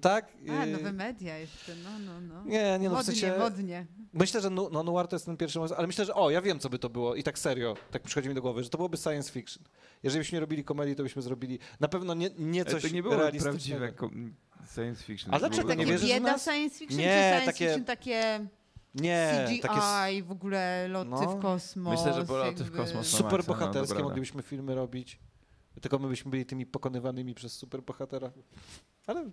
Tak? 0.00 0.32
A, 0.62 0.66
nowe 0.66 0.92
media 0.92 1.38
jeszcze, 1.38 1.72
no, 1.84 1.90
no, 1.98 2.20
no. 2.20 2.44
Nie, 2.44 2.78
nie, 2.80 2.88
no 2.88 2.94
w 2.94 2.98
modnie, 2.98 3.04
sensie... 3.20 3.38
modnie. 3.38 3.86
Myślę, 4.12 4.40
że 4.40 4.50
nu, 4.50 4.68
no, 4.70 4.82
noir 4.82 5.08
to 5.08 5.16
jest 5.16 5.26
ten 5.26 5.36
pierwszy 5.36 5.58
moment, 5.58 5.74
ale 5.78 5.86
myślę, 5.86 6.04
że 6.04 6.14
o, 6.14 6.30
ja 6.30 6.42
wiem, 6.42 6.58
co 6.58 6.70
by 6.70 6.78
to 6.78 6.88
było 6.90 7.14
i 7.14 7.22
tak 7.22 7.38
serio, 7.38 7.76
tak 7.90 8.02
przychodzi 8.02 8.28
mi 8.28 8.34
do 8.34 8.42
głowy, 8.42 8.62
że 8.64 8.70
to 8.70 8.78
byłoby 8.78 8.96
science 8.96 9.32
fiction. 9.32 9.64
Jeżeli 10.02 10.20
byśmy 10.20 10.36
nie 10.36 10.40
robili 10.40 10.64
komedii, 10.64 10.96
to 10.96 11.02
byśmy 11.02 11.22
zrobili 11.22 11.58
na 11.80 11.88
pewno 11.88 12.14
nie, 12.14 12.30
nie 12.38 12.64
coś 12.64 12.82
to 12.82 12.88
nie 12.88 13.02
było 13.02 13.14
prawdziwe 13.14 13.52
science 14.74 15.04
fiction. 15.04 15.34
A 15.34 15.38
dlaczego 15.38 15.62
było- 15.62 15.74
nie 15.74 15.78
takie 15.78 15.90
wierzysz 15.92 16.10
w 16.10 16.14
bieda 16.14 16.32
nas? 16.32 16.44
science 16.44 16.78
fiction, 16.78 16.98
Nie, 16.98 17.04
czy 17.04 17.28
science 17.30 17.46
takie- 17.46 17.66
fiction 17.66 17.84
takie 17.84 18.46
Nie, 18.94 19.44
CGI, 19.48 19.60
takie 19.60 20.22
w 20.22 20.30
ogóle 20.30 20.88
loty 20.88 21.10
No. 21.10 21.36
w 21.36 21.42
kosmos. 21.42 21.98
Myślę, 21.98 22.12
że 22.12 22.32
loty 22.34 22.54
w 22.56 22.60
jakby- 22.60 22.76
kosmos 22.78 23.06
są 23.06 23.16
super 23.16 23.32
maksa, 23.38 23.52
no, 23.52 23.58
bohaterskie 23.58 23.88
dobra. 23.94 24.04
moglibyśmy 24.04 24.42
filmy 24.42 24.74
robić, 24.74 25.18
tylko 25.80 25.98
my 25.98 26.08
byśmy 26.08 26.30
byli 26.30 26.46
tymi 26.46 26.66
pokonywanymi 26.66 27.34
przez 27.34 27.52
super 27.52 27.82
bohatera. 27.82 28.30
Ale 29.06 29.24
No 29.24 29.30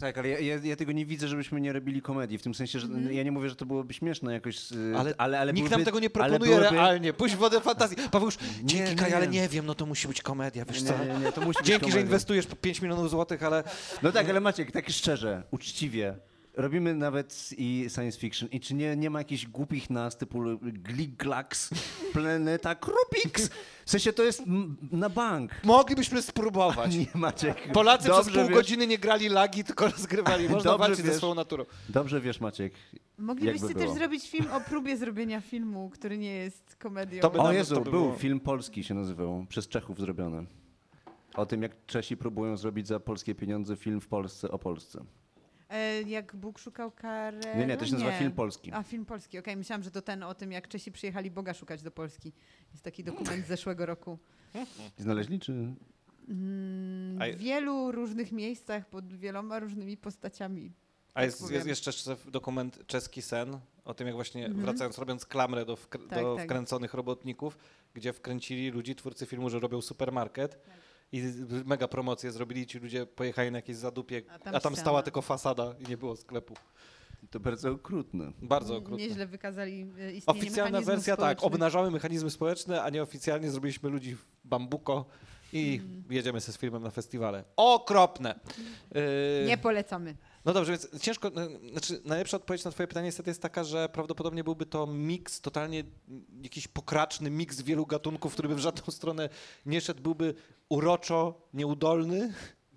Tak, 0.00 0.18
ale 0.18 0.28
ja, 0.28 0.38
ja, 0.40 0.56
ja 0.64 0.76
tego 0.76 0.92
nie 0.92 1.06
widzę, 1.06 1.28
żebyśmy 1.28 1.60
nie 1.60 1.72
robili 1.72 2.02
komedii. 2.02 2.38
W 2.38 2.42
tym 2.42 2.54
sensie, 2.54 2.80
że 2.80 2.86
ja 3.10 3.22
nie 3.22 3.32
mówię, 3.32 3.48
że 3.48 3.56
to 3.56 3.66
byłoby 3.66 3.94
śmieszne 3.94 4.32
jakoś. 4.32 4.72
y, 4.72 4.92
Ale 4.98 5.14
ale, 5.18 5.38
ale 5.38 5.52
nikt 5.52 5.62
byłyby, 5.68 5.76
nam 5.76 5.84
tego 5.84 6.00
nie 6.00 6.10
proponuje 6.10 6.50
byłyby- 6.56 6.70
realnie. 6.70 7.12
Pójdź 7.12 7.32
w 7.34 7.38
wodę 7.38 7.60
fantazji. 7.60 7.96
Paweł 8.10 8.26
już, 8.28 8.38
dzięki 8.64 8.90
nie, 8.90 8.96
Kaj, 8.96 9.10
nie. 9.10 9.16
ale 9.16 9.28
nie 9.28 9.48
wiem, 9.48 9.66
no 9.66 9.74
to 9.74 9.86
musi 9.86 10.08
być 10.08 10.22
komedia, 10.22 10.64
wiesz 10.64 10.82
co? 10.82 10.98
Nie, 10.98 11.14
nie, 11.14 11.18
nie, 11.20 11.32
to 11.32 11.40
musi 11.40 11.58
być 11.58 11.66
Dzięki, 11.66 11.84
że 11.86 11.90
komedia. 11.90 12.00
inwestujesz 12.06 12.46
po 12.46 12.56
5 12.56 12.82
milionów 12.82 13.10
złotych, 13.10 13.42
ale 13.42 13.64
No 14.02 14.12
tak, 14.12 14.30
ale 14.30 14.40
Maciek, 14.40 14.72
tak 14.72 14.90
szczerze, 14.90 15.42
uczciwie. 15.50 16.16
Robimy 16.56 16.94
nawet 16.94 17.48
i 17.58 17.86
science 17.94 18.18
fiction. 18.18 18.48
I 18.52 18.60
czy 18.60 18.74
nie, 18.74 18.96
nie 18.96 19.10
ma 19.10 19.18
jakichś 19.20 19.46
głupich 19.46 19.90
nas 19.90 20.16
typu 20.16 20.42
Gliglax, 20.62 21.70
Planeta 22.12 22.74
Krupix? 22.74 23.50
W 23.84 23.90
sensie 23.90 24.12
to 24.12 24.22
jest 24.22 24.40
m- 24.40 24.76
na 24.92 25.08
bank. 25.08 25.50
moglibyśmy 25.64 26.22
spróbować. 26.22 26.94
Nie, 26.96 27.06
Maciek. 27.14 27.72
Polacy 27.72 28.08
dobrze 28.08 28.22
przez 28.22 28.34
pół 28.34 28.44
wiesz, 28.48 28.54
godziny 28.56 28.86
nie 28.86 28.98
grali 28.98 29.28
lagi, 29.28 29.64
tylko 29.64 29.88
rozgrywali. 29.88 30.48
Można 30.48 30.70
Dobrze 30.70 30.78
walczyć 30.88 31.04
ze 31.04 31.10
wiesz. 31.10 31.16
swoją 31.16 31.34
naturą. 31.34 31.64
Dobrze 31.88 32.20
wiesz, 32.20 32.40
Maciek. 32.40 32.72
Moglibyście 33.18 33.66
jakby 33.66 33.74
też 33.80 33.84
było. 33.84 33.96
zrobić 33.98 34.30
film 34.30 34.46
o 34.52 34.60
próbie 34.60 34.96
zrobienia 34.96 35.40
filmu, 35.40 35.90
który 35.90 36.18
nie 36.18 36.34
jest 36.34 36.76
komedią. 36.76 37.20
To 37.20 37.30
by 37.30 37.38
O 37.38 37.42
nawet 37.42 37.56
Jezu, 37.58 37.74
to 37.74 37.80
by 37.80 37.90
był 37.90 38.00
było. 38.04 38.14
film 38.14 38.40
polski 38.40 38.84
się 38.84 38.94
nazywał, 38.94 39.46
przez 39.48 39.68
Czechów 39.68 40.00
zrobiony. 40.00 40.46
O 41.34 41.46
tym, 41.46 41.62
jak 41.62 41.86
Czesi 41.86 42.16
próbują 42.16 42.56
zrobić 42.56 42.86
za 42.86 43.00
polskie 43.00 43.34
pieniądze 43.34 43.76
film 43.76 44.00
w 44.00 44.08
Polsce 44.08 44.50
o 44.50 44.58
Polsce. 44.58 45.04
E, 45.74 46.02
jak 46.02 46.36
Bóg 46.36 46.58
szukał 46.58 46.90
Karela? 46.90 47.54
Nie, 47.54 47.66
nie, 47.66 47.76
to 47.76 47.86
się 47.86 47.92
nazywa 47.92 48.10
Nie. 48.10 48.18
film 48.18 48.32
polski. 48.32 48.72
A, 48.72 48.82
film 48.82 49.04
polski, 49.06 49.38
okej. 49.38 49.56
Myślałam, 49.56 49.82
że 49.82 49.90
to 49.90 50.02
ten 50.02 50.22
o 50.22 50.34
tym, 50.34 50.52
jak 50.52 50.68
Czesi 50.68 50.92
przyjechali 50.92 51.30
Boga 51.30 51.54
szukać 51.54 51.82
do 51.82 51.90
Polski. 51.90 52.32
Jest 52.72 52.84
taki 52.84 53.04
dokument 53.04 53.44
z 53.44 53.48
zeszłego 53.48 53.86
roku. 53.86 54.18
Znaleźli, 54.98 55.40
czy... 55.40 55.52
Mm, 55.52 55.76
w 57.32 57.36
wielu 57.38 57.92
różnych 57.92 58.32
miejscach, 58.32 58.88
pod 58.88 59.14
wieloma 59.14 59.58
różnymi 59.58 59.96
postaciami. 59.96 60.72
A 61.08 61.14
Tak 61.14 61.24
jest, 61.24 61.50
jest 61.50 61.66
jeszcze 61.66 62.16
dokument 62.26 62.86
Czeski 62.86 63.22
Sen, 63.22 63.58
o 63.84 63.94
tym 63.94 64.06
jak 64.06 64.16
właśnie, 64.16 64.46
Mhm. 64.46 64.64
wracając, 64.64 64.98
robiąc 64.98 65.26
klamrę 65.26 65.64
do, 65.64 65.74
wkr- 65.74 66.08
Tak, 66.08 66.22
do 66.22 66.36
tak. 66.36 66.44
wkręconych 66.44 66.94
robotników, 66.94 67.58
gdzie 67.94 68.12
wkręcili 68.12 68.70
ludzi, 68.70 68.94
twórcy 68.94 69.26
filmu, 69.26 69.50
że 69.50 69.60
robią 69.60 69.82
supermarket 69.82 70.64
Tak. 70.64 70.74
I 71.16 71.22
mega 71.64 71.88
promocję 71.88 72.32
zrobili, 72.32 72.66
ci 72.66 72.78
ludzie 72.78 73.06
pojechali 73.06 73.50
na 73.50 73.58
jakieś 73.58 73.76
zadupie, 73.76 74.22
A 74.28 74.32
a 74.34 74.38
tam 74.38 74.52
tam, 74.52 74.60
ściana. 74.60 74.76
stała 74.76 75.02
tylko 75.02 75.22
fasada 75.22 75.74
i 75.86 75.88
nie 75.90 75.96
było 75.96 76.16
sklepu. 76.16 76.54
To 77.30 77.40
bardzo 77.40 77.70
okrutne. 77.70 78.32
Bardzo 78.42 78.76
okrutne. 78.76 79.06
Nieźle 79.06 79.26
wykazali 79.26 79.80
e, 79.98 80.12
istnienie 80.12 80.40
Oficjalna 80.40 80.80
wersja 80.80 81.16
tak, 81.16 81.44
obnażamy 81.44 81.90
mechanizmy 81.90 82.30
społeczne, 82.30 82.82
a 82.82 82.90
nieoficjalnie 82.90 83.50
zrobiliśmy 83.50 83.88
ludzi 83.88 84.14
w 84.16 84.24
bambuko 84.44 85.04
i 85.52 85.80
Mm. 85.84 86.04
jedziemy 86.10 86.40
ze 86.40 86.52
z 86.52 86.58
filmem 86.58 86.82
na 86.82 86.90
festiwale. 86.90 87.44
Okropne! 87.56 88.40
Yy, 88.94 89.00
Nie 89.46 89.58
polecamy. 89.58 90.14
No 90.44 90.52
dobrze, 90.52 90.72
więc 90.72 91.02
ciężko, 91.02 91.30
no, 91.34 91.42
znaczy 91.70 92.00
najlepsza 92.04 92.36
odpowiedź 92.36 92.64
na 92.64 92.70
twoje 92.70 92.86
pytanie 92.86 93.06
niestety 93.06 93.30
jest 93.30 93.42
taka, 93.42 93.64
że 93.64 93.88
prawdopodobnie 93.88 94.44
byłby 94.44 94.66
to 94.66 94.86
miks, 94.86 95.40
totalnie 95.40 95.84
mm, 96.08 96.24
jakiś 96.42 96.68
pokraczny 96.68 97.30
miks 97.30 97.60
wielu 97.60 97.86
gatunków, 97.86 98.32
który 98.32 98.48
by 98.48 98.54
w 98.54 98.58
żadną 98.58 98.92
stronę 98.92 99.28
nie 99.66 99.80
szedł, 99.80 100.02
byłby 100.02 100.34
uroczo 100.68 101.48
nieudolny 101.54 102.32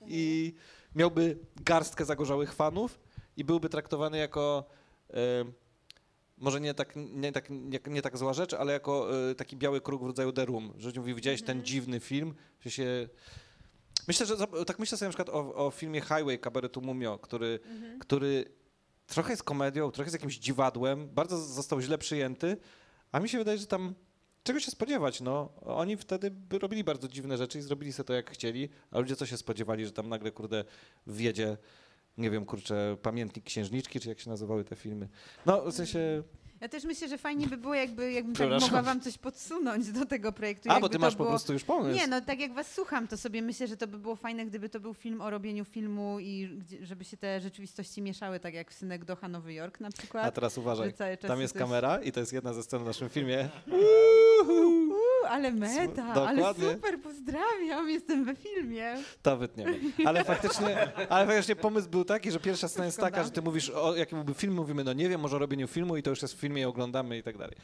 i 0.07 0.53
miałby 0.95 1.37
garstkę 1.55 2.05
zagorzałych 2.05 2.53
fanów 2.53 2.99
i 3.37 3.43
byłby 3.43 3.69
traktowany 3.69 4.17
jako 4.17 4.65
e, 5.09 5.17
może 6.37 6.61
nie 6.61 6.73
tak, 6.73 6.93
nie, 6.95 7.31
tak, 7.31 7.49
nie, 7.49 7.79
nie 7.87 8.01
tak 8.01 8.17
zła 8.17 8.33
rzecz, 8.33 8.53
ale 8.53 8.73
jako 8.73 9.07
e, 9.29 9.35
taki 9.35 9.57
biały 9.57 9.81
kruk 9.81 10.03
w 10.03 10.05
rodzaju 10.05 10.31
The 10.31 10.45
Room, 10.45 10.73
że 10.77 10.91
mówi, 10.97 11.15
widziałeś 11.15 11.41
ten 11.41 11.63
dziwny 11.63 11.99
film, 11.99 12.33
że 12.61 12.71
się... 12.71 13.09
Myślę, 14.07 14.25
że 14.25 14.37
tak 14.65 14.79
myślę 14.79 14.97
sobie 14.97 15.07
na 15.07 15.13
przykład 15.13 15.29
o, 15.29 15.65
o 15.65 15.71
filmie 15.71 16.01
Highway 16.01 16.39
kabaretu 16.39 16.81
Mumio, 16.81 17.19
który, 17.19 17.59
który 17.99 18.45
trochę 19.07 19.33
jest 19.33 19.43
komedią, 19.43 19.91
trochę 19.91 20.07
jest 20.07 20.15
jakimś 20.15 20.37
dziwadłem, 20.37 21.09
bardzo 21.09 21.37
został 21.37 21.81
źle 21.81 21.97
przyjęty, 21.97 22.57
a 23.11 23.19
mi 23.19 23.29
się 23.29 23.37
wydaje, 23.37 23.57
że 23.57 23.67
tam 23.67 23.95
czego 24.43 24.59
się 24.59 24.71
spodziewać, 24.71 25.21
no. 25.21 25.49
Oni 25.61 25.97
wtedy 25.97 26.31
by 26.31 26.59
robili 26.59 26.83
bardzo 26.83 27.07
dziwne 27.07 27.37
rzeczy 27.37 27.59
i 27.59 27.61
zrobili 27.61 27.93
sobie 27.93 28.07
to 28.07 28.13
jak 28.13 28.31
chcieli, 28.31 28.69
a 28.91 28.99
ludzie 28.99 29.15
co 29.15 29.25
się 29.25 29.37
spodziewali, 29.37 29.85
że 29.85 29.91
tam 29.91 30.09
nagle, 30.09 30.31
kurde, 30.31 30.65
wjedzie, 31.07 31.57
nie 32.17 32.29
wiem, 32.29 32.45
kurczę, 32.45 32.97
pamiętnik 33.01 33.45
księżniczki, 33.45 33.99
czy 33.99 34.09
jak 34.09 34.19
się 34.19 34.29
nazywały 34.29 34.63
te 34.63 34.75
filmy. 34.75 35.09
No, 35.45 35.71
w 35.71 35.73
sensie, 35.73 36.23
Ja 36.61 36.69
też 36.69 36.83
myślę, 36.83 37.07
że 37.07 37.17
fajnie 37.17 37.47
by 37.47 37.57
było, 37.57 37.73
jakby, 37.73 38.11
jakbym 38.11 38.35
tak 38.35 38.61
mogła 38.61 38.81
wam 38.81 39.01
coś 39.01 39.17
podsunąć 39.17 39.91
do 39.91 40.05
tego 40.05 40.31
projektu. 40.31 40.69
a, 40.69 40.73
jakby 40.73 40.87
bo 40.87 40.89
ty 40.89 40.99
masz 40.99 41.13
po 41.13 41.17
było... 41.17 41.29
prostu 41.29 41.53
już 41.53 41.63
pomysł. 41.63 41.95
Nie, 41.99 42.07
no 42.07 42.21
tak 42.21 42.39
jak 42.39 42.53
was 42.53 42.71
słucham, 42.71 43.07
to 43.07 43.17
sobie 43.17 43.41
myślę, 43.41 43.67
że 43.67 43.77
to 43.77 43.87
by 43.87 43.97
było 43.97 44.15
fajne, 44.15 44.45
gdyby 44.45 44.69
to 44.69 44.79
był 44.79 44.93
film 44.93 45.21
o 45.21 45.29
robieniu 45.29 45.65
filmu 45.65 46.19
i 46.19 46.59
żeby 46.81 47.03
się 47.03 47.17
te 47.17 47.39
rzeczywistości 47.41 48.01
mieszały, 48.01 48.39
tak 48.39 48.53
jak 48.53 48.71
w 48.71 48.73
Synek 48.73 49.05
Doha 49.05 49.27
Nowy 49.27 49.53
Jork 49.53 49.79
na 49.79 49.91
przykład. 49.91 50.25
A 50.25 50.31
teraz 50.31 50.57
uważaj, 50.57 50.93
tam 51.27 51.41
jest 51.41 51.53
coś- 51.53 51.61
kamera 51.61 52.01
i 52.01 52.11
to 52.11 52.19
jest 52.19 52.33
jedna 52.33 52.53
ze 52.53 52.63
scen 52.63 52.83
w 52.83 52.85
naszym 52.85 53.09
filmie. 53.09 53.49
Uuu, 53.71 54.93
ale 55.29 55.51
meta, 55.51 56.03
ale 56.13 56.53
super, 56.53 56.96
pozdrawiam, 57.31 57.89
jestem 57.89 58.25
we 58.25 58.35
filmie. 58.35 58.95
To 59.21 59.37
wytniemy. 59.37 59.79
Ale 60.05 60.23
faktycznie, 60.23 60.91
ale 61.09 61.25
faktycznie 61.27 61.55
pomysł 61.55 61.89
był 61.89 62.05
taki, 62.05 62.31
że 62.31 62.39
pierwsza 62.39 62.67
scena 62.67 62.85
jest 62.85 62.99
taka, 62.99 63.23
że 63.23 63.31
ty 63.31 63.41
mówisz, 63.41 63.69
o 63.69 63.95
jaki 63.95 64.15
byłby 64.15 64.33
film, 64.33 64.53
mówimy, 64.53 64.83
no 64.83 64.93
nie 64.93 65.09
wiem, 65.09 65.21
może 65.21 65.35
o 65.35 65.39
robieniu 65.39 65.67
filmu 65.67 65.97
i 65.97 66.03
to 66.03 66.09
już 66.09 66.21
jest 66.21 66.33
w 66.33 66.37
filmie 66.39 66.61
i 66.61 66.65
oglądamy 66.65 67.17
i 67.17 67.23
tak 67.23 67.37
dalej. 67.37 67.55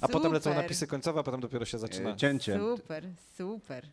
A 0.00 0.08
potem 0.08 0.32
lecą 0.32 0.50
Super. 0.50 0.62
napisy 0.62 0.86
końcowe, 0.86 1.20
a 1.20 1.22
potem 1.22 1.40
dopiero 1.40 1.64
się 1.64 1.78
zaczyna. 1.78 2.10
E, 2.10 2.16
Cięcie. 2.16 2.58
Super, 2.58 3.04
super. 3.36 3.86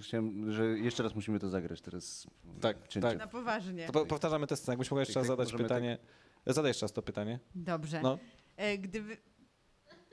Chciałem, 0.00 0.52
że 0.52 0.64
jeszcze 0.66 1.02
raz 1.02 1.14
musimy 1.14 1.38
to 1.40 1.48
zagrać 1.48 1.80
teraz. 1.80 2.26
Tak, 2.60 2.88
Cięcie. 2.88 3.08
tak. 3.08 3.18
Na 3.18 3.26
poważnie. 3.26 3.86
To 3.86 3.92
po, 3.92 4.06
powtarzamy 4.06 4.46
tę 4.46 4.56
scenę. 4.56 4.72
Jakbyś 4.72 4.90
mogła 4.90 5.00
jeszcze 5.02 5.14
Tak, 5.14 5.20
raz 5.20 5.26
tak, 5.28 5.36
zadać 5.36 5.52
możemy 5.52 5.68
pytanie. 5.68 5.98
Zadaj 6.46 6.70
jeszcze 6.70 6.84
raz 6.84 6.92
to 6.92 7.02
pytanie. 7.02 7.38
Dobrze. 7.54 8.00
No. 8.02 8.18
E, 8.56 8.78
Gdyby, 8.78 9.16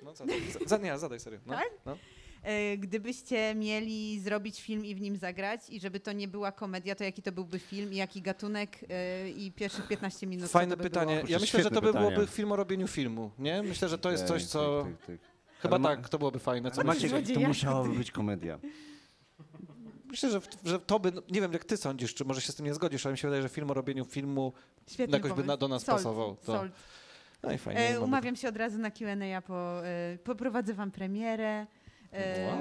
No 0.03 0.13
co? 0.13 0.25
za- 0.25 0.65
Za, 0.65 0.77
nie, 0.77 0.97
zadaj 0.99 1.19
serio. 1.19 1.39
No, 1.45 1.53
Tak? 1.53 1.69
No. 1.85 1.97
E, 2.43 2.77
gdybyście 2.77 3.55
mieli 3.55 4.19
zrobić 4.19 4.61
film 4.61 4.85
i 4.85 4.95
w 4.95 5.01
nim 5.01 5.17
zagrać 5.17 5.69
i 5.69 5.79
żeby 5.79 5.99
to 5.99 6.11
nie 6.11 6.27
była 6.27 6.51
komedia, 6.51 6.95
to 6.95 7.03
jaki 7.03 7.21
to 7.21 7.31
byłby 7.31 7.59
film 7.59 7.93
i 7.93 7.95
jaki 7.95 8.21
gatunek 8.21 8.79
e, 8.89 9.29
i 9.29 9.51
pierwszych 9.51 9.87
15 9.87 10.27
minut 10.27 10.49
Fajne 10.51 10.77
by 10.77 10.83
pytanie. 10.83 11.15
Było? 11.15 11.27
Ja 11.29 11.39
myślę, 11.39 11.63
że 11.63 11.69
to 11.71 11.81
by 11.81 11.87
pytanie. 11.87 12.09
byłoby 12.09 12.27
film 12.27 12.51
o 12.51 12.55
robieniu 12.55 12.87
filmu, 12.87 13.31
nie? 13.39 13.63
Myślę, 13.63 13.89
że 13.89 13.97
to 13.97 14.11
jest 14.11 14.25
coś, 14.27 14.45
co... 14.45 14.87
Chyba 15.59 15.79
ma- 15.79 15.89
tak, 15.95 16.09
to 16.09 16.17
byłoby 16.19 16.39
fajne. 16.39 16.71
Co? 16.71 16.83
Maciek, 16.83 17.11
to 17.33 17.39
musiałaby 17.39 17.89
być 17.97 18.11
komedia. 18.11 18.59
Myślę, 20.05 20.29
że, 20.29 20.41
że 20.65 20.79
to 20.79 20.99
by, 20.99 21.11
no, 21.11 21.21
nie 21.31 21.41
wiem 21.41 21.53
jak 21.53 21.65
ty 21.65 21.77
sądzisz, 21.77 22.13
czy 22.13 22.25
może 22.25 22.41
się 22.41 22.51
z 22.51 22.55
tym 22.55 22.65
nie 22.65 22.73
zgodzisz, 22.73 23.05
ale 23.05 23.11
mi 23.13 23.17
się 23.17 23.27
wydaje, 23.27 23.41
że 23.41 23.49
film 23.49 23.71
o 23.71 23.73
robieniu 23.73 24.05
filmu, 24.05 24.53
Świetny 24.87 25.17
jakoś 25.17 25.29
by 25.31 25.35
pomysł. 25.35 25.47
na- 25.47 25.57
do 25.57 25.67
nas 25.67 25.83
Sold, 25.83 25.97
pasował, 25.97 26.35
to- 26.35 26.45
sold. 26.45 26.71
no 27.43 27.51
i 27.51 27.57
fajnie. 27.57 27.89
E, 27.89 27.99
umawiam 27.99 28.35
się 28.35 28.47
od 28.49 28.57
razu 28.57 28.79
na 28.79 28.91
Q&A, 28.91 29.41
po, 29.41 29.85
e, 29.87 30.17
poprowadzę 30.23 30.73
wam 30.73 30.91
premierę. 30.91 31.67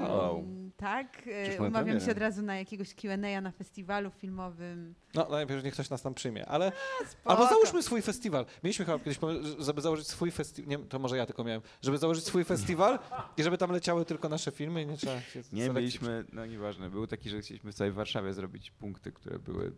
Wow. 0.01 0.43
Tak, 0.77 1.17
Przecież 1.17 1.55
e, 1.55 1.57
mamy 1.57 1.67
umawiam 1.67 1.99
się 1.99 2.11
od 2.11 2.17
razu 2.17 2.41
na 2.41 2.57
jakiegoś 2.57 2.95
Q&A 2.95 3.41
na 3.41 3.51
festiwalu 3.51 4.11
filmowym. 4.11 4.95
No 5.15 5.27
najpierw 5.29 5.63
niech 5.63 5.73
ktoś 5.73 5.89
nas 5.89 6.01
tam 6.01 6.13
przyjmie, 6.13 6.45
ale 6.45 6.71
Spoko. 7.07 7.29
albo 7.29 7.47
załóżmy 7.49 7.83
swój 7.83 8.01
festiwal. 8.01 8.45
Mieliśmy 8.63 8.85
chyba 8.85 8.99
kiedyś 8.99 9.17
pomysł, 9.17 9.63
żeby 9.63 9.81
założyć 9.81 10.07
swój 10.07 10.31
festiwal, 10.31 10.69
nie, 10.69 10.79
to 10.79 10.99
może 10.99 11.17
ja 11.17 11.25
tylko 11.25 11.43
miałem, 11.43 11.61
żeby 11.81 11.97
założyć 11.97 12.25
swój 12.25 12.43
festiwal 12.43 12.99
i 13.37 13.43
żeby 13.43 13.57
tam 13.57 13.71
leciały 13.71 14.05
tylko 14.05 14.29
nasze 14.29 14.51
filmy 14.51 14.81
i 14.81 14.87
nie 14.87 14.97
trzeba 14.97 15.21
się 15.21 15.39
Nie, 15.39 15.43
selekcji 15.43 15.73
mieliśmy, 15.73 16.25
no 16.33 16.45
nieważne, 16.45 16.89
był 16.89 17.07
taki, 17.07 17.29
że 17.29 17.41
chcieliśmy 17.41 17.71
w 17.71 17.75
całej 17.75 17.93
Warszawie 17.93 18.33
zrobić 18.33 18.71
punkty, 18.71 19.11
które 19.11 19.39
były 19.39 19.63
mm, 19.63 19.75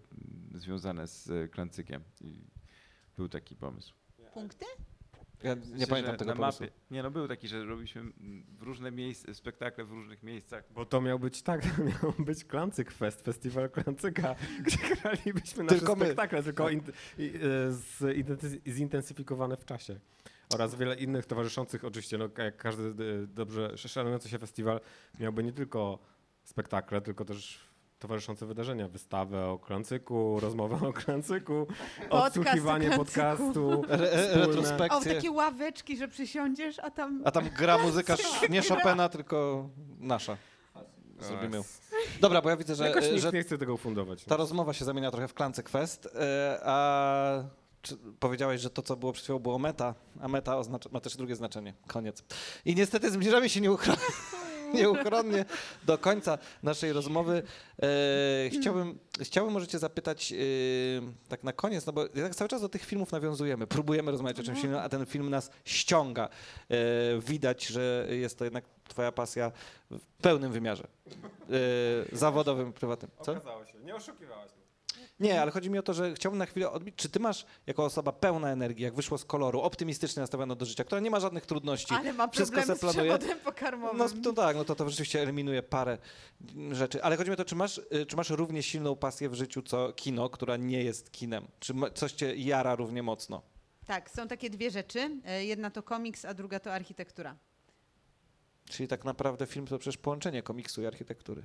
związane 0.53 1.07
z 1.07 1.29
e, 1.29 1.47
Klancykiem 1.47 2.03
i 2.21 2.41
był 3.17 3.29
taki 3.29 3.55
pomysł. 3.55 3.93
Punkty? 4.33 4.65
Ja 5.45 5.55
nie 5.75 5.87
pamiętam 5.87 6.13
że 6.13 6.17
tego 6.17 6.31
na 6.31 6.37
pomysłu. 6.37 6.65
mapie. 6.65 6.75
Nie, 6.91 7.03
no 7.03 7.11
był 7.11 7.27
taki, 7.27 7.47
że 7.47 7.65
robiliśmy 7.65 8.01
w 8.57 8.61
różne 8.61 8.91
miejsca, 8.91 9.33
spektakle 9.33 9.85
w 9.85 9.91
różnych 9.91 10.23
miejscach. 10.23 10.63
Bo 10.73 10.85
to 10.85 11.01
miał 11.01 11.19
być 11.19 11.41
tak, 11.41 11.61
to 11.75 11.83
miał 11.83 12.13
być 12.19 12.45
Klancyk 12.45 12.91
Fest, 12.91 13.21
festiwal 13.21 13.69
Klancyka, 13.69 14.35
gdzie 14.65 14.77
gralibyśmy 15.01 15.63
nasze 15.63 15.77
Tylko 15.77 15.95
my. 15.95 16.05
spektakle, 16.05 16.43
tylko 16.43 16.69
in, 16.69 16.81
i, 17.17 17.33
e, 18.67 18.71
zintensyfikowane 18.71 19.57
w 19.57 19.65
czasie. 19.65 19.99
Oraz 20.53 20.75
wiele 20.75 20.95
innych 20.95 21.25
towarzyszących, 21.25 21.85
oczywiście, 21.85 22.17
no, 22.17 22.29
jak 22.37 22.57
każdy 22.57 22.83
e, 22.83 23.27
dobrze 23.27 23.77
szanujący 23.77 24.29
się 24.29 24.39
festiwal 24.39 24.79
miałby 25.19 25.43
nie 25.43 25.53
tylko 25.53 25.99
spektakle, 26.43 27.01
tylko 27.01 27.25
też 27.25 27.59
towarzyszące 28.07 28.45
wydarzenia. 28.45 28.87
Wystawę 28.87 29.45
o 29.45 29.59
klancyku, 29.59 30.39
rozmowę 30.39 30.87
o 30.87 30.93
klancyku, 30.93 31.67
Podcast 32.09 32.37
odsłuchiwanie 32.37 32.87
klancyku. 32.87 33.05
podcastu. 33.05 33.83
Re, 33.89 34.11
re, 34.11 34.47
wspólne. 34.47 34.89
O, 34.89 35.01
takie 35.01 35.31
ławeczki, 35.31 35.97
że 35.97 36.07
przysiądziesz, 36.07 36.79
a 36.79 36.91
tam... 36.91 37.21
A 37.25 37.31
tam 37.31 37.49
gra 37.57 37.77
muzyka 37.77 38.15
nie 38.49 38.61
Chopina, 38.61 39.09
tylko 39.09 39.69
nasza. 39.99 40.37
Zrobimy 41.19 41.57
ją. 41.57 41.63
Dobra, 42.21 42.41
bo 42.41 42.49
ja 42.49 42.57
widzę, 42.57 42.75
że, 42.75 42.87
Jakoś 42.87 43.11
nikt 43.11 43.21
że 43.21 43.31
nie 43.31 43.43
chce 43.43 43.57
tego 43.57 43.77
fundować. 43.77 44.23
ta 44.23 44.37
rozmowa 44.37 44.73
się 44.73 44.85
zamienia 44.85 45.11
trochę 45.11 45.27
w 45.27 45.33
klance 45.33 45.63
quest, 45.63 46.09
e, 46.15 46.59
a 46.63 47.43
powiedziałeś, 48.19 48.61
że 48.61 48.69
to, 48.69 48.81
co 48.81 48.95
było 48.95 49.13
przed 49.13 49.23
chwilą, 49.23 49.39
było 49.39 49.59
meta, 49.59 49.95
a 50.21 50.27
meta 50.27 50.57
oznacza, 50.57 50.89
ma 50.93 50.99
też 50.99 51.17
drugie 51.17 51.35
znaczenie. 51.35 51.73
Koniec. 51.87 52.23
I 52.65 52.75
niestety 52.75 53.11
zbliżamy 53.11 53.49
się 53.49 53.61
nieuchronnie, 53.61 54.01
nieuchronnie 54.73 55.45
do 55.83 55.97
końca 55.97 56.37
naszej 56.63 56.93
rozmowy. 56.93 57.43
E, 57.81 58.49
chciałbym, 58.49 58.99
chciałbym 59.21 59.53
możecie 59.53 59.79
zapytać 59.79 60.31
e, 60.31 60.35
tak 61.29 61.43
na 61.43 61.53
koniec, 61.53 61.85
no 61.85 61.93
bo 61.93 62.05
jak 62.15 62.35
cały 62.35 62.49
czas 62.49 62.61
do 62.61 62.69
tych 62.69 62.85
filmów 62.85 63.11
nawiązujemy, 63.11 63.67
próbujemy 63.67 64.11
rozmawiać 64.11 64.39
o 64.39 64.43
czymś 64.43 64.63
innym, 64.63 64.79
a 64.79 64.89
ten 64.89 65.05
film 65.05 65.29
nas 65.29 65.51
ściąga. 65.65 66.29
E, 66.69 66.75
widać, 67.19 67.65
że 67.65 68.07
jest 68.09 68.37
to 68.37 68.43
jednak 68.43 68.63
twoja 68.87 69.11
pasja 69.11 69.51
w 69.91 70.05
pełnym 70.21 70.51
wymiarze. 70.51 70.87
E, 72.11 72.17
zawodowym, 72.17 72.73
prywatnym. 72.73 73.11
Co? 73.21 73.31
Okazało 73.31 73.65
się, 73.65 73.79
nie 73.79 73.95
oszukiwałaś 73.95 74.51
mnie. 74.51 74.64
Nie, 75.19 75.41
ale 75.41 75.51
chodzi 75.51 75.69
mi 75.69 75.79
o 75.79 75.83
to, 75.83 75.93
że 75.93 76.13
chciałbym 76.13 76.39
na 76.39 76.45
chwilę 76.45 76.71
odbić, 76.71 76.95
czy 76.95 77.09
ty 77.09 77.19
masz 77.19 77.45
jako 77.67 77.85
osoba 77.85 78.11
pełna 78.11 78.49
energii, 78.51 78.83
jak 78.83 78.93
wyszło 78.95 79.17
z 79.17 79.25
koloru, 79.25 79.61
optymistycznie 79.61 80.19
nastawiona 80.21 80.55
do 80.55 80.65
życia, 80.65 80.83
która 80.83 81.01
nie 81.01 81.09
ma 81.11 81.19
żadnych 81.19 81.45
trudności, 81.45 81.93
Ale 81.93 82.13
ma 82.13 82.27
wszystko 82.27 82.57
problemy 82.57 82.73
se 82.79 82.87
z 82.87 82.93
planuje. 82.93 83.17
przewodem 83.17 83.39
pokarmowym. 83.39 83.97
No 83.97 84.09
to 84.23 84.33
tak, 84.33 84.55
no 84.55 84.65
to, 84.65 84.75
to 84.75 84.89
rzeczywiście 84.89 85.21
eliminuje 85.21 85.63
parę 85.63 85.97
rzeczy. 86.71 87.03
Ale 87.03 87.17
chodzi 87.17 87.29
mi 87.29 87.33
o 87.33 87.37
to, 87.37 87.45
czy 87.45 87.55
masz, 87.55 87.77
y, 87.77 88.05
czy 88.05 88.15
masz 88.15 88.29
równie 88.29 88.63
silną 88.63 88.95
pasję 88.95 89.29
w 89.29 89.33
życiu, 89.33 89.61
co 89.61 89.93
kino, 89.93 90.29
która 90.29 90.57
nie 90.57 90.83
jest 90.83 91.11
kinem? 91.11 91.47
Czy 91.59 91.73
coś 91.93 92.11
cię 92.11 92.35
jara 92.35 92.75
równie 92.75 93.03
mocno? 93.03 93.41
Tak, 93.85 94.09
są 94.09 94.27
takie 94.27 94.49
dwie 94.49 94.71
rzeczy. 94.71 95.09
E, 95.25 95.45
Jedna 95.45 95.69
to 95.69 95.83
komiks, 95.83 96.25
a 96.25 96.33
druga 96.33 96.59
to 96.59 96.73
architektura. 96.73 97.35
Czyli 98.69 98.87
tak 98.87 99.05
naprawdę 99.05 99.45
film 99.45 99.67
to 99.67 99.77
przecież 99.79 99.97
połączenie 99.97 100.43
komiksu 100.43 100.81
i 100.81 100.85
architektury. 100.85 101.43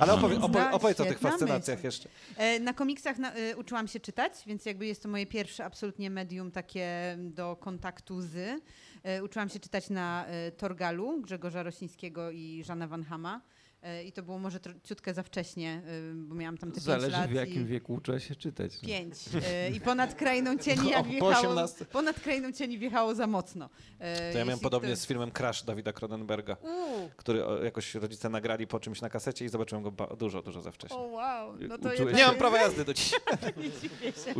Ale 0.00 0.12
opowie, 0.12 0.38
opowiedz 0.72 1.00
o 1.00 1.04
tych 1.04 1.18
fascynacjach 1.18 1.84
jeszcze. 1.84 2.08
E, 2.36 2.60
Na 2.60 2.72
komiksach 2.74 3.18
na, 3.18 3.36
y, 3.36 3.56
uczyłam 3.56 3.88
się 3.88 4.00
czytać, 4.00 4.32
więc 4.46 4.66
jakby 4.66 4.86
jest 4.86 5.02
to 5.02 5.08
moje 5.08 5.26
pierwsze 5.26 5.64
absolutnie 5.64 6.10
medium 6.10 6.50
takie 6.50 7.16
do 7.18 7.56
kontaktu 7.56 8.20
z. 8.20 8.62
E, 9.02 9.22
Uczyłam 9.24 9.48
się 9.48 9.60
czytać 9.60 9.90
na 9.90 10.26
e, 10.26 10.50
Torgalu 10.52 11.20
Grzegorza 11.20 11.62
Rosińskiego 11.62 12.30
i 12.30 12.62
Żana 12.64 12.86
Van 12.86 13.04
Hama. 13.04 13.40
E, 13.82 14.04
I 14.04 14.12
to 14.12 14.22
było 14.22 14.38
może 14.38 14.58
ciutkę 14.84 15.14
za 15.14 15.22
wcześnie, 15.22 15.82
y, 16.10 16.14
bo 16.14 16.34
miałam 16.34 16.58
tam 16.58 16.68
te 16.70 16.74
pięć 16.74 16.84
Zależy 16.84 17.10
lat. 17.10 17.30
w 17.30 17.34
jakim 17.34 17.62
i... 17.62 17.64
wieku 17.64 17.94
uczyła 17.94 18.20
się 18.20 18.34
czytać. 18.36 18.78
Pięć. 18.80 19.14
E, 19.48 19.70
I 19.70 19.80
ponad 19.80 20.14
krainą 20.14 20.58
cieni 20.64 20.90
jak 20.90 21.04
Po 21.04 21.10
wjechało, 21.10 21.32
18. 21.38 21.84
ponad 21.84 22.20
krainą 22.20 22.52
cieni 22.52 22.78
wjechało 22.78 23.14
za 23.14 23.26
mocno. 23.26 23.70
E, 23.98 24.16
To 24.16 24.22
ja 24.24 24.32
miałem 24.34 24.48
jeśli 24.48 24.62
podobnie 24.62 24.88
ktoś- 24.88 24.98
z 24.98 25.06
filmem 25.06 25.30
Crash 25.30 25.62
Dawida 25.62 25.92
Cronenberga, 25.92 26.56
Uuu, 26.62 27.10
który 27.16 27.42
jakoś 27.64 27.94
rodzice 27.94 28.28
nagrali 28.28 28.66
po 28.66 28.80
czymś 28.80 29.00
na 29.00 29.10
kasecie 29.10 29.44
i 29.44 29.48
zobaczyłem 29.48 29.84
go 29.84 29.90
dużo, 30.16 30.42
dużo 30.42 30.62
za 30.62 30.72
wcześnie. 30.72 30.96
o 30.96 31.02
wow, 31.02 31.54
no 31.68 31.78
to 31.78 31.88
Uczyłeś 31.92 32.16
Nie 32.16 32.26
mam 32.26 32.36
prawa 32.36 32.58
jazdy 32.58 32.84
do 32.84 32.94
dziś. 32.98 33.10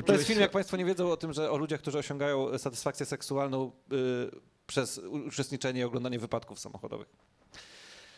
To 0.07 0.12
jest 0.12 0.26
film, 0.26 0.41
jak 0.41 0.51
Państwo 0.51 0.76
nie 0.76 0.84
wiedzą 0.84 1.11
o 1.11 1.16
tym, 1.16 1.32
że 1.32 1.51
o 1.51 1.57
ludziach, 1.57 1.80
którzy 1.80 1.99
osiągają 1.99 2.59
satysfakcję 2.59 3.07
seksualną 3.07 3.72
y, 3.93 3.97
przez 4.66 4.99
u- 4.99 5.12
uczestniczenie 5.26 5.80
i 5.80 5.84
oglądanie 5.84 6.18
wypadków 6.18 6.61
samochodowych. 6.61 7.09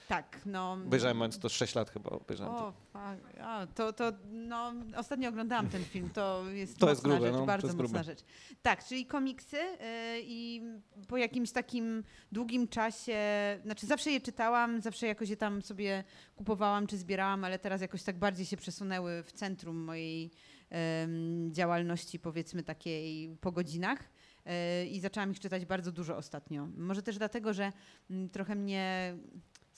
Tak, 0.08 0.40
no. 0.46 0.72
Obejrzałem 0.72 1.16
mając 1.16 1.38
to 1.38 1.48
6 1.48 1.74
lat 1.74 1.90
chyba. 1.90 2.10
Obejrzałem 2.10 2.54
to. 2.54 2.66
O, 2.66 2.72
fuck. 2.72 3.40
A, 3.40 3.66
to, 3.66 3.92
to, 3.92 4.12
no, 4.30 4.72
ostatnio 4.96 5.28
oglądałam 5.28 5.68
ten 5.68 5.84
film, 5.84 6.10
to 6.10 6.50
jest 6.50 6.78
To 6.78 6.88
jest 6.90 7.02
grube, 7.02 7.20
rzecz, 7.20 7.32
no, 7.32 7.38
to 7.38 7.46
bardzo 7.46 7.66
jest 7.66 7.78
mocna 7.78 7.98
grube. 7.98 8.04
rzecz. 8.04 8.24
Tak, 8.62 8.84
czyli 8.84 9.06
komiksy 9.06 9.56
y, 9.56 9.76
i 10.22 10.62
po 11.08 11.16
jakimś 11.16 11.52
takim 11.52 12.04
długim 12.32 12.68
czasie, 12.68 13.18
znaczy 13.64 13.86
zawsze 13.86 14.10
je 14.10 14.20
czytałam, 14.20 14.80
zawsze 14.80 15.06
jakoś 15.06 15.28
je 15.28 15.36
tam 15.36 15.62
sobie 15.62 16.04
kupowałam 16.36 16.86
czy 16.86 16.96
zbierałam, 16.98 17.44
ale 17.44 17.58
teraz 17.58 17.80
jakoś 17.80 18.02
tak 18.02 18.18
bardziej 18.18 18.46
się 18.46 18.56
przesunęły 18.56 19.22
w 19.22 19.32
centrum 19.32 19.76
mojej 19.76 20.30
em, 20.70 21.50
działalności, 21.52 22.18
powiedzmy 22.18 22.62
takiej 22.62 23.36
po 23.40 23.52
godzinach. 23.52 23.98
Y, 24.82 24.86
I 24.86 25.00
zaczęłam 25.00 25.30
ich 25.30 25.40
czytać 25.40 25.64
bardzo 25.64 25.92
dużo 25.92 26.16
ostatnio. 26.16 26.68
Może 26.76 27.02
też 27.02 27.18
dlatego, 27.18 27.52
że 27.52 27.72
mm, 28.10 28.28
trochę 28.28 28.54
mnie 28.54 29.14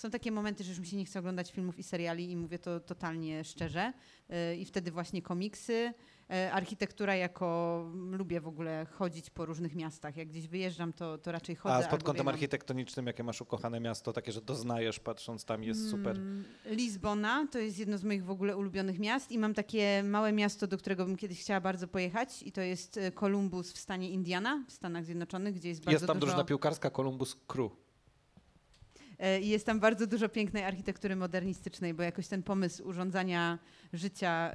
są 0.01 0.11
takie 0.11 0.32
momenty, 0.32 0.64
że 0.64 0.70
już 0.70 0.80
mi 0.80 0.86
się 0.86 0.96
nie 0.96 1.05
chce 1.05 1.18
oglądać 1.18 1.53
filmów 1.53 1.78
i 1.78 1.82
seriali 1.82 2.30
i 2.30 2.36
mówię 2.36 2.59
to 2.59 2.80
totalnie 2.80 3.44
szczerze. 3.44 3.92
Yy, 4.28 4.57
I 4.57 4.64
wtedy 4.64 4.90
właśnie 4.90 5.22
komiksy, 5.22 5.92
yy, 6.28 6.53
architektura 6.53 7.16
jako 7.16 7.86
lubię 8.11 8.40
w 8.40 8.48
ogóle 8.48 8.86
chodzić 8.90 9.30
po 9.30 9.46
różnych 9.46 9.74
miastach. 9.74 10.16
Jak 10.16 10.28
gdzieś 10.28 10.48
wyjeżdżam, 10.48 10.92
to, 10.92 11.18
to 11.18 11.32
raczej 11.32 11.57
chodzę. 11.57 11.86
A 11.86 11.90
pod 11.90 12.03
kątem 12.03 12.24
biegam. 12.24 12.34
architektonicznym, 12.34 13.07
jakie 13.07 13.22
masz 13.22 13.40
ukochane 13.40 13.80
miasto, 13.80 14.12
takie, 14.12 14.32
że 14.32 14.42
doznajesz 14.42 15.01
patrząc 15.01 15.44
tam 15.44 15.64
jest 15.64 15.90
super. 15.90 16.16
Mm, 16.16 16.44
Lizbona 16.64 17.46
to 17.51 17.59
jest 17.59 17.78
jedno 17.78 17.98
z 17.98 18.05
moich 18.05 18.24
w 18.24 18.30
ogóle 18.30 18.57
ulubionych 18.57 18.98
miast 18.98 19.32
i 19.32 19.38
mam 19.38 19.55
takie 19.55 20.03
małe 20.03 20.32
miasto, 20.32 20.66
do 20.66 20.78
którego 20.78 21.05
bym 21.05 21.16
kiedyś 21.16 21.40
chciała 21.40 21.61
bardzo 21.61 21.88
pojechać 21.88 22.42
i 22.42 22.53
to 22.53 22.61
jest 22.61 22.96
e, 22.96 23.12
Columbus 23.12 23.72
w 23.72 23.78
stanie 23.78 24.11
Indiana 24.11 24.64
w 24.68 24.72
Stanach 24.72 25.05
Zjednoczonych, 25.05 25.55
gdzie 25.55 25.68
jest 25.68 25.80
bardzo 25.80 25.94
Jest 25.94 26.07
tam 26.07 26.18
dużo... 26.18 26.26
drużyna 26.26 26.44
piłkarska 26.44 26.90
Columbus 26.90 27.36
Crew. 27.46 27.89
E, 29.20 29.40
I 29.40 29.48
jest 29.48 29.66
tam 29.66 29.80
bardzo 29.80 30.06
dużo 30.06 30.28
pięknej 30.28 30.64
architektury 30.64 31.16
modernistycznej, 31.16 31.94
bo 31.94 32.02
jakoś 32.02 32.28
ten 32.28 32.42
pomysł 32.42 32.88
urządzania 32.88 33.58
życia 33.92 34.52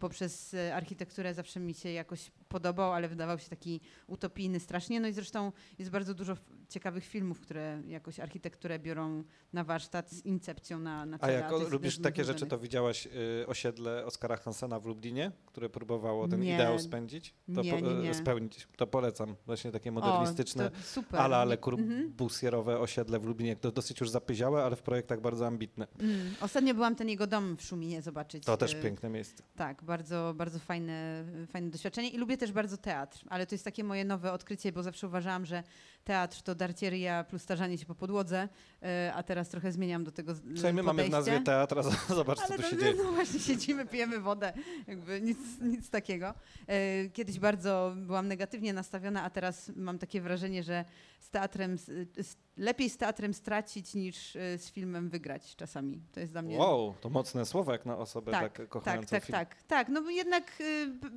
poprzez 0.00 0.54
e, 0.54 0.74
architekturę 0.74 1.34
zawsze 1.34 1.60
mi 1.60 1.74
się 1.74 1.88
jakoś 1.88 2.30
podobał, 2.52 2.92
ale 2.92 3.08
wydawał 3.08 3.38
się 3.38 3.48
taki 3.48 3.80
utopijny 4.06 4.60
strasznie. 4.60 5.00
No 5.00 5.08
i 5.08 5.12
zresztą 5.12 5.52
jest 5.78 5.90
bardzo 5.90 6.14
dużo 6.14 6.36
ciekawych 6.68 7.04
filmów, 7.04 7.40
które 7.40 7.82
jakoś 7.86 8.20
architekturę 8.20 8.78
biorą 8.78 9.24
na 9.52 9.64
warsztat 9.64 10.10
z 10.10 10.24
incepcją 10.24 10.78
na, 10.78 11.06
na 11.06 11.18
A 11.20 11.30
jak 11.30 11.48
to 11.50 11.56
o, 11.56 11.68
lubisz 11.68 11.98
takie 11.98 12.24
rzeczy, 12.24 12.46
to 12.46 12.58
widziałaś 12.58 13.06
y, 13.42 13.46
osiedle 13.46 14.04
Oskara 14.06 14.36
Hansena 14.36 14.80
w 14.80 14.86
Lublinie, 14.86 15.32
które 15.46 15.68
próbowało 15.68 16.28
ten 16.28 16.40
Nie. 16.40 16.54
ideał 16.54 16.78
spędzić? 16.78 17.34
To 17.54 17.62
Nie, 17.62 17.82
nie, 17.82 17.90
y, 17.90 17.94
nie. 17.94 18.14
spełnić. 18.14 18.68
To 18.76 18.86
polecam. 18.86 19.36
Właśnie 19.46 19.72
takie 19.72 19.90
O, 19.90 19.92
modernistyczne, 19.92 20.70
to 20.70 20.76
super. 20.82 21.20
ale 21.20 21.42
Mhm. 21.42 21.58
kurbusierowe 21.58 22.78
osiedle 22.78 23.18
w 23.18 23.24
Lublinie. 23.24 23.56
To 23.56 23.72
dosyć 23.72 24.00
już 24.00 24.10
zapyziałe, 24.10 24.64
ale 24.64 24.76
w 24.76 24.82
projektach 24.82 25.20
bardzo 25.20 25.46
ambitne. 25.46 25.86
Mm. 26.00 26.34
Ostatnio 26.40 26.74
byłam 26.74 26.94
ten 26.96 27.08
jego 27.08 27.26
dom 27.26 27.56
w 27.56 27.62
Szuminie 27.62 28.02
zobaczyć. 28.02 28.44
To 28.44 28.56
też 28.56 28.74
E, 28.74 28.82
piękne 28.82 29.08
miejsce. 29.08 29.42
Tak, 29.56 29.82
bardzo, 29.84 30.34
bardzo 30.36 30.58
fajne, 30.58 31.24
fajne 31.46 31.70
doświadczenie 31.70 32.08
i 32.08 32.18
lubię 32.18 32.36
też 32.42 32.52
bardzo 32.52 32.76
teatr, 32.76 33.24
ale 33.28 33.46
to 33.46 33.54
jest 33.54 33.64
takie 33.64 33.84
moje 33.84 34.04
nowe 34.04 34.32
odkrycie, 34.32 34.72
bo 34.72 34.82
zawsze 34.82 35.06
uważałam, 35.06 35.46
że 35.46 35.62
teatr 36.04 36.42
to 36.42 36.54
darcieria 36.54 37.24
plus 37.24 37.42
starzanie 37.42 37.78
się 37.78 37.86
po 37.86 37.94
podłodze, 37.94 38.48
e, 38.82 39.12
a 39.14 39.22
teraz 39.22 39.48
trochę 39.48 39.72
zmieniam 39.72 40.04
do 40.04 40.12
tego 40.12 40.34
Słuchaj, 40.54 40.74
my 40.74 40.82
mamy 40.82 41.04
w 41.04 41.10
nazwie 41.10 41.40
teatr, 41.40 41.78
a 41.78 41.82
zobacz, 42.14 42.38
co 42.38 42.44
Ale 42.44 42.56
tu 42.56 42.62
no, 42.62 42.68
się 42.70 42.76
no, 42.76 42.82
dzieje. 42.82 42.94
no 43.04 43.12
właśnie 43.12 43.40
siedzimy, 43.40 43.86
pijemy 43.86 44.20
wodę, 44.20 44.52
jakby 44.86 45.20
nic, 45.20 45.38
nic 45.60 45.90
takiego. 45.90 46.34
E, 46.66 47.08
Kiedyś 47.08 47.38
bardzo 47.38 47.92
byłam 47.96 48.28
negatywnie 48.28 48.72
nastawiona, 48.72 49.22
a 49.22 49.30
teraz 49.30 49.72
mam 49.76 49.98
takie 49.98 50.20
wrażenie, 50.20 50.62
że 50.62 50.84
z 51.20 51.30
teatrem, 51.30 51.78
z, 51.78 52.36
lepiej 52.56 52.90
z 52.90 52.96
teatrem 52.96 53.34
stracić 53.34 53.94
niż 53.94 54.36
e, 54.36 54.58
z 54.58 54.70
filmem 54.70 55.08
wygrać 55.08 55.56
czasami. 55.56 56.02
To 56.12 56.20
jest 56.20 56.32
dla 56.32 56.42
mnie... 56.42 56.58
Wow, 56.58 56.94
to 57.00 57.10
mocne 57.10 57.46
słowa 57.46 57.72
jak 57.72 57.86
na 57.86 57.98
osobę 57.98 58.32
tak, 58.32 58.42
Tak, 58.42 58.56
tak, 58.56 58.68
kochającą 58.68 59.08
tak, 59.10 59.24
film. 59.24 59.38
tak, 59.38 59.62
tak. 59.62 59.88
No 59.88 60.02
bo 60.02 60.10
jednak 60.10 60.62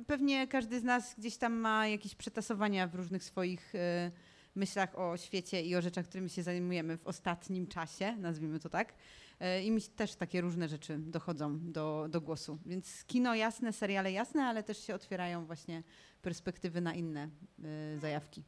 pewnie 0.06 0.46
każdy 0.46 0.80
z 0.80 0.84
nas 0.84 1.14
gdzieś 1.18 1.36
tam 1.36 1.52
ma 1.52 1.88
jakieś 1.88 2.14
przetasowania 2.14 2.86
w 2.86 2.94
różnych 2.94 3.24
swoich 3.24 3.74
y, 3.74 3.78
myślach 4.56 4.98
o 4.98 5.16
świecie 5.16 5.62
i 5.62 5.76
o 5.76 5.82
rzeczach, 5.82 6.06
którymi 6.06 6.30
się 6.30 6.42
zajmujemy 6.42 6.96
w 6.96 7.06
ostatnim 7.06 7.66
czasie, 7.66 8.16
nazwijmy 8.16 8.60
to 8.60 8.68
tak. 8.68 8.94
Y, 9.42 9.62
I 9.62 9.70
mi 9.70 9.82
też 9.82 10.14
takie 10.14 10.40
różne 10.40 10.68
rzeczy 10.68 10.98
dochodzą 10.98 11.58
do, 11.72 12.06
do 12.10 12.20
głosu. 12.20 12.58
Więc 12.66 13.04
kino 13.04 13.34
jasne, 13.34 13.72
seriale 13.72 14.12
jasne, 14.12 14.44
ale 14.44 14.62
też 14.62 14.78
się 14.78 14.94
otwierają 14.94 15.46
właśnie 15.46 15.82
perspektywy 16.22 16.80
na 16.80 16.94
inne 16.94 17.28
y, 17.94 17.98
zajawki. 17.98 18.42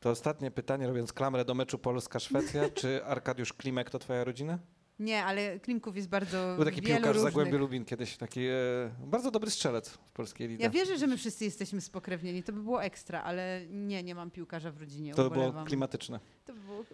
To 0.00 0.10
ostatnie 0.10 0.50
pytanie, 0.50 0.86
robiąc 0.86 1.12
klamrę 1.12 1.44
do 1.44 1.54
meczu 1.54 1.78
Polska-Szwecja. 1.78 2.68
Czy 2.80 3.04
Arkadiusz 3.04 3.52
Klimek 3.52 3.90
to 3.90 3.98
twoja 3.98 4.24
rodzina? 4.24 4.58
Nie, 5.00 5.24
ale 5.24 5.60
Klimków 5.60 5.96
jest 5.96 6.08
bardzo 6.08 6.54
Był 6.56 6.64
taki 6.64 6.80
wielu 6.80 6.96
piłkarz 6.96 7.16
różnych. 7.16 7.52
Lubin 7.52 7.84
kiedyś, 7.84 8.16
taki 8.16 8.46
e, 8.46 8.54
bardzo 9.06 9.30
dobry 9.30 9.50
strzelec 9.50 9.88
w 9.88 9.98
polskiej 9.98 10.48
lidze. 10.48 10.62
Ja 10.62 10.70
wierzę, 10.70 10.98
że 10.98 11.06
my 11.06 11.16
wszyscy 11.16 11.44
jesteśmy 11.44 11.80
spokrewnieni. 11.80 12.42
To 12.42 12.52
by 12.52 12.62
było 12.62 12.84
ekstra, 12.84 13.22
ale 13.22 13.60
nie, 13.70 14.02
nie 14.02 14.14
mam 14.14 14.30
piłkarza 14.30 14.70
w 14.70 14.80
rodzinie. 14.80 15.14
to 15.14 15.30
by 15.30 15.30
było 15.30 15.64
klimatyczne. 15.64 16.20
To 16.44 16.52
by 16.52 16.60
było 16.60 16.84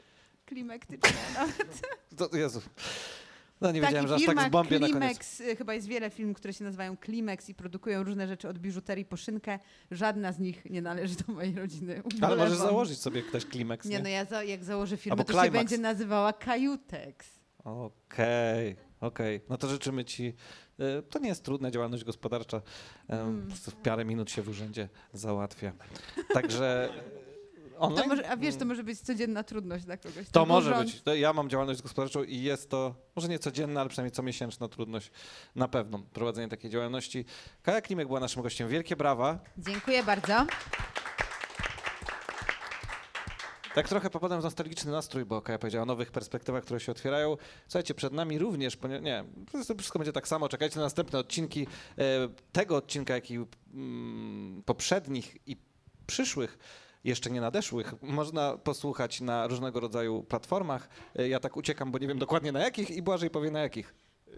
klimaktyczne 0.47 1.11
nawet. 1.39 1.81
To, 2.17 2.37
Jezu. 2.37 2.61
No 3.61 3.73
nie 3.73 3.81
wiedziałem, 3.81 4.09
że 4.09 4.15
aż 4.15 4.21
tak 4.21 4.29
firma 4.29 4.49
z 4.49 4.51
bombie 4.51 4.81
na 4.81 4.89
koniec. 4.89 4.99
Klimex, 4.99 5.41
y, 5.41 5.57
chyba 5.57 5.75
jest 5.75 5.87
wiele 5.87 6.11
firm, 6.11 6.35
które 6.35 6.55
się 6.55 6.65
nazywają 6.65 6.97
Klimex 6.97 7.49
i 7.49 7.55
produkują 7.55 8.03
różne 8.03 8.29
rzeczy 8.29 8.49
od 8.49 8.59
biżuterii 8.59 9.05
po 9.05 9.17
szynkę. 9.17 9.59
Żadna 9.91 10.33
z 10.33 10.39
nich 10.39 10.65
nie 10.65 10.83
należy 10.83 11.15
do 11.27 11.33
mojej 11.33 11.55
rodziny. 11.55 11.93
Ale 11.93 12.03
Ubolewam. 12.05 12.39
możesz 12.39 12.59
założyć 12.59 12.99
sobie 12.99 13.23
też 13.23 13.47
Klimex, 13.47 13.87
nie? 13.87 13.97
Nie, 13.97 14.03
no 14.03 14.09
ja 14.09 14.25
za, 14.25 14.45
jak 14.45 14.65
założę 14.65 14.97
firmę, 14.97 15.13
Albo 15.13 15.25
to 15.25 15.33
się 15.33 15.39
Climax. 15.39 15.59
będzie 15.59 15.79
nazywała 15.79 16.33
Kajutex. 16.33 17.37
Okej, 17.67 18.77
Okej, 19.01 19.41
no 19.49 19.57
to 19.59 19.69
życzymy 19.69 20.05
ci. 20.05 20.35
e, 20.79 21.03
To 21.03 21.19
nie 21.19 21.29
jest 21.29 21.45
trudna 21.45 21.71
działalność 21.71 22.05
gospodarcza. 22.05 22.63
em, 23.09 23.51
W 23.51 23.75
parę 23.75 24.05
minut 24.05 24.31
się 24.31 24.43
w 24.43 24.49
urzędzie 24.49 24.89
załatwia. 25.13 25.73
Także 26.35 26.91
e, 26.95 27.71
To 27.73 27.79
online. 27.79 28.09
może, 28.09 28.29
a 28.31 28.37
wiesz, 28.37 28.57
to 28.57 28.65
może 28.65 28.85
być 28.85 29.01
codzienna 29.01 29.43
trudność 29.45 29.85
dla 29.85 29.97
kogoś. 29.97 30.27
To 30.31 30.41
Ten 30.41 30.49
może 30.49 30.71
urząd- 30.71 30.85
być. 30.85 31.03
To 31.03 31.15
Ja 31.15 31.33
mam 31.33 31.51
działalność 31.51 31.83
gospodarczą 31.83 32.23
i 32.25 32.43
jest 32.43 32.71
to 32.71 32.95
może 33.17 33.29
nie 33.29 33.39
codzienna, 33.39 33.81
ale 33.81 33.91
przynajmniej 33.91 34.13
comiesięczna 34.13 34.69
trudność 34.69 35.11
na 35.55 35.69
pewno 35.69 35.99
prowadzenie 35.99 36.49
takiej 36.49 36.71
działalności. 36.71 37.25
Kaja 37.63 37.81
Klimek 37.81 38.07
była 38.07 38.21
naszym 38.21 38.43
gościem. 38.43 38.69
Wielkie 38.69 38.97
brawa. 38.97 39.39
Dziękuję 39.59 40.03
bardzo. 40.03 40.47
Tak 43.77 43.89
trochę 43.89 44.11
popadam 44.11 44.41
w 44.41 44.45
nostalgiczny 44.45 44.93
nastrój, 44.93 45.25
bo 45.25 45.43
Kaja 45.43 45.59
powiedziała 45.59 45.83
o 45.83 45.87
nowych 45.87 46.11
perspektywach, 46.11 46.65
które 46.65 46.81
się 46.81 46.93
otwierają. 46.93 47.37
Słuchajcie, 47.69 47.95
przed 47.95 48.13
nami 48.13 48.39
również, 48.39 48.77
ponia- 48.77 49.01
nie, 49.03 49.25
wszystko 49.79 49.99
będzie 49.99 50.13
tak 50.13 50.29
samo, 50.29 50.49
czekajcie 50.49 50.77
na 50.77 50.83
następne 50.83 51.19
odcinki 51.19 51.67
e, 51.99 52.05
tego 52.53 52.77
odcinka, 52.77 53.15
jak 53.15 53.31
i 53.31 53.39
mm, 53.75 54.63
poprzednich 54.67 55.37
i 55.47 55.57
przyszłych, 56.07 56.59
jeszcze 57.05 57.31
nie 57.31 57.41
nadeszłych, 57.41 57.95
można 58.03 58.57
posłuchać 58.59 59.21
na 59.21 59.47
różnego 59.47 59.81
rodzaju 59.81 60.23
platformach. 60.23 60.89
E, 61.17 61.29
Ja 61.29 61.41
tak 61.41 61.57
uciekam, 61.57 61.93
bo 61.93 61.99
nie 61.99 62.07
wiem 62.09 62.19
dokładnie 62.19 62.53
na 62.53 62.61
jakich 62.61 62.91
i 62.91 63.03
Błażej 63.03 63.31
powie 63.31 63.51
na 63.51 63.61
jakich. 63.61 63.95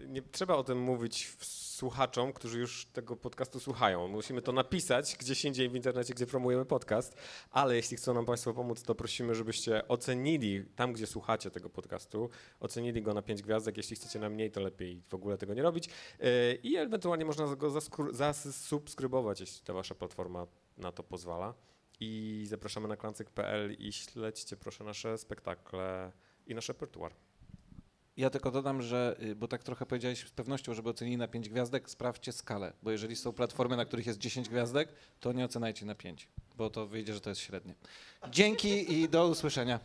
Nie 0.07 0.21
trzeba 0.21 0.55
o 0.55 0.63
tym 0.63 0.81
mówić 0.81 1.25
w- 1.25 1.68
słuchaczom, 1.79 2.33
którzy 2.33 2.59
już 2.59 2.85
tego 2.85 3.15
podcastu 3.15 3.59
słuchają. 3.59 4.07
Musimy 4.07 4.41
to 4.41 4.51
napisać 4.51 5.15
gdzieś 5.19 5.45
indziej 5.45 5.69
w 5.69 5.75
internecie, 5.75 6.13
gdzie 6.13 6.27
promujemy 6.27 6.65
podcast, 6.65 7.17
ale 7.51 7.75
jeśli 7.75 7.97
chcą 7.97 8.13
nam 8.13 8.25
Państwo 8.25 8.53
pomóc, 8.53 8.83
to 8.83 8.95
prosimy, 8.95 9.35
żebyście 9.35 9.87
ocenili 9.87 10.65
tam, 10.75 10.93
gdzie 10.93 11.07
słuchacie 11.07 11.51
tego 11.51 11.69
podcastu, 11.69 12.29
ocenili 12.59 13.01
go 13.01 13.13
na 13.13 13.21
5 13.21 13.41
gwiazdek. 13.41 13.77
Jeśli 13.77 13.95
chcecie 13.95 14.19
na 14.19 14.29
mniej, 14.29 14.51
to 14.51 14.61
lepiej 14.61 15.03
w 15.09 15.13
ogóle 15.13 15.37
tego 15.37 15.53
nie 15.53 15.61
robić. 15.61 15.87
Yy, 15.87 16.59
I 16.63 16.75
ewentualnie 16.77 17.25
można 17.25 17.55
go 17.55 17.81
zasubskrybować, 18.11 19.39
jeśli 19.39 19.61
ta 19.65 19.73
Wasza 19.73 19.95
platforma 19.95 20.47
na 20.77 20.91
to 20.91 21.03
pozwala. 21.03 21.53
I 21.99 22.43
zapraszamy 22.47 22.87
na 22.87 22.97
klancyk.pl 22.97 23.75
i 23.79 23.93
śledźcie 23.93 24.57
proszę 24.57 24.83
nasze 24.83 25.17
spektakle 25.17 26.11
i 26.47 26.55
nasz 26.55 26.67
repertuar. 26.67 27.28
Ja 28.19 28.29
tylko 28.29 28.51
dodam, 28.51 28.81
że, 28.81 29.15
y, 29.23 29.35
bo 29.35 29.47
tak 29.47 29.63
trochę 29.63 29.85
powiedziałeś 29.85 30.27
z 30.27 30.31
pewnością, 30.31 30.73
żeby 30.73 30.89
ocenili 30.89 31.17
na 31.17 31.27
5 31.27 31.49
gwiazdek, 31.49 31.89
sprawdźcie 31.89 32.31
skalę, 32.31 32.73
bo 32.83 32.91
jeżeli 32.91 33.15
są 33.15 33.33
platformy, 33.33 33.77
na 33.77 33.85
których 33.85 34.07
jest 34.07 34.19
10 34.19 34.49
gwiazdek, 34.49 34.89
to 35.19 35.33
nie 35.33 35.45
ocenajcie 35.45 35.85
na 35.85 35.95
5, 35.95 36.27
bo 36.57 36.69
to 36.69 36.87
wyjdzie, 36.87 37.13
że 37.13 37.21
to 37.21 37.29
jest 37.29 37.41
średnie. 37.41 37.75
Dzięki 38.31 38.93
i 38.93 39.09
do 39.09 39.27
usłyszenia. 39.27 39.79